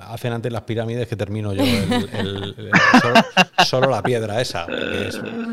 hacen 0.08 0.32
antes 0.32 0.52
las 0.52 0.62
pirámides 0.62 1.06
que 1.06 1.16
termino 1.16 1.52
yo 1.52 1.62
solo, 3.64 3.90
la 3.90 4.02
piedra 4.02 4.40
esa. 4.40 4.66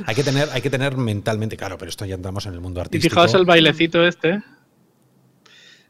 hay, 0.06 0.16
que 0.16 0.24
tener, 0.24 0.50
hay 0.52 0.62
que 0.62 0.70
tener 0.70 0.98
mentalmente, 0.98 1.56
claro, 1.56 1.78
pero 1.78 1.90
esto 1.90 2.06
ya 2.06 2.16
entramos 2.16 2.46
en 2.46 2.54
el 2.54 2.62
mundo 2.62 2.82
artístico. 2.82 3.08
Y 3.08 3.10
fijaos 3.10 3.34
el 3.36 3.46
bailecito 3.46 4.06
este, 4.06 4.42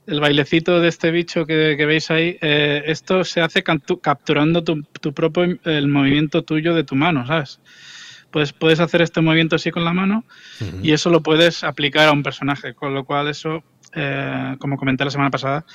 el 0.10 0.20
bailecito 0.20 0.80
de 0.80 0.88
este 0.88 1.12
bicho 1.12 1.46
que, 1.46 1.76
veis 1.86 2.10
ahí, 2.10 2.38
eh, 2.42 2.84
esto 2.88 3.24
se 3.24 3.42
hace 3.42 3.64
capturando 3.64 4.64
tu, 4.64 5.14
propio, 5.14 5.60
el 5.64 5.88
movimiento 5.88 6.44
tuyo 6.44 6.74
de 6.74 6.84
tu 6.84 6.96
mano, 6.96 7.28
¿sabes? 7.28 7.60
Pues 8.32 8.54
puedes 8.54 8.80
hacer 8.80 9.02
este 9.02 9.22
movimiento 9.22 9.56
así 9.56 9.72
con 9.72 9.86
la 9.86 9.94
mano 9.94 10.24
y 10.84 10.92
eso 10.92 11.10
lo 11.10 11.22
puedes 11.22 11.64
aplicar 11.64 12.08
a 12.08 12.12
un 12.12 12.22
personaje, 12.22 12.74
con 12.76 12.94
lo 12.94 13.04
cual 13.04 13.28
eso, 13.28 13.64
eh, 13.94 14.56
como 14.60 14.78
comenté 14.78 15.06
la 15.06 15.12
semana 15.12 15.32
pasada, 15.32 15.66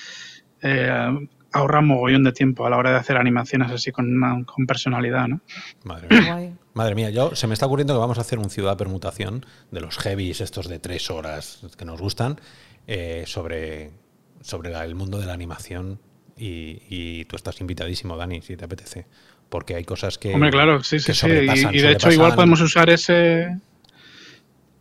eh, 0.62 1.28
ahorra 1.54 1.80
mogollón 1.80 2.24
de 2.24 2.32
tiempo 2.32 2.66
a 2.66 2.70
la 2.70 2.76
hora 2.76 2.90
de 2.90 2.96
hacer 2.96 3.16
animaciones 3.16 3.70
así 3.70 3.92
con, 3.92 4.44
con 4.44 4.66
personalidad, 4.66 5.28
¿no? 5.28 5.40
Madre 5.84 6.08
mía. 6.08 6.52
Madre 6.74 6.94
mía, 6.96 7.10
yo 7.10 7.36
se 7.36 7.46
me 7.46 7.54
está 7.54 7.66
ocurriendo 7.66 7.94
que 7.94 8.00
vamos 8.00 8.18
a 8.18 8.22
hacer 8.22 8.40
un 8.40 8.50
ciudad 8.50 8.76
permutación 8.76 9.46
de 9.70 9.80
los 9.80 9.96
heavies 9.98 10.40
estos 10.40 10.68
de 10.68 10.80
tres 10.80 11.08
horas 11.10 11.60
que 11.78 11.84
nos 11.84 12.00
gustan 12.00 12.40
eh, 12.88 13.22
sobre, 13.26 13.92
sobre 14.40 14.72
el 14.72 14.96
mundo 14.96 15.18
de 15.18 15.26
la 15.26 15.32
animación 15.32 16.00
y, 16.36 17.24
tú 17.26 17.36
estás 17.36 17.60
invitadísimo, 17.60 18.16
Dani, 18.16 18.42
si 18.42 18.56
te 18.56 18.64
apetece. 18.64 19.06
Porque 19.48 19.76
hay 19.76 19.84
cosas 19.84 20.18
que. 20.18 20.34
Hombre, 20.34 20.50
claro, 20.50 20.82
sí, 20.82 20.98
sí, 20.98 21.14
sí. 21.14 21.28
Y, 21.28 21.80
de 21.80 21.92
hecho, 21.92 22.10
igual 22.10 22.34
podemos 22.34 22.60
usar 22.60 22.90
ese, 22.90 23.56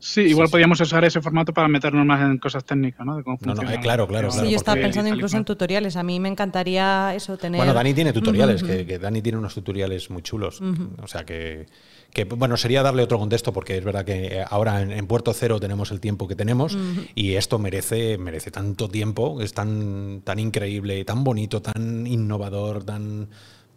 Sí, 0.06 0.20
igual 0.20 0.50
podríamos 0.50 0.82
usar 0.82 1.06
ese 1.06 1.22
formato 1.22 1.54
para 1.54 1.70
meternos 1.70 2.06
más 2.06 2.20
en 2.22 2.38
cosas 2.38 2.66
técnicas, 2.66 3.06
¿no? 3.06 3.16
De 3.16 3.24
cómo 3.24 3.38
no, 3.40 3.56
no, 3.56 3.72
eh, 3.72 3.80
claro, 3.82 4.06
claro, 4.06 4.32
Sí, 4.32 4.50
yo 4.50 4.58
estaba 4.58 4.82
pensando 4.82 5.10
incluso 5.10 5.38
en 5.38 5.46
tutoriales. 5.46 5.96
A 5.96 6.04
mí 6.04 6.20
me 6.20 6.28
encantaría 6.28 7.16
eso, 7.16 7.38
tener... 7.38 7.58
Bueno, 7.58 7.74
Dani 7.74 7.94
tiene 7.94 8.12
tutoriales, 8.12 8.64
que, 8.64 9.00
Dani 9.00 9.22
tiene 9.22 9.38
unos 9.38 9.54
tutoriales 9.54 10.10
muy 10.10 10.22
chulos. 10.22 10.62
O 11.02 11.08
sea, 11.08 11.24
que, 11.24 11.68
que, 12.12 12.26
bueno, 12.26 12.58
sería 12.58 12.84
darle 12.84 13.02
otro 13.02 13.18
contexto 13.18 13.54
porque 13.54 13.78
es 13.78 13.84
verdad 13.86 14.04
que 14.04 14.44
ahora 14.50 14.82
en, 14.82 15.08
Puerto 15.08 15.32
Cero 15.34 15.62
tenemos 15.62 15.90
el 15.92 16.02
tiempo 16.02 16.28
que 16.28 16.36
tenemos 16.36 16.78
y 17.16 17.36
esto 17.36 17.58
merece, 17.58 18.18
merece 18.18 18.52
tanto 18.52 18.90
tiempo, 18.90 19.42
es 19.42 19.54
tan, 19.54 20.20
tan 20.26 20.38
increíble, 20.38 21.06
tan 21.06 21.24
bonito, 21.24 21.62
tan 21.62 22.06
innovador, 22.06 22.84
tan 22.84 23.30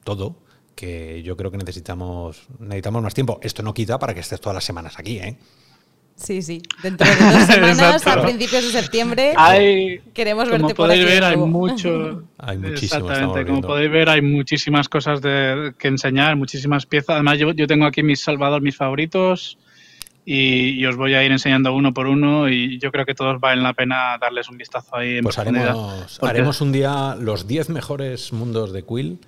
todo 0.02 0.42
que 0.74 1.22
yo 1.22 1.36
creo 1.36 1.52
que 1.52 1.56
necesitamos 1.56 2.48
necesitamos 2.58 3.00
más 3.00 3.14
tiempo. 3.14 3.38
Esto 3.42 3.62
no 3.62 3.72
quita 3.72 4.00
para 4.00 4.12
que 4.12 4.20
estés 4.20 4.40
todas 4.40 4.54
las 4.54 4.64
semanas 4.64 4.98
aquí, 4.98 5.18
¿eh? 5.18 5.38
Sí, 6.16 6.40
sí. 6.40 6.62
Dentro 6.82 7.06
de 7.06 7.14
dos 7.14 7.44
semanas, 7.46 8.06
a 8.06 8.22
principios 8.22 8.64
de 8.72 8.80
septiembre, 8.80 9.34
Hay, 9.36 10.00
queremos 10.14 10.44
como 10.48 10.52
verte 10.62 10.74
por 10.74 10.86
podéis 10.86 11.04
aquí. 11.04 11.12
ver, 11.12 11.24
hay 11.24 11.36
mucho. 11.36 12.22
Hay 12.38 12.58
Exactamente, 12.64 13.44
como 13.46 13.60
podéis 13.60 13.90
ver, 13.90 14.08
hay 14.08 14.22
muchísimas 14.22 14.88
cosas 14.88 15.20
de, 15.20 15.74
que 15.78 15.88
enseñar, 15.88 16.36
muchísimas 16.36 16.86
piezas. 16.86 17.10
Además, 17.16 17.38
yo, 17.38 17.52
yo 17.52 17.66
tengo 17.66 17.84
aquí 17.86 18.02
mis 18.02 18.22
Salvador, 18.22 18.62
mis 18.62 18.76
favoritos, 18.76 19.58
y, 20.24 20.70
y 20.70 20.86
os 20.86 20.96
voy 20.96 21.14
a 21.14 21.22
ir 21.22 21.30
enseñando 21.32 21.74
uno 21.74 21.92
por 21.92 22.06
uno. 22.06 22.48
Y 22.48 22.78
yo 22.78 22.90
creo 22.90 23.04
que 23.04 23.14
todos 23.14 23.38
valen 23.38 23.62
la 23.62 23.74
pena 23.74 24.16
darles 24.18 24.48
un 24.48 24.56
vistazo 24.56 24.96
ahí 24.96 25.18
en 25.18 25.22
Pues 25.24 25.36
profundidad. 25.36 25.68
haremos, 25.68 26.18
porque- 26.18 26.30
haremos 26.30 26.60
un 26.62 26.72
día 26.72 27.14
los 27.20 27.46
10 27.46 27.68
mejores 27.70 28.32
mundos 28.32 28.72
de 28.72 28.82
Quill 28.84 29.18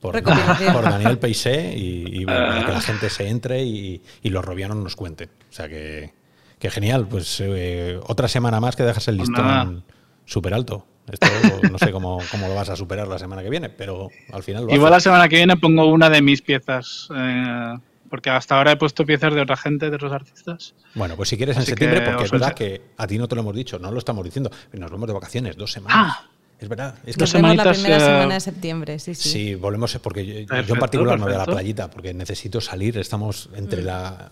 por, 0.00 0.22
Daniel 0.22 1.18
Peixé 1.18 1.74
y, 1.76 2.20
y 2.20 2.24
bueno, 2.24 2.40
para 2.46 2.64
que 2.66 2.72
la 2.72 2.80
gente 2.80 3.10
se 3.10 3.28
entre 3.28 3.64
y, 3.64 4.00
y 4.22 4.30
los 4.30 4.44
robianos 4.44 4.76
nos 4.76 4.94
cuenten. 4.96 5.28
O 5.56 5.58
sea 5.58 5.70
que, 5.70 6.12
que 6.58 6.70
genial. 6.70 7.06
Pues 7.08 7.40
eh, 7.40 7.98
otra 8.06 8.28
semana 8.28 8.60
más 8.60 8.76
que 8.76 8.82
dejas 8.82 9.08
el 9.08 9.16
Pues 9.16 9.30
listón 9.30 9.84
súper 10.26 10.52
alto. 10.52 10.84
Esto 11.10 11.26
no 11.72 11.78
sé 11.78 11.92
cómo, 11.92 12.18
cómo 12.30 12.46
lo 12.46 12.54
vas 12.54 12.68
a 12.68 12.76
superar 12.76 13.08
la 13.08 13.18
semana 13.18 13.42
que 13.42 13.48
viene, 13.48 13.70
pero 13.70 14.10
al 14.32 14.42
final 14.42 14.66
lo 14.66 14.74
Igual 14.74 14.90
la 14.90 15.00
semana 15.00 15.28
que 15.30 15.36
viene 15.36 15.56
pongo 15.56 15.86
una 15.86 16.10
de 16.10 16.20
mis 16.20 16.42
piezas, 16.42 17.08
eh, 17.16 17.74
porque 18.10 18.28
hasta 18.28 18.58
ahora 18.58 18.72
he 18.72 18.76
puesto 18.76 19.06
piezas 19.06 19.32
de 19.34 19.40
otra 19.40 19.56
gente, 19.56 19.88
de 19.88 19.96
otros 19.96 20.12
artistas. 20.12 20.74
Bueno, 20.94 21.16
pues 21.16 21.30
si 21.30 21.38
quieres 21.38 21.56
en 21.56 21.62
septiembre, 21.62 22.00
que 22.00 22.10
porque 22.10 22.24
es 22.24 22.30
verdad 22.30 22.52
que 22.52 22.82
a 22.98 23.06
ti 23.06 23.16
no 23.16 23.28
te 23.28 23.34
lo 23.34 23.40
hemos 23.40 23.54
dicho, 23.56 23.78
no 23.78 23.90
lo 23.92 23.98
estamos 23.98 24.22
diciendo. 24.24 24.50
Nos 24.72 24.90
vamos 24.90 25.06
de 25.06 25.14
vacaciones, 25.14 25.56
dos 25.56 25.72
semanas. 25.72 26.12
Ah. 26.20 26.28
es 26.60 26.68
verdad. 26.68 26.96
Es 27.06 27.16
que 27.16 27.20
Nos 27.22 27.32
vemos 27.32 27.56
la 27.56 27.72
primera 27.72 27.96
eh, 27.96 28.00
semana 28.00 28.34
de 28.34 28.40
septiembre, 28.40 28.98
sí, 28.98 29.14
sí. 29.14 29.28
Sí, 29.30 29.54
volvemos 29.54 29.96
porque 30.02 30.26
yo, 30.26 30.32
yo 30.34 30.38
en 30.40 30.46
Perfecto, 30.48 30.80
particular 30.80 31.18
me 31.18 31.24
voy 31.24 31.34
a 31.34 31.38
la 31.38 31.44
perfecto. 31.44 31.56
playita 31.56 31.90
porque 31.90 32.12
necesito 32.12 32.60
salir. 32.60 32.98
Estamos 32.98 33.48
entre 33.54 33.80
Mm. 33.82 33.86
la. 33.86 34.30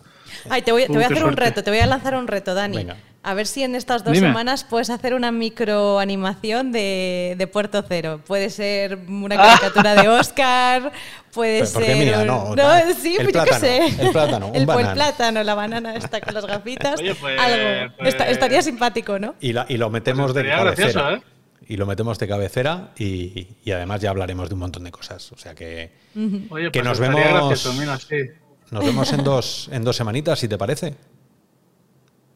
Ay, 0.50 0.62
te 0.62 0.72
voy, 0.72 0.84
te 0.86 0.92
Uh, 0.92 0.94
voy 0.94 1.02
a 1.04 1.06
hacer 1.06 1.24
un 1.24 1.36
reto, 1.36 1.62
te 1.64 1.70
voy 1.70 1.80
a 1.80 1.86
lanzar 1.86 2.14
un 2.16 2.26
reto, 2.26 2.54
Dani. 2.54 2.76
Venga. 2.78 2.96
A 3.26 3.32
ver 3.32 3.46
si 3.46 3.62
en 3.62 3.74
estas 3.74 4.04
dos 4.04 4.12
Dime. 4.12 4.26
semanas 4.28 4.64
puedes 4.64 4.90
hacer 4.90 5.14
una 5.14 5.32
microanimación 5.32 6.72
de, 6.72 7.34
de 7.38 7.46
Puerto 7.46 7.82
Cero. 7.88 8.20
Puede 8.26 8.50
ser 8.50 8.98
una 9.08 9.36
caricatura 9.36 9.94
de 9.94 10.08
Oscar, 10.08 10.92
puede 11.32 11.60
Pero, 11.60 11.70
porque 11.72 11.86
ser. 11.86 11.96
mira, 11.96 12.18
un- 12.20 12.26
no, 12.26 12.54
tal. 12.54 12.94
sí, 13.00 13.16
El 13.18 13.24
pues 13.24 13.34
yo 13.34 13.44
qué 13.44 13.48
plátano, 13.48 13.58
sé. 13.60 14.02
el 14.02 14.10
plátano, 14.12 14.46
un 14.48 14.54
el, 14.56 14.60
el 14.62 14.66
banano. 14.66 14.94
plátano, 14.94 15.42
la 15.42 15.54
banana 15.54 15.96
está 15.96 16.20
con 16.20 16.34
las 16.34 16.44
gafitas. 16.46 17.00
Oye, 17.00 17.14
pues- 17.14 17.38
algo. 17.40 17.94
pues- 17.96 18.08
Esta- 18.10 18.28
estaría 18.28 18.60
simpático, 18.62 19.18
¿no? 19.18 19.34
Y, 19.40 19.52
la- 19.54 19.66
y 19.68 19.76
lo 19.78 19.88
metemos 19.90 20.32
Pues 20.32 20.44
de 20.44 20.50
cabecera. 20.50 20.88
gracioso, 20.92 21.10
¿eh? 21.16 21.22
Y 21.66 21.78
lo 21.78 21.86
metemos 21.86 22.18
de 22.18 22.28
cabecera 22.28 22.90
y, 22.98 23.46
y 23.64 23.70
además 23.72 24.02
ya 24.02 24.10
hablaremos 24.10 24.50
de 24.50 24.54
un 24.54 24.60
montón 24.60 24.84
de 24.84 24.90
cosas. 24.90 25.32
O 25.32 25.38
sea 25.38 25.54
que 25.54 25.92
Oye, 26.50 26.70
Que 26.70 26.80
pues 26.80 26.84
nos 26.84 27.00
vemos- 27.00 27.22
gracioso, 27.22 27.72
mira, 27.72 27.96
sí. 27.98 28.16
Nos 28.70 28.84
vemos 28.84 29.12
en 29.12 29.22
dos, 29.24 29.68
en 29.72 29.84
dos 29.84 29.96
semanitas, 29.96 30.38
si 30.38 30.48
te 30.48 30.58
parece. 30.58 30.94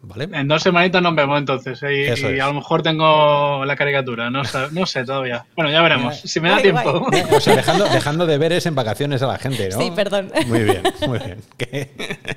¿Vale? 0.00 0.28
En 0.32 0.46
dos 0.46 0.62
semanitas 0.62 1.02
nos 1.02 1.14
vemos 1.16 1.38
entonces. 1.40 1.82
¿eh? 1.82 2.14
Y, 2.16 2.38
a 2.38 2.46
lo 2.46 2.54
mejor 2.54 2.82
tengo 2.82 3.64
la 3.64 3.74
caricatura. 3.74 4.30
No, 4.30 4.44
sé- 4.44 4.68
no 4.70 4.86
sé 4.86 5.04
todavía. 5.04 5.44
Bueno, 5.56 5.72
ya 5.72 5.82
veremos. 5.82 6.20
Si 6.20 6.38
me 6.40 6.50
da 6.50 6.54
Guay, 6.60 6.62
tiempo. 6.62 7.00
guay. 7.00 7.22
O 7.32 7.40
sea, 7.40 7.56
dejando, 7.56 7.84
dejando 7.88 8.24
deberes 8.26 8.64
en 8.66 8.76
vacaciones 8.76 9.20
a 9.22 9.26
la 9.26 9.38
gente, 9.38 9.68
¿no? 9.70 9.78
Sí, 9.80 9.90
perdón. 9.94 10.30
Muy 10.46 10.62
bien, 10.62 10.82
muy 11.06 11.18
bien. 11.18 11.40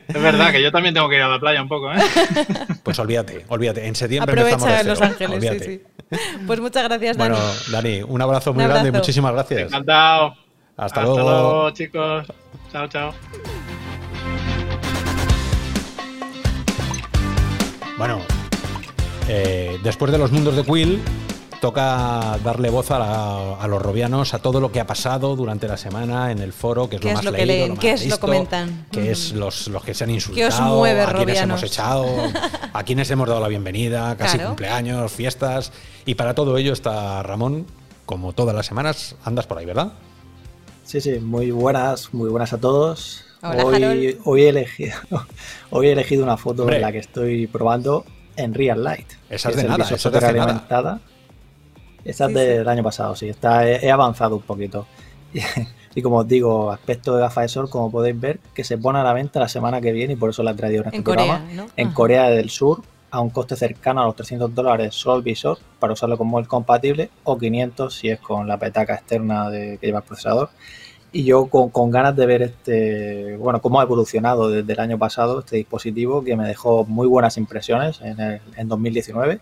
Es 0.08 0.22
verdad 0.22 0.52
que 0.52 0.62
yo 0.62 0.72
también 0.72 0.96
tengo 0.96 1.08
que 1.08 1.18
ir 1.18 1.22
a 1.22 1.28
la 1.30 1.40
playa 1.40 1.62
un 1.62 1.70
poco, 1.70 1.94
¿eh? 1.94 1.98
Pues 2.84 2.98
olvídate, 2.98 3.46
olvídate. 3.48 3.86
En 3.86 3.96
septiembre 3.96 4.32
Aprovecha 4.34 4.56
empezamos 4.56 4.88
Los. 4.88 5.02
Ángeles, 5.02 5.36
Olvídate. 5.36 5.60
sí, 5.60 5.82
sí. 6.10 6.18
Pues 6.48 6.60
muchas 6.60 6.84
gracias, 6.86 7.16
Dani. 7.16 7.36
Bueno, 7.36 7.46
Dani, 7.72 8.02
un 8.02 8.22
abrazo 8.22 8.54
muy 8.54 8.64
Un 8.66 8.72
grande 8.72 8.90
y 8.90 8.92
muchísimas 8.92 9.34
gracias. 9.34 9.62
Encantado. 9.72 10.34
Hasta 10.78 11.04
luego. 11.04 11.70
chicos. 11.72 12.26
Chao, 12.72 12.88
chao. 12.88 13.14
Bueno, 17.98 18.20
eh, 19.28 19.78
después 19.84 20.12
de 20.12 20.18
los 20.18 20.32
mundos 20.32 20.56
de 20.56 20.64
Quill, 20.64 21.02
toca 21.60 22.38
darle 22.44 22.70
voz 22.72 22.90
a, 22.90 22.98
la- 22.98 23.54
a 23.62 23.68
los 23.68 23.80
robianos, 23.82 24.34
a 24.34 24.40
todo 24.40 24.60
lo 24.60 24.72
que 24.72 24.80
ha 24.80 24.88
pasado 24.88 25.36
durante 25.36 25.68
la 25.68 25.78
semana 25.78 26.32
en 26.32 26.40
el 26.40 26.54
foro, 26.54 26.90
que 26.90 26.96
es 26.96 27.02
¿Qué 27.02 27.08
lo 27.08 27.12
es 27.12 27.16
más 27.18 27.26
lo 27.26 27.32
que 27.34 27.46
leído, 27.46 27.54
leen? 27.54 27.70
lo 27.70 27.76
más 27.76 27.82
¿Qué 27.82 27.92
es 27.92 28.00
lo 28.02 28.06
visto, 28.06 28.20
comentan? 28.22 28.88
que 28.92 29.12
es 29.12 29.34
los, 29.34 29.68
los 29.68 29.84
que 29.84 29.94
se 29.94 30.06
han 30.06 30.10
¿Qué 30.10 30.14
insultado, 30.16 30.72
os 30.74 30.78
mueve, 30.80 31.02
a 31.02 31.14
quienes 31.14 31.40
hemos 31.42 31.62
echado, 31.64 32.06
a 32.74 32.84
quienes 32.84 33.12
hemos 33.12 33.28
dado 33.28 33.40
la 33.42 33.48
bienvenida, 33.50 34.16
casi 34.18 34.38
Claro. 34.38 34.50
cumpleaños, 34.52 35.12
fiestas. 35.12 35.72
Y 36.06 36.16
para 36.16 36.34
todo 36.34 36.58
ello 36.58 36.74
está 36.74 37.22
Ramón, 37.22 37.68
como 38.08 38.34
todas 38.34 38.56
las 38.56 38.66
semanas, 38.66 39.16
andas 39.24 39.46
por 39.46 39.60
ahí, 39.60 39.66
¿verdad? 39.66 39.92
Sí, 40.84 41.00
sí, 41.02 41.20
muy 41.20 41.52
buenas, 41.52 42.14
muy 42.14 42.30
buenas 42.30 42.54
a 42.54 42.58
todos. 42.60 43.24
Hola, 43.44 43.66
hoy, 43.66 44.18
hoy, 44.26 44.42
he 44.44 44.50
elegido, 44.50 44.96
hoy 45.72 45.88
he 45.88 45.92
elegido 45.94 46.24
una 46.24 46.38
foto 46.38 46.64
Hombre. 46.64 46.76
en 46.78 46.82
la 46.84 46.92
que 46.92 47.00
estoy 47.00 47.48
probando 47.48 48.06
en 48.36 48.54
Real 48.54 48.84
Light. 48.84 49.08
Esa 49.30 49.50
es 49.50 49.56
de 49.56 49.64
nada, 49.64 49.84
eso 49.84 49.96
es 49.96 50.04
de 50.04 50.34
nada. 50.34 51.00
Esa 52.04 52.28
Sí, 52.28 52.34
es 52.34 52.40
del 52.40 52.68
año 52.68 52.84
pasado, 52.84 53.16
sí. 53.16 53.30
Está, 53.30 53.68
he, 53.68 53.86
he 53.86 53.92
avanzado 53.92 54.36
un 54.36 54.42
poquito. 54.42 54.86
Y, 55.34 55.40
y 55.96 56.02
como 56.02 56.18
os 56.18 56.28
digo, 56.28 56.72
aspecto 56.72 57.16
de 57.16 57.22
gafas 57.22 57.44
de 57.44 57.50
sol, 57.50 57.70
como 57.70 57.92
podéis 57.92 58.20
ver, 58.20 58.40
que 58.54 58.64
se 58.64 58.78
pone 58.78 59.00
a 59.00 59.04
la 59.04 59.14
venta 59.14 59.40
la 59.40 59.48
semana 59.48 59.82
que 59.82 59.92
viene 59.92 60.14
y 60.14 60.16
por 60.16 60.30
eso 60.32 60.44
la 60.44 60.52
he 60.52 60.56
traído 60.56 60.82
en 60.82 60.88
este 60.88 60.98
En 60.98 61.04
Corea, 61.04 61.26
programa. 61.26 61.54
¿no? 61.54 61.68
En 61.78 61.88
Ajá. 61.88 61.96
Corea 61.96 62.30
del 62.30 62.50
Sur, 62.50 62.82
a 63.12 63.20
un 63.22 63.30
coste 63.30 63.56
cercano 63.56 64.02
a 64.02 64.06
los 64.06 64.16
300 64.16 64.54
dólares 64.56 64.96
solo 64.96 65.18
el 65.18 65.24
visor 65.24 65.58
para 65.80 65.94
usarlo 65.94 66.18
con 66.18 66.28
móvil 66.28 66.48
compatible 66.48 67.10
o 67.24 67.38
500 67.38 67.94
si 67.96 68.10
es 68.10 68.20
con 68.20 68.48
la 68.48 68.58
petaca 68.58 68.96
externa 68.96 69.50
de, 69.50 69.78
que 69.80 69.88
lleva 69.88 70.00
el 70.00 70.06
procesador. 70.06 70.50
Y 71.14 71.26
yo 71.26 71.48
con, 71.48 71.70
con 71.70 71.92
ganas 71.92 72.16
de 72.16 72.26
ver 72.26 72.42
este, 72.42 73.36
bueno, 73.38 73.62
cómo 73.62 73.80
ha 73.82 73.84
evolucionado 73.84 74.50
desde 74.50 74.72
el 74.74 74.80
año 74.80 74.98
pasado 74.98 75.40
este 75.40 75.58
dispositivo 75.58 76.24
que 76.24 76.38
me 76.38 76.48
dejó 76.48 76.86
muy 76.86 77.08
buenas 77.08 77.38
impresiones 77.38 78.00
en, 78.02 78.20
el- 78.20 78.42
en 78.56 78.68
2019. 78.70 79.42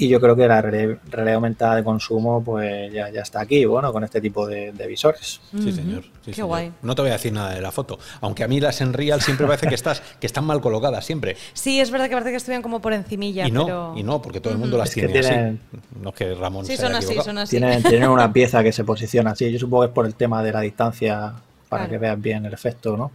Y 0.00 0.08
yo 0.08 0.20
creo 0.20 0.36
que 0.36 0.46
la 0.46 0.62
realidad, 0.62 1.34
aumentada 1.34 1.74
de 1.74 1.82
consumo 1.82 2.40
pues 2.44 2.92
ya, 2.92 3.10
ya 3.10 3.22
está 3.22 3.40
aquí, 3.40 3.64
bueno, 3.64 3.92
con 3.92 4.04
este 4.04 4.20
tipo 4.20 4.46
de, 4.46 4.70
de 4.70 4.86
visores. 4.86 5.40
Sí, 5.50 5.72
señor. 5.72 6.04
sí, 6.04 6.10
Qué 6.26 6.32
señor. 6.34 6.46
guay. 6.46 6.72
No 6.82 6.94
te 6.94 7.02
voy 7.02 7.10
a 7.10 7.14
decir 7.14 7.32
nada 7.32 7.52
de 7.52 7.60
la 7.60 7.72
foto. 7.72 7.98
Aunque 8.20 8.44
a 8.44 8.48
mí 8.48 8.60
las 8.60 8.80
en 8.80 8.92
Real 8.92 9.20
siempre 9.20 9.46
parece 9.48 9.66
que, 9.66 9.74
estás, 9.74 10.00
que 10.20 10.26
están 10.28 10.44
mal 10.44 10.60
colocadas, 10.60 11.04
siempre. 11.04 11.36
Sí, 11.52 11.80
es 11.80 11.90
verdad 11.90 12.06
que 12.06 12.12
parece 12.12 12.30
que 12.30 12.36
estuvieran 12.36 12.62
como 12.62 12.80
por 12.80 12.92
encimilla, 12.92 13.48
y 13.48 13.50
no, 13.50 13.64
pero... 13.66 13.94
y 13.96 14.04
no, 14.04 14.22
porque 14.22 14.40
todo 14.40 14.52
el 14.52 14.60
mundo 14.60 14.78
las 14.78 14.90
Es 14.90 14.94
que 14.94 15.08
tiene 15.08 15.20
tienen- 15.20 15.60
así. 15.72 15.80
No 16.00 16.10
es 16.10 16.14
que 16.14 16.34
Ramón 16.34 16.64
Sí, 16.64 16.76
se 16.76 16.82
son 16.82 16.94
haya 16.94 16.98
así, 16.98 17.14
son 17.20 17.38
así. 17.38 17.50
Tienen, 17.58 17.82
tienen 17.82 18.08
una 18.08 18.32
pieza 18.32 18.62
que 18.62 18.70
se 18.70 18.84
posiciona 18.84 19.32
así. 19.32 19.50
Yo 19.50 19.58
supongo 19.58 19.82
que 19.82 19.88
es 19.88 19.92
por 19.94 20.06
el 20.06 20.14
tema 20.14 20.44
de 20.44 20.52
la 20.52 20.60
distancia 20.60 21.32
para 21.68 21.82
Claro. 21.86 21.90
que 21.90 21.98
veas 21.98 22.20
bien 22.22 22.46
el 22.46 22.52
efecto, 22.54 22.96
¿no? 22.96 23.10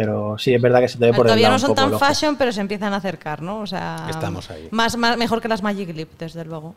Pero 0.00 0.38
sí, 0.38 0.54
es 0.54 0.62
verdad 0.62 0.78
que 0.78 0.86
se 0.86 0.96
te 0.96 1.06
ve 1.06 1.12
por 1.12 1.26
el 1.26 1.30
Todavía 1.30 1.48
lado 1.48 1.60
no 1.60 1.66
son 1.66 1.74
tan 1.74 1.92
el 1.92 1.98
fashion, 1.98 2.36
pero 2.36 2.52
se 2.52 2.60
empiezan 2.60 2.92
a 2.92 2.98
acercar, 2.98 3.42
¿no? 3.42 3.58
O 3.62 3.66
sea, 3.66 4.06
Estamos 4.08 4.48
ahí. 4.48 4.68
Más, 4.70 4.96
más, 4.96 5.16
mejor 5.18 5.40
que 5.40 5.48
las 5.48 5.60
Magic 5.60 5.92
Leap, 5.92 6.10
desde 6.16 6.44
luego. 6.44 6.76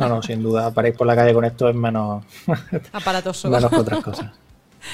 No, 0.00 0.08
no, 0.08 0.20
sin 0.20 0.42
duda. 0.42 0.72
Para 0.72 0.88
ir 0.88 0.94
por 0.96 1.06
la 1.06 1.14
calle 1.14 1.32
con 1.32 1.44
esto 1.44 1.68
es 1.68 1.76
menos, 1.76 2.24
Aparatoso. 2.92 3.48
menos 3.50 3.70
que 3.70 3.76
otras 3.76 4.02
cosas. 4.02 4.32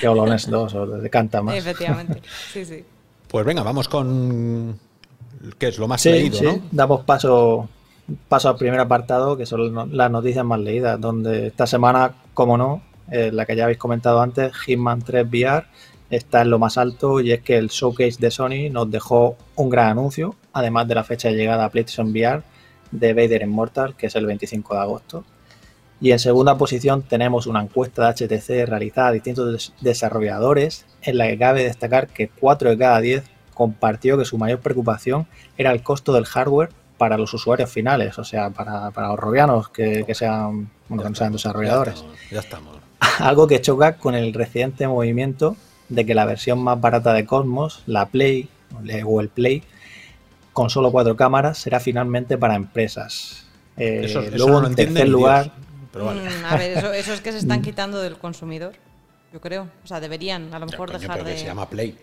Que 0.03 0.07
Holones 0.07 0.51
2 0.51 0.75
o 0.75 0.87
de 0.87 1.09
canta 1.09 1.41
más. 1.41 1.55
Efectivamente. 1.55 2.21
Sí, 2.53 2.63
sí. 2.67 2.85
Pues 3.27 3.47
venga, 3.47 3.63
vamos 3.63 3.89
con. 3.89 4.79
¿Qué 5.59 5.69
es 5.69 5.79
lo 5.79 5.89
más 5.89 6.03
Sí, 6.03 6.11
leído, 6.11 6.37
sí. 6.37 6.45
no? 6.45 6.61
Damos 6.71 7.05
paso, 7.05 7.71
paso 8.29 8.51
al 8.51 8.57
primer 8.57 8.81
apartado, 8.81 9.35
que 9.39 9.47
son 9.47 9.97
las 9.97 10.11
noticias 10.11 10.45
más 10.45 10.61
leídas, 10.61 11.01
donde 11.01 11.47
esta 11.47 11.67
semana, 11.67 12.13
como 12.35 12.59
no, 12.59 12.83
eh, 13.11 13.31
la 13.33 13.47
que 13.47 13.57
ya 13.57 13.65
habéis 13.65 13.79
comentado 13.79 14.21
antes, 14.21 14.53
Hitman 14.55 15.01
3 15.01 15.27
VR 15.27 15.65
está 16.17 16.43
en 16.43 16.51
lo 16.51 16.59
más 16.59 16.79
alto 16.79 17.21
y 17.21 17.33
es 17.33 17.41
que 17.43 17.57
el 17.57 17.69
showcase 17.69 18.17
de 18.21 18.31
Sony 18.31 18.71
nos 18.71 18.91
dejó 18.91 19.37
un 19.57 19.69
gran 19.71 19.89
anuncio, 19.89 20.37
además 20.53 20.87
de 20.87 20.95
la 20.95 21.05
fecha 21.05 21.29
de 21.29 21.35
llegada 21.35 21.65
a 21.65 21.71
PlayStation 21.71 22.11
VR 22.11 22.43
de 22.91 23.15
Vader 23.15 23.43
Immortal, 23.43 23.97
que 23.97 24.07
es 24.09 24.15
el 24.17 24.27
25 24.27 24.75
de 24.75 24.81
agosto. 24.81 25.25
Y 26.01 26.11
en 26.13 26.19
segunda 26.19 26.59
posición 26.59 27.03
tenemos 27.03 27.47
una 27.47 27.63
encuesta 27.63 28.13
de 28.13 28.27
HTC 28.27 28.69
realizada 28.69 29.09
a 29.09 29.13
distintos 29.13 29.53
des- 29.53 29.73
desarrolladores, 29.81 30.85
en 31.03 31.17
la 31.17 31.29
que 31.29 31.39
cabe 31.39 31.65
destacar 31.65 32.09
que 32.09 32.29
4 32.29 32.71
de 32.71 32.79
cada 32.79 33.01
10 33.01 33.25
compartió 33.55 34.19
que 34.19 34.25
su 34.25 34.37
mayor 34.37 34.61
preocupación 34.61 35.27
era 35.57 35.73
el 35.73 35.83
costo 35.83 36.13
del 36.13 36.25
hardware 36.27 36.71
para 36.99 37.17
los 37.17 37.33
usuarios 37.35 37.71
finales, 37.71 38.19
o 38.19 38.25
sea, 38.25 38.51
para, 38.51 38.91
para 38.91 39.09
los 39.09 39.19
robianos 39.19 39.69
que, 39.71 40.05
que 40.05 40.15
sean, 40.15 40.71
bueno, 40.89 41.03
que 41.05 41.09
no 41.11 41.15
sean 41.15 41.33
desarrolladores. 41.33 42.05
Ya 42.31 42.41
estamos. 42.41 42.77
Algo 43.19 43.47
que 43.47 43.61
choca 43.61 43.97
con 43.97 44.15
el 44.15 44.33
reciente 44.35 44.87
movimiento 44.87 45.57
de 45.95 46.07
que 46.07 46.15
la 46.15 46.25
versión 46.25 46.59
más 46.63 46.81
barata 46.81 47.13
de 47.13 47.25
Cosmos, 47.27 47.83
la 47.87 48.07
Play 48.07 48.49
o 49.05 49.21
el 49.21 49.29
Play, 49.29 49.63
con 50.53 50.71
solo 50.71 50.91
cuatro 50.93 51.17
cámaras, 51.17 51.59
será 51.59 51.81
finalmente 51.81 52.37
para 52.39 52.55
empresas. 52.55 53.47
Eh, 53.77 54.03
Eso, 54.05 54.21
eso 54.21 54.37
luego, 54.37 54.53
no 54.55 54.61
lo 54.63 54.67
en 54.69 54.75
tercer 54.75 55.09
lugar, 55.09 55.45
Dios, 55.45 55.55
pero 55.93 56.05
vale. 56.07 56.23
Mm, 56.23 56.45
a 56.45 56.57
ver, 56.57 56.79
eso, 56.79 56.93
eso 56.93 57.13
es 57.13 57.21
que 57.21 57.33
se 57.33 57.39
están 57.39 57.63
quitando 57.63 58.01
del 58.01 58.19
consumidor, 58.19 58.73
yo 59.33 59.41
creo. 59.41 59.69
O 59.85 59.87
sea, 59.87 60.01
deberían 60.01 60.53
a 60.55 60.59
lo 60.59 60.67
Ya, 60.67 60.73
mejor 60.73 60.89
coño, 60.89 60.99
dejar 61.01 61.17
pero 61.19 61.29
de... 61.29 61.35
que 61.35 61.41
se 61.41 61.47
llama 61.47 61.69
Play. 61.69 61.97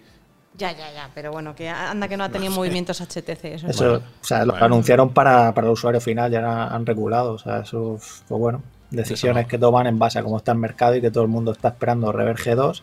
Ya, 0.58 0.72
ya, 0.72 0.92
ya, 0.92 1.10
pero 1.14 1.32
bueno, 1.32 1.56
que 1.56 1.70
anda 1.70 2.08
que 2.08 2.18
no 2.18 2.24
ha 2.24 2.30
tenido 2.30 2.52
movimientos 2.52 3.00
HTC. 3.02 3.46
Eso, 3.46 3.68
es 3.68 3.76
Eso, 3.76 3.90
bueno. 3.92 4.04
o 4.22 4.24
sea, 4.26 4.40
lo 4.46 4.54
Bueno. 4.54 4.66
anunciaron 4.66 5.14
para, 5.14 5.54
para 5.54 5.68
el 5.68 5.74
usuario 5.74 6.02
final, 6.02 6.32
ya 6.32 6.66
han, 6.68 6.86
regulado. 6.86 7.34
O 7.34 7.38
sea, 7.38 7.60
eso, 7.60 7.98
pues 8.28 8.40
bueno, 8.40 8.62
decisiones 8.90 9.44
no. 9.44 9.48
que 9.48 9.58
toman 9.60 9.86
en 9.88 10.00
base 10.00 10.18
a 10.20 10.24
cómo 10.24 10.38
está 10.38 10.52
el 10.52 10.58
mercado 10.58 10.96
y 10.96 11.02
que 11.02 11.12
todo 11.12 11.24
el 11.24 11.30
mundo 11.30 11.52
está 11.52 11.70
esperando 11.70 12.12
Rever 12.12 12.36
G2 12.38 12.82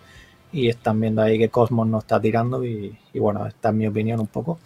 y 0.53 0.69
están 0.69 1.01
viendo 1.01 1.23
ahí 1.23 1.39
que 1.39 1.49
Cosmos 1.49 1.87
no 1.87 1.99
está 1.99 2.21
tirando 2.21 2.65
y, 2.65 2.97
bueno, 3.15 3.47
esta 3.47 3.69
es 3.71 3.75
mi 3.75 3.87
opinión 3.87 4.21
un 4.21 4.27
poco. 4.29 4.59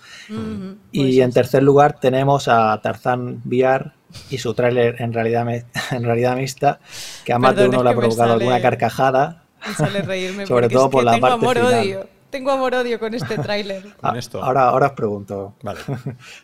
y 0.93 1.01
Pues 1.03 1.17
en 1.19 1.33
tercer 1.33 1.63
lugar 1.63 1.99
tenemos 2.01 2.49
a 2.49 2.79
Tarzan 2.83 3.43
VR 3.45 3.93
y 4.29 4.39
su 4.39 4.55
tráiler 4.55 4.97
en 5.01 5.13
realidad, 5.13 5.45
me- 5.45 5.65
en 5.91 6.05
realidad 6.05 6.37
mixta, 6.37 6.81
que 7.25 7.33
a 7.33 7.39
más 7.39 7.57
de 7.57 7.69
uno 7.69 7.83
le 7.83 7.91
ha 7.91 7.95
provocado 7.97 8.31
sale- 8.31 8.45
alguna 8.45 8.61
carcajada. 8.61 9.45
Me 9.67 9.75
sale 9.75 10.03
reírme 10.03 10.47
Sobre 10.47 10.69
todo 10.69 10.87
es 10.87 10.91
por 10.91 11.01
que 11.01 11.05
la 11.07 11.13
tengo 11.13 11.27
parte 11.29 11.45
amor 11.45 11.57
final. 11.57 11.75
odio. 11.83 12.07
Tengo 12.31 12.53
amor 12.53 12.75
odio 12.77 13.01
con 13.01 13.13
este 13.13 13.37
tráiler. 13.39 13.83
Con 14.01 14.15
Ah, 14.15 14.19
esto. 14.19 14.41
Ahora, 14.43 14.69
ahora 14.69 14.87
os 14.87 14.93
pregunto, 14.93 15.55
Vale. 15.65 15.81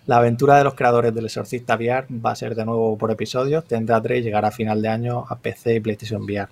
La 0.07 0.17
aventura 0.17 0.59
de 0.59 0.65
los 0.65 0.75
creadores 0.75 1.15
del 1.15 1.27
Exorcista 1.27 1.77
VR 1.77 2.07
va 2.11 2.33
a 2.33 2.35
ser 2.37 2.57
de 2.57 2.65
nuevo 2.65 2.99
por 2.99 3.09
episodios, 3.13 3.65
tendrá 3.67 4.01
tres 4.03 4.19
y 4.19 4.23
llegará 4.25 4.49
a 4.49 4.51
final 4.51 4.83
de 4.83 4.89
año 4.89 5.25
a 5.29 5.37
PC 5.37 5.77
y 5.77 5.81
PlayStation 5.81 6.23
VR. 6.23 6.49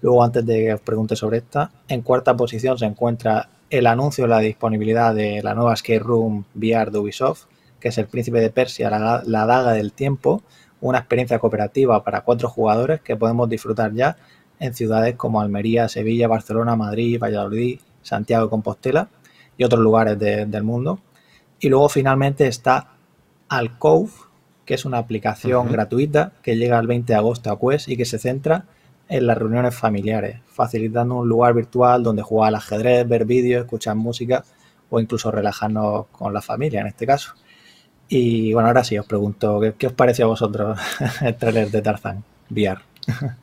Luego, 0.00 0.22
antes 0.22 0.44
de 0.46 0.54
que 0.64 0.74
os 0.74 0.80
pregunte 0.80 1.16
sobre 1.16 1.38
esta, 1.38 1.70
en 1.88 2.02
cuarta 2.02 2.36
posición 2.36 2.78
se 2.78 2.86
encuentra 2.86 3.48
el 3.70 3.86
anuncio 3.86 4.24
de 4.24 4.28
la 4.28 4.38
disponibilidad 4.38 5.14
de 5.14 5.42
la 5.42 5.54
nueva 5.54 5.74
Escape 5.74 5.98
Room 5.98 6.44
VR 6.54 6.90
de 6.90 6.98
Ubisoft, 6.98 7.44
que 7.80 7.88
es 7.88 7.98
el 7.98 8.06
Príncipe 8.06 8.40
de 8.40 8.50
Persia, 8.50 8.90
la, 8.90 9.22
la 9.26 9.46
Daga 9.46 9.72
del 9.72 9.92
Tiempo, 9.92 10.42
una 10.80 10.98
experiencia 10.98 11.38
cooperativa 11.38 12.02
para 12.04 12.20
cuatro 12.22 12.48
jugadores 12.48 13.00
que 13.00 13.16
podemos 13.16 13.48
disfrutar 13.48 13.92
ya 13.92 14.16
en 14.60 14.74
ciudades 14.74 15.16
como 15.16 15.40
Almería, 15.40 15.88
Sevilla, 15.88 16.28
Barcelona, 16.28 16.76
Madrid, 16.76 17.18
Valladolid, 17.20 17.80
Santiago 18.02 18.44
de 18.44 18.50
Compostela 18.50 19.08
y 19.56 19.64
otros 19.64 19.80
lugares 19.82 20.18
de- 20.18 20.46
del 20.46 20.62
mundo. 20.62 21.00
Y 21.60 21.68
luego 21.68 21.88
finalmente 21.88 22.46
está 22.46 22.92
Alcove, 23.48 24.10
que 24.64 24.74
es 24.74 24.84
una 24.84 24.98
aplicación 24.98 25.70
gratuita 25.72 26.32
que 26.42 26.56
llega 26.56 26.78
el 26.78 26.86
20 26.86 27.12
de 27.12 27.16
agosto 27.18 27.50
a 27.50 27.58
Quest 27.58 27.88
y 27.88 27.96
que 27.96 28.04
se 28.04 28.18
centra 28.18 28.64
en 29.08 29.26
las 29.26 29.38
reuniones 29.38 29.74
familiares, 29.74 30.40
facilitando 30.46 31.16
un 31.16 31.28
lugar 31.28 31.54
virtual 31.54 32.02
donde 32.02 32.22
jugar 32.22 32.48
al 32.48 32.56
ajedrez, 32.56 33.08
ver 33.08 33.24
vídeos, 33.24 33.64
escuchar 33.64 33.96
música 33.96 34.44
o 34.90 35.00
incluso 35.00 35.30
relajarnos 35.30 36.06
con 36.08 36.32
la 36.32 36.42
familia 36.42 36.80
en 36.80 36.88
este 36.88 37.06
caso. 37.06 37.34
Y 38.08 38.52
bueno, 38.52 38.68
ahora 38.68 38.84
sí 38.84 38.98
os 38.98 39.06
pregunto, 39.06 39.60
¿qué, 39.60 39.74
qué 39.74 39.86
os 39.88 39.92
parece 39.92 40.22
a 40.22 40.26
vosotros 40.26 40.78
el 41.20 41.36
trailer 41.36 41.70
de 41.70 41.82
Tarzan 41.82 42.24
VR? 42.50 42.80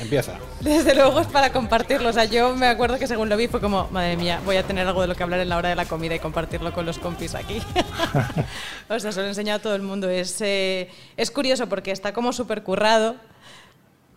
Empieza. 0.00 0.34
Desde 0.60 0.94
luego 0.94 1.20
es 1.20 1.26
para 1.26 1.52
compartirlo. 1.52 2.10
O 2.10 2.12
sea, 2.12 2.24
yo 2.24 2.54
me 2.54 2.66
acuerdo 2.66 2.98
que 2.98 3.06
según 3.06 3.28
lo 3.30 3.36
vi 3.36 3.48
fue 3.48 3.60
como, 3.60 3.88
madre 3.90 4.16
mía, 4.16 4.40
voy 4.44 4.56
a 4.56 4.62
tener 4.62 4.86
algo 4.86 5.00
de 5.00 5.08
lo 5.08 5.14
que 5.14 5.22
hablar 5.22 5.40
en 5.40 5.48
la 5.48 5.56
hora 5.56 5.70
de 5.70 5.74
la 5.74 5.86
comida 5.86 6.14
y 6.14 6.18
compartirlo 6.18 6.72
con 6.72 6.84
los 6.84 6.98
compis 6.98 7.34
aquí. 7.34 7.62
o 8.88 8.98
sea, 8.98 9.12
se 9.12 9.20
lo 9.20 9.26
he 9.26 9.28
enseñado 9.30 9.58
a 9.58 9.62
todo 9.62 9.74
el 9.74 9.82
mundo. 9.82 10.10
Es, 10.10 10.40
eh, 10.42 10.90
es 11.16 11.30
curioso 11.30 11.68
porque 11.68 11.92
está 11.92 12.12
como 12.12 12.34
súper 12.34 12.62
currado, 12.62 13.16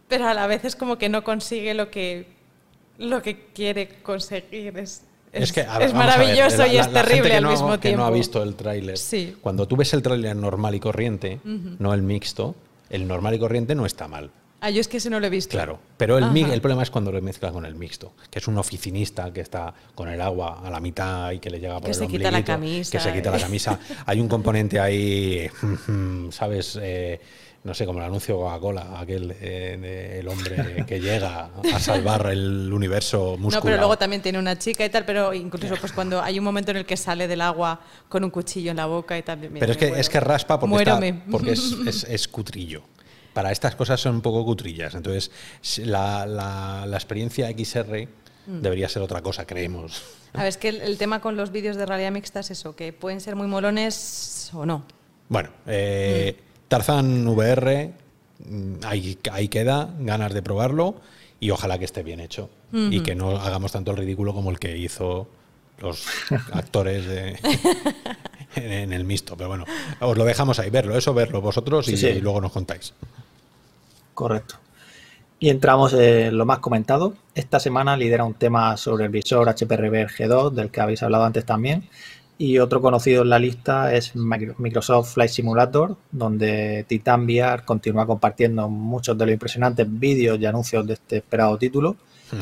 pero 0.10 0.28
a 0.28 0.34
la 0.34 0.48
vez 0.48 0.66
es 0.66 0.76
como 0.76 0.98
que 0.98 1.08
no 1.08 1.24
consigue 1.24 1.74
lo 1.74 1.90
que, 1.90 2.26
lo 2.98 3.22
que 3.22 3.46
quiere 3.54 3.88
conseguir. 4.04 4.78
Es, 4.78 5.04
Es, 5.32 5.54
que, 5.54 5.62
ver, 5.62 5.84
es 5.84 5.94
vamos 5.94 6.14
a 6.14 6.18
ver, 6.18 6.28
maravilloso 6.28 6.58
la- 6.58 6.68
y 6.68 6.74
la- 6.76 6.82
es 6.82 6.92
la 6.92 7.04
terrible 7.04 7.30
que 7.30 7.36
al 7.38 7.44
no- 7.44 7.52
mismo 7.52 7.72
Que 7.74 7.78
tiempo. 7.78 7.98
no 8.02 8.06
ha 8.08 8.12
visto 8.12 8.42
el 8.44 8.56
tráiler. 8.56 8.98
Sí. 8.98 9.38
Cuando 9.42 9.68
tú 9.68 9.78
ves 9.78 9.94
el 9.94 10.02
tráiler 10.02 10.36
normal 10.36 10.74
y 10.76 10.80
corriente, 10.80 11.40
no 11.46 11.94
el 11.94 12.02
mixto, 12.02 12.56
el 12.90 13.08
normal 13.08 13.36
y 13.36 13.40
corriente 13.40 13.76
no 13.76 13.86
está 13.86 14.08
mal. 14.08 14.32
Ah, 14.62 14.70
yo 14.72 14.82
es 14.82 14.90
que 14.90 14.98
ese 14.98 15.10
no 15.10 15.22
lo 15.22 15.28
he 15.28 15.30
visto. 15.30 15.52
Claro, 15.52 15.80
pero 15.96 16.18
el, 16.18 16.36
el 16.36 16.60
problema 16.60 16.84
es 16.84 16.90
cuando 16.90 17.14
lo 17.14 17.22
mezclas 17.22 17.54
con 17.54 17.66
el 17.66 17.76
mixto, 17.76 18.12
que 18.30 18.40
es 18.40 18.48
un 18.50 18.58
oficinista 18.58 19.32
que 19.32 19.40
está 19.40 19.74
con 19.96 20.10
el 20.10 20.20
agua 20.20 20.60
a 20.66 20.70
la 20.70 20.82
mitad 20.82 21.32
y 21.32 21.40
que 21.40 21.50
le 21.50 21.62
llega 21.62 21.76
por 21.76 21.84
Que 21.84 21.92
el 21.92 21.96
se 21.96 22.08
quita 22.10 22.30
la 22.30 22.44
camisa, 22.44 22.92
Que 22.92 23.00
se 23.00 23.14
quita 23.14 23.32
la 23.32 23.40
camisa. 23.40 23.80
Hay 24.06 24.20
un 24.20 24.28
componente 24.28 24.78
ahí, 24.78 25.48
¿sabes? 26.32 26.78
Eh, 26.82 27.22
no 27.64 27.74
sé, 27.74 27.86
como 27.86 28.00
el 28.00 28.06
anuncio 28.06 28.38
Coca-Cola, 28.38 29.00
aquel 29.00 29.36
eh, 29.42 30.18
el 30.20 30.28
hombre 30.28 30.86
que 30.88 31.00
llega 31.02 31.50
a 31.74 31.80
salvar 31.80 32.28
el 32.32 32.72
universo 32.72 33.36
muscular. 33.38 33.54
No, 33.56 33.62
pero 33.62 33.78
luego 33.78 33.98
también 33.98 34.22
tiene 34.22 34.40
una 34.40 34.58
chica 34.58 34.86
y 34.86 34.90
tal, 34.90 35.06
pero 35.06 35.34
incluso 35.34 35.76
pues 35.80 35.92
cuando 35.92 36.22
hay 36.22 36.40
un 36.40 36.46
momento 36.46 36.72
en 36.72 36.78
el 36.78 36.86
que 36.86 36.96
sale 36.98 37.28
del 37.28 37.42
agua 37.42 37.80
con 38.08 38.24
un 38.24 38.30
cuchillo 38.30 38.72
en 38.72 38.78
la 38.78 38.86
boca 38.86 39.18
y 39.18 39.24
tal. 39.24 39.40
mira, 39.40 39.52
Pero 39.60 39.72
es 39.74 39.78
que, 39.78 39.88
muero. 39.88 40.02
es 40.02 40.10
que 40.10 40.20
raspa 40.22 40.60
porque, 40.60 40.76
está- 40.78 40.96
Muérome. 40.96 41.24
porque 41.30 41.52
es, 41.52 41.72
es- 41.86 42.04
es 42.06 42.28
cutrillo. 42.28 42.84
Para 43.34 43.52
estas 43.52 43.76
cosas 43.76 44.00
son 44.02 44.16
un 44.16 44.22
poco 44.22 44.44
cutrillas. 44.46 44.96
Entonces, 44.96 45.30
la, 45.86 46.26
la- 46.26 46.86
la 46.88 46.98
experiencia 46.98 47.50
XR 47.52 48.08
Mm. 48.48 48.62
debería 48.62 48.90
ser 48.90 49.04
otra 49.04 49.22
cosa, 49.22 49.46
creemos. 49.46 50.02
A 50.34 50.40
ver, 50.40 50.48
es 50.48 50.58
que 50.58 50.70
el, 50.70 50.82
el 50.82 50.98
tema 50.98 51.22
con 51.22 51.36
los 51.38 51.52
vídeos 51.52 51.76
de 51.76 51.86
realidad 51.86 52.12
mixta 52.12 52.40
es 52.40 52.50
eso, 52.50 52.76
que 52.76 52.94
pueden 52.94 53.22
ser 53.22 53.36
muy 53.36 53.46
molones 53.48 54.50
o 54.54 54.66
no. 54.66 54.86
Bueno, 55.28 55.50
eh, 55.68 56.36
Tarzan 56.70 57.28
VR, 57.28 57.92
mm, 58.48 58.74
ahí, 58.86 59.18
ahí 59.32 59.50
queda, 59.50 59.90
ganas 60.00 60.34
de 60.34 60.42
probarlo 60.42 60.96
y 61.42 61.50
ojalá 61.52 61.78
que 61.78 61.86
esté 61.86 62.04
bien 62.04 62.20
hecho 62.22 62.50
y 62.72 63.02
que 63.02 63.16
no 63.16 63.32
hagamos 63.38 63.72
tanto 63.72 63.92
el 63.92 63.98
ridículo 63.98 64.34
como 64.34 64.52
el 64.52 64.60
que 64.60 64.78
hizo 64.78 65.28
los 65.80 66.06
actores 66.54 67.06
de- 67.08 67.40
en, 68.56 68.94
el 68.94 69.04
mixto. 69.06 69.36
Pero 69.36 69.50
bueno, 69.50 69.66
os 70.00 70.18
lo 70.18 70.24
dejamos 70.26 70.60
ahí, 70.60 70.70
verlo, 70.70 70.96
eso 70.98 71.14
verlo 71.14 71.42
vosotros 71.42 71.88
y, 71.88 71.98
Sí, 71.98 72.14
sí. 72.14 72.20
luego 72.22 72.40
nos 72.42 72.52
contáis. 72.52 72.94
Correcto. 74.14 74.56
Y 75.40 75.50
entramos 75.50 75.94
en 75.94 76.38
lo 76.38 76.46
más 76.46 76.60
comentado. 76.60 77.14
Esta 77.34 77.60
semana 77.62 77.96
lidera 77.96 78.26
un 78.26 78.34
tema 78.34 78.76
sobre 78.76 79.06
el 79.06 79.10
visor 79.12 79.48
HPRV 79.48 80.08
G2, 80.10 80.52
del 80.52 80.70
que 80.70 80.82
habéis 80.82 81.02
hablado 81.02 81.24
antes 81.24 81.46
también. 81.46 81.88
Y 82.42 82.58
otro 82.58 82.80
conocido 82.82 83.24
en 83.24 83.30
la 83.30 83.38
lista 83.38 83.94
es 83.94 84.16
Micro- 84.16 84.56
Microsoft 84.60 85.14
Flight 85.14 85.30
Simulator, 85.30 85.98
donde 86.10 86.86
Titan 86.88 87.26
VR 87.26 87.66
continúa 87.66 88.06
compartiendo 88.06 88.70
muchos 88.70 89.18
de 89.18 89.26
los 89.26 89.34
impresionantes 89.34 89.86
vídeos 89.90 90.40
y 90.40 90.46
anuncios 90.46 90.88
de 90.88 90.94
este 90.94 91.18
esperado 91.18 91.58
título. 91.58 91.98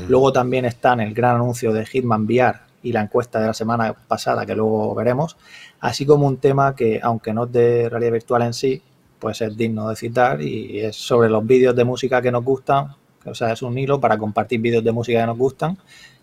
Luego 0.07 0.31
también 0.31 0.65
están 0.65 0.99
el 0.99 1.15
gran 1.15 1.37
anuncio 1.37 1.73
de 1.73 1.83
Hitman 1.83 2.25
VR 2.25 2.59
y 2.83 2.91
la 2.91 3.01
encuesta 3.01 3.39
de 3.39 3.47
la 3.47 3.53
semana 3.55 3.91
pasada, 3.93 4.45
que 4.45 4.53
luego 4.53 4.93
veremos, 4.93 5.35
así 5.79 6.05
como 6.05 6.27
un 6.27 6.37
tema 6.37 6.75
que, 6.75 6.99
aunque 7.01 7.33
no 7.33 7.45
es 7.45 7.51
de 7.53 7.89
realidad 7.89 8.11
virtual 8.11 8.43
en 8.43 8.53
sí, 8.53 8.81
pues 9.17 9.41
es 9.41 9.57
digno 9.57 9.89
de 9.89 9.95
citar 9.95 10.41
y 10.43 10.79
es 10.79 10.95
sobre 10.95 11.27
los 11.29 11.43
vídeos 11.47 11.75
de 11.75 11.85
música 11.85 12.21
que 12.21 12.31
nos 12.31 12.43
gustan, 12.43 12.95
o 13.25 13.33
sea, 13.33 13.51
es 13.51 13.63
un 13.63 13.75
hilo 13.77 13.99
para 13.99 14.15
compartir 14.17 14.59
vídeos 14.61 14.83
de 14.83 14.91
música 14.91 15.21
que 15.21 15.25
nos 15.25 15.37
gustan 15.37 15.77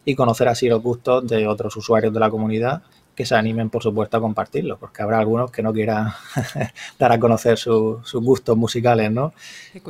y 0.04 0.14
conocer 0.14 0.46
así 0.46 0.68
los 0.68 0.80
gustos 0.80 1.26
de 1.26 1.48
otros 1.48 1.76
usuarios 1.76 2.12
de 2.14 2.20
la 2.20 2.30
comunidad 2.30 2.82
que 3.14 3.24
se 3.24 3.34
animen, 3.36 3.70
por 3.70 3.82
supuesto, 3.82 4.16
a 4.16 4.20
compartirlos, 4.20 4.78
porque 4.78 5.02
habrá 5.02 5.18
algunos 5.20 5.50
que 5.50 5.62
no 5.62 5.72
quieran 5.72 6.12
dar 6.98 7.12
a 7.12 7.18
conocer 7.20 7.58
su- 7.58 8.00
sus 8.04 8.22
gustos 8.22 8.56
musicales, 8.56 9.10
¿no? 9.12 9.32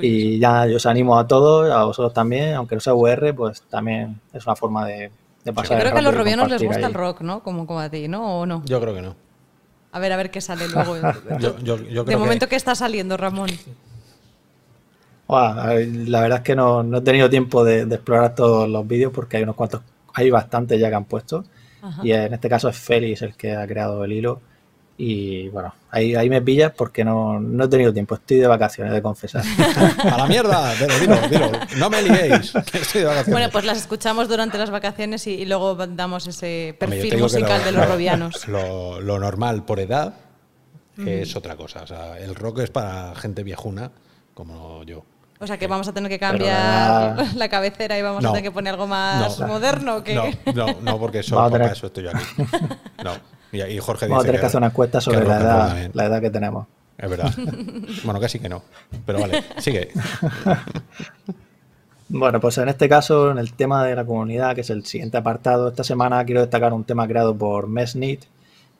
Y 0.00 0.38
ya 0.38 0.66
yo 0.66 0.76
os 0.76 0.86
animo 0.86 1.18
a 1.18 1.26
todos, 1.26 1.70
a 1.72 1.84
vosotros 1.84 2.12
también, 2.12 2.54
aunque 2.54 2.74
no 2.74 2.80
sea 2.80 2.94
VR, 2.94 3.32
pues 3.34 3.62
también 3.62 4.20
es 4.32 4.44
una 4.46 4.56
forma 4.56 4.86
de, 4.86 5.10
de 5.44 5.52
pasar 5.52 5.72
Yo 5.72 5.78
creo 5.78 5.88
el 5.88 5.92
que 5.94 5.98
a 5.98 6.02
los 6.02 6.14
robianos 6.14 6.50
les 6.50 6.62
gusta 6.62 6.78
ahí. 6.80 6.84
el 6.84 6.94
rock, 6.94 7.20
¿no? 7.22 7.42
Como, 7.42 7.66
como 7.66 7.80
a 7.80 7.88
ti, 7.88 8.08
¿no? 8.08 8.40
¿O 8.40 8.46
no? 8.46 8.62
Yo 8.66 8.80
creo 8.80 8.94
que 8.94 9.02
no. 9.02 9.16
A 9.92 9.98
ver, 10.00 10.12
a 10.12 10.16
ver 10.16 10.30
qué 10.30 10.40
sale 10.40 10.68
luego. 10.68 10.96
Yo, 11.38 11.58
yo- 11.60 11.76
yo 11.88 12.04
de 12.04 12.16
momento, 12.16 12.46
que, 12.46 12.50
¿qué 12.50 12.56
está 12.56 12.74
saliendo, 12.74 13.16
Ramón? 13.16 13.48
La 15.28 16.20
verdad 16.20 16.38
es 16.38 16.44
que 16.44 16.54
no, 16.56 16.82
no 16.82 16.98
he 16.98 17.00
tenido 17.00 17.30
tiempo 17.30 17.64
de, 17.64 17.86
de 17.86 17.94
explorar 17.94 18.34
todos 18.34 18.68
los 18.68 18.86
vídeos 18.86 19.12
porque 19.12 19.38
hay 19.38 19.42
unos 19.42 19.56
cuantos, 19.56 19.80
hay 20.12 20.30
bastantes 20.30 20.78
ya 20.78 20.88
que 20.90 20.94
han 20.94 21.04
puesto. 21.04 21.44
Ajá. 21.84 22.00
Y 22.04 22.12
en 22.12 22.32
este 22.34 22.48
caso 22.48 22.68
es 22.68 22.76
Félix 22.76 23.22
el 23.22 23.36
que 23.36 23.54
ha 23.54 23.66
creado 23.66 24.04
el 24.04 24.12
hilo. 24.12 24.40
Y 24.96 25.48
bueno, 25.48 25.74
ahí, 25.90 26.14
ahí 26.14 26.30
me 26.30 26.40
pillas 26.40 26.70
porque 26.70 27.04
no, 27.04 27.40
no 27.40 27.64
he 27.64 27.68
tenido 27.68 27.92
tiempo, 27.92 28.14
estoy 28.14 28.36
de 28.36 28.46
vacaciones, 28.46 28.92
de 28.92 29.02
confesar. 29.02 29.42
¡A 30.04 30.16
la 30.18 30.26
mierda! 30.26 30.72
Pero 30.78 30.96
dilo, 31.00 31.16
dilo. 31.28 31.50
No 31.78 31.90
me 31.90 32.00
liéis, 32.00 32.52
que 32.70 32.78
estoy 32.78 33.00
de 33.00 33.06
vacaciones. 33.08 33.32
Bueno, 33.32 33.48
pues 33.50 33.64
las 33.64 33.76
escuchamos 33.78 34.28
durante 34.28 34.56
las 34.56 34.70
vacaciones 34.70 35.26
y, 35.26 35.32
y 35.32 35.46
luego 35.46 35.74
damos 35.74 36.28
ese 36.28 36.76
perfil 36.78 37.18
musical 37.18 37.58
lo- 37.58 37.64
de 37.64 37.72
los 37.72 37.86
lo- 37.86 37.92
robianos. 37.92 38.46
Lo, 38.54 39.00
lo 39.00 39.18
normal 39.18 39.64
por 39.64 39.80
edad 39.80 40.14
es 40.96 41.34
otra 41.34 41.56
cosa. 41.56 41.82
O 41.82 41.86
sea, 41.88 42.16
el 42.20 42.36
rock 42.36 42.60
es 42.60 42.70
para 42.70 43.16
gente 43.16 43.42
viejuna 43.42 43.90
como 44.32 44.84
yo. 44.84 45.04
O 45.40 45.46
sea 45.46 45.58
que 45.58 45.66
vamos 45.66 45.86
a 45.88 45.92
tener 45.92 46.08
que 46.10 46.18
cambiar 46.18 47.16
la- 47.16 47.26
la 47.36 47.48
cabecera 47.48 47.98
y 47.98 48.02
vamos 48.02 48.22
No. 48.22 48.28
a 48.30 48.32
tener 48.32 48.44
que 48.44 48.52
poner 48.52 48.72
algo 48.74 48.86
más 48.86 49.38
No. 49.40 49.46
moderno. 49.48 49.96
¿o 49.96 50.04
qué? 50.04 50.14
No, 50.14 50.66
no, 50.66 50.76
no, 50.80 50.98
porque 50.98 51.22
Vamos 51.30 51.52
a 51.52 51.58
papá, 51.58 51.72
eso 51.72 51.86
estoy 51.88 52.04
yo 52.04 52.10
aquí. 52.10 52.24
No. 53.04 53.12
Y, 53.52 53.62
y 53.62 53.78
Jorge 53.78 54.06
Vamos 54.06 54.18
a 54.18 54.22
dice 54.22 54.28
tener 54.28 54.40
que 54.40 54.46
hacer 54.46 54.58
una 54.58 54.66
encuesta 54.68 54.98
que 54.98 55.04
sobre 55.04 55.24
la 55.26 55.40
edad, 55.40 55.90
la 55.92 56.04
edad 56.06 56.20
que 56.20 56.30
tenemos. 56.30 56.66
Es 56.96 57.10
verdad. 57.10 57.32
Bueno, 58.04 58.20
casi 58.20 58.38
que 58.38 58.48
no. 58.48 58.62
Pero 59.04 59.20
vale, 59.20 59.42
sigue. 59.58 59.90
Bueno, 62.08 62.38
pues 62.40 62.58
en 62.58 62.68
este 62.68 62.88
caso, 62.88 63.30
en 63.30 63.38
el 63.38 63.54
tema 63.54 63.84
de 63.84 63.96
la 63.96 64.04
comunidad, 64.04 64.54
que 64.54 64.60
es 64.60 64.70
el 64.70 64.84
siguiente 64.84 65.16
apartado, 65.16 65.68
esta 65.68 65.82
semana 65.84 66.24
quiero 66.24 66.42
destacar 66.42 66.72
un 66.72 66.84
tema 66.84 67.08
creado 67.08 67.36
por 67.36 67.66
Mesnit. 67.66 68.24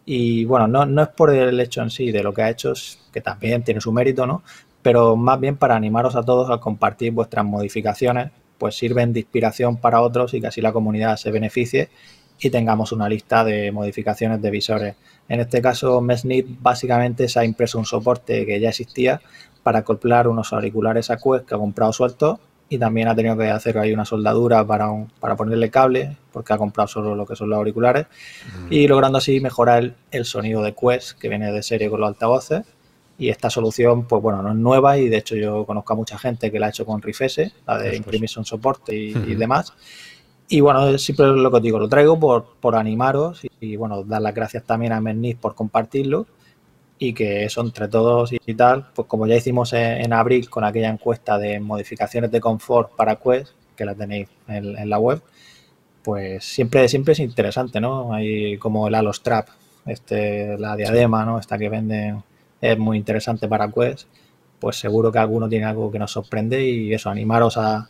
Y 0.07 0.45
bueno, 0.45 0.69
no, 0.69 0.85
no 0.85 1.03
es 1.03 1.09
por 1.09 1.31
el 1.35 1.59
hecho 1.59 1.81
en 1.81 1.91
sí 1.91 2.13
de 2.13 2.23
lo 2.23 2.35
que 2.35 2.43
ha 2.43 2.51
hecho, 2.51 2.75
que 3.11 3.23
también 3.23 3.63
tiene 3.65 3.81
su 3.81 3.91
mérito, 3.91 4.27
¿no? 4.27 4.43
Pero 4.85 5.16
más 5.16 5.41
bien 5.41 5.57
para 5.57 5.74
animaros 5.74 6.14
a 6.14 6.22
todos 6.22 6.51
a 6.51 6.59
compartir 6.59 7.11
vuestras 7.11 7.45
modificaciones, 7.45 8.30
pues 8.59 8.76
sirven 8.76 9.14
de 9.14 9.20
inspiración 9.20 9.78
para 9.78 10.03
otros 10.03 10.35
y 10.35 10.43
que 10.43 10.49
así 10.49 10.61
la 10.61 10.74
comunidad 10.74 11.16
se 11.16 11.30
beneficie 11.30 11.89
y 12.39 12.51
tengamos 12.51 12.93
una 12.93 13.09
lista 13.09 13.45
de 13.45 13.72
modificaciones 13.72 14.43
de 14.43 14.51
visores. 14.51 14.95
En 15.28 15.41
este 15.41 15.62
caso, 15.62 16.03
Mesnit 16.03 16.47
básicamente 16.61 17.28
se 17.28 17.41
ha 17.41 17.45
impreso 17.47 17.78
un 17.78 17.87
soporte 17.87 18.45
que 18.45 18.61
ya 18.61 18.68
existía 18.68 19.22
para 19.62 19.78
acoplar 19.78 20.28
unos 20.28 20.53
auriculares 20.53 21.11
a 21.11 21.16
Quest 21.16 21.49
que 21.49 21.55
ha 21.55 21.59
comprado 21.59 21.95
sueltos 21.95 22.39
y 22.68 22.78
también 22.78 23.09
ha 23.09 23.14
tenido 23.14 23.39
que 23.39 23.49
hacer 23.51 23.78
ahí 23.78 23.93
una 23.93 24.05
soldadura 24.05 24.66
para, 24.66 24.91
para 25.18 25.35
ponerle 25.35 25.70
cable, 25.70 26.16
porque 26.30 26.53
ha 26.53 26.59
comprado 26.59 26.89
solo 26.89 27.14
lo 27.14 27.24
que 27.26 27.37
son 27.37 27.49
los 27.51 27.57
auriculares, 27.57 28.07
y 28.70 28.87
logrando 28.89 29.18
así 29.18 29.41
mejorar 29.41 29.95
el, 30.11 30.24
sonido 30.24 30.62
de 30.62 30.74
Quest, 30.74 31.18
que 31.18 31.28
viene 31.28 31.53
de 31.53 31.62
serie 31.62 31.91
con 31.91 32.01
los 32.01 32.09
altavoces. 32.09 32.64
Y 33.17 33.29
esta 33.29 33.49
solución, 33.49 34.07
pues 34.07 34.21
bueno, 34.21 34.43
no 34.43 34.51
es 34.51 34.57
nueva 34.57 34.99
y 34.99 35.09
de 35.09 35.19
hecho 35.19 35.37
yo 35.37 35.65
conozco 35.65 35.93
a 35.93 35.97
mucha 35.97 36.19
gente 36.19 36.51
que 36.51 36.59
la 36.59 36.67
ha 36.67 36.69
hecho 36.71 36.85
con 36.85 37.01
Rifese, 37.01 37.53
la 37.67 37.79
de 37.79 37.97
Imprimission 37.97 38.45
Soporte 38.45 38.95
y, 38.95 39.11
y 39.11 39.35
demás. 39.37 39.73
Y 40.49 40.61
bueno, 40.61 40.99
siempre 40.99 41.27
lo 41.27 41.51
que 41.51 41.57
os 41.57 41.62
digo, 41.62 41.79
lo 41.79 41.89
traigo 41.89 42.19
por, 42.19 42.57
por 42.61 42.77
animaros 42.77 43.41
y, 43.61 43.77
bueno, 43.77 44.05
dar 44.05 44.21
las 44.21 44.35
gracias 44.35 44.65
también 44.65 44.93
a 44.93 45.01
Mernis 45.01 45.37
por 45.37 45.55
compartirlo 45.55 46.27
y 46.99 47.15
que 47.15 47.45
eso 47.45 47.61
entre 47.62 47.89
todos 47.89 48.31
y, 48.33 48.55
tal, 48.55 48.91
pues 48.95 49.09
como 49.09 49.27
ya 49.27 49.37
hicimos 49.37 49.73
en, 49.73 50.12
abril 50.12 50.49
con 50.51 50.65
aquella 50.65 50.91
encuesta 50.91 51.39
de 51.39 51.61
modificaciones 51.61 52.31
de 52.31 52.41
confort 52.41 52.95
para 52.95 53.17
Quest, 53.17 53.53
que 53.75 53.85
la 53.85 53.95
tenéis 53.95 54.29
en, 54.47 54.89
la 54.89 54.99
web, 54.99 55.23
pues 56.03 56.45
siempre, 56.45 56.89
siempre 56.89 57.12
es 57.12 57.21
interesante, 57.21 57.81
¿no? 57.81 58.12
Hay 58.12 58.59
como 58.59 58.87
el 58.87 58.95
Alostrap, 58.95 59.49
este, 59.87 60.59
la 60.59 60.77
diadema, 60.77 61.25
¿no? 61.25 61.39
Esta 61.39 61.59
que 61.59 61.69
venden 61.69 62.23
es 62.73 62.79
muy 62.79 62.97
interesante 62.97 63.49
para 63.49 63.71
Quest, 63.71 64.09
pues 64.59 64.77
seguro 64.77 65.12
que 65.12 65.19
alguno 65.19 65.49
tiene 65.49 65.67
algo 65.67 65.91
que 65.91 65.99
nos 65.99 66.12
sorprende 66.12 66.65
y 66.65 66.95
eso, 66.95 67.11
animaros 67.11 67.57
a, 67.59 67.89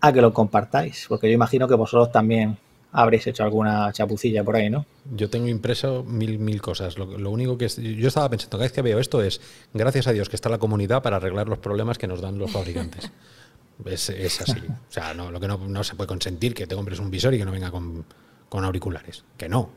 a 0.00 0.12
que 0.12 0.20
lo 0.20 0.32
compartáis, 0.32 1.06
porque 1.08 1.28
yo 1.28 1.34
imagino 1.34 1.66
que 1.66 1.74
vosotros 1.74 2.12
también 2.12 2.58
habréis 2.92 3.26
hecho 3.26 3.42
alguna 3.44 3.92
chapucilla 3.92 4.42
por 4.42 4.56
ahí, 4.56 4.70
¿no? 4.70 4.86
Yo 5.14 5.28
tengo 5.28 5.48
impreso 5.48 6.02
mil, 6.04 6.38
mil 6.38 6.62
cosas. 6.62 6.96
Lo, 6.96 7.30
único 7.30 7.58
que 7.58 7.68
yo 7.68 8.08
estaba 8.08 8.28
pensando, 8.30 8.56
cada 8.56 8.64
vez 8.64 8.72
que 8.72 8.82
veo 8.82 8.98
esto 8.98 9.22
es, 9.22 9.40
gracias 9.74 10.06
a 10.06 10.12
Dios 10.12 10.28
que 10.28 10.36
está 10.36 10.48
la 10.48 10.58
comunidad 10.58 11.02
para 11.02 11.16
arreglar 11.16 11.48
los 11.48 11.58
problemas 11.58 11.98
que 11.98 12.06
nos 12.06 12.20
dan 12.20 12.38
los 12.38 12.50
fabricantes. 12.50 13.10
es, 13.84 14.10
así. 14.40 14.60
O 14.68 14.92
sea, 14.92 15.12
no, 15.14 15.30
lo 15.30 15.40
que 15.40 15.48
no, 15.48 15.84
se 15.84 15.94
puede 15.94 16.08
consentir 16.08 16.54
que 16.54 16.66
te 16.66 16.74
compres 16.74 16.98
un 16.98 17.10
visor 17.10 17.34
y 17.34 17.38
que 17.38 17.44
no 17.44 17.52
venga 17.52 17.70
con, 17.70 18.04
auriculares. 18.50 19.24
Que 19.36 19.48
no. 19.48 19.68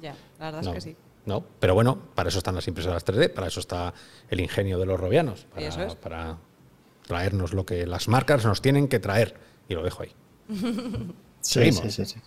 Ya, 0.00 0.14
la 0.38 0.52
verdad 0.52 0.62
es 0.64 0.74
que 0.74 0.80
sí. 0.80 0.96
No, 1.24 1.44
pero 1.60 1.74
bueno, 1.74 1.98
para 2.14 2.28
eso 2.28 2.38
están 2.38 2.54
las 2.54 2.66
impresoras 2.66 3.06
3D, 3.06 3.32
para 3.32 3.46
eso 3.46 3.60
está 3.60 3.94
el 4.28 4.40
ingenio 4.40 4.78
de 4.78 4.86
los 4.86 4.98
robianos, 4.98 5.46
para, 5.54 5.88
para 5.94 6.38
traernos 7.06 7.52
lo 7.52 7.64
que 7.64 7.86
las 7.86 8.08
marcas 8.08 8.44
nos 8.44 8.60
tienen 8.60 8.88
que 8.88 8.98
traer. 8.98 9.34
Y 9.68 9.74
lo 9.74 9.82
dejo 9.82 10.02
ahí. 10.02 10.12
Sí, 11.42 11.72
sí, 11.72 11.90
sí, 11.90 12.20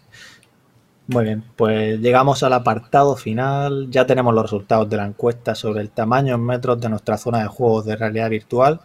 Muy 1.07 1.23
bien, 1.23 1.41
pues 1.55 2.01
llegamos 2.01 2.43
al 2.43 2.51
apartado 2.51 3.15
final. 3.15 3.87
Ya 3.89 4.05
tenemos 4.05 4.33
los 4.33 4.43
resultados 4.43 4.89
de 4.89 4.97
la 4.97 5.05
encuesta 5.05 5.55
sobre 5.55 5.79
el 5.79 5.89
tamaño 5.89 6.35
en 6.35 6.43
metros 6.43 6.81
de 6.81 6.89
nuestra 6.89 7.17
zona 7.17 7.39
de 7.39 7.47
juegos 7.47 7.85
de 7.85 7.95
realidad 7.95 8.29
virtual. 8.29 8.81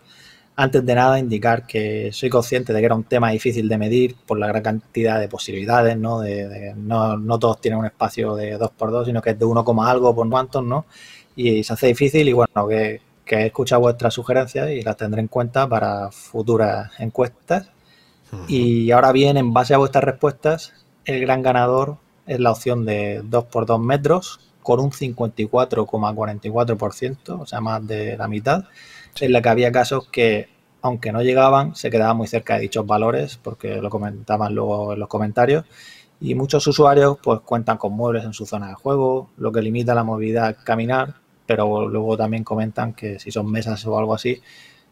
Antes 0.62 0.84
de 0.84 0.94
nada, 0.94 1.18
indicar 1.18 1.66
que 1.66 2.10
soy 2.12 2.28
consciente 2.28 2.74
de 2.74 2.80
que 2.80 2.84
era 2.84 2.94
un 2.94 3.04
tema 3.04 3.30
difícil 3.30 3.66
de 3.66 3.78
medir 3.78 4.14
por 4.26 4.38
la 4.38 4.46
gran 4.46 4.62
cantidad 4.62 5.18
de 5.18 5.26
posibilidades, 5.26 5.96
¿no? 5.96 6.20
De, 6.20 6.74
no, 6.76 7.16
no, 7.16 7.38
todos 7.38 7.62
tienen 7.62 7.80
un 7.80 7.86
espacio 7.86 8.34
de 8.34 8.58
2x2, 8.58 9.06
sino 9.06 9.22
que 9.22 9.30
es 9.30 9.38
de 9.38 9.46
1, 9.46 9.64
algo 9.82 10.14
por 10.14 10.28
cuantos, 10.28 10.62
¿no? 10.62 10.84
Y 11.34 11.64
se 11.64 11.72
hace 11.72 11.86
difícil 11.86 12.28
y 12.28 12.34
bueno, 12.34 12.68
que, 12.68 13.00
que 13.24 13.36
he 13.36 13.46
escuchado 13.46 13.80
vuestras 13.80 14.12
sugerencias 14.12 14.70
y 14.70 14.82
las 14.82 14.98
tendré 14.98 15.22
en 15.22 15.28
cuenta 15.28 15.66
para 15.66 16.10
futuras 16.10 16.90
encuestas 16.98 17.70
y 18.48 18.90
ahora 18.90 19.12
bien, 19.12 19.36
en 19.36 19.52
base 19.52 19.74
a 19.74 19.78
vuestras 19.78 20.04
respuestas, 20.04 20.72
el 21.04 21.20
gran 21.20 21.42
ganador 21.42 21.96
es 22.26 22.38
la 22.38 22.52
opción 22.52 22.84
de 22.84 23.22
2 23.24 23.44
por 23.46 23.66
2 23.66 23.80
metros 23.80 24.38
con 24.62 24.78
un 24.78 24.90
54,44%, 24.90 27.40
o 27.40 27.46
sea, 27.46 27.60
más 27.60 27.84
de 27.86 28.16
la 28.16 28.28
mitad, 28.28 28.64
en 29.20 29.32
la 29.32 29.42
que 29.42 29.48
había 29.48 29.72
casos 29.72 30.08
que, 30.08 30.48
aunque 30.82 31.12
no 31.12 31.22
llegaban, 31.22 31.74
se 31.74 31.90
quedaban 31.90 32.16
muy 32.16 32.26
cerca 32.26 32.54
de 32.54 32.60
dichos 32.60 32.86
valores, 32.86 33.38
porque 33.42 33.80
lo 33.80 33.90
comentaban 33.90 34.54
luego 34.54 34.92
en 34.94 35.00
los 35.00 35.08
comentarios. 35.08 35.64
Y 36.20 36.34
muchos 36.34 36.66
usuarios 36.66 37.18
pues 37.22 37.40
cuentan 37.40 37.78
con 37.78 37.92
muebles 37.92 38.24
en 38.24 38.34
su 38.34 38.46
zona 38.46 38.68
de 38.68 38.74
juego, 38.74 39.30
lo 39.38 39.52
que 39.52 39.62
limita 39.62 39.94
la 39.94 40.04
movilidad 40.04 40.56
caminar, 40.64 41.14
pero 41.46 41.88
luego 41.88 42.16
también 42.16 42.44
comentan 42.44 42.92
que 42.92 43.18
si 43.18 43.30
son 43.30 43.50
mesas 43.50 43.84
o 43.86 43.98
algo 43.98 44.14
así, 44.14 44.40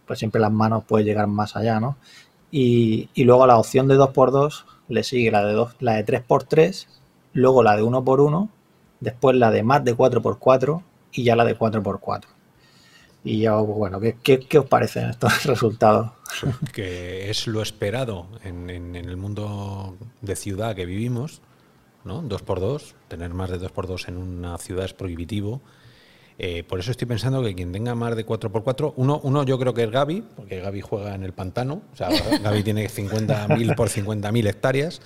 pues 0.07 0.19
siempre 0.19 0.41
las 0.41 0.51
manos 0.51 0.85
pueden 0.85 1.07
llegar 1.07 1.27
más 1.27 1.55
allá, 1.55 1.79
¿no? 1.81 1.99
Y, 2.51 3.11
luego 3.17 3.47
la 3.47 3.59
opción 3.59 3.89
de 3.89 3.97
2x2 3.97 4.65
le 4.89 5.05
sigue 5.05 5.31
la 5.31 5.45
de, 5.45 5.53
2, 5.53 5.77
la 5.81 5.95
de 5.95 6.07
3x3, 6.07 6.87
luego 7.35 7.63
la 7.63 7.77
de 7.77 7.83
1x1, 7.83 8.49
después 9.01 9.37
la 9.37 9.51
de 9.51 9.63
más 9.63 9.85
de 9.85 9.95
4x4 9.95 10.83
y 11.13 11.25
ya 11.25 11.37
la 11.37 11.45
de 11.45 11.59
4x4. 11.59 12.25
Y 13.29 13.41
ya, 13.41 13.57
bueno, 13.57 14.01
¿qué, 14.01 14.41
qué, 14.41 14.59
os 14.59 14.67
parecen 14.67 15.11
estos 15.11 15.45
resultados? 15.45 16.13
Que 16.73 17.29
es 17.29 17.47
lo 17.47 17.61
esperado 17.61 18.27
en, 18.43 18.71
en, 18.71 18.97
el 18.97 19.17
mundo 19.19 19.99
de 20.23 20.35
ciudad 20.35 20.75
que 20.75 20.87
vivimos, 20.87 21.43
¿no? 22.05 22.23
2x2, 22.23 22.95
tener 23.09 23.35
más 23.35 23.51
de 23.51 23.61
2x2 23.61 24.09
en 24.09 24.17
una 24.17 24.57
ciudad 24.57 24.87
es 24.87 24.95
prohibitivo 24.95 25.61
eh, 26.41 26.63
por 26.63 26.79
eso 26.79 26.93
estoy 26.93 27.09
pensando 27.09 27.43
que 27.43 27.53
quien 27.53 27.73
tenga 27.73 27.97
más 27.97 28.15
de 28.15 28.25
4x4, 28.25 28.93
uno, 28.95 29.21
uno 29.25 29.43
yo 29.43 29.59
creo 29.59 29.75
que 29.75 29.83
es 29.83 29.91
Gaby, 29.91 30.23
porque 30.37 30.61
Gaby 30.61 30.81
juega 30.83 31.17
en 31.17 31.25
el 31.25 31.33
pantano, 31.33 31.83
o 31.93 31.97
sea, 31.97 32.11
Gaby 32.43 32.63
tiene 32.63 32.89
50.000 32.89 33.75
por 33.75 33.89
50.000 33.89 34.49
hectáreas, 34.49 35.03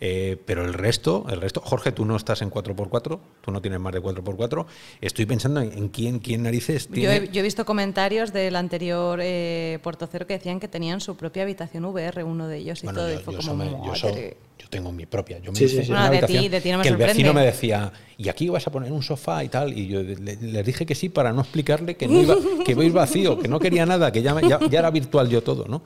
eh, 0.00 0.36
pero 0.44 0.64
el 0.64 0.74
resto, 0.74 1.26
el 1.28 1.40
resto, 1.40 1.60
Jorge, 1.60 1.92
tú 1.92 2.04
no 2.04 2.16
estás 2.16 2.42
en 2.42 2.50
4x4, 2.50 3.18
tú 3.40 3.50
no 3.50 3.60
tienes 3.62 3.80
más 3.80 3.92
de 3.92 4.02
4x4, 4.02 4.66
estoy 5.00 5.26
pensando 5.26 5.60
en, 5.60 5.88
quién, 5.88 6.18
quién 6.18 6.42
narices 6.42 6.88
tiene... 6.88 7.28
Yo 7.28 7.40
he, 7.40 7.42
visto 7.42 7.64
comentarios 7.64 8.32
del 8.32 8.56
anterior 8.56 9.20
eh, 9.22 9.78
Portocero 9.82 10.26
que 10.26 10.34
decían 10.34 10.60
que 10.60 10.68
tenían 10.68 11.00
su 11.00 11.16
propia 11.16 11.44
habitación 11.44 11.84
VR, 11.84 12.24
uno 12.24 12.48
de 12.48 12.58
ellos 12.58 12.82
y 12.82 12.88
todo, 12.88 13.12
y 13.12 13.18
fue 13.18 13.36
como... 13.36 13.94
Yo, 14.58 14.70
tengo 14.70 14.90
mi 14.90 15.06
propia, 15.06 15.38
yo 15.38 15.52
me 15.52 15.58
sí, 15.58 15.68
sí, 15.68 15.90
una 15.90 16.10
de 16.10 16.22
ti, 16.22 16.48
de 16.48 16.60
ti 16.60 16.72
no 16.72 16.78
me 16.78 16.82
que 16.82 16.88
el 16.88 16.96
vecino 16.96 17.32
me 17.32 17.44
decía, 17.44 17.92
y 18.16 18.28
aquí 18.28 18.48
vas 18.48 18.66
a 18.66 18.72
poner 18.72 18.90
un 18.90 19.02
sofá 19.02 19.44
y 19.44 19.48
tal, 19.48 19.76
y 19.76 19.86
yo 19.86 20.02
le, 20.02 20.62
dije 20.62 20.86
que 20.86 20.94
sí 20.94 21.08
para 21.08 21.32
no 21.32 21.42
explicarle 21.42 21.96
que 21.96 22.08
no 22.08 22.20
iba, 22.20 22.34
que 22.64 22.72
iba 22.72 23.00
vacío, 23.00 23.38
que 23.38 23.48
no 23.48 23.60
quería 23.60 23.86
nada, 23.86 24.10
que 24.10 24.22
ya, 24.22 24.34
ya, 24.40 24.58
era 24.78 24.90
virtual 24.90 25.28
yo 25.28 25.42
todo, 25.42 25.66
¿no? 25.68 25.82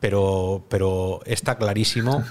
Pero, 0.00 0.64
pero 0.68 1.20
está 1.26 1.56
clarísimo 1.58 2.24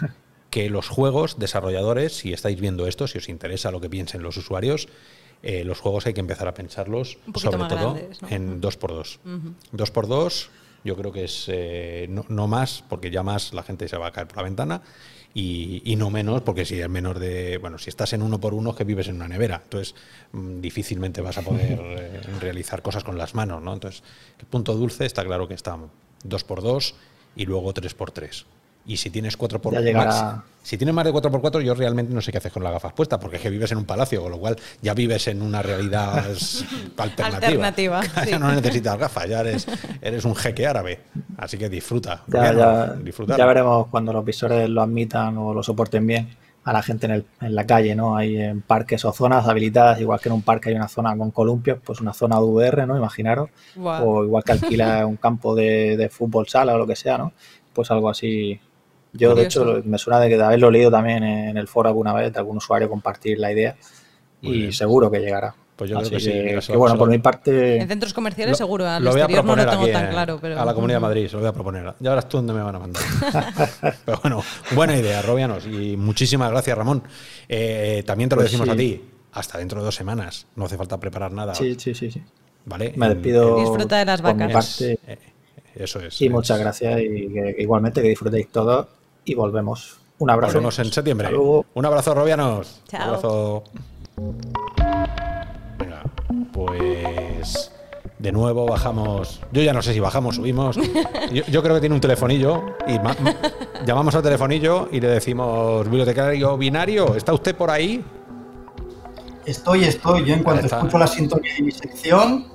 que 0.52 0.70
los 0.70 0.90
juegos, 0.90 1.40
desarrolladores, 1.40 2.14
si 2.14 2.34
estáis 2.34 2.60
viendo 2.60 2.86
esto, 2.86 3.08
si 3.08 3.18
os 3.18 3.30
interesa 3.30 3.72
lo 3.72 3.82
que 3.82 3.90
piensen 3.90 4.22
los 4.22 4.38
usuarios, 4.38 4.90
eh, 5.42 5.64
los 5.64 5.80
juegos 5.80 6.06
hay 6.06 6.14
que 6.14 6.20
empezar 6.20 6.48
a 6.48 6.54
pensarlos, 6.54 7.18
sobre 7.34 7.68
todo 7.68 7.98
en 8.30 8.62
2x2. 8.62 9.18
2x2 9.74 10.48
yo 10.84 10.96
creo 10.96 11.12
que 11.12 11.24
es 11.24 11.46
eh, 11.48 12.08
no, 12.10 12.48
más, 12.48 12.84
porque 12.90 13.12
ya 13.12 13.24
más 13.24 13.54
la 13.54 13.64
gente 13.64 13.88
se 13.88 13.98
va 13.98 14.08
a 14.08 14.12
caer 14.12 14.28
por 14.28 14.38
la 14.38 14.44
ventana, 14.44 14.82
y, 15.34 15.96
no 15.98 16.10
menos, 16.10 16.42
porque 16.42 16.66
si 16.66 16.82
es 16.82 16.90
menor 16.90 17.18
de. 17.18 17.58
Bueno, 17.58 17.78
si 17.78 17.90
estás 17.90 18.12
en 18.12 18.22
uno 18.22 18.42
por 18.42 18.54
uno, 18.54 18.76
que 18.76 18.84
vives 18.84 19.08
en 19.08 19.16
una 19.16 19.30
nevera. 19.30 19.62
Entonces, 19.64 19.96
mm, 20.34 20.60
difícilmente 20.60 21.22
vas 21.22 21.38
a 21.38 21.42
poder 21.42 21.80
eh, 21.82 22.22
realizar 22.42 22.82
cosas 22.82 23.06
con 23.06 23.18
las 23.18 23.34
manos, 23.34 23.62
¿no? 23.62 23.74
Entonces, 23.74 24.04
el 24.40 24.46
punto 24.48 24.76
dulce 24.76 25.06
está 25.06 25.24
claro 25.24 25.48
que 25.48 25.54
está 25.54 25.78
2x2 26.26 26.96
y 27.38 27.46
luego 27.46 27.74
3x3. 27.74 28.44
Y 28.86 28.98
si 28.98 29.10
tienes 29.10 29.38
4x4, 29.38 30.42
si 30.64 30.78
tienes 30.78 30.94
más 30.94 31.06
de 31.06 31.12
4x4, 31.12 31.62
yo 31.62 31.74
realmente 31.74 32.14
no 32.14 32.22
sé 32.22 32.32
qué 32.32 32.38
haces 32.38 32.52
con 32.52 32.64
las 32.64 32.74
gafas 32.74 32.94
puestas, 32.94 33.20
porque 33.20 33.38
es 33.38 33.42
que 33.42 33.50
vives 33.50 33.72
en 33.72 33.80
un 33.80 33.86
palacio, 33.86 34.22
con 34.22 34.32
lo 34.32 34.38
cual 34.38 34.56
ya 34.82 34.94
vives 34.94 35.28
en 35.28 35.42
una 35.42 35.62
realidad 35.62 36.24
alternativa. 36.98 38.00
alternativa 38.00 38.02
Ya 38.30 38.38
no 38.38 38.52
necesitas 38.52 38.98
gafas, 38.98 39.28
ya 39.28 39.42
eres, 39.42 39.68
eres 40.02 40.24
un 40.26 40.36
jeque 40.36 40.68
árabe. 40.68 41.00
Así 41.38 41.58
que 41.58 41.68
disfruta. 41.68 42.24
Ya, 42.28 42.54
ya, 42.54 43.46
veremos 43.46 43.88
cuando 43.88 44.14
los 44.14 44.24
visores 44.24 44.70
lo 44.70 44.82
admitan 44.82 45.38
o 45.38 45.54
lo 45.54 45.64
soporten 45.64 46.06
bien 46.06 46.30
a 46.64 46.74
la 46.74 46.84
gente 46.84 47.08
en, 47.08 47.12
el, 47.14 47.26
en, 47.42 47.56
la 47.56 47.66
calle, 47.66 47.96
¿no? 47.96 48.16
Hay 48.16 48.38
en 48.38 48.62
parques 48.62 49.04
o 49.06 49.12
zonas 49.12 49.48
habilitadas, 49.48 50.00
igual 50.00 50.20
que 50.20 50.30
en 50.30 50.34
un 50.34 50.44
parque 50.44 50.70
hay 50.70 50.76
una 50.76 50.88
zona 50.88 51.18
con 51.18 51.32
columpios, 51.32 51.80
pues 51.84 52.02
una 52.02 52.14
zona 52.14 52.36
de 52.36 52.44
VR, 52.44 52.86
¿no? 52.86 52.96
Imaginaros. 52.96 53.50
O 53.80 54.24
igual 54.24 54.44
que 54.44 54.52
alquila 54.52 55.08
un 55.08 55.18
campo 55.18 55.56
de, 55.56 55.98
de 55.98 56.10
fútbol 56.10 56.48
sala 56.48 56.76
o 56.76 56.78
lo 56.78 56.86
que 56.86 56.96
sea, 56.96 57.18
¿no? 57.18 57.34
Pues 57.74 57.90
algo 57.90 58.10
así 58.10 58.60
yo, 59.14 59.36
de 59.36 59.44
hecho, 59.44 59.82
me 59.84 59.98
suena 59.98 60.20
de 60.20 60.30
que 60.30 60.38
de 60.38 60.44
haberlo 60.44 60.72
leído 60.72 60.90
también 60.90 61.24
en 61.24 61.58
el 61.58 61.68
foro 61.68 61.90
alguna 61.90 62.14
vez, 62.14 62.32
de 62.32 62.40
algún 62.40 62.58
usuario 62.58 62.90
compartir 62.90 63.40
la 63.40 63.52
idea 63.52 63.76
y 64.42 64.72
seguro 64.72 65.12
que 65.12 65.20
llegará. 65.20 65.54
Pues 65.76 65.90
yo 65.90 65.98
creo 65.98 66.12
que, 66.12 66.20
sí. 66.20 66.72
Que, 66.72 66.78
bueno, 66.78 66.96
por 66.96 67.10
mi 67.10 67.18
parte. 67.18 67.78
En 67.78 67.88
centros 67.88 68.14
comerciales 68.14 68.56
seguro, 68.56 68.88
al 68.88 69.04
lo 69.04 69.12
exterior 69.12 69.44
no 69.44 69.56
lo 69.56 69.66
tengo 69.68 69.88
tan 69.88 70.12
claro. 70.12 70.38
Pero... 70.40 70.60
A 70.60 70.64
la 70.64 70.76
Comunidad 70.76 70.98
de 70.98 71.02
Madrid, 71.08 71.28
se 71.28 71.34
lo 71.34 71.40
voy 71.40 71.50
a 71.50 71.54
proponer. 71.54 71.96
Ya 72.00 72.12
verás 72.12 72.30
tú 72.30 72.38
dónde 72.38 72.54
me 72.54 72.62
van 72.62 72.76
a 72.76 72.80
mandar. 72.80 73.02
pero 74.06 74.20
bueno, 74.22 74.44
buena 74.76 74.96
idea, 74.96 75.24
Robianos. 75.24 75.66
Y 75.66 75.98
muchísimas 75.98 76.52
gracias, 76.52 76.78
Ramón. 76.78 77.02
Eh, 77.50 78.04
también 78.06 78.30
te 78.30 78.36
lo 78.36 78.42
pues 78.42 78.52
decimos 78.52 78.70
a 78.70 78.76
ti. 78.76 79.02
Hasta 79.32 79.58
dentro 79.58 79.80
de 79.80 79.86
dos 79.86 79.96
semanas. 79.96 80.46
No 80.56 80.66
hace 80.66 80.78
falta 80.78 81.00
preparar 81.00 81.32
nada. 81.32 81.56
Sí, 81.56 81.76
sí, 81.80 81.96
sí. 81.96 82.12
sí. 82.12 82.22
¿Vale? 82.66 82.94
Me 82.96 83.10
despido. 83.10 83.58
Disfruta 83.58 83.98
de 83.98 84.06
las 84.06 84.22
vacas. 84.22 84.82
Eh, 84.82 85.00
eso 85.74 86.00
es. 86.00 86.22
Y 86.22 86.30
muchas 86.30 86.60
gracias. 86.60 87.00
Y 87.02 87.32
igualmente 87.58 88.04
que 88.04 88.10
disfrutéis 88.10 88.50
todos 88.50 88.86
y 89.26 89.36
volvemos. 89.36 89.98
Un 90.20 90.30
abrazo. 90.30 90.54
Volvemos 90.54 90.78
en 90.80 90.92
septiembre. 90.92 91.30
Un 91.36 91.86
abrazo, 91.86 92.14
Robianos. 92.14 92.82
Chao. 92.88 93.02
Un 93.02 93.08
abrazo. 93.08 93.64
Venga, 95.80 96.04
pues 96.54 97.72
De 98.20 98.32
nuevo 98.32 98.66
bajamos. 98.68 99.42
Yo 99.52 99.62
ya 99.64 99.74
no 99.74 99.82
sé 99.82 99.94
si 99.94 100.00
bajamos, 100.00 100.36
subimos. 100.36 100.78
Yo, 101.34 101.44
yo 101.48 101.64
creo 101.64 101.74
que 101.76 101.80
tiene 101.82 101.96
un 101.96 102.02
telefonillo 102.02 102.62
y 102.88 103.00
ma- 103.00 103.16
ma- 103.22 103.36
llamamos 103.86 104.14
al 104.16 104.22
telefonillo 104.22 104.90
y 104.92 105.00
le 105.00 105.08
decimos, 105.08 105.86
bibliotecario 105.86 106.58
binario, 106.58 107.16
¿está 107.16 107.34
usted 107.34 107.56
por 107.56 107.72
ahí? 107.72 108.04
Estoy, 109.46 109.86
estoy. 109.86 110.26
Yo 110.26 110.36
en 110.36 110.44
cuanto 110.44 110.68
escucho 110.68 110.98
la 111.00 111.08
sintonía 111.08 111.52
de 111.56 111.64
mi 111.64 111.72
sección, 111.72 112.46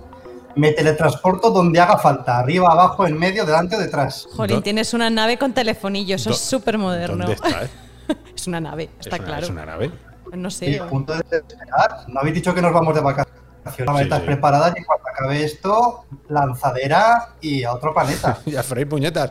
me 0.56 0.72
teletransporto 0.72 1.50
donde 1.50 1.78
haga 1.80 1.96
falta. 1.98 2.38
Arriba, 2.38 2.70
abajo, 2.72 3.06
en 3.06 3.16
medio, 3.18 3.44
delante 3.46 3.76
o 3.76 3.78
detrás. 3.78 4.26
Jolín, 4.34 4.62
tienes 4.62 4.92
una 4.94 5.08
nave 5.10 5.38
con 5.38 5.52
telefonillo, 5.52 6.16
eso 6.16 6.30
es 6.30 6.38
súper 6.38 6.76
moderno. 6.78 7.18
¿Dónde 7.26 7.32
está? 7.34 7.64
eh? 7.64 7.68
Es 8.36 8.46
una 8.46 8.60
nave, 8.60 8.90
está 9.00 9.16
es, 9.16 9.20
una, 9.20 9.26
claro. 9.28 9.42
es 9.44 9.50
una 9.50 9.66
nave. 9.66 9.90
No 10.32 10.48
Y 10.48 10.50
sé. 10.50 10.78
a 10.80 10.86
punto 10.88 11.12
de 11.14 11.22
despegar. 11.30 12.04
No 12.08 12.20
habéis 12.20 12.34
dicho 12.36 12.52
que 12.54 12.60
nos 12.62 12.72
vamos 12.72 12.94
de 12.94 13.00
vacaciones. 13.00 13.36
Sí. 13.76 13.82
preparadas 14.24 14.74
y 14.78 14.84
cuando 14.84 15.08
acabe 15.08 15.42
esto, 15.42 16.04
lanzadera 16.28 17.30
y 17.40 17.64
a 17.64 17.72
otro 17.72 17.92
planeta. 17.92 18.38
Ya 18.46 18.62
freír 18.62 18.88
puñetas. 18.88 19.30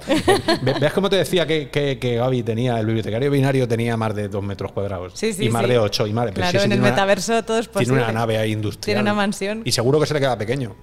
Ve- 0.62 0.76
¿Ves 0.80 0.92
cómo 0.94 1.10
te 1.10 1.16
decía 1.16 1.46
que, 1.48 1.70
que, 1.70 1.98
que 2.00 2.18
Gaby 2.18 2.44
tenía, 2.44 2.78
el 2.80 2.86
bibliotecario 2.86 3.32
binario 3.32 3.66
tenía 3.68 3.96
más 3.96 4.14
de 4.14 4.28
dos 4.28 4.44
metros 4.44 4.74
cuadrados? 4.74 5.14
Sí, 5.16 5.32
sí, 5.32 5.46
y 5.46 5.50
más 5.50 5.64
sí. 5.64 5.70
de 5.70 5.78
ocho. 5.80 6.06
Y 6.06 6.12
más, 6.12 6.32
Claro, 6.32 6.52
sí, 6.52 6.58
sí, 6.60 6.66
en 6.66 6.72
el 6.74 6.82
metaverso 6.82 7.44
todo 7.44 7.60
es 7.60 7.68
posible. 7.70 7.94
Tiene 7.96 8.04
una 8.12 8.20
nave 8.20 8.38
ahí 8.38 8.52
industrial. 8.52 8.84
Tiene 8.84 9.02
una 9.02 9.14
mansión. 9.14 9.62
Y 9.64 9.72
seguro 9.72 10.00
que 10.02 10.06
se 10.06 10.14
le 10.14 10.20
queda 10.20 10.38
pequeño. 10.38 10.76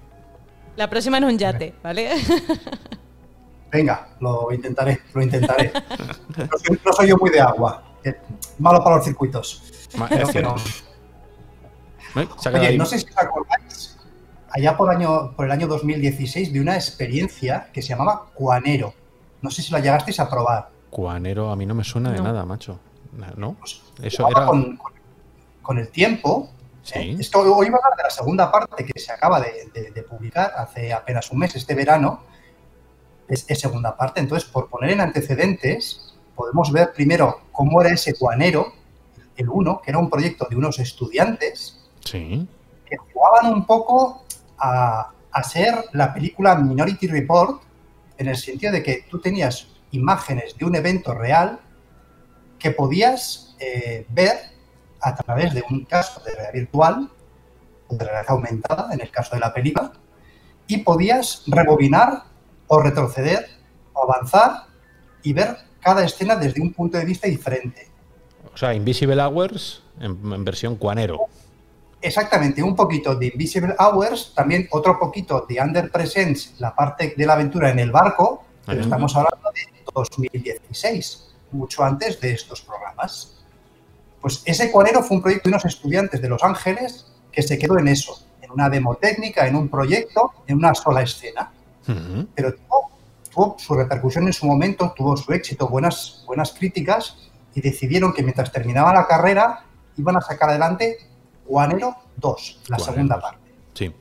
La 0.77 0.89
próxima 0.89 1.19
en 1.19 1.25
un 1.25 1.39
yate, 1.39 1.75
¿vale? 1.83 2.11
Venga, 3.71 4.09
lo 4.21 4.53
intentaré, 4.53 5.01
lo 5.15 5.23
intentaré. 5.23 5.73
No 6.37 6.59
soy, 6.59 6.81
no 6.85 6.93
soy 6.93 7.09
yo 7.09 7.17
muy 7.19 7.31
de 7.31 7.41
agua. 7.41 7.83
eh, 8.05 8.15
Malo 8.59 8.83
para 8.83 8.97
los 8.97 9.05
circuitos. 9.05 9.63
Es 10.11 10.31
que 10.31 10.43
no. 10.43 10.55
Oye, 12.55 12.77
no 12.79 12.87
sé 12.87 12.99
si 12.99 13.07
os 13.09 13.19
acordáis, 13.19 13.99
allá 14.51 14.77
por, 14.77 14.91
año, 14.91 15.33
por 15.37 15.45
el 15.47 15.53
año 15.53 15.67
2016 15.67 16.53
de 16.53 16.61
una 16.61 16.75
experiencia 16.75 17.69
que 17.73 17.81
se 17.83 17.89
llamaba 17.89 18.27
Cuanero. 18.35 18.95
No 19.43 19.51
sé 19.51 19.63
si 19.63 19.73
la 19.73 19.81
llegasteis 19.81 20.21
a 20.21 20.29
probar. 20.29 20.71
Cuanero 20.91 21.51
a 21.51 21.57
mí 21.57 21.65
no 21.67 21.75
me 21.75 21.85
suena 21.85 22.11
de 22.13 22.19
No. 22.19 22.25
nada, 22.25 22.45
macho. 22.45 22.79
¿No? 23.37 23.57
Eso 24.03 24.25
Jugaba 24.25 24.41
era. 24.43 24.47
con, 24.47 24.77
con- 24.77 24.93
con 25.63 25.79
el 25.79 25.89
tiempo. 25.91 26.51
Sí. 26.83 26.99
¿eh? 26.99 27.17
Esto 27.21 27.41
hoy 27.41 27.67
iba 27.69 27.77
a 27.77 27.81
hablar 27.85 27.97
de 27.97 28.03
la 28.05 28.11
segunda 28.11 28.51
parte 28.51 28.85
que 28.85 28.99
se 28.99 29.13
acaba 29.13 29.41
de, 29.41 29.71
de- 29.73 29.91
de 29.91 30.03
publicar 30.03 30.53
hace 30.57 30.93
apenas 30.93 31.31
un 31.31 31.39
mes, 31.39 31.55
este 31.57 31.75
verano. 31.75 32.23
Es, 33.29 33.45
es 33.49 33.61
segunda 33.61 33.97
parte. 33.97 34.21
Entonces, 34.21 34.49
por 34.49 34.69
poner 34.69 34.91
en 34.91 35.01
antecedentes, 35.01 36.15
podemos 36.35 36.71
ver 36.73 36.93
primero 36.93 37.43
cómo 37.53 37.81
era 37.81 37.91
ese 37.91 38.15
Cuanero, 38.15 38.73
el 39.37 39.49
1, 39.49 39.81
que 39.83 39.91
era 39.91 39.99
un 39.99 40.11
proyecto 40.11 40.47
de 40.51 40.57
unos 40.57 40.79
estudiantes 40.79 41.79
Sí. 42.05 42.47
que 42.85 42.97
jugaban 42.97 43.53
un 43.53 43.65
poco 43.65 44.25
a, 44.59 45.11
a 45.31 45.43
ser 45.45 45.85
la 45.93 46.13
película 46.13 46.57
Minority 46.57 47.07
Report, 47.07 47.63
en 48.19 48.29
el 48.29 48.37
sentido 48.37 48.73
de 48.73 48.83
que 48.83 49.05
tú 49.11 49.21
tenías 49.21 49.69
imágenes 49.93 50.57
de 50.59 50.65
un 50.65 50.75
evento 50.75 51.15
real 51.15 51.61
que 52.59 52.71
podías 52.73 53.55
eh, 53.59 54.05
ver 54.11 54.37
a 55.03 55.15
través 55.15 55.53
de 55.53 55.65
un 55.71 55.85
caso 55.85 56.21
de 56.21 56.33
realidad 56.33 56.53
virtual 56.53 57.11
o 57.89 57.95
de 57.95 58.05
realidad 58.05 58.31
aumentada, 58.31 58.93
en 58.93 59.01
el 59.01 59.11
caso 59.11 59.35
de 59.35 59.41
la 59.41 59.53
película, 59.53 59.93
y 60.67 60.79
podías 60.79 61.43
rebobinar 61.47 62.25
o 62.69 62.81
retroceder 62.81 63.47
o 63.93 64.05
avanzar 64.05 64.65
y 65.23 65.33
ver 65.33 65.57
cada 65.81 66.05
escena 66.05 66.37
desde 66.37 66.61
un 66.61 66.73
punto 66.73 66.97
de 66.97 67.05
vista 67.05 67.27
diferente. 67.27 67.89
O 68.55 68.57
sea, 68.57 68.75
Invisible 68.75 69.21
Hours 69.21 69.83
en, 70.01 70.33
en 70.33 70.45
versión 70.45 70.77
cuanero. 70.77 71.19
Exactamente, 72.01 72.63
un 72.63 72.75
poquito 72.75 73.15
de 73.15 73.27
Invisible 73.27 73.75
Hours, 73.79 74.33
también 74.35 74.67
otro 74.73 74.99
poquito 74.99 75.47
de 75.49 75.61
Under 75.61 75.91
Presence, 75.91 76.51
la 76.59 76.75
parte 76.75 77.15
de 77.17 77.27
la 77.27 77.35
aventura 77.35 77.71
en 77.71 77.79
el 77.79 77.93
barco, 77.93 78.45
pero 78.67 78.81
Ajá. 78.81 78.87
estamos 78.87 79.15
hablando 79.15 79.51
de 79.53 79.83
2016, 79.95 81.35
mucho 81.53 81.85
antes 81.85 82.21
de 82.21 82.33
estos 82.33 82.63
programas. 82.63 83.32
Pues 84.23 84.43
ese 84.47 84.71
cuanero 84.71 85.03
fue 85.03 85.17
un 85.17 85.23
proyecto 85.23 85.49
de 85.49 85.55
unos 85.57 85.65
estudiantes 85.65 86.23
de 86.23 86.29
Los 86.29 86.43
Ángeles 86.45 87.07
que 87.33 87.43
se 87.43 87.59
quedó 87.59 87.79
en 87.79 87.89
eso, 87.89 88.25
en 88.41 88.53
una 88.53 88.71
demo 88.71 88.95
técnica, 88.95 89.49
en 89.49 89.57
un 89.57 89.69
proyecto, 89.69 90.33
en 90.47 90.59
una 90.59 90.75
sola 90.75 91.03
escena. 91.03 91.53
Ujú. 91.89 92.29
Pero 92.35 92.55
tuvo, 92.55 92.91
tuvo 93.35 93.57
su 93.59 93.75
repercusión 93.75 94.27
en 94.29 94.33
su 94.33 94.47
momento, 94.47 94.95
tuvo 94.97 95.17
su 95.17 95.33
éxito, 95.33 95.69
buenas, 95.69 96.23
buenas 96.25 96.53
críticas, 96.53 97.17
y 97.55 97.61
decidieron 97.61 98.13
que 98.13 98.23
mientras 98.23 98.53
terminaba 98.53 98.95
la 98.95 99.07
carrera 99.07 99.65
iban 99.97 100.17
a 100.17 100.21
sacar 100.21 100.51
adelante 100.51 100.99
Guanero 101.45 101.97
2, 102.17 102.61
la 102.69 102.79
segunda 102.79 103.17
2. 103.17 103.23
parte. 103.25 103.55
Sí. 103.75 103.93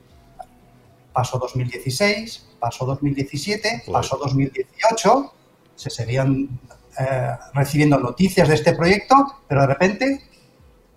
Pasó 1.12 1.38
2016, 1.38 2.46
pasó 2.60 2.86
2017, 2.86 3.82
Joder. 3.84 3.92
pasó 3.92 4.16
2018, 4.18 5.32
se 5.74 5.90
seguían 5.90 6.48
eh, 6.98 7.36
recibiendo 7.54 7.98
noticias 7.98 8.48
de 8.48 8.54
este 8.54 8.74
proyecto, 8.74 9.14
pero 9.48 9.62
de 9.62 9.66
repente 9.66 10.24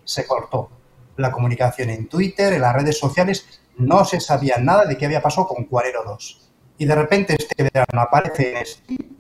se 0.04 0.26
cortó 0.26 0.70
la 1.18 1.32
comunicación 1.32 1.90
en 1.90 2.08
Twitter, 2.08 2.54
en 2.54 2.62
las 2.62 2.74
redes 2.74 3.00
sociales, 3.00 3.62
no 3.78 4.06
se 4.06 4.20
sabía 4.20 4.58
nada 4.58 4.86
de 4.86 4.98
qué 4.98 5.06
había 5.06 5.22
pasado 5.22 5.48
con 5.48 5.66
Cuarero 5.66 6.04
2. 6.04 6.42
Y 6.78 6.86
de 6.86 6.96
repente 6.96 7.36
este 7.38 7.64
verano 7.64 8.02
aparece 8.02 8.58
en 8.58 8.66
Steam 8.66 9.16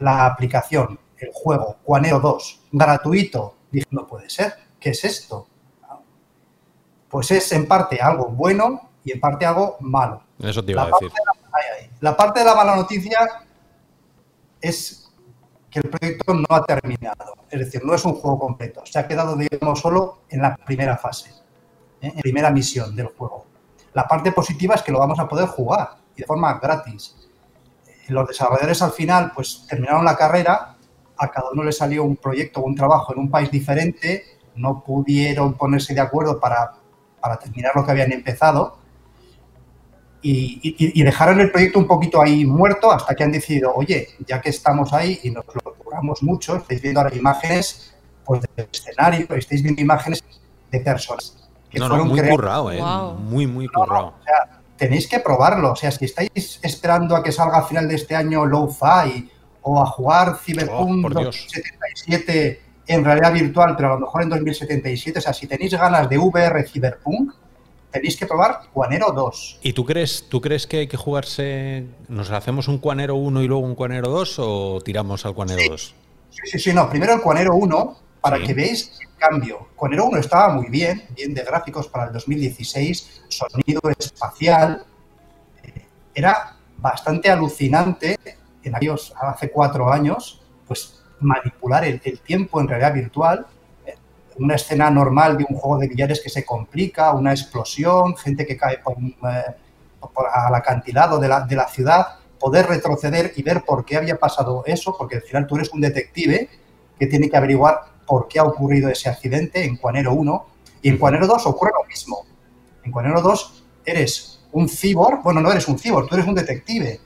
la 0.00 0.26
aplicación, 0.26 0.98
el 1.18 1.30
juego 1.32 1.76
Cuanero 1.84 2.20
2, 2.20 2.62
gratuito. 2.72 3.56
Dije, 3.70 3.86
no 3.90 4.06
puede 4.06 4.28
ser, 4.28 4.54
¿qué 4.80 4.90
es 4.90 5.04
esto? 5.04 5.46
Pues 7.08 7.30
es 7.30 7.52
en 7.52 7.66
parte 7.66 8.00
algo 8.00 8.26
bueno 8.26 8.90
y 9.04 9.12
en 9.12 9.20
parte 9.20 9.46
algo 9.46 9.76
malo. 9.80 10.22
Eso 10.40 10.64
te 10.64 10.72
iba 10.72 10.82
a 10.82 10.86
decir. 10.86 11.10
de. 11.10 11.90
La 12.00 12.16
parte 12.16 12.40
de 12.40 12.46
la 12.46 12.54
mala 12.54 12.74
noticia 12.74 13.20
es 14.60 15.03
que 15.74 15.80
el 15.80 15.90
proyecto 15.90 16.34
no 16.34 16.46
ha 16.50 16.64
terminado. 16.64 17.34
Es 17.50 17.58
decir, 17.58 17.84
no 17.84 17.94
es 17.94 18.04
un 18.04 18.14
juego 18.14 18.38
completo. 18.38 18.86
Se 18.86 18.96
ha 18.96 19.08
quedado, 19.08 19.34
digamos, 19.36 19.80
solo 19.80 20.18
en 20.28 20.40
la 20.40 20.54
primera 20.54 20.96
fase, 20.96 21.30
¿eh? 22.00 22.10
en 22.10 22.14
la 22.14 22.22
primera 22.22 22.50
misión 22.52 22.94
del 22.94 23.08
juego. 23.08 23.44
La 23.92 24.06
parte 24.06 24.30
positiva 24.30 24.76
es 24.76 24.82
que 24.82 24.92
lo 24.92 25.00
vamos 25.00 25.18
a 25.18 25.26
poder 25.26 25.48
jugar 25.48 25.96
y 26.14 26.20
de 26.20 26.26
forma 26.26 26.60
gratis. 26.60 27.16
Los 28.06 28.28
desarrolladores 28.28 28.82
al 28.82 28.92
final, 28.92 29.32
pues 29.34 29.66
terminaron 29.68 30.04
la 30.04 30.16
carrera, 30.16 30.76
a 31.16 31.28
cada 31.28 31.50
uno 31.50 31.64
le 31.64 31.72
salió 31.72 32.04
un 32.04 32.18
proyecto 32.18 32.60
o 32.60 32.64
un 32.64 32.76
trabajo 32.76 33.12
en 33.12 33.18
un 33.18 33.30
país 33.30 33.50
diferente, 33.50 34.38
no 34.54 34.84
pudieron 34.84 35.54
ponerse 35.54 35.92
de 35.92 36.00
acuerdo 36.00 36.38
para, 36.38 36.74
para 37.20 37.36
terminar 37.36 37.72
lo 37.74 37.84
que 37.84 37.90
habían 37.90 38.12
empezado 38.12 38.78
y, 40.24 40.74
y- 40.78 41.00
y 41.00 41.02
dejaron 41.04 41.40
el 41.40 41.50
proyecto 41.52 41.78
un 41.78 41.86
poquito 41.86 42.20
ahí 42.22 42.44
muerto 42.46 42.90
hasta 42.90 43.14
que 43.14 43.22
han 43.24 43.32
decidido, 43.32 43.72
oye, 43.74 44.08
ya 44.26 44.40
que 44.40 44.48
estamos 44.50 44.92
ahí 44.92 45.20
y 45.22 45.30
nos 45.30 45.44
lo 45.46 45.74
curramos 45.74 46.22
mucho, 46.22 46.56
estáis 46.56 46.80
viendo 46.80 47.00
ahora 47.00 47.14
imágenes 47.14 47.94
pues, 48.24 48.40
del 48.56 48.68
escenario, 48.72 49.26
estáis 49.36 49.62
viendo 49.62 49.82
imágenes 49.82 50.24
de 50.70 50.80
personas 50.80 51.36
que 51.70 51.78
No, 51.78 51.84
no, 51.88 51.90
fueron 51.90 52.08
muy 52.08 52.18
creadas. 52.18 52.36
currado, 52.36 52.72
¿eh? 52.72 52.78
Guau. 52.78 53.14
Muy, 53.16 53.46
muy 53.46 53.66
No, 53.66 53.72
no, 53.72 53.84
currado. 53.86 54.06
o 54.06 54.24
sea, 54.24 54.60
tenéis 54.76 55.06
que 55.08 55.20
probarlo. 55.20 55.72
O 55.72 55.76
sea, 55.76 55.90
si 55.90 56.04
estáis 56.06 56.30
esperando 56.62 57.14
a 57.16 57.22
que 57.22 57.30
salga 57.32 57.58
a 57.58 57.62
final 57.64 57.86
de 57.88 57.96
este 57.96 58.16
año 58.16 58.46
Low-Fi 58.46 59.30
o 59.62 59.80
a 59.82 59.86
jugar 59.86 60.38
Cyberpunk 60.42 60.98
Oh, 60.98 61.02
por 61.02 61.18
Dios. 61.18 61.36
2077 61.36 62.60
en 62.86 63.04
realidad 63.04 63.32
virtual, 63.32 63.74
pero 63.76 63.88
a 63.92 63.94
lo 63.94 64.00
mejor 64.00 64.22
en 64.22 64.28
2077, 64.30 65.18
o 65.18 65.22
sea, 65.22 65.32
si 65.32 65.46
tenéis 65.46 65.72
ganas 65.72 66.08
de 66.08 66.18
VR 66.18 66.62
Cyberpunk, 66.64 67.32
tenéis 67.94 68.16
que 68.16 68.26
probar 68.26 68.62
Guanero 68.74 69.12
2. 69.12 69.60
¿Y 69.62 69.72
tú 69.72 69.84
crees, 69.84 70.26
tú 70.28 70.40
crees 70.40 70.66
que 70.66 70.78
hay 70.80 70.88
que 70.88 70.96
jugarse? 70.96 71.86
¿Nos 72.08 72.30
hacemos 72.30 72.66
un 72.68 72.78
cuanero 72.78 73.14
1 73.14 73.42
y 73.42 73.46
luego 73.46 73.64
un 73.64 73.74
cuanero 73.76 74.08
2 74.10 74.36
o 74.40 74.80
tiramos 74.84 75.24
al 75.24 75.34
cuanero 75.34 75.62
2? 75.70 75.94
Sí, 76.30 76.40
sí, 76.44 76.58
sí, 76.58 76.72
no. 76.74 76.90
Primero 76.90 77.14
el 77.14 77.20
Cuanero 77.20 77.54
1, 77.54 77.96
para 78.20 78.38
Sí. 78.38 78.42
que 78.46 78.54
veáis 78.54 78.98
el 79.00 79.08
cambio. 79.16 79.68
Cuanero 79.76 80.06
1 80.06 80.18
estaba 80.18 80.52
muy 80.52 80.68
bien, 80.68 81.04
bien 81.14 81.32
de 81.32 81.44
gráficos 81.44 81.86
para 81.86 82.06
el 82.06 82.12
2016, 82.12 83.22
sonido 83.28 83.80
espacial. 83.96 84.84
eh, 85.62 85.86
Era 86.14 86.56
bastante 86.78 87.30
alucinante 87.30 88.18
en 88.64 88.74
aquellos, 88.74 89.14
hace 89.20 89.50
cuatro 89.52 89.92
años, 89.92 90.42
pues 90.66 91.00
manipular 91.20 91.84
el, 91.84 92.00
el 92.04 92.18
tiempo 92.20 92.60
en 92.60 92.66
realidad 92.68 92.92
virtual. 92.94 93.46
Una 94.38 94.54
escena 94.56 94.90
normal 94.90 95.36
de 95.38 95.46
un 95.48 95.56
juego 95.56 95.78
de 95.78 95.88
billares 95.88 96.20
que 96.20 96.28
se 96.30 96.44
complica, 96.44 97.12
una 97.12 97.30
explosión, 97.32 98.16
gente 98.16 98.44
que 98.46 98.56
cae 98.56 98.78
por, 98.78 98.94
eh, 98.98 99.44
por- 100.12 100.26
al 100.32 100.54
acantilado 100.54 101.18
de 101.18 101.28
la, 101.28 101.40
de 101.40 101.56
la 101.56 101.68
ciudad, 101.68 102.06
poder 102.38 102.66
retroceder 102.66 103.32
y 103.36 103.42
ver 103.42 103.62
por 103.64 103.84
qué 103.84 103.96
había 103.96 104.16
pasado 104.18 104.64
eso, 104.66 104.94
porque 104.98 105.16
al 105.16 105.22
final 105.22 105.46
tú 105.46 105.56
eres 105.56 105.70
un 105.72 105.80
detective 105.80 106.48
que 106.98 107.06
tiene 107.06 107.30
que 107.30 107.36
averiguar 107.36 107.80
por 108.06 108.28
qué 108.28 108.38
ha 108.38 108.44
ocurrido 108.44 108.88
ese 108.90 109.08
accidente 109.08 109.64
en 109.64 109.76
Cuanero 109.76 110.12
1 110.12 110.46
y 110.82 110.88
en 110.90 110.98
Cuanero 110.98 111.26
2 111.26 111.46
ocurre 111.46 111.70
lo 111.80 111.86
mismo. 111.88 112.26
En 112.84 112.90
Cuanero 112.92 113.22
2 113.22 113.64
eres 113.86 114.40
un 114.52 114.68
cibor, 114.68 115.20
bueno, 115.22 115.40
no 115.40 115.50
eres 115.50 115.66
un 115.68 115.78
cibor, 115.78 116.06
tú 116.06 116.14
eres 116.16 116.26
un 116.26 116.34
detective 116.34 117.00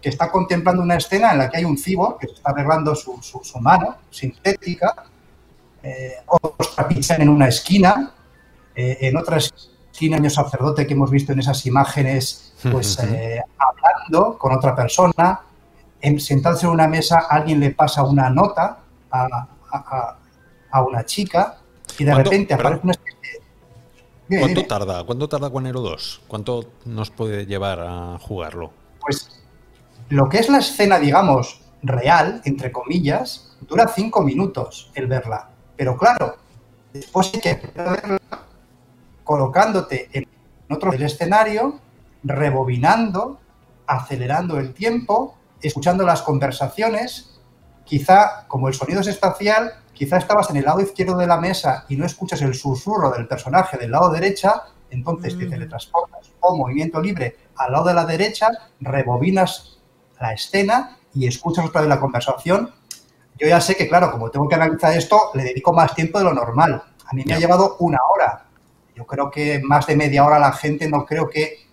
que 0.00 0.08
está 0.08 0.30
contemplando 0.30 0.80
una 0.82 0.96
escena 0.96 1.32
en 1.32 1.38
la 1.38 1.50
que 1.50 1.58
hay 1.58 1.64
un 1.64 1.76
cibor 1.76 2.16
que 2.18 2.28
se 2.28 2.34
está 2.34 2.50
arreglando 2.50 2.94
su, 2.94 3.20
su- 3.20 3.42
su 3.44 3.58
mano 3.58 3.96
sintética, 4.10 4.94
eh, 5.82 6.12
otros 6.26 6.74
trapichan 6.74 7.22
en 7.22 7.28
una 7.28 7.48
esquina, 7.48 8.12
eh, 8.74 8.98
en 9.02 9.16
otra 9.16 9.38
tiene 9.92 10.16
años 10.16 10.34
sacerdote 10.34 10.86
que 10.86 10.92
hemos 10.94 11.10
visto 11.10 11.32
en 11.32 11.40
esas 11.40 11.64
imágenes, 11.66 12.52
pues 12.70 12.98
eh, 13.00 13.40
hablando 13.58 14.38
con 14.38 14.54
otra 14.54 14.74
persona, 14.76 15.40
en, 16.00 16.20
sentarse 16.20 16.66
en 16.66 16.72
una 16.72 16.86
mesa, 16.86 17.26
alguien 17.28 17.58
le 17.58 17.70
pasa 17.72 18.04
una 18.04 18.30
nota 18.30 18.78
a, 19.10 19.48
a- 19.72 20.16
a 20.70 20.82
una 20.82 21.04
chica 21.04 21.58
y 21.98 22.04
de 22.04 22.12
¿Cuánto- 22.12 22.30
repente 22.30 22.54
aparece 22.54 22.80
una 22.84 22.92
especie 22.92 23.40
de... 24.28 24.38
¿Cuánto 24.40 24.66
tarda? 24.66 25.04
¿Cuánto 25.04 25.28
tarda 25.28 25.48
Guanero 25.48 25.80
2? 25.80 26.20
¿Cuánto 26.28 26.64
nos 26.84 27.10
puede 27.10 27.46
llevar 27.46 27.80
a 27.80 28.18
jugarlo? 28.20 28.70
Pues 29.00 29.42
lo 30.10 30.28
que 30.28 30.38
es 30.38 30.48
la 30.48 30.58
escena, 30.58 30.98
digamos, 31.00 31.62
real, 31.82 32.42
entre 32.44 32.70
comillas, 32.70 33.56
dura 33.62 33.88
cinco 33.88 34.20
minutos 34.22 34.90
el 34.94 35.06
verla. 35.06 35.48
Pero 35.78 35.96
claro, 35.96 36.36
después 36.92 37.30
hay 37.32 37.40
que 37.40 37.54
verla 37.74 38.18
colocándote 39.22 40.10
en 40.12 40.26
otro 40.68 40.90
del 40.90 41.04
escenario, 41.04 41.78
rebobinando, 42.24 43.38
acelerando 43.86 44.58
el 44.58 44.74
tiempo, 44.74 45.38
escuchando 45.62 46.04
las 46.04 46.22
conversaciones. 46.22 47.40
Quizá, 47.84 48.46
como 48.48 48.68
el 48.68 48.74
sonido 48.74 49.00
es 49.00 49.06
espacial, 49.06 49.72
quizá 49.94 50.16
estabas 50.18 50.50
en 50.50 50.56
el 50.56 50.64
lado 50.64 50.80
izquierdo 50.80 51.16
de 51.16 51.28
la 51.28 51.38
mesa 51.40 51.84
y 51.88 51.96
no 51.96 52.04
escuchas 52.04 52.42
el 52.42 52.54
susurro 52.54 53.12
del 53.12 53.28
personaje 53.28 53.78
del 53.78 53.92
lado 53.92 54.10
derecha, 54.10 54.64
entonces 54.90 55.38
te 55.38 55.46
Mm. 55.46 55.50
teletransportas 55.50 56.32
o 56.40 56.56
movimiento 56.56 57.00
libre 57.00 57.36
al 57.56 57.72
lado 57.72 57.84
de 57.84 57.94
la 57.94 58.04
derecha, 58.04 58.48
rebobinas 58.80 59.78
la 60.20 60.32
escena 60.32 60.96
y 61.14 61.28
escuchas 61.28 61.66
otra 61.66 61.82
vez 61.82 61.88
la 61.88 62.00
conversación. 62.00 62.72
Yo 63.38 63.46
ya 63.46 63.60
sé 63.60 63.76
que, 63.76 63.88
claro, 63.88 64.10
como 64.10 64.30
tengo 64.30 64.48
que 64.48 64.54
analizar 64.56 64.92
esto, 64.96 65.30
le 65.34 65.44
dedico 65.44 65.72
más 65.72 65.94
tiempo 65.94 66.18
de 66.18 66.24
lo 66.24 66.34
normal. 66.34 66.82
A 67.06 67.14
mí 67.14 67.22
me 67.24 67.34
ha 67.34 67.38
llevado 67.38 67.76
una 67.80 67.98
hora. 68.12 68.44
Yo 68.94 69.06
creo 69.06 69.30
que 69.30 69.60
más 69.62 69.86
de 69.86 69.96
media 69.96 70.24
hora 70.24 70.38
la 70.38 70.52
gente 70.52 70.88
no 70.88 71.04
creo 71.06 71.28
que 71.30 71.68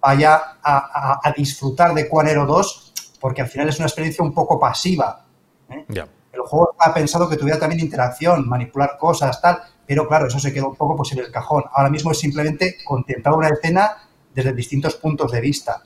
vaya 0.00 0.34
a, 0.62 0.76
a- 1.12 1.20
a 1.24 1.32
disfrutar 1.32 1.94
de 1.94 2.08
Cuanero 2.08 2.46
2, 2.46 2.92
porque 3.20 3.42
al 3.42 3.48
final 3.48 3.68
es 3.68 3.78
una 3.78 3.86
experiencia 3.86 4.22
un 4.24 4.32
poco 4.32 4.58
pasiva. 4.60 5.24
¿eh? 5.70 5.84
El 6.32 6.40
juego 6.42 6.74
ha 6.78 6.92
pensado 6.94 7.28
que 7.28 7.36
tuviera 7.36 7.58
también 7.58 7.80
interacción, 7.80 8.48
manipular 8.48 8.96
cosas, 8.98 9.40
tal, 9.40 9.60
pero 9.86 10.06
claro, 10.06 10.26
eso 10.28 10.38
se 10.38 10.52
quedó 10.52 10.68
un 10.68 10.76
poco 10.76 10.94
pues, 10.94 11.10
en 11.12 11.18
el 11.20 11.32
cajón. 11.32 11.64
Ahora 11.72 11.90
mismo 11.90 12.12
es 12.12 12.18
simplemente 12.18 12.76
contemplar 12.84 13.34
una 13.34 13.48
escena 13.48 13.96
desde 14.34 14.52
distintos 14.52 14.94
puntos 14.96 15.32
de 15.32 15.40
vista, 15.40 15.82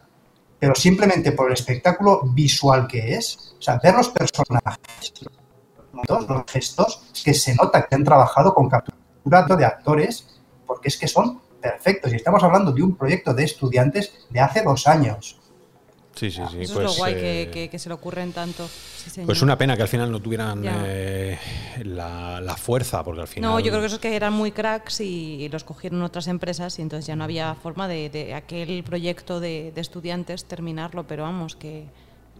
pero 0.62 0.76
simplemente 0.76 1.32
por 1.32 1.48
el 1.48 1.54
espectáculo 1.54 2.20
visual 2.22 2.86
que 2.86 3.16
es, 3.16 3.56
o 3.58 3.60
sea, 3.60 3.80
ver 3.82 3.96
los 3.96 4.10
personajes, 4.10 5.12
los 6.08 6.44
gestos, 6.46 7.02
es 7.12 7.24
que 7.24 7.34
se 7.34 7.56
nota 7.56 7.84
que 7.84 7.96
han 7.96 8.04
trabajado 8.04 8.54
con 8.54 8.68
captura 8.68 9.42
de 9.42 9.64
actores, 9.64 10.40
porque 10.64 10.86
es 10.86 10.96
que 10.96 11.08
son 11.08 11.40
perfectos. 11.60 12.12
Y 12.12 12.14
estamos 12.14 12.44
hablando 12.44 12.70
de 12.70 12.80
un 12.80 12.94
proyecto 12.94 13.34
de 13.34 13.42
estudiantes 13.42 14.12
de 14.30 14.38
hace 14.38 14.62
dos 14.62 14.86
años. 14.86 15.40
Sí, 16.14 16.30
sí, 16.30 16.42
sí. 16.50 16.58
Eso 16.60 16.74
pues, 16.74 16.86
es 16.90 16.92
lo 16.92 16.98
guay 16.98 17.14
eh, 17.14 17.16
que, 17.46 17.50
que- 17.52 17.68
que 17.70 17.78
se 17.78 17.88
le 17.88 17.94
ocurren 17.94 18.32
tanto. 18.32 18.68
Sí. 18.68 19.22
Pues 19.24 19.42
una 19.42 19.56
pena 19.58 19.76
que 19.76 19.82
al 19.82 19.88
final 19.88 20.10
no 20.12 20.20
tuvieran 20.20 20.62
eh, 20.64 21.38
la, 21.84 22.40
la 22.40 22.56
fuerza, 22.56 23.02
porque 23.02 23.22
al 23.22 23.28
final. 23.28 23.50
No, 23.50 23.58
yo 23.60 23.70
creo 23.70 23.80
que 23.80 23.86
eso 23.86 23.96
es 23.96 24.00
que 24.02 24.14
eran 24.14 24.32
muy 24.32 24.52
cracks 24.52 25.00
y 25.00 25.48
los 25.50 25.64
cogieron 25.64 26.02
otras 26.02 26.28
empresas 26.28 26.78
y 26.78 26.82
entonces 26.82 27.06
ya 27.06 27.16
no 27.16 27.24
había 27.24 27.54
forma 27.54 27.88
de, 27.88 28.10
de 28.10 28.34
aquel 28.34 28.84
proyecto 28.84 29.40
de, 29.40 29.72
de 29.74 29.80
estudiantes 29.80 30.44
terminarlo, 30.44 31.06
pero 31.06 31.22
vamos, 31.24 31.56
que 31.56 31.84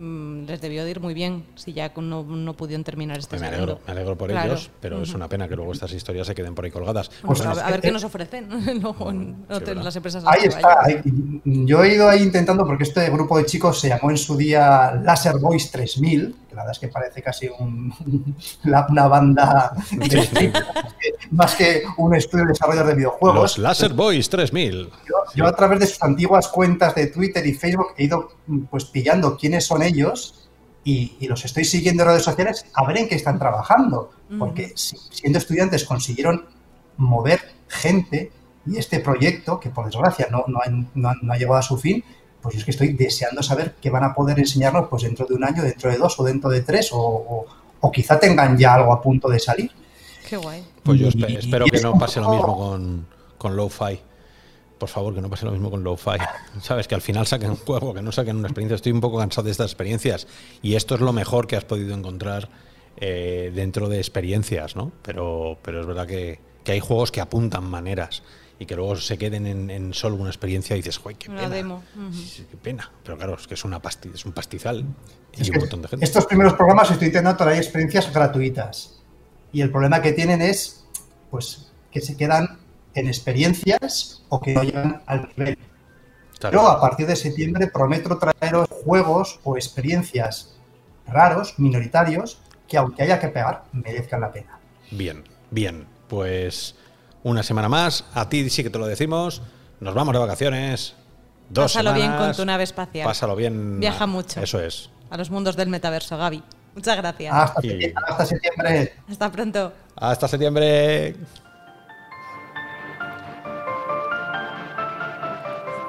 les 0.03 0.61
debió 0.61 0.85
de 0.85 0.91
ir 0.91 1.01
muy 1.01 1.15
bien 1.15 1.45
si 1.55 1.73
ya 1.73 1.93
con- 1.93 2.11
no, 2.11 2.25
no 2.25 2.55
pudieron 2.55 2.83
terminar 2.83 3.19
este 3.19 3.39
me 3.39 3.47
alegro, 3.47 3.79
me 3.87 3.93
alegro 3.93 4.17
por 4.19 4.31
Claro. 4.31 4.53
ellos, 4.53 4.71
pero 4.81 5.03
es 5.03 5.15
una 5.15 5.29
pena 5.29 5.49
que 5.49 5.55
luego 5.55 5.73
estas 5.73 5.93
historias 5.93 6.27
se 6.27 6.35
queden 6.35 6.55
por 6.55 6.65
ahí 6.65 6.71
colgadas. 6.73 7.11
Pues 7.25 7.41
a, 7.43 7.71
ver 7.71 7.81
qué 7.81 7.93
nos 7.93 8.03
ofrecen 8.05 8.49
luego 8.83 9.11
en 9.11 9.45
las 9.49 9.95
empresas. 9.97 10.25
Ahí 10.27 10.45
está. 10.45 10.79
ahí- 10.85 11.01
Yo 11.45 11.85
he 11.85 11.95
ido 11.95 12.09
ahí 12.09 12.23
intentando, 12.23 12.65
porque 12.67 12.83
este 12.85 13.09
grupo 13.11 13.39
de 13.39 13.47
chicos 13.47 13.81
se 13.81 13.89
llamó 13.89 14.11
en 14.11 14.19
su 14.19 14.37
día 14.37 15.01
Laser 15.05 15.39
Boys 15.39 15.71
3000, 15.71 16.35
la 16.55 16.63
verdad 16.63 16.73
es 16.73 16.79
que 16.79 16.89
parece 16.89 17.23
casi 17.23 17.49
un- 17.49 17.93
una 18.65 19.09
banda 19.09 19.73
de 19.91 20.17
más 20.17 20.29
que- 20.29 20.53
más 21.31 21.55
que 21.57 21.83
un 21.97 22.15
estudio 22.15 22.45
de 22.45 22.51
desarrollo 22.53 22.85
de 22.85 22.95
videojuegos. 22.95 23.35
Los 23.41 23.59
Laser 23.59 23.93
Boys 23.95 24.29
3000. 24.29 24.91
Yo, 25.09 25.15
yo 25.35 25.47
a 25.47 25.55
través 25.57 25.81
de 25.81 25.87
sus 25.87 26.03
antiguas 26.03 26.49
cuentas 26.49 26.95
de 26.95 27.07
Twitter 27.09 27.47
y 27.47 27.55
Facebook 27.55 27.89
he 27.97 28.05
ido 28.05 28.33
pues 28.71 28.85
pillando 28.87 29.37
quiénes 29.37 29.65
son 29.67 29.83
ellos 29.83 30.49
y, 30.85 31.17
y 31.21 31.29
los 31.29 31.45
estoy 31.45 31.65
siguiendo 31.65 32.03
en 32.03 32.09
redes 32.11 32.25
sociales 32.25 32.67
a 32.75 32.85
ver 32.87 32.99
en 32.99 33.09
qué 33.09 33.15
están 33.17 33.39
trabajando. 33.39 34.11
Porque 34.39 34.73
si- 34.77 34.97
siendo 35.11 35.39
estudiantes 35.39 35.85
consiguieron 35.85 36.47
mover 36.97 37.41
gente 37.69 38.31
y 38.67 38.77
este 38.79 39.01
proyecto, 39.01 39.59
que 39.59 39.71
por 39.71 39.85
desgracia 39.87 40.29
no, 40.31 40.45
no, 40.47 40.59
ha, 40.59 40.69
no 40.95 41.09
ha- 41.09 41.17
no 41.21 41.33
ha 41.33 41.37
llegado 41.37 41.57
a 41.57 41.63
su 41.63 41.77
fin, 41.79 42.05
pues 42.43 42.57
es 42.57 42.64
que 42.64 42.72
estoy 42.72 42.93
deseando 42.95 43.43
saber 43.43 43.76
qué 43.80 43.88
van 43.90 44.05
a 44.05 44.14
poder 44.14 44.38
enseñarnos 44.38 44.88
pues 44.88 45.05
dentro 45.05 45.26
de 45.26 45.34
un 45.34 45.45
año, 45.45 45.62
dentro 45.62 45.90
de 45.90 45.97
dos 45.97 46.18
o 46.18 46.24
dentro 46.24 46.51
de 46.51 46.61
tres 46.62 46.93
o, 46.93 46.99
o- 46.99 47.47
o 47.80 47.90
quizá 47.90 48.18
tengan 48.20 48.57
ya 48.59 48.74
algo 48.74 48.93
a 48.93 49.01
punto 49.01 49.28
de 49.28 49.38
salir. 49.40 49.70
Qué 50.28 50.36
guay. 50.36 50.64
Pues 50.82 51.01
yo 51.01 51.09
espero 51.09 51.64
es 51.66 51.72
que 51.72 51.80
no 51.80 51.99
pase 51.99 52.20
lo 52.20 52.30
mismo 52.30 52.57
con, 52.57 53.07
con 53.38 53.57
Lo-Fi. 53.57 53.99
Por 54.78 54.88
favor, 54.88 55.14
que 55.14 55.20
no 55.20 55.28
pase 55.30 55.45
lo 55.47 55.53
mismo 55.53 55.70
con 55.70 55.82
Lo-Fi. 55.84 56.18
Sabes, 56.62 56.86
que 56.88 56.95
al 56.95 57.01
final 57.03 57.26
saquen 57.26 57.51
un 57.51 57.57
juego, 57.57 57.93
que 57.95 58.03
no 58.03 58.12
saquen 58.12 58.36
una 58.36 58.49
experiencia. 58.49 58.76
Estoy 58.76 58.93
un 58.93 59.01
poco 59.01 59.18
cansado 59.18 59.45
de 59.47 59.51
estas 59.53 59.66
experiencias. 59.70 60.26
Y 60.62 60.74
esto 60.76 60.95
es 60.95 61.01
lo 61.01 61.12
mejor 61.12 61.47
que 61.47 61.57
has 61.57 61.64
podido 61.64 61.95
encontrar 61.95 62.49
eh, 62.97 63.51
dentro 63.55 63.88
de 63.88 63.99
experiencias, 63.99 64.76
¿no? 64.76 64.93
Pero, 65.03 65.59
pero 65.62 65.80
es 65.80 65.86
verdad 65.86 66.07
que, 66.07 66.38
que 66.64 66.72
hay 66.72 66.80
juegos 66.80 67.11
que 67.12 67.20
apuntan 67.20 67.64
maneras 67.64 68.22
y 68.63 68.67
que 68.67 68.77
luego 68.77 68.95
se 68.95 69.19
queden 69.19 69.49
en, 69.49 69.71
en 69.71 69.93
solo 69.93 70.15
una 70.15 70.31
experiencia 70.31 70.77
y 70.77 70.79
dices, 70.79 70.99
¡joder, 70.99 71.19
qué 71.19 71.29
pena! 71.29 71.49
demo. 71.49 71.83
Qué 72.49 72.57
pena. 72.57 72.93
Pero 73.03 73.19
claro, 73.19 73.35
es 73.35 73.49
que 73.49 73.55
es, 73.55 73.65
una 73.65 73.83
pasti 73.83 74.09
es 74.15 74.25
un 74.25 74.31
pastizal 74.31 74.87
y 75.37 75.43
Es 75.43 75.49
un 75.49 75.55
que 75.55 75.61
montón 75.61 75.83
de 75.83 75.89
gente. 75.89 76.05
Estos 76.05 76.27
primeros 76.27 76.55
programas 76.55 76.89
estoy 76.93 77.09
intentando 77.09 77.37
traer 77.37 77.59
experiencias 77.59 78.13
gratuitas. 78.15 79.01
Y 79.53 79.63
el 79.63 79.71
problema 79.73 80.01
que 80.01 80.13
tienen 80.13 80.41
es 80.41 80.85
pues 81.29 81.73
que 81.91 82.01
se 82.01 82.17
quedan 82.17 82.61
en 82.95 83.09
experiencias 83.09 84.23
o 84.29 84.41
que 84.41 84.55
no 84.55 84.63
llegan 84.63 85.03
al 85.07 85.29
nivel. 85.37 85.59
Claro. 86.39 86.59
Pero 86.59 86.69
a 86.69 86.81
partir 86.81 87.09
de 87.09 87.17
septiembre 87.17 87.67
prometo 87.67 88.17
traeros 88.17 88.69
juegos 88.85 89.41
o 89.43 89.57
experiencias 89.57 90.55
raros, 91.09 91.59
minoritarios, 91.59 92.41
que 92.69 92.79
aunque 92.79 93.03
haya 93.03 93.19
que 93.19 93.27
pegar, 93.27 93.65
merezcan 93.73 94.21
la 94.21 94.31
pena. 94.31 94.61
Bien, 94.93 95.25
bien. 95.51 95.87
Pues 96.07 96.77
una 97.23 97.43
semana 97.43 97.68
más. 97.68 98.05
A 98.14 98.29
ti 98.29 98.49
sí 98.51 98.62
que 98.62 98.70
te 98.70 98.79
lo 98.79 98.87
decimos. 98.87 99.43
Nos 99.81 99.95
vamos 99.95 100.12
de 100.12 100.18
vacaciones. 100.20 100.95
Dos 101.49 101.73
Pásalo 101.73 101.93
bien 101.93 102.07
semanas. 102.07 102.27
con 102.29 102.37
tu 102.37 102.45
nave 102.47 102.62
espacial. 102.64 103.07
Pásalo 103.07 103.37
bien. 103.37 103.79
Viaja 103.81 104.07
mucho. 104.07 104.41
Eso 104.41 104.61
es. 104.61 104.91
A 105.11 105.16
los 105.16 105.31
mundos 105.31 105.57
del 105.57 105.68
metaverso, 105.68 106.16
Gaby. 106.16 106.43
Muchas 106.75 106.97
gracias. 106.97 107.35
Hasta, 107.35 107.61
Y- 107.66 107.68
septiembre, 107.70 108.03
hasta 108.09 108.27
septiembre. 108.27 108.93
Hasta 109.11 109.31
pronto. 109.33 109.73
Hasta 109.97 110.29
septiembre. 110.29 111.16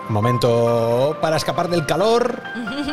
Momento 0.09 1.17
para 1.21 1.37
escapar 1.37 1.69
del 1.69 1.85
calor 1.85 2.41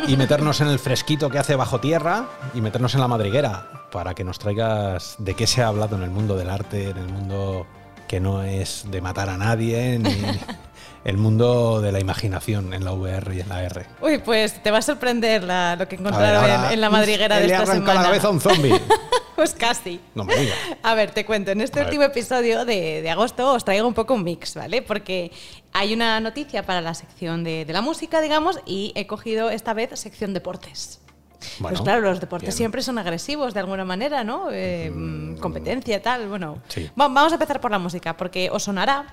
y 0.07 0.15
meternos 0.15 0.61
en 0.61 0.67
el 0.69 0.79
fresquito 0.79 1.29
que 1.29 1.37
hace 1.39 1.55
bajo 1.55 1.79
tierra 1.79 2.25
y 2.53 2.61
meternos 2.61 2.95
en 2.95 3.01
la 3.01 3.07
madriguera 3.07 3.67
para 3.91 4.13
que 4.15 4.23
nos 4.23 4.39
traigas 4.39 5.15
de 5.19 5.35
qué 5.35 5.45
se 5.45 5.61
ha 5.61 5.67
hablado 5.67 5.97
en 5.97 6.03
el 6.03 6.09
mundo 6.09 6.37
del 6.37 6.49
arte, 6.49 6.89
en 6.89 6.97
el 6.97 7.09
mundo 7.09 7.67
que 8.11 8.19
no 8.19 8.43
es 8.43 8.83
de 8.91 8.99
matar 8.99 9.29
a 9.29 9.37
nadie, 9.37 9.97
ni 9.97 10.13
el 11.05 11.17
mundo 11.17 11.79
de 11.79 11.93
la 11.93 12.01
imaginación 12.01 12.73
en 12.73 12.83
la 12.83 12.91
VR 12.91 13.33
y 13.33 13.39
en 13.39 13.47
la 13.47 13.63
R. 13.63 13.85
Uy, 14.01 14.17
pues 14.17 14.61
te 14.61 14.69
va 14.69 14.79
a 14.79 14.81
sorprender 14.81 15.45
la- 15.45 15.77
lo 15.77 15.87
que 15.87 15.95
ver, 15.95 16.35
ahora, 16.35 16.73
en, 16.73 16.81
la 16.81 16.89
madriguera 16.89 17.39
de 17.39 17.47
le 17.47 17.53
esta 17.53 17.63
arranca 17.63 17.85
la 17.85 17.91
semana. 17.93 18.03
cabeza 18.07 18.27
a 18.27 18.31
un 18.31 18.41
zombie. 18.41 18.81
Pues 19.33 19.55
casi. 19.55 19.99
No 20.13 20.23
me 20.23 20.35
digas. 20.35 20.55
A 20.83 20.93
ver, 20.93 21.09
te 21.11 21.25
cuento. 21.25 21.49
En 21.49 21.61
este 21.61 21.79
A 21.79 21.83
ver. 21.83 21.87
último 21.87 22.03
episodio 22.03 22.63
de, 22.63 23.01
de 23.01 23.09
agosto 23.09 23.51
os 23.53 23.65
traigo 23.65 23.87
un 23.87 23.95
poco 23.95 24.13
un 24.13 24.23
mix, 24.23 24.53
¿vale? 24.53 24.83
Porque 24.83 25.31
hay 25.73 25.93
una 25.95 26.19
noticia 26.19 26.61
para 26.63 26.79
la 26.79 26.93
sección 26.93 27.43
de, 27.43 27.65
de 27.65 27.73
la 27.73 27.81
música, 27.81 28.21
digamos, 28.21 28.59
y 28.67 28.91
he 28.93 29.07
cogido 29.07 29.49
esta 29.49 29.73
vez 29.73 29.97
sección 29.99 30.35
deportes. 30.35 31.00
Bueno, 31.59 31.77
pues 31.77 31.81
claro, 31.81 32.01
los 32.01 32.19
deportes 32.19 32.49
bien. 32.49 32.57
siempre 32.57 32.81
son 32.81 32.97
agresivos 32.97 33.53
de 33.53 33.59
alguna 33.59 33.83
manera, 33.85 34.23
¿no? 34.23 34.47
Eh, 34.51 35.35
competencia, 35.39 36.01
tal, 36.01 36.27
bueno. 36.27 36.59
Sí. 36.67 36.85
Va- 36.99 37.07
vamos 37.07 37.31
a 37.31 37.35
empezar 37.35 37.59
por 37.59 37.71
la 37.71 37.79
música, 37.79 38.15
porque 38.15 38.49
os 38.51 38.63
sonará 38.63 39.05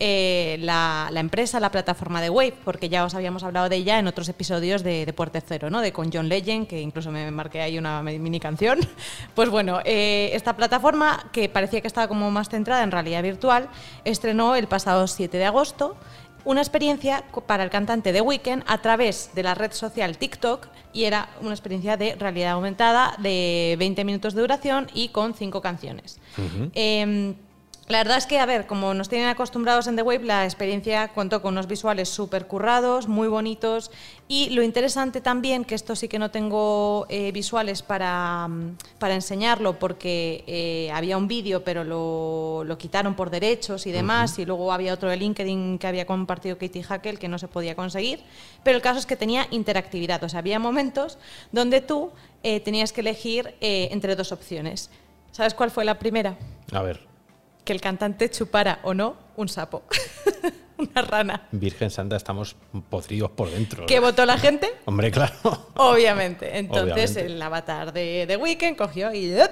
eh, 0.00 0.56
la, 0.60 1.08
la 1.12 1.20
empresa, 1.20 1.60
la 1.60 1.70
plataforma 1.70 2.20
de 2.20 2.30
Wave, 2.30 2.54
porque 2.64 2.88
ya 2.88 3.04
os 3.04 3.14
habíamos 3.14 3.44
hablado 3.44 3.68
de 3.68 3.76
ella 3.76 3.98
en 3.98 4.06
otros 4.06 4.28
episodios 4.28 4.82
de 4.82 5.04
Deporte 5.06 5.42
Cero, 5.46 5.70
¿no? 5.70 5.80
De 5.80 5.92
con 5.92 6.10
John 6.12 6.28
Legend, 6.28 6.66
que 6.66 6.80
incluso 6.80 7.10
me 7.10 7.30
marqué 7.30 7.60
ahí 7.60 7.78
una 7.78 8.02
mi- 8.02 8.18
mini 8.18 8.40
canción. 8.40 8.78
Pues 9.34 9.48
bueno, 9.50 9.80
eh, 9.84 10.30
esta 10.32 10.56
plataforma, 10.56 11.26
que 11.32 11.48
parecía 11.48 11.80
que 11.80 11.86
estaba 11.88 12.08
como 12.08 12.30
más 12.30 12.48
centrada 12.48 12.82
en 12.82 12.90
realidad 12.92 13.22
virtual, 13.22 13.68
estrenó 14.04 14.54
el 14.56 14.68
pasado 14.68 15.06
7 15.06 15.36
de 15.38 15.44
agosto 15.44 15.96
una 16.44 16.60
experiencia 16.60 17.24
para 17.46 17.64
el 17.64 17.70
cantante 17.70 18.12
de 18.12 18.20
Weekend 18.20 18.64
a 18.66 18.78
través 18.82 19.30
de 19.34 19.42
la 19.42 19.54
red 19.54 19.72
social 19.72 20.18
TikTok 20.18 20.68
y 20.92 21.04
era 21.04 21.28
una 21.40 21.50
experiencia 21.52 21.96
de 21.96 22.14
realidad 22.14 22.52
aumentada 22.52 23.16
de 23.18 23.76
20 23.78 24.04
minutos 24.04 24.34
de 24.34 24.40
duración 24.40 24.88
y 24.94 25.08
con 25.08 25.34
cinco 25.34 25.60
canciones. 25.60 26.20
Eh, 26.74 27.34
La 27.86 27.98
verdad 27.98 28.16
es 28.16 28.24
que, 28.24 28.38
a 28.38 28.46
ver, 28.46 28.66
como 28.66 28.94
nos 28.94 29.10
tienen 29.10 29.28
acostumbrados 29.28 29.86
en 29.88 29.96
The 29.96 30.00
Wave, 30.00 30.24
la 30.24 30.44
experiencia 30.44 31.08
contó 31.08 31.42
con 31.42 31.52
unos 31.52 31.66
visuales 31.66 32.08
súper 32.08 32.46
currados, 32.46 33.08
muy 33.08 33.28
bonitos. 33.28 33.90
Y 34.26 34.48
lo 34.50 34.62
interesante 34.62 35.20
también, 35.20 35.66
que 35.66 35.74
esto 35.74 35.94
sí 35.94 36.08
que 36.08 36.18
no 36.18 36.30
tengo 36.30 37.04
eh, 37.10 37.30
visuales 37.32 37.82
para, 37.82 38.48
mm, 38.48 38.78
para, 38.98 39.14
enseñarlo, 39.14 39.78
porque 39.78 40.44
eh, 40.46 40.90
había 40.94 41.18
un 41.18 41.28
vídeo, 41.28 41.62
pero 41.62 41.84
lo, 41.84 42.64
lo, 42.64 42.78
quitaron 42.78 43.14
por 43.14 43.28
derechos 43.28 43.86
y 43.86 43.92
demás. 43.92 44.38
Y 44.38 44.46
luego 44.46 44.72
había 44.72 44.94
otro 44.94 45.10
de 45.10 45.18
LinkedIn 45.18 45.78
que 45.78 45.86
había 45.86 46.06
compartido 46.06 46.56
Katie 46.56 46.84
Hackel 46.84 47.18
que 47.18 47.28
no 47.28 47.38
se 47.38 47.48
podía 47.48 47.76
conseguir. 47.76 48.22
Pero 48.62 48.76
el 48.76 48.82
caso 48.82 48.98
es 48.98 49.04
que 49.04 49.16
tenía 49.16 49.46
interactividad. 49.50 50.24
O 50.24 50.28
sea, 50.30 50.38
había 50.38 50.58
momentos 50.58 51.18
donde 51.52 51.82
tú 51.82 52.12
eh, 52.42 52.60
tenías 52.60 52.94
que 52.94 53.02
elegir 53.02 53.54
entre 53.60 54.16
dos 54.16 54.32
opciones. 54.32 54.88
¿Sabes 55.32 55.52
cuál 55.52 55.70
fue 55.70 55.84
la 55.84 55.98
primera? 55.98 56.38
A 56.72 56.80
ver 56.80 57.13
que 57.64 57.72
el 57.72 57.80
cantante 57.80 58.30
chupara 58.30 58.80
o 58.82 58.94
no 58.94 59.16
un 59.36 59.48
sapo. 59.48 59.82
una 60.90 61.02
rana. 61.02 61.48
Virgen 61.52 61.90
Santa, 61.90 62.16
estamos 62.16 62.56
podridos 62.90 63.30
por 63.30 63.50
dentro. 63.50 63.86
¿Qué 63.86 64.00
votó 64.00 64.26
la 64.26 64.38
gente? 64.38 64.70
Hombre, 64.84 65.10
claro. 65.10 65.34
Obviamente. 65.76 66.58
Entonces 66.58 67.16
el 67.16 67.40
avatar 67.40 67.92
de, 67.92 68.26
de 68.26 68.36
Weekend 68.36 68.76
cogió 68.76 69.12
y 69.12 69.32
¡eh! 69.32 69.48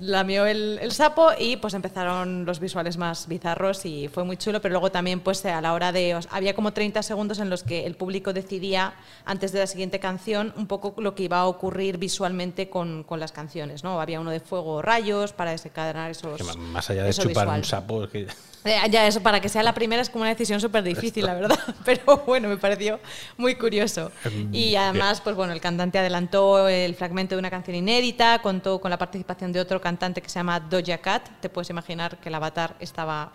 lamió 0.00 0.46
el, 0.46 0.78
el, 0.80 0.92
sapo 0.92 1.30
y 1.38 1.56
pues 1.56 1.74
empezaron 1.74 2.44
los 2.44 2.60
visuales 2.60 2.96
más 2.96 3.28
bizarros 3.28 3.84
y 3.86 4.08
fue 4.08 4.24
muy 4.24 4.36
chulo, 4.36 4.60
pero 4.60 4.72
luego 4.72 4.90
también 4.90 5.20
pues 5.20 5.44
a 5.46 5.60
la 5.60 5.72
hora 5.72 5.92
de... 5.92 6.18
Había 6.30 6.54
como 6.54 6.72
30 6.72 7.02
segundos 7.02 7.38
en 7.38 7.50
los 7.50 7.62
que 7.62 7.86
el 7.86 7.96
público 7.96 8.32
decidía 8.32 8.94
antes 9.24 9.52
de 9.52 9.60
la 9.60 9.66
siguiente 9.66 10.00
canción 10.00 10.52
un 10.56 10.66
poco 10.66 10.94
lo 11.00 11.14
que 11.14 11.24
iba 11.24 11.38
a 11.38 11.46
ocurrir 11.46 11.98
visualmente 11.98 12.68
con, 12.68 13.04
con 13.04 13.20
las 13.20 13.32
canciones, 13.32 13.84
¿no? 13.84 14.00
Había 14.00 14.20
uno 14.20 14.30
de 14.30 14.40
fuego 14.40 14.74
o 14.74 14.82
rayos 14.82 15.32
para 15.32 15.50
desencadenar 15.52 16.10
esos... 16.10 16.56
más 16.56 16.90
allá 16.90 17.04
de 17.04 17.12
chupar 17.12 17.48
un 17.48 17.64
sapo... 17.64 18.08
Que... 18.08 18.26
Eh, 18.66 18.90
ya 18.90 19.06
eso, 19.06 19.22
para 19.22 19.40
que 19.40 19.48
sea 19.48 19.62
la 19.62 19.72
primera 19.74 20.02
es 20.02 20.10
como 20.10 20.22
una 20.22 20.30
decisión 20.30 20.60
súper 20.60 20.82
difícil, 20.82 21.24
la 21.24 21.34
verdad. 21.34 21.58
Pero 21.84 22.24
bueno, 22.26 22.48
me 22.48 22.56
pareció 22.56 23.00
muy 23.36 23.54
curioso. 23.54 24.10
Em, 24.24 24.54
y 24.54 24.76
además, 24.76 25.20
pues 25.20 25.36
bueno, 25.36 25.52
el 25.52 25.60
cantante 25.60 25.98
adelantó 25.98 26.68
el 26.68 26.94
fragmento 26.94 27.34
de 27.34 27.38
una 27.38 27.50
canción 27.50 27.76
inédita, 27.76 28.40
contó 28.40 28.80
con 28.80 28.90
la 28.90 28.98
participación 28.98 29.52
de 29.52 29.60
otro 29.60 29.80
cantante 29.80 30.20
que 30.20 30.28
se 30.28 30.38
llama 30.38 30.60
Doja 30.60 30.98
Cat. 30.98 31.28
Te 31.40 31.48
puedes 31.48 31.70
imaginar 31.70 32.18
que 32.18 32.28
el 32.28 32.34
avatar 32.34 32.76
estaba 32.80 33.32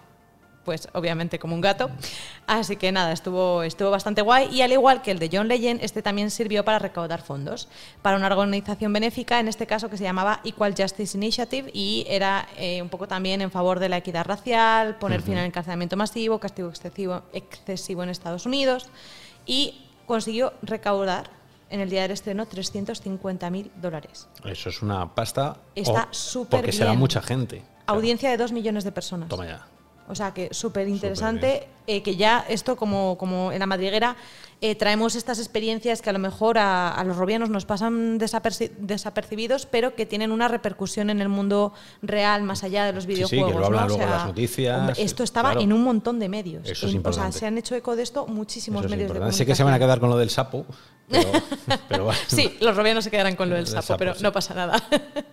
pues 0.64 0.88
obviamente 0.94 1.40
como 1.40 1.56
un 1.56 1.62
gato. 1.62 1.90
Así 2.48 2.76
que 2.76 2.92
nada, 2.92 3.12
estuvo, 3.12 3.64
estuvo 3.64 3.90
bastante 3.92 4.22
guay. 4.22 4.50
Y 4.52 4.62
al 4.62 4.72
igual 4.72 5.02
que 5.02 5.12
el 5.12 5.20
de 5.20 5.30
John 5.32 5.48
Legend, 5.48 5.84
este 5.84 6.02
también 6.02 6.32
sirvió 6.32 6.64
para 6.64 6.80
recaudar 6.80 7.22
fondos 7.22 7.68
para 8.02 8.18
una 8.18 8.28
organización 8.28 8.94
benéfica, 8.94 9.40
en 9.40 9.48
este 9.48 9.68
caso 9.68 9.90
que 9.90 9.98
se 9.98 10.04
llamaba 10.04 10.42
Equal 10.44 10.74
Justice 10.78 11.18
Initiative 11.18 11.70
y 11.74 12.06
era 12.08 12.48
eh, 12.58 12.82
un 12.82 12.90
poco 12.90 13.08
también 13.08 13.42
en 13.42 13.52
favor 13.52 13.80
de 13.80 13.90
la 13.90 13.98
equidad 13.98 14.26
racial, 14.26 14.98
poner 14.98 15.22
fin 15.22 15.38
al 15.38 15.46
encarcelamiento 15.46 15.98
masivo, 15.98 16.40
castigo 16.40 16.70
excesivo, 16.70 17.24
excesivo 17.34 18.04
en 18.04 18.10
Estados 18.10 18.46
Unidos 18.46 18.90
y 19.46 19.86
consiguió 20.06 20.54
recaudar 20.62 21.30
en 21.70 21.80
el 21.80 21.90
día 21.90 22.02
del 22.02 22.12
estreno 22.12 22.46
350.000 22.46 23.72
dólares. 23.76 24.28
Eso 24.44 24.70
es 24.70 24.82
una 24.82 25.16
pasta. 25.16 25.58
Está 25.74 26.10
súper 26.12 26.60
Porque 26.60 26.72
será 26.72 26.94
mucha 26.94 27.22
gente. 27.22 27.64
Audiencia 27.88 28.30
de 28.30 28.38
2 28.38 28.52
millones 28.52 28.84
de 28.84 28.92
personas. 28.92 29.30
Toma 29.30 29.46
ya. 29.46 29.66
O 30.12 30.16
sea 30.16 30.34
que 30.34 30.50
súper 30.52 30.88
interesante 30.90 31.68
eh, 31.88 32.04
que 32.04 32.16
ya 32.16 32.46
esto 32.50 32.76
como, 32.76 33.18
como 33.18 33.52
en 33.52 33.60
la 33.60 33.66
madriguera 33.66 34.18
eh, 34.64 34.76
traemos 34.76 35.16
estas 35.16 35.40
experiencias 35.40 36.04
que 36.04 36.12
a 36.12 36.14
lo 36.14 36.20
mejor 36.20 36.58
a, 36.60 37.02
los 37.04 37.18
robianos 37.18 37.50
nos 37.50 37.66
pasan 37.66 38.20
desapercibidos, 38.20 39.66
pero 39.66 39.96
que 39.96 40.06
tienen 40.06 40.32
una 40.32 40.48
repercusión 40.48 41.10
en 41.10 41.20
el 41.20 41.30
mundo 41.30 41.74
real 42.04 42.44
más 42.44 42.64
allá 42.64 42.86
de 42.86 42.94
los 42.94 43.08
videojuegos. 43.08 43.50
Sí, 43.50 43.54
que 43.54 43.60
lo 43.60 43.66
hablan 43.66 43.88
luego 43.88 44.06
las 44.06 44.28
noticias. 44.28 45.00
esto 45.00 45.24
estaba 45.24 45.54
en 45.54 45.74
un 45.74 45.84
montón 45.84 46.20
de 46.20 46.30
medios. 46.30 46.70
Eso 46.70 46.88
es 46.88 46.96
o 47.04 47.14
sea, 47.14 47.32
se 47.32 47.48
han 47.48 47.58
hecho 47.58 47.74
eco 47.74 47.96
de 47.96 48.04
esto 48.04 48.28
muchísimos 48.28 48.84
medios 48.84 49.00
de 49.00 49.08
comunicación. 49.08 49.34
Sé 49.34 49.46
que 49.46 49.56
se 49.56 49.64
van 49.64 49.74
a 49.74 49.80
quedar 49.80 50.00
con 50.00 50.10
lo 50.10 50.18
del 50.18 50.30
sapo, 50.30 50.66
pero, 51.88 52.12
Sí, 52.28 52.58
los 52.62 52.76
robianos 52.76 53.04
se 53.04 53.12
quedarán 53.12 53.36
con 53.36 53.50
lo 53.50 53.56
del 53.56 53.68
sapo, 53.68 53.96
pero 53.98 54.14
no 54.22 54.32
pasa 54.32 54.54
nada. 54.54 54.82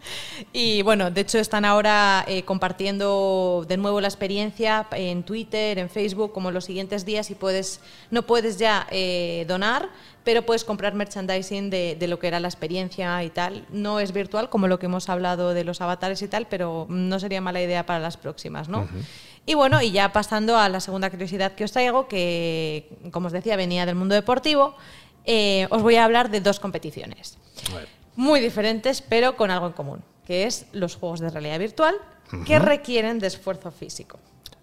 y 0.53 0.83
bueno, 0.83 1.11
de 1.11 1.21
hecho 1.21 1.39
están 1.39 1.65
ahora 1.65 2.25
eh, 2.27 2.45
compartiendo 2.45 3.65
de 3.69 3.77
nuevo 3.77 4.01
la 4.01 4.09
experiencia 4.09 4.68
en 4.93 5.23
Twitter, 5.23 5.79
en 5.79 5.91
Facebook, 5.91 6.33
como 6.33 6.51
los 6.51 6.65
siguientes 6.65 7.05
días 7.05 7.31
y 7.31 7.35
puedes, 7.35 7.81
no 8.11 8.23
puedes 8.23 8.59
ya... 8.59 8.87
Eh, 8.91 9.45
donar, 9.49 9.89
pero 10.25 10.45
puedes 10.45 10.65
comprar 10.65 10.95
merchandising 10.95 11.71
de, 11.71 12.07
lo 12.07 12.19
que 12.19 12.29
era 12.29 12.39
la 12.39 12.49
experiencia 12.49 13.23
y 13.25 13.31
tal. 13.31 13.67
No 13.71 13.99
es 13.99 14.13
virtual, 14.13 14.51
como 14.51 14.69
lo 14.69 14.79
que 14.79 14.87
hemos 14.87 15.09
hablado 15.09 15.55
de 15.55 15.65
los 15.65 15.81
avatares 15.81 16.21
y 16.23 16.29
tal, 16.29 16.47
pero 16.47 16.87
no 16.89 17.19
sería 17.19 17.41
mala 17.41 17.63
idea 17.63 17.87
para 17.87 17.99
las 17.99 18.17
próximas, 18.17 18.69
¿no? 18.69 18.87
Y 19.47 19.55
bueno, 19.55 19.81
y 19.81 19.91
ya 19.91 20.13
pasando 20.13 20.59
a 20.59 20.69
la 20.69 20.81
segunda 20.81 21.11
curiosidad 21.11 21.53
que 21.53 21.65
os 21.65 21.73
traigo, 21.73 22.09
que 22.09 22.99
como 23.11 23.29
os 23.29 23.33
decía, 23.33 23.57
venía 23.57 23.87
del 23.87 23.95
mundo 23.95 24.15
deportivo, 24.15 24.75
eh, 25.25 25.67
os 25.71 25.83
voy 25.83 25.97
a 25.97 26.05
hablar 26.05 26.31
de 26.31 26.41
dos 26.41 26.61
competiciones. 26.61 27.39
Muy 28.15 28.41
diferentes, 28.41 29.01
pero 29.01 29.37
con 29.37 29.51
algo 29.51 29.67
en 29.67 29.73
común, 29.73 30.03
que 30.27 30.45
es 30.45 30.67
los 30.73 30.97
juegos 30.97 31.21
de 31.21 31.31
realidad 31.31 31.59
virtual 31.59 31.97
que 32.47 32.59
requieren 32.59 33.19
de 33.19 33.29
esfuerzo 33.29 33.71
físico. 33.71 34.19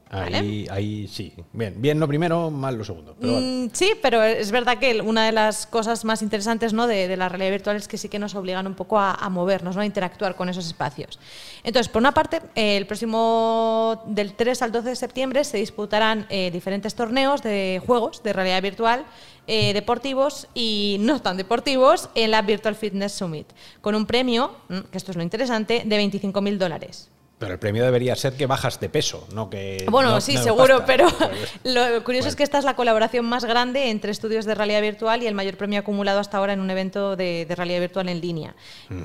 Ahí, 0.10 0.68
ahí 0.70 1.08
sí. 1.08 1.34
Bien, 1.52 1.82
bien 1.82 2.00
lo 2.00 2.08
primero, 2.08 2.52
mal 2.52 2.78
lo 2.78 2.84
segundo. 2.84 3.16
Mm, 3.20 3.68
sí, 3.74 3.94
pero 4.02 4.22
es 4.24 4.52
verdad 4.52 4.78
que 4.78 5.02
una 5.02 5.26
de 5.26 5.32
las 5.32 5.66
cosas 5.66 6.06
más 6.06 6.22
interesantes 6.22 6.74
¿no? 6.74 6.88
de, 6.88 7.16
la 7.18 7.28
realidad 7.28 7.52
virtual 7.52 7.76
es 7.76 7.88
que 7.88 7.98
sí 7.98 8.08
que 8.08 8.20
nos 8.20 8.36
obligan 8.36 8.68
un 8.68 8.76
poco 8.76 9.00
a, 9.00 9.30
movernos, 9.30 9.76
¿no? 9.76 9.82
a 9.82 9.86
interactuar 9.86 10.36
con 10.36 10.48
esos 10.48 10.68
espacios. 10.68 11.20
Entonces, 11.64 11.92
por 11.92 12.02
una 12.02 12.14
parte, 12.14 12.42
el 12.54 12.86
próximo 12.86 14.04
del 14.06 14.34
3 14.34 14.62
al 14.62 14.72
12 14.72 14.90
de 14.90 14.96
septiembre 14.96 15.44
se 15.44 15.58
disputarán 15.58 16.28
eh, 16.30 16.52
diferentes 16.52 16.94
torneos 16.94 17.42
de 17.42 17.82
juegos 17.86 18.22
de 18.22 18.34
realidad 18.34 18.62
virtual 18.62 19.06
eh, 19.48 19.74
deportivos 19.74 20.48
y 20.54 20.98
no 21.02 21.22
tan 21.22 21.38
deportivos 21.38 22.10
en 22.16 22.32
la 22.32 22.42
Virtual 22.42 22.76
Fitness 22.76 23.14
Summit, 23.14 23.48
con 23.82 23.94
un 23.94 24.06
premio, 24.06 24.56
mm, 24.70 24.80
que 24.92 24.98
esto 24.98 25.12
es 25.12 25.18
lo 25.18 25.24
interesante, 25.24 25.84
de 25.86 25.98
25.000 25.98 26.58
dólares. 26.58 27.10
Pero 27.38 27.54
el 27.54 27.60
premio 27.60 27.84
debería 27.84 28.16
ser 28.16 28.34
que 28.38 28.46
bajas 28.46 28.80
de 28.80 28.88
peso, 28.88 29.28
no 29.34 29.50
que. 29.50 29.86
Bueno, 29.90 30.22
sí, 30.22 30.38
seguro, 30.38 30.84
pero 30.86 31.06
lo 31.66 32.04
curioso 32.06 32.30
es 32.30 32.36
que 32.36 32.44
esta 32.44 32.58
es 32.58 32.64
la 32.64 32.78
colaboración 32.78 33.26
más 33.26 33.44
grande 33.44 33.90
entre 33.90 34.12
estudios 34.12 34.46
de 34.46 34.56
realidad 34.56 34.82
virtual 34.82 35.22
y 35.22 35.28
el 35.28 35.36
mayor 35.36 35.58
premio 35.58 35.82
acumulado 35.82 36.22
hasta 36.22 36.38
ahora 36.38 36.54
en 36.54 36.62
un 36.62 36.70
evento 36.70 37.18
de, 37.18 37.46
realidad 37.50 37.82
virtual 37.82 38.08
en 38.08 38.22
línea. 38.22 38.56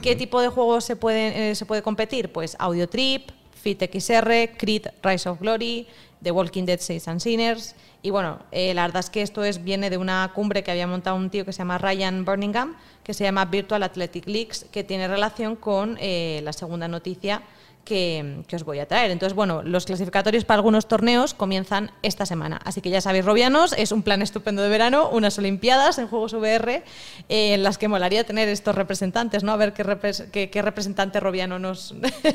¿Qué 0.00 0.14
tipo 0.14 0.40
de 0.40 0.48
juegos 0.48 0.84
se, 0.84 0.94
pueden, 0.94 1.32
eh, 1.32 1.54
se 1.56 1.66
puede 1.66 1.82
competir? 1.82 2.30
Pues 2.30 2.54
Audio 2.60 2.88
Trip, 2.88 3.30
Fit 3.60 3.82
XR, 3.82 4.56
Creed 4.56 4.86
Rise 5.02 5.28
of 5.28 5.40
Glory, 5.40 5.88
The 6.22 6.30
Walking 6.30 6.66
Dead 6.66 6.78
Saints 6.78 7.08
and 7.08 7.20
Sinners. 7.20 7.74
Y 8.00 8.10
bueno, 8.10 8.38
eh, 8.52 8.72
la 8.74 8.82
verdad 8.82 9.00
es 9.00 9.10
que 9.10 9.22
esto 9.22 9.42
es, 9.42 9.64
viene 9.64 9.90
de 9.90 9.98
una 9.98 10.30
cumbre 10.34 10.62
que 10.62 10.70
había 10.70 10.86
montado 10.86 11.16
un 11.16 11.30
tío 11.30 11.44
que 11.44 11.52
se 11.52 11.58
llama 11.58 11.78
Ryan 11.78 12.24
Birmingham, 12.24 12.76
que 13.02 13.12
se 13.12 13.24
llama 13.24 13.44
Virtual 13.44 13.82
Athletic 13.82 14.26
Leagues, 14.26 14.66
que 14.70 14.84
tiene 14.84 15.08
relación 15.08 15.56
con 15.56 15.98
eh, 16.00 16.40
la 16.44 16.52
segunda 16.52 16.86
noticia 16.86 17.42
que, 17.84 18.44
os 18.52 18.64
voy 18.64 18.78
a 18.78 18.86
traer. 18.86 19.10
Entonces, 19.10 19.34
bueno, 19.34 19.62
los 19.62 19.84
clasificatorios 19.86 20.44
para 20.44 20.58
algunos 20.58 20.86
torneos 20.86 21.34
comienzan 21.34 21.90
esta 22.02 22.26
semana. 22.26 22.60
Así 22.64 22.80
que 22.80 22.90
ya 22.90 23.00
sabéis, 23.00 23.24
Robianos, 23.24 23.74
es 23.76 23.92
un 23.92 24.02
plan 24.02 24.22
estupendo 24.22 24.62
de 24.62 24.68
verano, 24.68 25.08
unas 25.10 25.38
Olimpiadas 25.38 25.98
en 25.98 26.06
Juegos 26.06 26.32
VR, 26.34 26.84
eh, 27.28 27.54
en 27.54 27.62
las 27.62 27.78
que 27.78 27.88
molaría 27.88 28.24
tener 28.24 28.48
estos 28.48 28.74
representantes, 28.74 29.42
¿no? 29.42 29.52
A 29.52 29.56
ver 29.56 29.72
qué, 29.72 30.50
qué, 30.50 30.62
representante 30.62 31.20
robiano 31.20 31.58
nos 31.58 31.94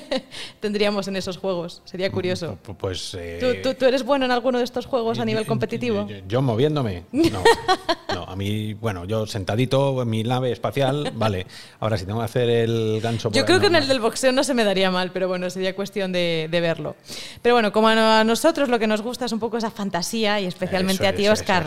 tendríamos 0.59 1.07
en 1.07 1.15
esos 1.15 1.37
juegos. 1.37 1.81
Sería 1.85 2.11
curioso. 2.11 2.57
Pues. 2.77 3.15
Eh, 3.17 3.61
¿Tú, 3.63 3.85
eres 3.85 4.03
bueno 4.03 4.25
en 4.25 4.31
alguno 4.31 4.57
de 4.57 4.63
estos 4.63 4.85
juegos 4.85 5.19
a 5.19 5.25
nivel 5.25 5.45
competitivo? 5.45 6.07
Yo, 6.27 6.41
moviéndome. 6.41 7.03
No. 7.11 7.43
no. 8.13 8.24
A 8.35 8.37
mí, 8.37 8.73
bueno, 8.73 9.05
yo 9.05 9.25
sentadito 9.25 10.01
en 10.01 10.09
mi 10.09 10.21
nave 10.21 10.51
espacial, 10.51 11.09
vale. 11.15 11.47
Ahora, 11.79 11.97
si 11.97 12.05
tengo 12.05 12.19
que 12.19 12.25
hacer 12.25 12.49
el 12.49 12.99
gancho. 13.01 13.31
Yo 13.31 13.45
creo 13.45 13.61
que 13.61 13.67
en 13.67 13.75
el 13.75 13.87
del 13.87 14.01
boxeo 14.01 14.33
no 14.33 14.43
se 14.43 14.53
me 14.53 14.65
daría 14.65 14.91
mal, 14.91 15.11
pero 15.11 15.29
bueno 15.29 15.49
sería 15.49 15.73
cuestión 15.73 16.11
de, 16.11 16.49
verlo. 16.51 16.97
Pero 17.41 17.55
bueno, 17.55 17.71
como 17.71 17.87
a 17.87 18.23
nosotros 18.25 18.67
lo 18.67 18.77
que 18.77 18.87
nos 18.87 19.01
gusta 19.01 19.23
es 19.23 19.31
un 19.31 19.39
poco 19.39 19.55
esa 19.55 19.71
fantasía 19.71 20.41
y 20.41 20.47
especialmente 20.47 21.07
a 21.07 21.15
ti, 21.15 21.29
Oscar, 21.29 21.65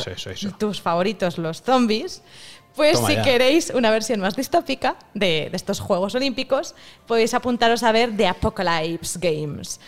tus 0.58 0.82
favoritos, 0.82 1.38
los 1.38 1.62
zombies. 1.62 2.22
Pues 2.76 2.98
si 2.98 3.16
queréis 3.22 3.70
una 3.74 3.90
versión 3.90 4.20
más 4.20 4.36
distópica 4.36 4.96
de, 5.14 5.48
de, 5.50 5.56
estos 5.56 5.80
Juegos 5.80 6.14
Olímpicos, 6.14 6.74
podéis 7.06 7.32
apuntaros 7.32 7.82
a 7.82 7.92
ver 7.92 8.14
The 8.14 8.26
Apocalypse 8.26 9.18
Games 9.18 9.80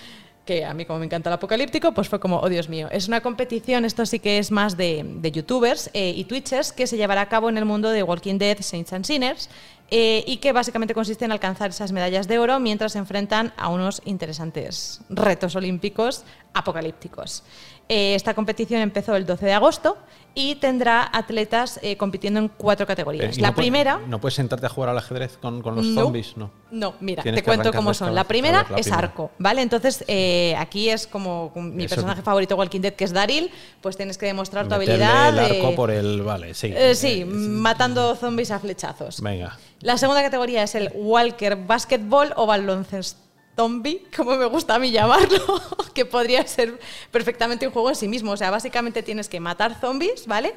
que 0.50 0.64
a 0.64 0.74
mí 0.74 0.84
como 0.84 0.98
me 0.98 1.04
encanta 1.04 1.30
el 1.30 1.34
apocalíptico, 1.34 1.92
pues 1.92 2.08
fue 2.08 2.18
como, 2.18 2.40
oh 2.40 2.48
Dios 2.48 2.68
mío, 2.68 2.88
es 2.90 3.06
una 3.06 3.20
competición, 3.20 3.84
esto 3.84 4.04
sí 4.04 4.18
que 4.18 4.38
es 4.38 4.50
más 4.50 4.76
de, 4.76 5.30
youtubers 5.32 5.90
eh, 5.94 6.12
y 6.16 6.24
twitchers, 6.24 6.72
que 6.72 6.88
se 6.88 6.96
llevará 6.96 7.20
a 7.20 7.28
cabo 7.28 7.48
en 7.48 7.56
el 7.56 7.64
mundo 7.64 7.88
de 7.90 8.02
Walking 8.02 8.36
Dead, 8.36 8.58
Saints 8.60 8.92
and 8.92 9.04
Sinners, 9.04 9.48
eh, 9.92 10.24
y 10.26 10.38
que 10.38 10.52
básicamente 10.52 10.92
consiste 10.92 11.24
en 11.24 11.30
alcanzar 11.30 11.70
esas 11.70 11.92
medallas 11.92 12.26
de 12.26 12.40
oro 12.40 12.58
mientras 12.58 12.94
se 12.94 12.98
enfrentan 12.98 13.52
a 13.56 13.68
unos 13.68 14.02
interesantes 14.04 15.02
retos 15.08 15.54
olímpicos 15.54 16.24
apocalípticos. 16.52 17.44
Eh, 17.92 18.14
esta 18.14 18.34
competición 18.34 18.80
empezó 18.82 19.16
el 19.16 19.26
12 19.26 19.46
de 19.46 19.52
agosto 19.52 19.98
y 20.32 20.54
tendrá 20.54 21.10
atletas 21.12 21.80
eh, 21.82 21.96
compitiendo 21.96 22.38
en 22.38 22.46
cuatro 22.46 22.86
categorías. 22.86 23.36
Eh, 23.36 23.40
¿y 23.40 23.42
la 23.42 23.50
no 23.50 23.56
primera... 23.56 24.00
¿No 24.06 24.20
puedes 24.20 24.36
sentarte 24.36 24.64
a 24.66 24.68
jugar 24.68 24.90
al 24.90 24.98
ajedrez 24.98 25.36
con, 25.38 25.60
con 25.60 25.74
los 25.74 25.84
No. 25.86 26.02
zombies? 26.02 26.36
No. 26.36 26.52
No, 26.70 26.94
mira, 27.00 27.24
Tienes 27.24 27.40
te 27.40 27.44
cuento 27.44 27.72
cómo 27.72 27.92
son. 27.92 28.14
La 28.14 28.22
primera 28.22 28.64
la 28.70 28.76
es 28.76 28.82
primera. 28.86 28.98
arco, 29.08 29.32
¿vale? 29.38 29.60
Entonces, 29.62 30.04
eh, 30.06 30.54
aquí 30.56 30.88
es 30.88 31.08
como 31.08 31.50
mi 31.56 31.86
Eso- 31.86 31.96
personaje 31.96 32.22
favorito 32.22 32.54
Walking 32.54 32.80
Dead, 32.80 32.92
que 32.94 33.02
es 33.02 33.12
Daryl, 33.12 33.50
pues 33.80 33.96
tienes 33.96 34.16
que 34.18 34.26
demostrar 34.26 34.68
tu 34.68 34.76
Meterle 34.76 35.04
habilidad. 35.04 35.50
el 35.50 35.56
arco 35.58 35.74
por 35.74 35.90
el... 35.90 36.22
Vale, 36.22 36.54
sí. 36.54 36.72
sí, 36.94 37.24
matando 37.24 38.14
zombies 38.14 38.52
a 38.52 38.60
flechazos. 38.60 39.20
Venga. 39.20 39.58
La 39.80 39.98
segunda 39.98 40.22
categoría 40.22 40.62
es 40.62 40.76
el 40.76 40.92
Walker 40.94 41.56
Basketball 41.56 42.34
o 42.36 42.46
baloncesto 42.46 43.18
zombie, 43.60 44.06
como 44.16 44.36
me 44.36 44.46
gusta 44.46 44.76
a 44.76 44.78
mí 44.78 44.90
llamarlo, 44.90 45.60
que 45.94 46.06
podría 46.06 46.46
ser 46.46 46.80
perfectamente 47.10 47.66
un 47.66 47.72
juego 47.74 47.90
en 47.90 47.96
sí 47.96 48.08
mismo. 48.08 48.32
O 48.32 48.36
sea, 48.38 48.50
básicamente 48.50 49.02
tienes 49.02 49.28
que 49.28 49.38
matar 49.38 49.78
zombies, 49.78 50.26
¿vale? 50.26 50.54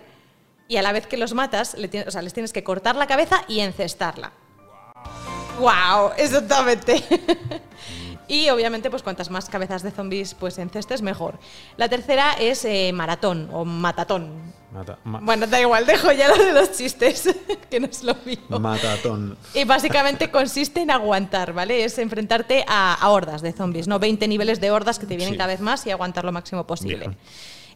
Y 0.69 0.77
a 0.77 0.81
la 0.81 0.93
vez 0.93 1.05
que 1.05 1.17
los 1.17 1.33
matas, 1.33 1.75
les 1.77 2.33
tienes 2.33 2.53
que 2.53 2.63
cortar 2.63 2.95
la 2.95 3.05
cabeza 3.05 3.43
y 3.49 3.59
encestarla. 3.59 4.31
¡Wow! 5.59 6.11
Exactamente. 6.15 7.03
y 8.29 8.49
obviamente, 8.49 8.89
pues 8.89 9.03
cuantas 9.03 9.29
más 9.29 9.49
cabezas 9.49 9.83
de 9.83 9.91
zombies 9.91 10.33
pues 10.33 10.57
encestes, 10.57 11.01
mejor. 11.01 11.39
La 11.75 11.89
tercera 11.89 12.33
es 12.39 12.63
eh, 12.63 12.91
maratón 12.93 13.49
o 13.51 13.65
matatón. 13.65 14.53
Mata- 14.73 14.97
ma- 15.03 15.19
Bueno, 15.21 15.45
da 15.47 15.61
igual, 15.61 15.85
dejo 15.85 16.11
ya 16.11 16.27
lo 16.29 16.37
de 16.43 16.51
los 16.53 16.71
chistes, 16.71 17.29
que 17.69 17.79
no 17.79 17.85
es 17.87 18.03
lo 18.03 18.15
mismo. 18.25 18.59
Matatón. 18.59 19.37
Y 19.53 19.63
básicamente 19.65 20.31
consiste 20.31 20.81
en 20.81 20.89
aguantar, 20.91 21.53
¿vale? 21.53 21.83
Es 21.83 21.97
enfrentarte 21.99 22.65
a, 22.67 22.93
a 22.95 23.09
hordas 23.09 23.41
de 23.41 23.53
zombies, 23.53 23.87
¿no? 23.87 23.99
20 23.99 24.27
niveles 24.27 24.59
de 24.59 24.71
hordas 24.71 24.97
que 24.99 25.05
te 25.05 25.15
vienen 25.15 25.33
Sí. 25.35 25.37
cada 25.37 25.47
vez 25.53 25.61
más 25.61 25.85
y 25.85 25.91
aguantar 25.91 26.25
lo 26.25 26.31
máximo 26.31 26.65
posible. 26.65 26.97
Bien. 27.07 27.17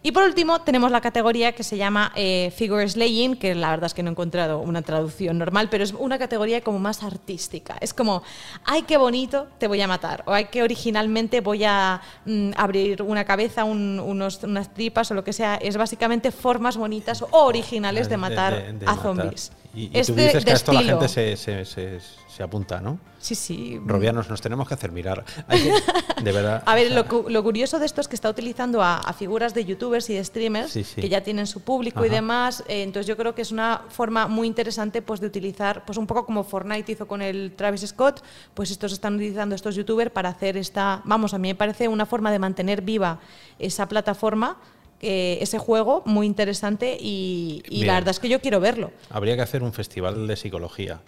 Y 0.03 0.11
por 0.11 0.23
último, 0.23 0.61
tenemos 0.61 0.91
la 0.91 1.01
categoría 1.01 1.53
que 1.53 1.63
se 1.63 1.75
llama 1.75 2.11
eh, 2.15 2.53
Figure 2.55 2.87
Slaying, 2.87 3.35
que 3.35 3.55
la 3.55 3.71
verdad 3.71 3.87
es 3.87 3.93
que 3.93 4.03
no 4.03 4.09
he 4.09 4.11
encontrado 4.11 4.59
una 4.59 4.81
traducción 4.81 5.37
normal, 5.37 5.67
pero 5.69 5.83
es 5.83 5.91
una 5.93 6.17
categoría 6.19 6.61
como 6.61 6.79
más 6.79 7.03
artística. 7.03 7.77
Es 7.81 7.93
como, 7.93 8.23
ay, 8.63 8.83
qué 8.83 8.97
bonito, 8.97 9.47
te 9.57 9.67
voy 9.67 9.81
a 9.81 9.87
matar. 9.87 10.23
O 10.27 10.31
ay, 10.33 10.45
que 10.45 10.63
originalmente 10.63 11.41
voy 11.41 11.63
a 11.65 12.01
mm, 12.25 12.51
abrir 12.55 13.01
una 13.01 13.25
cabeza, 13.25 13.63
un- 13.63 13.99
unos, 13.99 14.43
unas 14.43 14.73
tripas 14.73 15.09
o 15.11 15.13
lo 15.13 15.23
que 15.23 15.33
sea. 15.33 15.55
Es 15.55 15.75
básicamente 15.77 16.31
formas 16.31 16.77
bonitas 16.77 17.21
o 17.23 17.27
originales 17.31 18.07
de 18.07 18.17
matar 18.17 18.53
de- 18.55 18.73
de 18.73 18.85
a 18.85 18.89
matar. 18.95 19.03
zombies. 19.03 19.51
Y, 19.73 19.85
y 19.85 19.91
Es 19.93 20.07
tú 20.07 20.13
dices 20.15 20.45
que 20.45 20.51
a 20.51 20.53
esto 20.53 20.71
la 20.73 20.79
estilo. 20.79 20.99
gente 20.99 21.13
se, 21.13 21.35
se, 21.37 21.65
se, 21.65 21.99
se 22.37 22.43
apunta, 22.43 22.79
¿no? 22.79 22.99
Sí, 23.17 23.33
sí. 23.33 23.81
Robianos, 23.83 24.29
nos 24.29 24.41
tenemos 24.41 24.67
que 24.67 24.75
hacer 24.75 24.91
mirar. 24.91 25.25
Hay 25.47 25.59
que- 25.63 26.21
de 26.23 26.31
verdad. 26.31 26.61
A 26.67 26.75
ver, 26.75 26.85
o 26.85 26.89
sea, 26.89 26.95
lo, 26.97 27.07
cu- 27.07 27.25
lo 27.29 27.41
curioso 27.43 27.79
de 27.79 27.87
esto 27.87 27.99
es 27.99 28.07
que 28.07 28.13
está 28.15 28.29
utilizando 28.29 28.83
a, 28.83 28.97
a 28.99 29.11
figuras 29.13 29.55
de 29.55 29.65
youtubers 29.65 30.07
y 30.11 30.13
de 30.13 30.23
streamers 30.23 30.71
Sí, 30.71 30.83
sí. 30.83 31.01
que 31.01 31.09
ya 31.09 31.21
tienen 31.23 31.47
su 31.47 31.61
público 31.61 32.05
y 32.05 32.09
demás. 32.09 32.63
eh, 32.67 32.83
entonces 32.83 33.07
yo 33.07 33.17
creo 33.17 33.33
que 33.33 33.41
es 33.41 33.51
una 33.51 33.81
forma 33.89 34.27
muy 34.27 34.45
interesante 34.45 35.01
pues, 35.01 35.19
de 35.19 35.25
utilizar, 35.25 35.83
pues 35.83 35.97
un 35.97 36.05
poco 36.05 36.27
como 36.27 36.43
Fortnite 36.43 36.91
hizo 36.91 37.07
con 37.07 37.23
el 37.23 37.53
Travis 37.55 37.81
Scott, 37.87 38.21
pues 38.53 38.69
estos 38.69 38.93
están 38.93 39.15
utilizando 39.15 39.55
estos 39.55 39.73
youtubers 39.75 40.11
para 40.11 40.29
hacer 40.29 40.55
esta, 40.55 41.01
vamos, 41.05 41.33
a 41.33 41.39
mí 41.39 41.47
me 41.47 41.55
parece 41.55 41.87
una 41.87 42.05
forma 42.05 42.31
de 42.31 42.37
mantener 42.37 42.83
viva 42.83 43.17
esa 43.57 43.87
plataforma. 43.87 44.57
Eh, 45.01 45.37
ese 45.41 45.59
juego 45.59 46.01
muy 46.05 46.25
interesante 46.25 46.97
y, 46.99 47.63
la 47.85 47.93
verdad 47.93 48.09
es 48.09 48.19
que 48.19 48.29
yo 48.29 48.41
quiero 48.41 48.59
verlo. 48.59 48.91
Habría 49.09 49.35
que 49.35 49.41
hacer 49.41 49.63
un 49.63 49.73
festival 49.73 50.27
de 50.27 50.35
psicología. 50.35 51.01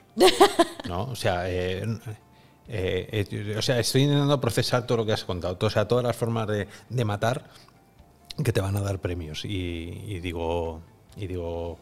¿No? 0.87 1.03
O 1.03 1.15
sea, 1.15 1.49
eh, 1.49 1.83
eh, 2.71 3.25
eh, 3.31 3.55
o 3.57 3.61
sea, 3.63 3.79
estoy 3.79 4.03
intentando 4.03 4.39
procesar 4.39 4.85
todo 4.85 4.99
lo 4.99 5.05
que 5.05 5.13
has 5.13 5.23
contado. 5.23 5.57
O 5.59 5.69
sea, 5.69 5.87
todas 5.87 6.03
las 6.05 6.15
formas 6.15 6.47
de, 6.47 6.67
de 6.89 7.05
matar 7.05 7.45
que 8.43 8.53
te 8.53 8.61
van 8.61 8.75
a 8.77 8.81
dar 8.81 8.99
premios. 8.99 9.43
Y, 9.43 10.03
y 10.07 10.19
digo. 10.19 10.81
Y 11.17 11.27
digo. 11.27 11.79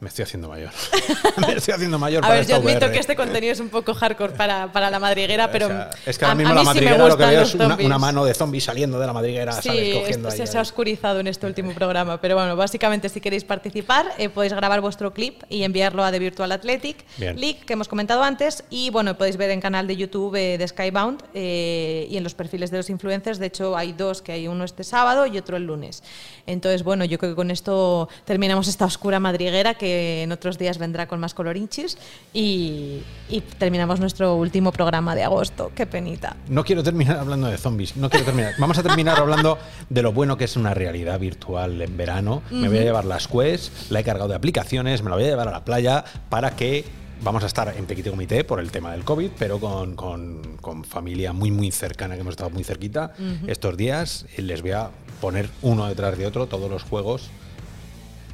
Me 0.00 0.08
estoy 0.08 0.22
haciendo 0.22 0.48
mayor. 0.48 0.70
me 1.38 1.54
estoy 1.54 1.74
haciendo 1.74 1.98
mayor 1.98 2.24
A 2.24 2.28
para 2.28 2.34
ver, 2.38 2.46
yo 2.46 2.54
esta 2.54 2.68
admito 2.68 2.86
VR. 2.86 2.92
que 2.92 2.98
este 3.00 3.16
contenido 3.16 3.52
es 3.52 3.58
un 3.58 3.68
poco 3.68 3.94
hardcore 3.94 4.32
para, 4.34 4.70
para 4.70 4.90
la 4.90 5.00
madriguera, 5.00 5.50
pero 5.50 5.66
O 5.66 5.70
sea, 5.70 5.90
es 6.06 6.16
que 6.16 6.24
ahora 6.24 6.32
a- 6.32 6.36
mismo 6.36 6.52
a 6.52 6.54
la 6.54 6.60
mí 6.60 6.66
sí 6.66 6.66
madriguera 6.74 7.08
lo 7.08 7.16
que 7.16 7.24
veo 7.26 7.42
es 7.42 7.54
una, 7.56 7.68
zombies. 7.70 7.86
una 7.86 7.98
mano 7.98 8.24
de 8.24 8.32
zombie 8.34 8.60
saliendo 8.60 9.00
de 9.00 9.06
la 9.08 9.12
madriguera, 9.12 9.52
Sí, 9.60 9.68
¿sabes? 9.68 9.94
Cogiendo 9.96 10.30
se, 10.30 10.42
ahí 10.42 10.46
se 10.46 10.56
ha 10.56 10.60
oscurizado 10.60 11.18
en 11.18 11.26
este 11.26 11.46
último 11.46 11.72
programa, 11.74 12.20
pero 12.20 12.36
bueno, 12.36 12.54
básicamente 12.54 13.08
si 13.08 13.20
queréis 13.20 13.42
participar 13.42 14.06
eh, 14.18 14.28
podéis 14.28 14.52
grabar 14.52 14.80
vuestro 14.80 15.12
clip 15.12 15.42
y 15.48 15.64
enviarlo 15.64 16.04
a 16.04 16.12
The 16.12 16.20
Virtual 16.20 16.52
Athletic 16.52 17.04
Bien. 17.16 17.40
League 17.40 17.58
que 17.66 17.72
hemos 17.72 17.88
comentado 17.88 18.22
antes 18.22 18.62
y 18.70 18.90
bueno, 18.90 19.18
podéis 19.18 19.36
ver 19.36 19.50
en 19.50 19.60
canal 19.60 19.88
de 19.88 19.96
YouTube 19.96 20.36
eh, 20.36 20.58
de 20.58 20.68
Skybound 20.68 21.24
eh, 21.34 22.06
y 22.08 22.16
en 22.16 22.22
los 22.22 22.34
perfiles 22.34 22.70
de 22.70 22.76
los 22.76 22.88
influencers, 22.88 23.40
de 23.40 23.46
hecho 23.46 23.76
hay 23.76 23.94
dos, 23.94 24.22
que 24.22 24.30
hay 24.30 24.46
uno 24.46 24.62
este 24.62 24.84
sábado 24.84 25.26
y 25.26 25.36
otro 25.38 25.56
el 25.56 25.64
lunes. 25.64 26.04
Entonces, 26.46 26.82
bueno, 26.84 27.04
yo 27.04 27.18
creo 27.18 27.32
que 27.32 27.36
con 27.36 27.50
esto 27.50 28.08
terminamos 28.24 28.68
esta 28.68 28.84
oscura 28.86 29.18
madriguera 29.20 29.74
que 29.74 29.87
en 29.90 30.32
otros 30.32 30.58
días 30.58 30.78
vendrá 30.78 31.06
con 31.08 31.20
más 31.20 31.34
colorinchis 31.34 31.98
y, 32.32 33.02
y 33.28 33.40
terminamos 33.58 34.00
nuestro 34.00 34.34
último 34.36 34.72
programa 34.72 35.14
de 35.14 35.24
agosto. 35.24 35.70
Qué 35.74 35.86
penita. 35.86 36.36
No 36.48 36.64
quiero 36.64 36.82
terminar 36.82 37.18
hablando 37.18 37.46
de 37.48 37.58
zombies. 37.58 37.96
No 37.96 38.10
quiero 38.10 38.24
terminar. 38.24 38.54
Vamos 38.58 38.78
a 38.78 38.82
terminar 38.82 39.18
hablando 39.18 39.58
de 39.88 40.02
lo 40.02 40.12
bueno 40.12 40.36
que 40.36 40.44
es 40.44 40.56
una 40.56 40.74
realidad 40.74 41.18
virtual 41.18 41.80
en 41.82 41.96
verano. 41.96 42.42
Me 42.50 42.68
voy 42.68 42.78
a 42.78 42.82
llevar 42.82 43.04
las 43.04 43.28
Quest, 43.28 43.90
la 43.90 44.00
he 44.00 44.04
cargado 44.04 44.28
de 44.28 44.34
aplicaciones, 44.36 45.02
me 45.02 45.10
la 45.10 45.16
voy 45.16 45.24
a 45.24 45.28
llevar 45.28 45.48
a 45.48 45.52
la 45.52 45.64
playa 45.64 46.04
para 46.28 46.54
que 46.56 46.84
vamos 47.20 47.42
a 47.42 47.46
estar 47.46 47.74
en 47.76 47.84
Petit 47.86 48.08
Comité 48.08 48.44
por 48.44 48.60
el 48.60 48.70
tema 48.70 48.92
del 48.92 49.02
COVID, 49.04 49.30
pero 49.38 49.58
con, 49.58 49.96
con- 49.96 50.56
con 50.60 50.84
familia 50.84 51.32
muy, 51.32 51.50
muy 51.50 51.72
cercana, 51.72 52.14
que 52.14 52.20
hemos 52.20 52.32
estado 52.32 52.50
muy 52.50 52.62
cerquita 52.62 53.12
estos 53.48 53.76
días. 53.76 54.26
Y 54.36 54.42
les 54.42 54.62
voy 54.62 54.70
a 54.72 54.90
poner 55.20 55.48
uno 55.62 55.86
detrás 55.88 56.16
de 56.16 56.26
otro 56.26 56.46
todos 56.46 56.70
los 56.70 56.84
juegos 56.84 57.28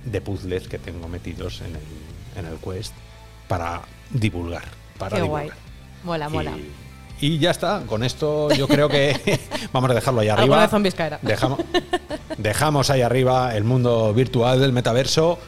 de 0.04 0.20
puzzles 0.20 0.68
que 0.68 0.78
tengo 0.78 1.08
metidos 1.08 1.60
en 1.60 1.74
el, 1.76 2.46
en 2.46 2.52
el 2.52 2.58
Quest 2.58 2.92
para 3.48 3.82
divulgar. 4.10 4.64
Para 4.98 5.16
Qué 5.16 5.22
divulgar. 5.22 5.46
guay. 5.46 5.58
Mola, 6.04 6.28
mola. 6.28 6.52
Y, 7.20 7.26
y 7.26 7.38
ya 7.38 7.50
está, 7.50 7.82
con 7.86 8.04
esto 8.04 8.52
yo 8.52 8.68
creo 8.68 8.88
que 8.88 9.40
vamos 9.72 9.90
a 9.90 9.94
dejarlo 9.94 10.20
ahí 10.20 10.28
arriba. 10.28 10.56
Dejamos, 11.22 11.58
dejamos 12.38 12.90
ahí 12.90 13.02
arriba 13.02 13.54
el 13.56 13.64
mundo 13.64 14.12
virtual 14.12 14.60
del 14.60 14.72
metaverso. 14.72 15.38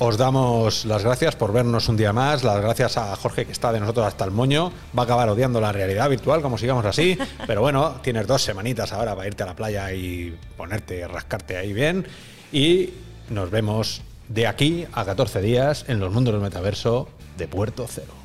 Os 0.00 0.16
damos 0.16 0.84
las 0.84 1.02
gracias 1.02 1.34
por 1.34 1.52
vernos 1.52 1.88
un 1.88 1.96
día 1.96 2.12
más. 2.12 2.44
Las 2.44 2.60
gracias 2.60 2.96
a 2.96 3.16
Jorge 3.16 3.44
que 3.46 3.50
está 3.52 3.72
de 3.72 3.80
nosotros 3.80 4.06
hasta 4.06 4.24
el 4.24 4.30
moño. 4.30 4.72
Va 4.96 5.02
a 5.02 5.04
acabar 5.04 5.28
odiando 5.28 5.60
la 5.60 5.72
realidad 5.72 6.08
virtual 6.08 6.40
como 6.40 6.56
sigamos 6.56 6.84
así. 6.84 7.18
Pero 7.48 7.62
bueno, 7.62 7.96
tienes 8.00 8.26
dos 8.28 8.40
semanitas 8.42 8.92
ahora 8.92 9.16
para 9.16 9.26
irte 9.26 9.42
a 9.42 9.46
la 9.46 9.56
playa 9.56 9.92
y 9.92 10.36
ponerte, 10.56 11.06
rascarte 11.08 11.56
ahí 11.56 11.72
bien. 11.72 12.06
Y 12.52 12.90
nos 13.30 13.50
vemos 13.50 14.02
de 14.28 14.46
aquí 14.46 14.86
a 14.92 15.04
14 15.04 15.40
días 15.40 15.84
en 15.88 16.00
los 16.00 16.12
mundos 16.12 16.34
del 16.34 16.42
metaverso 16.42 17.08
de 17.36 17.48
Puerto 17.48 17.86
Cero. 17.88 18.17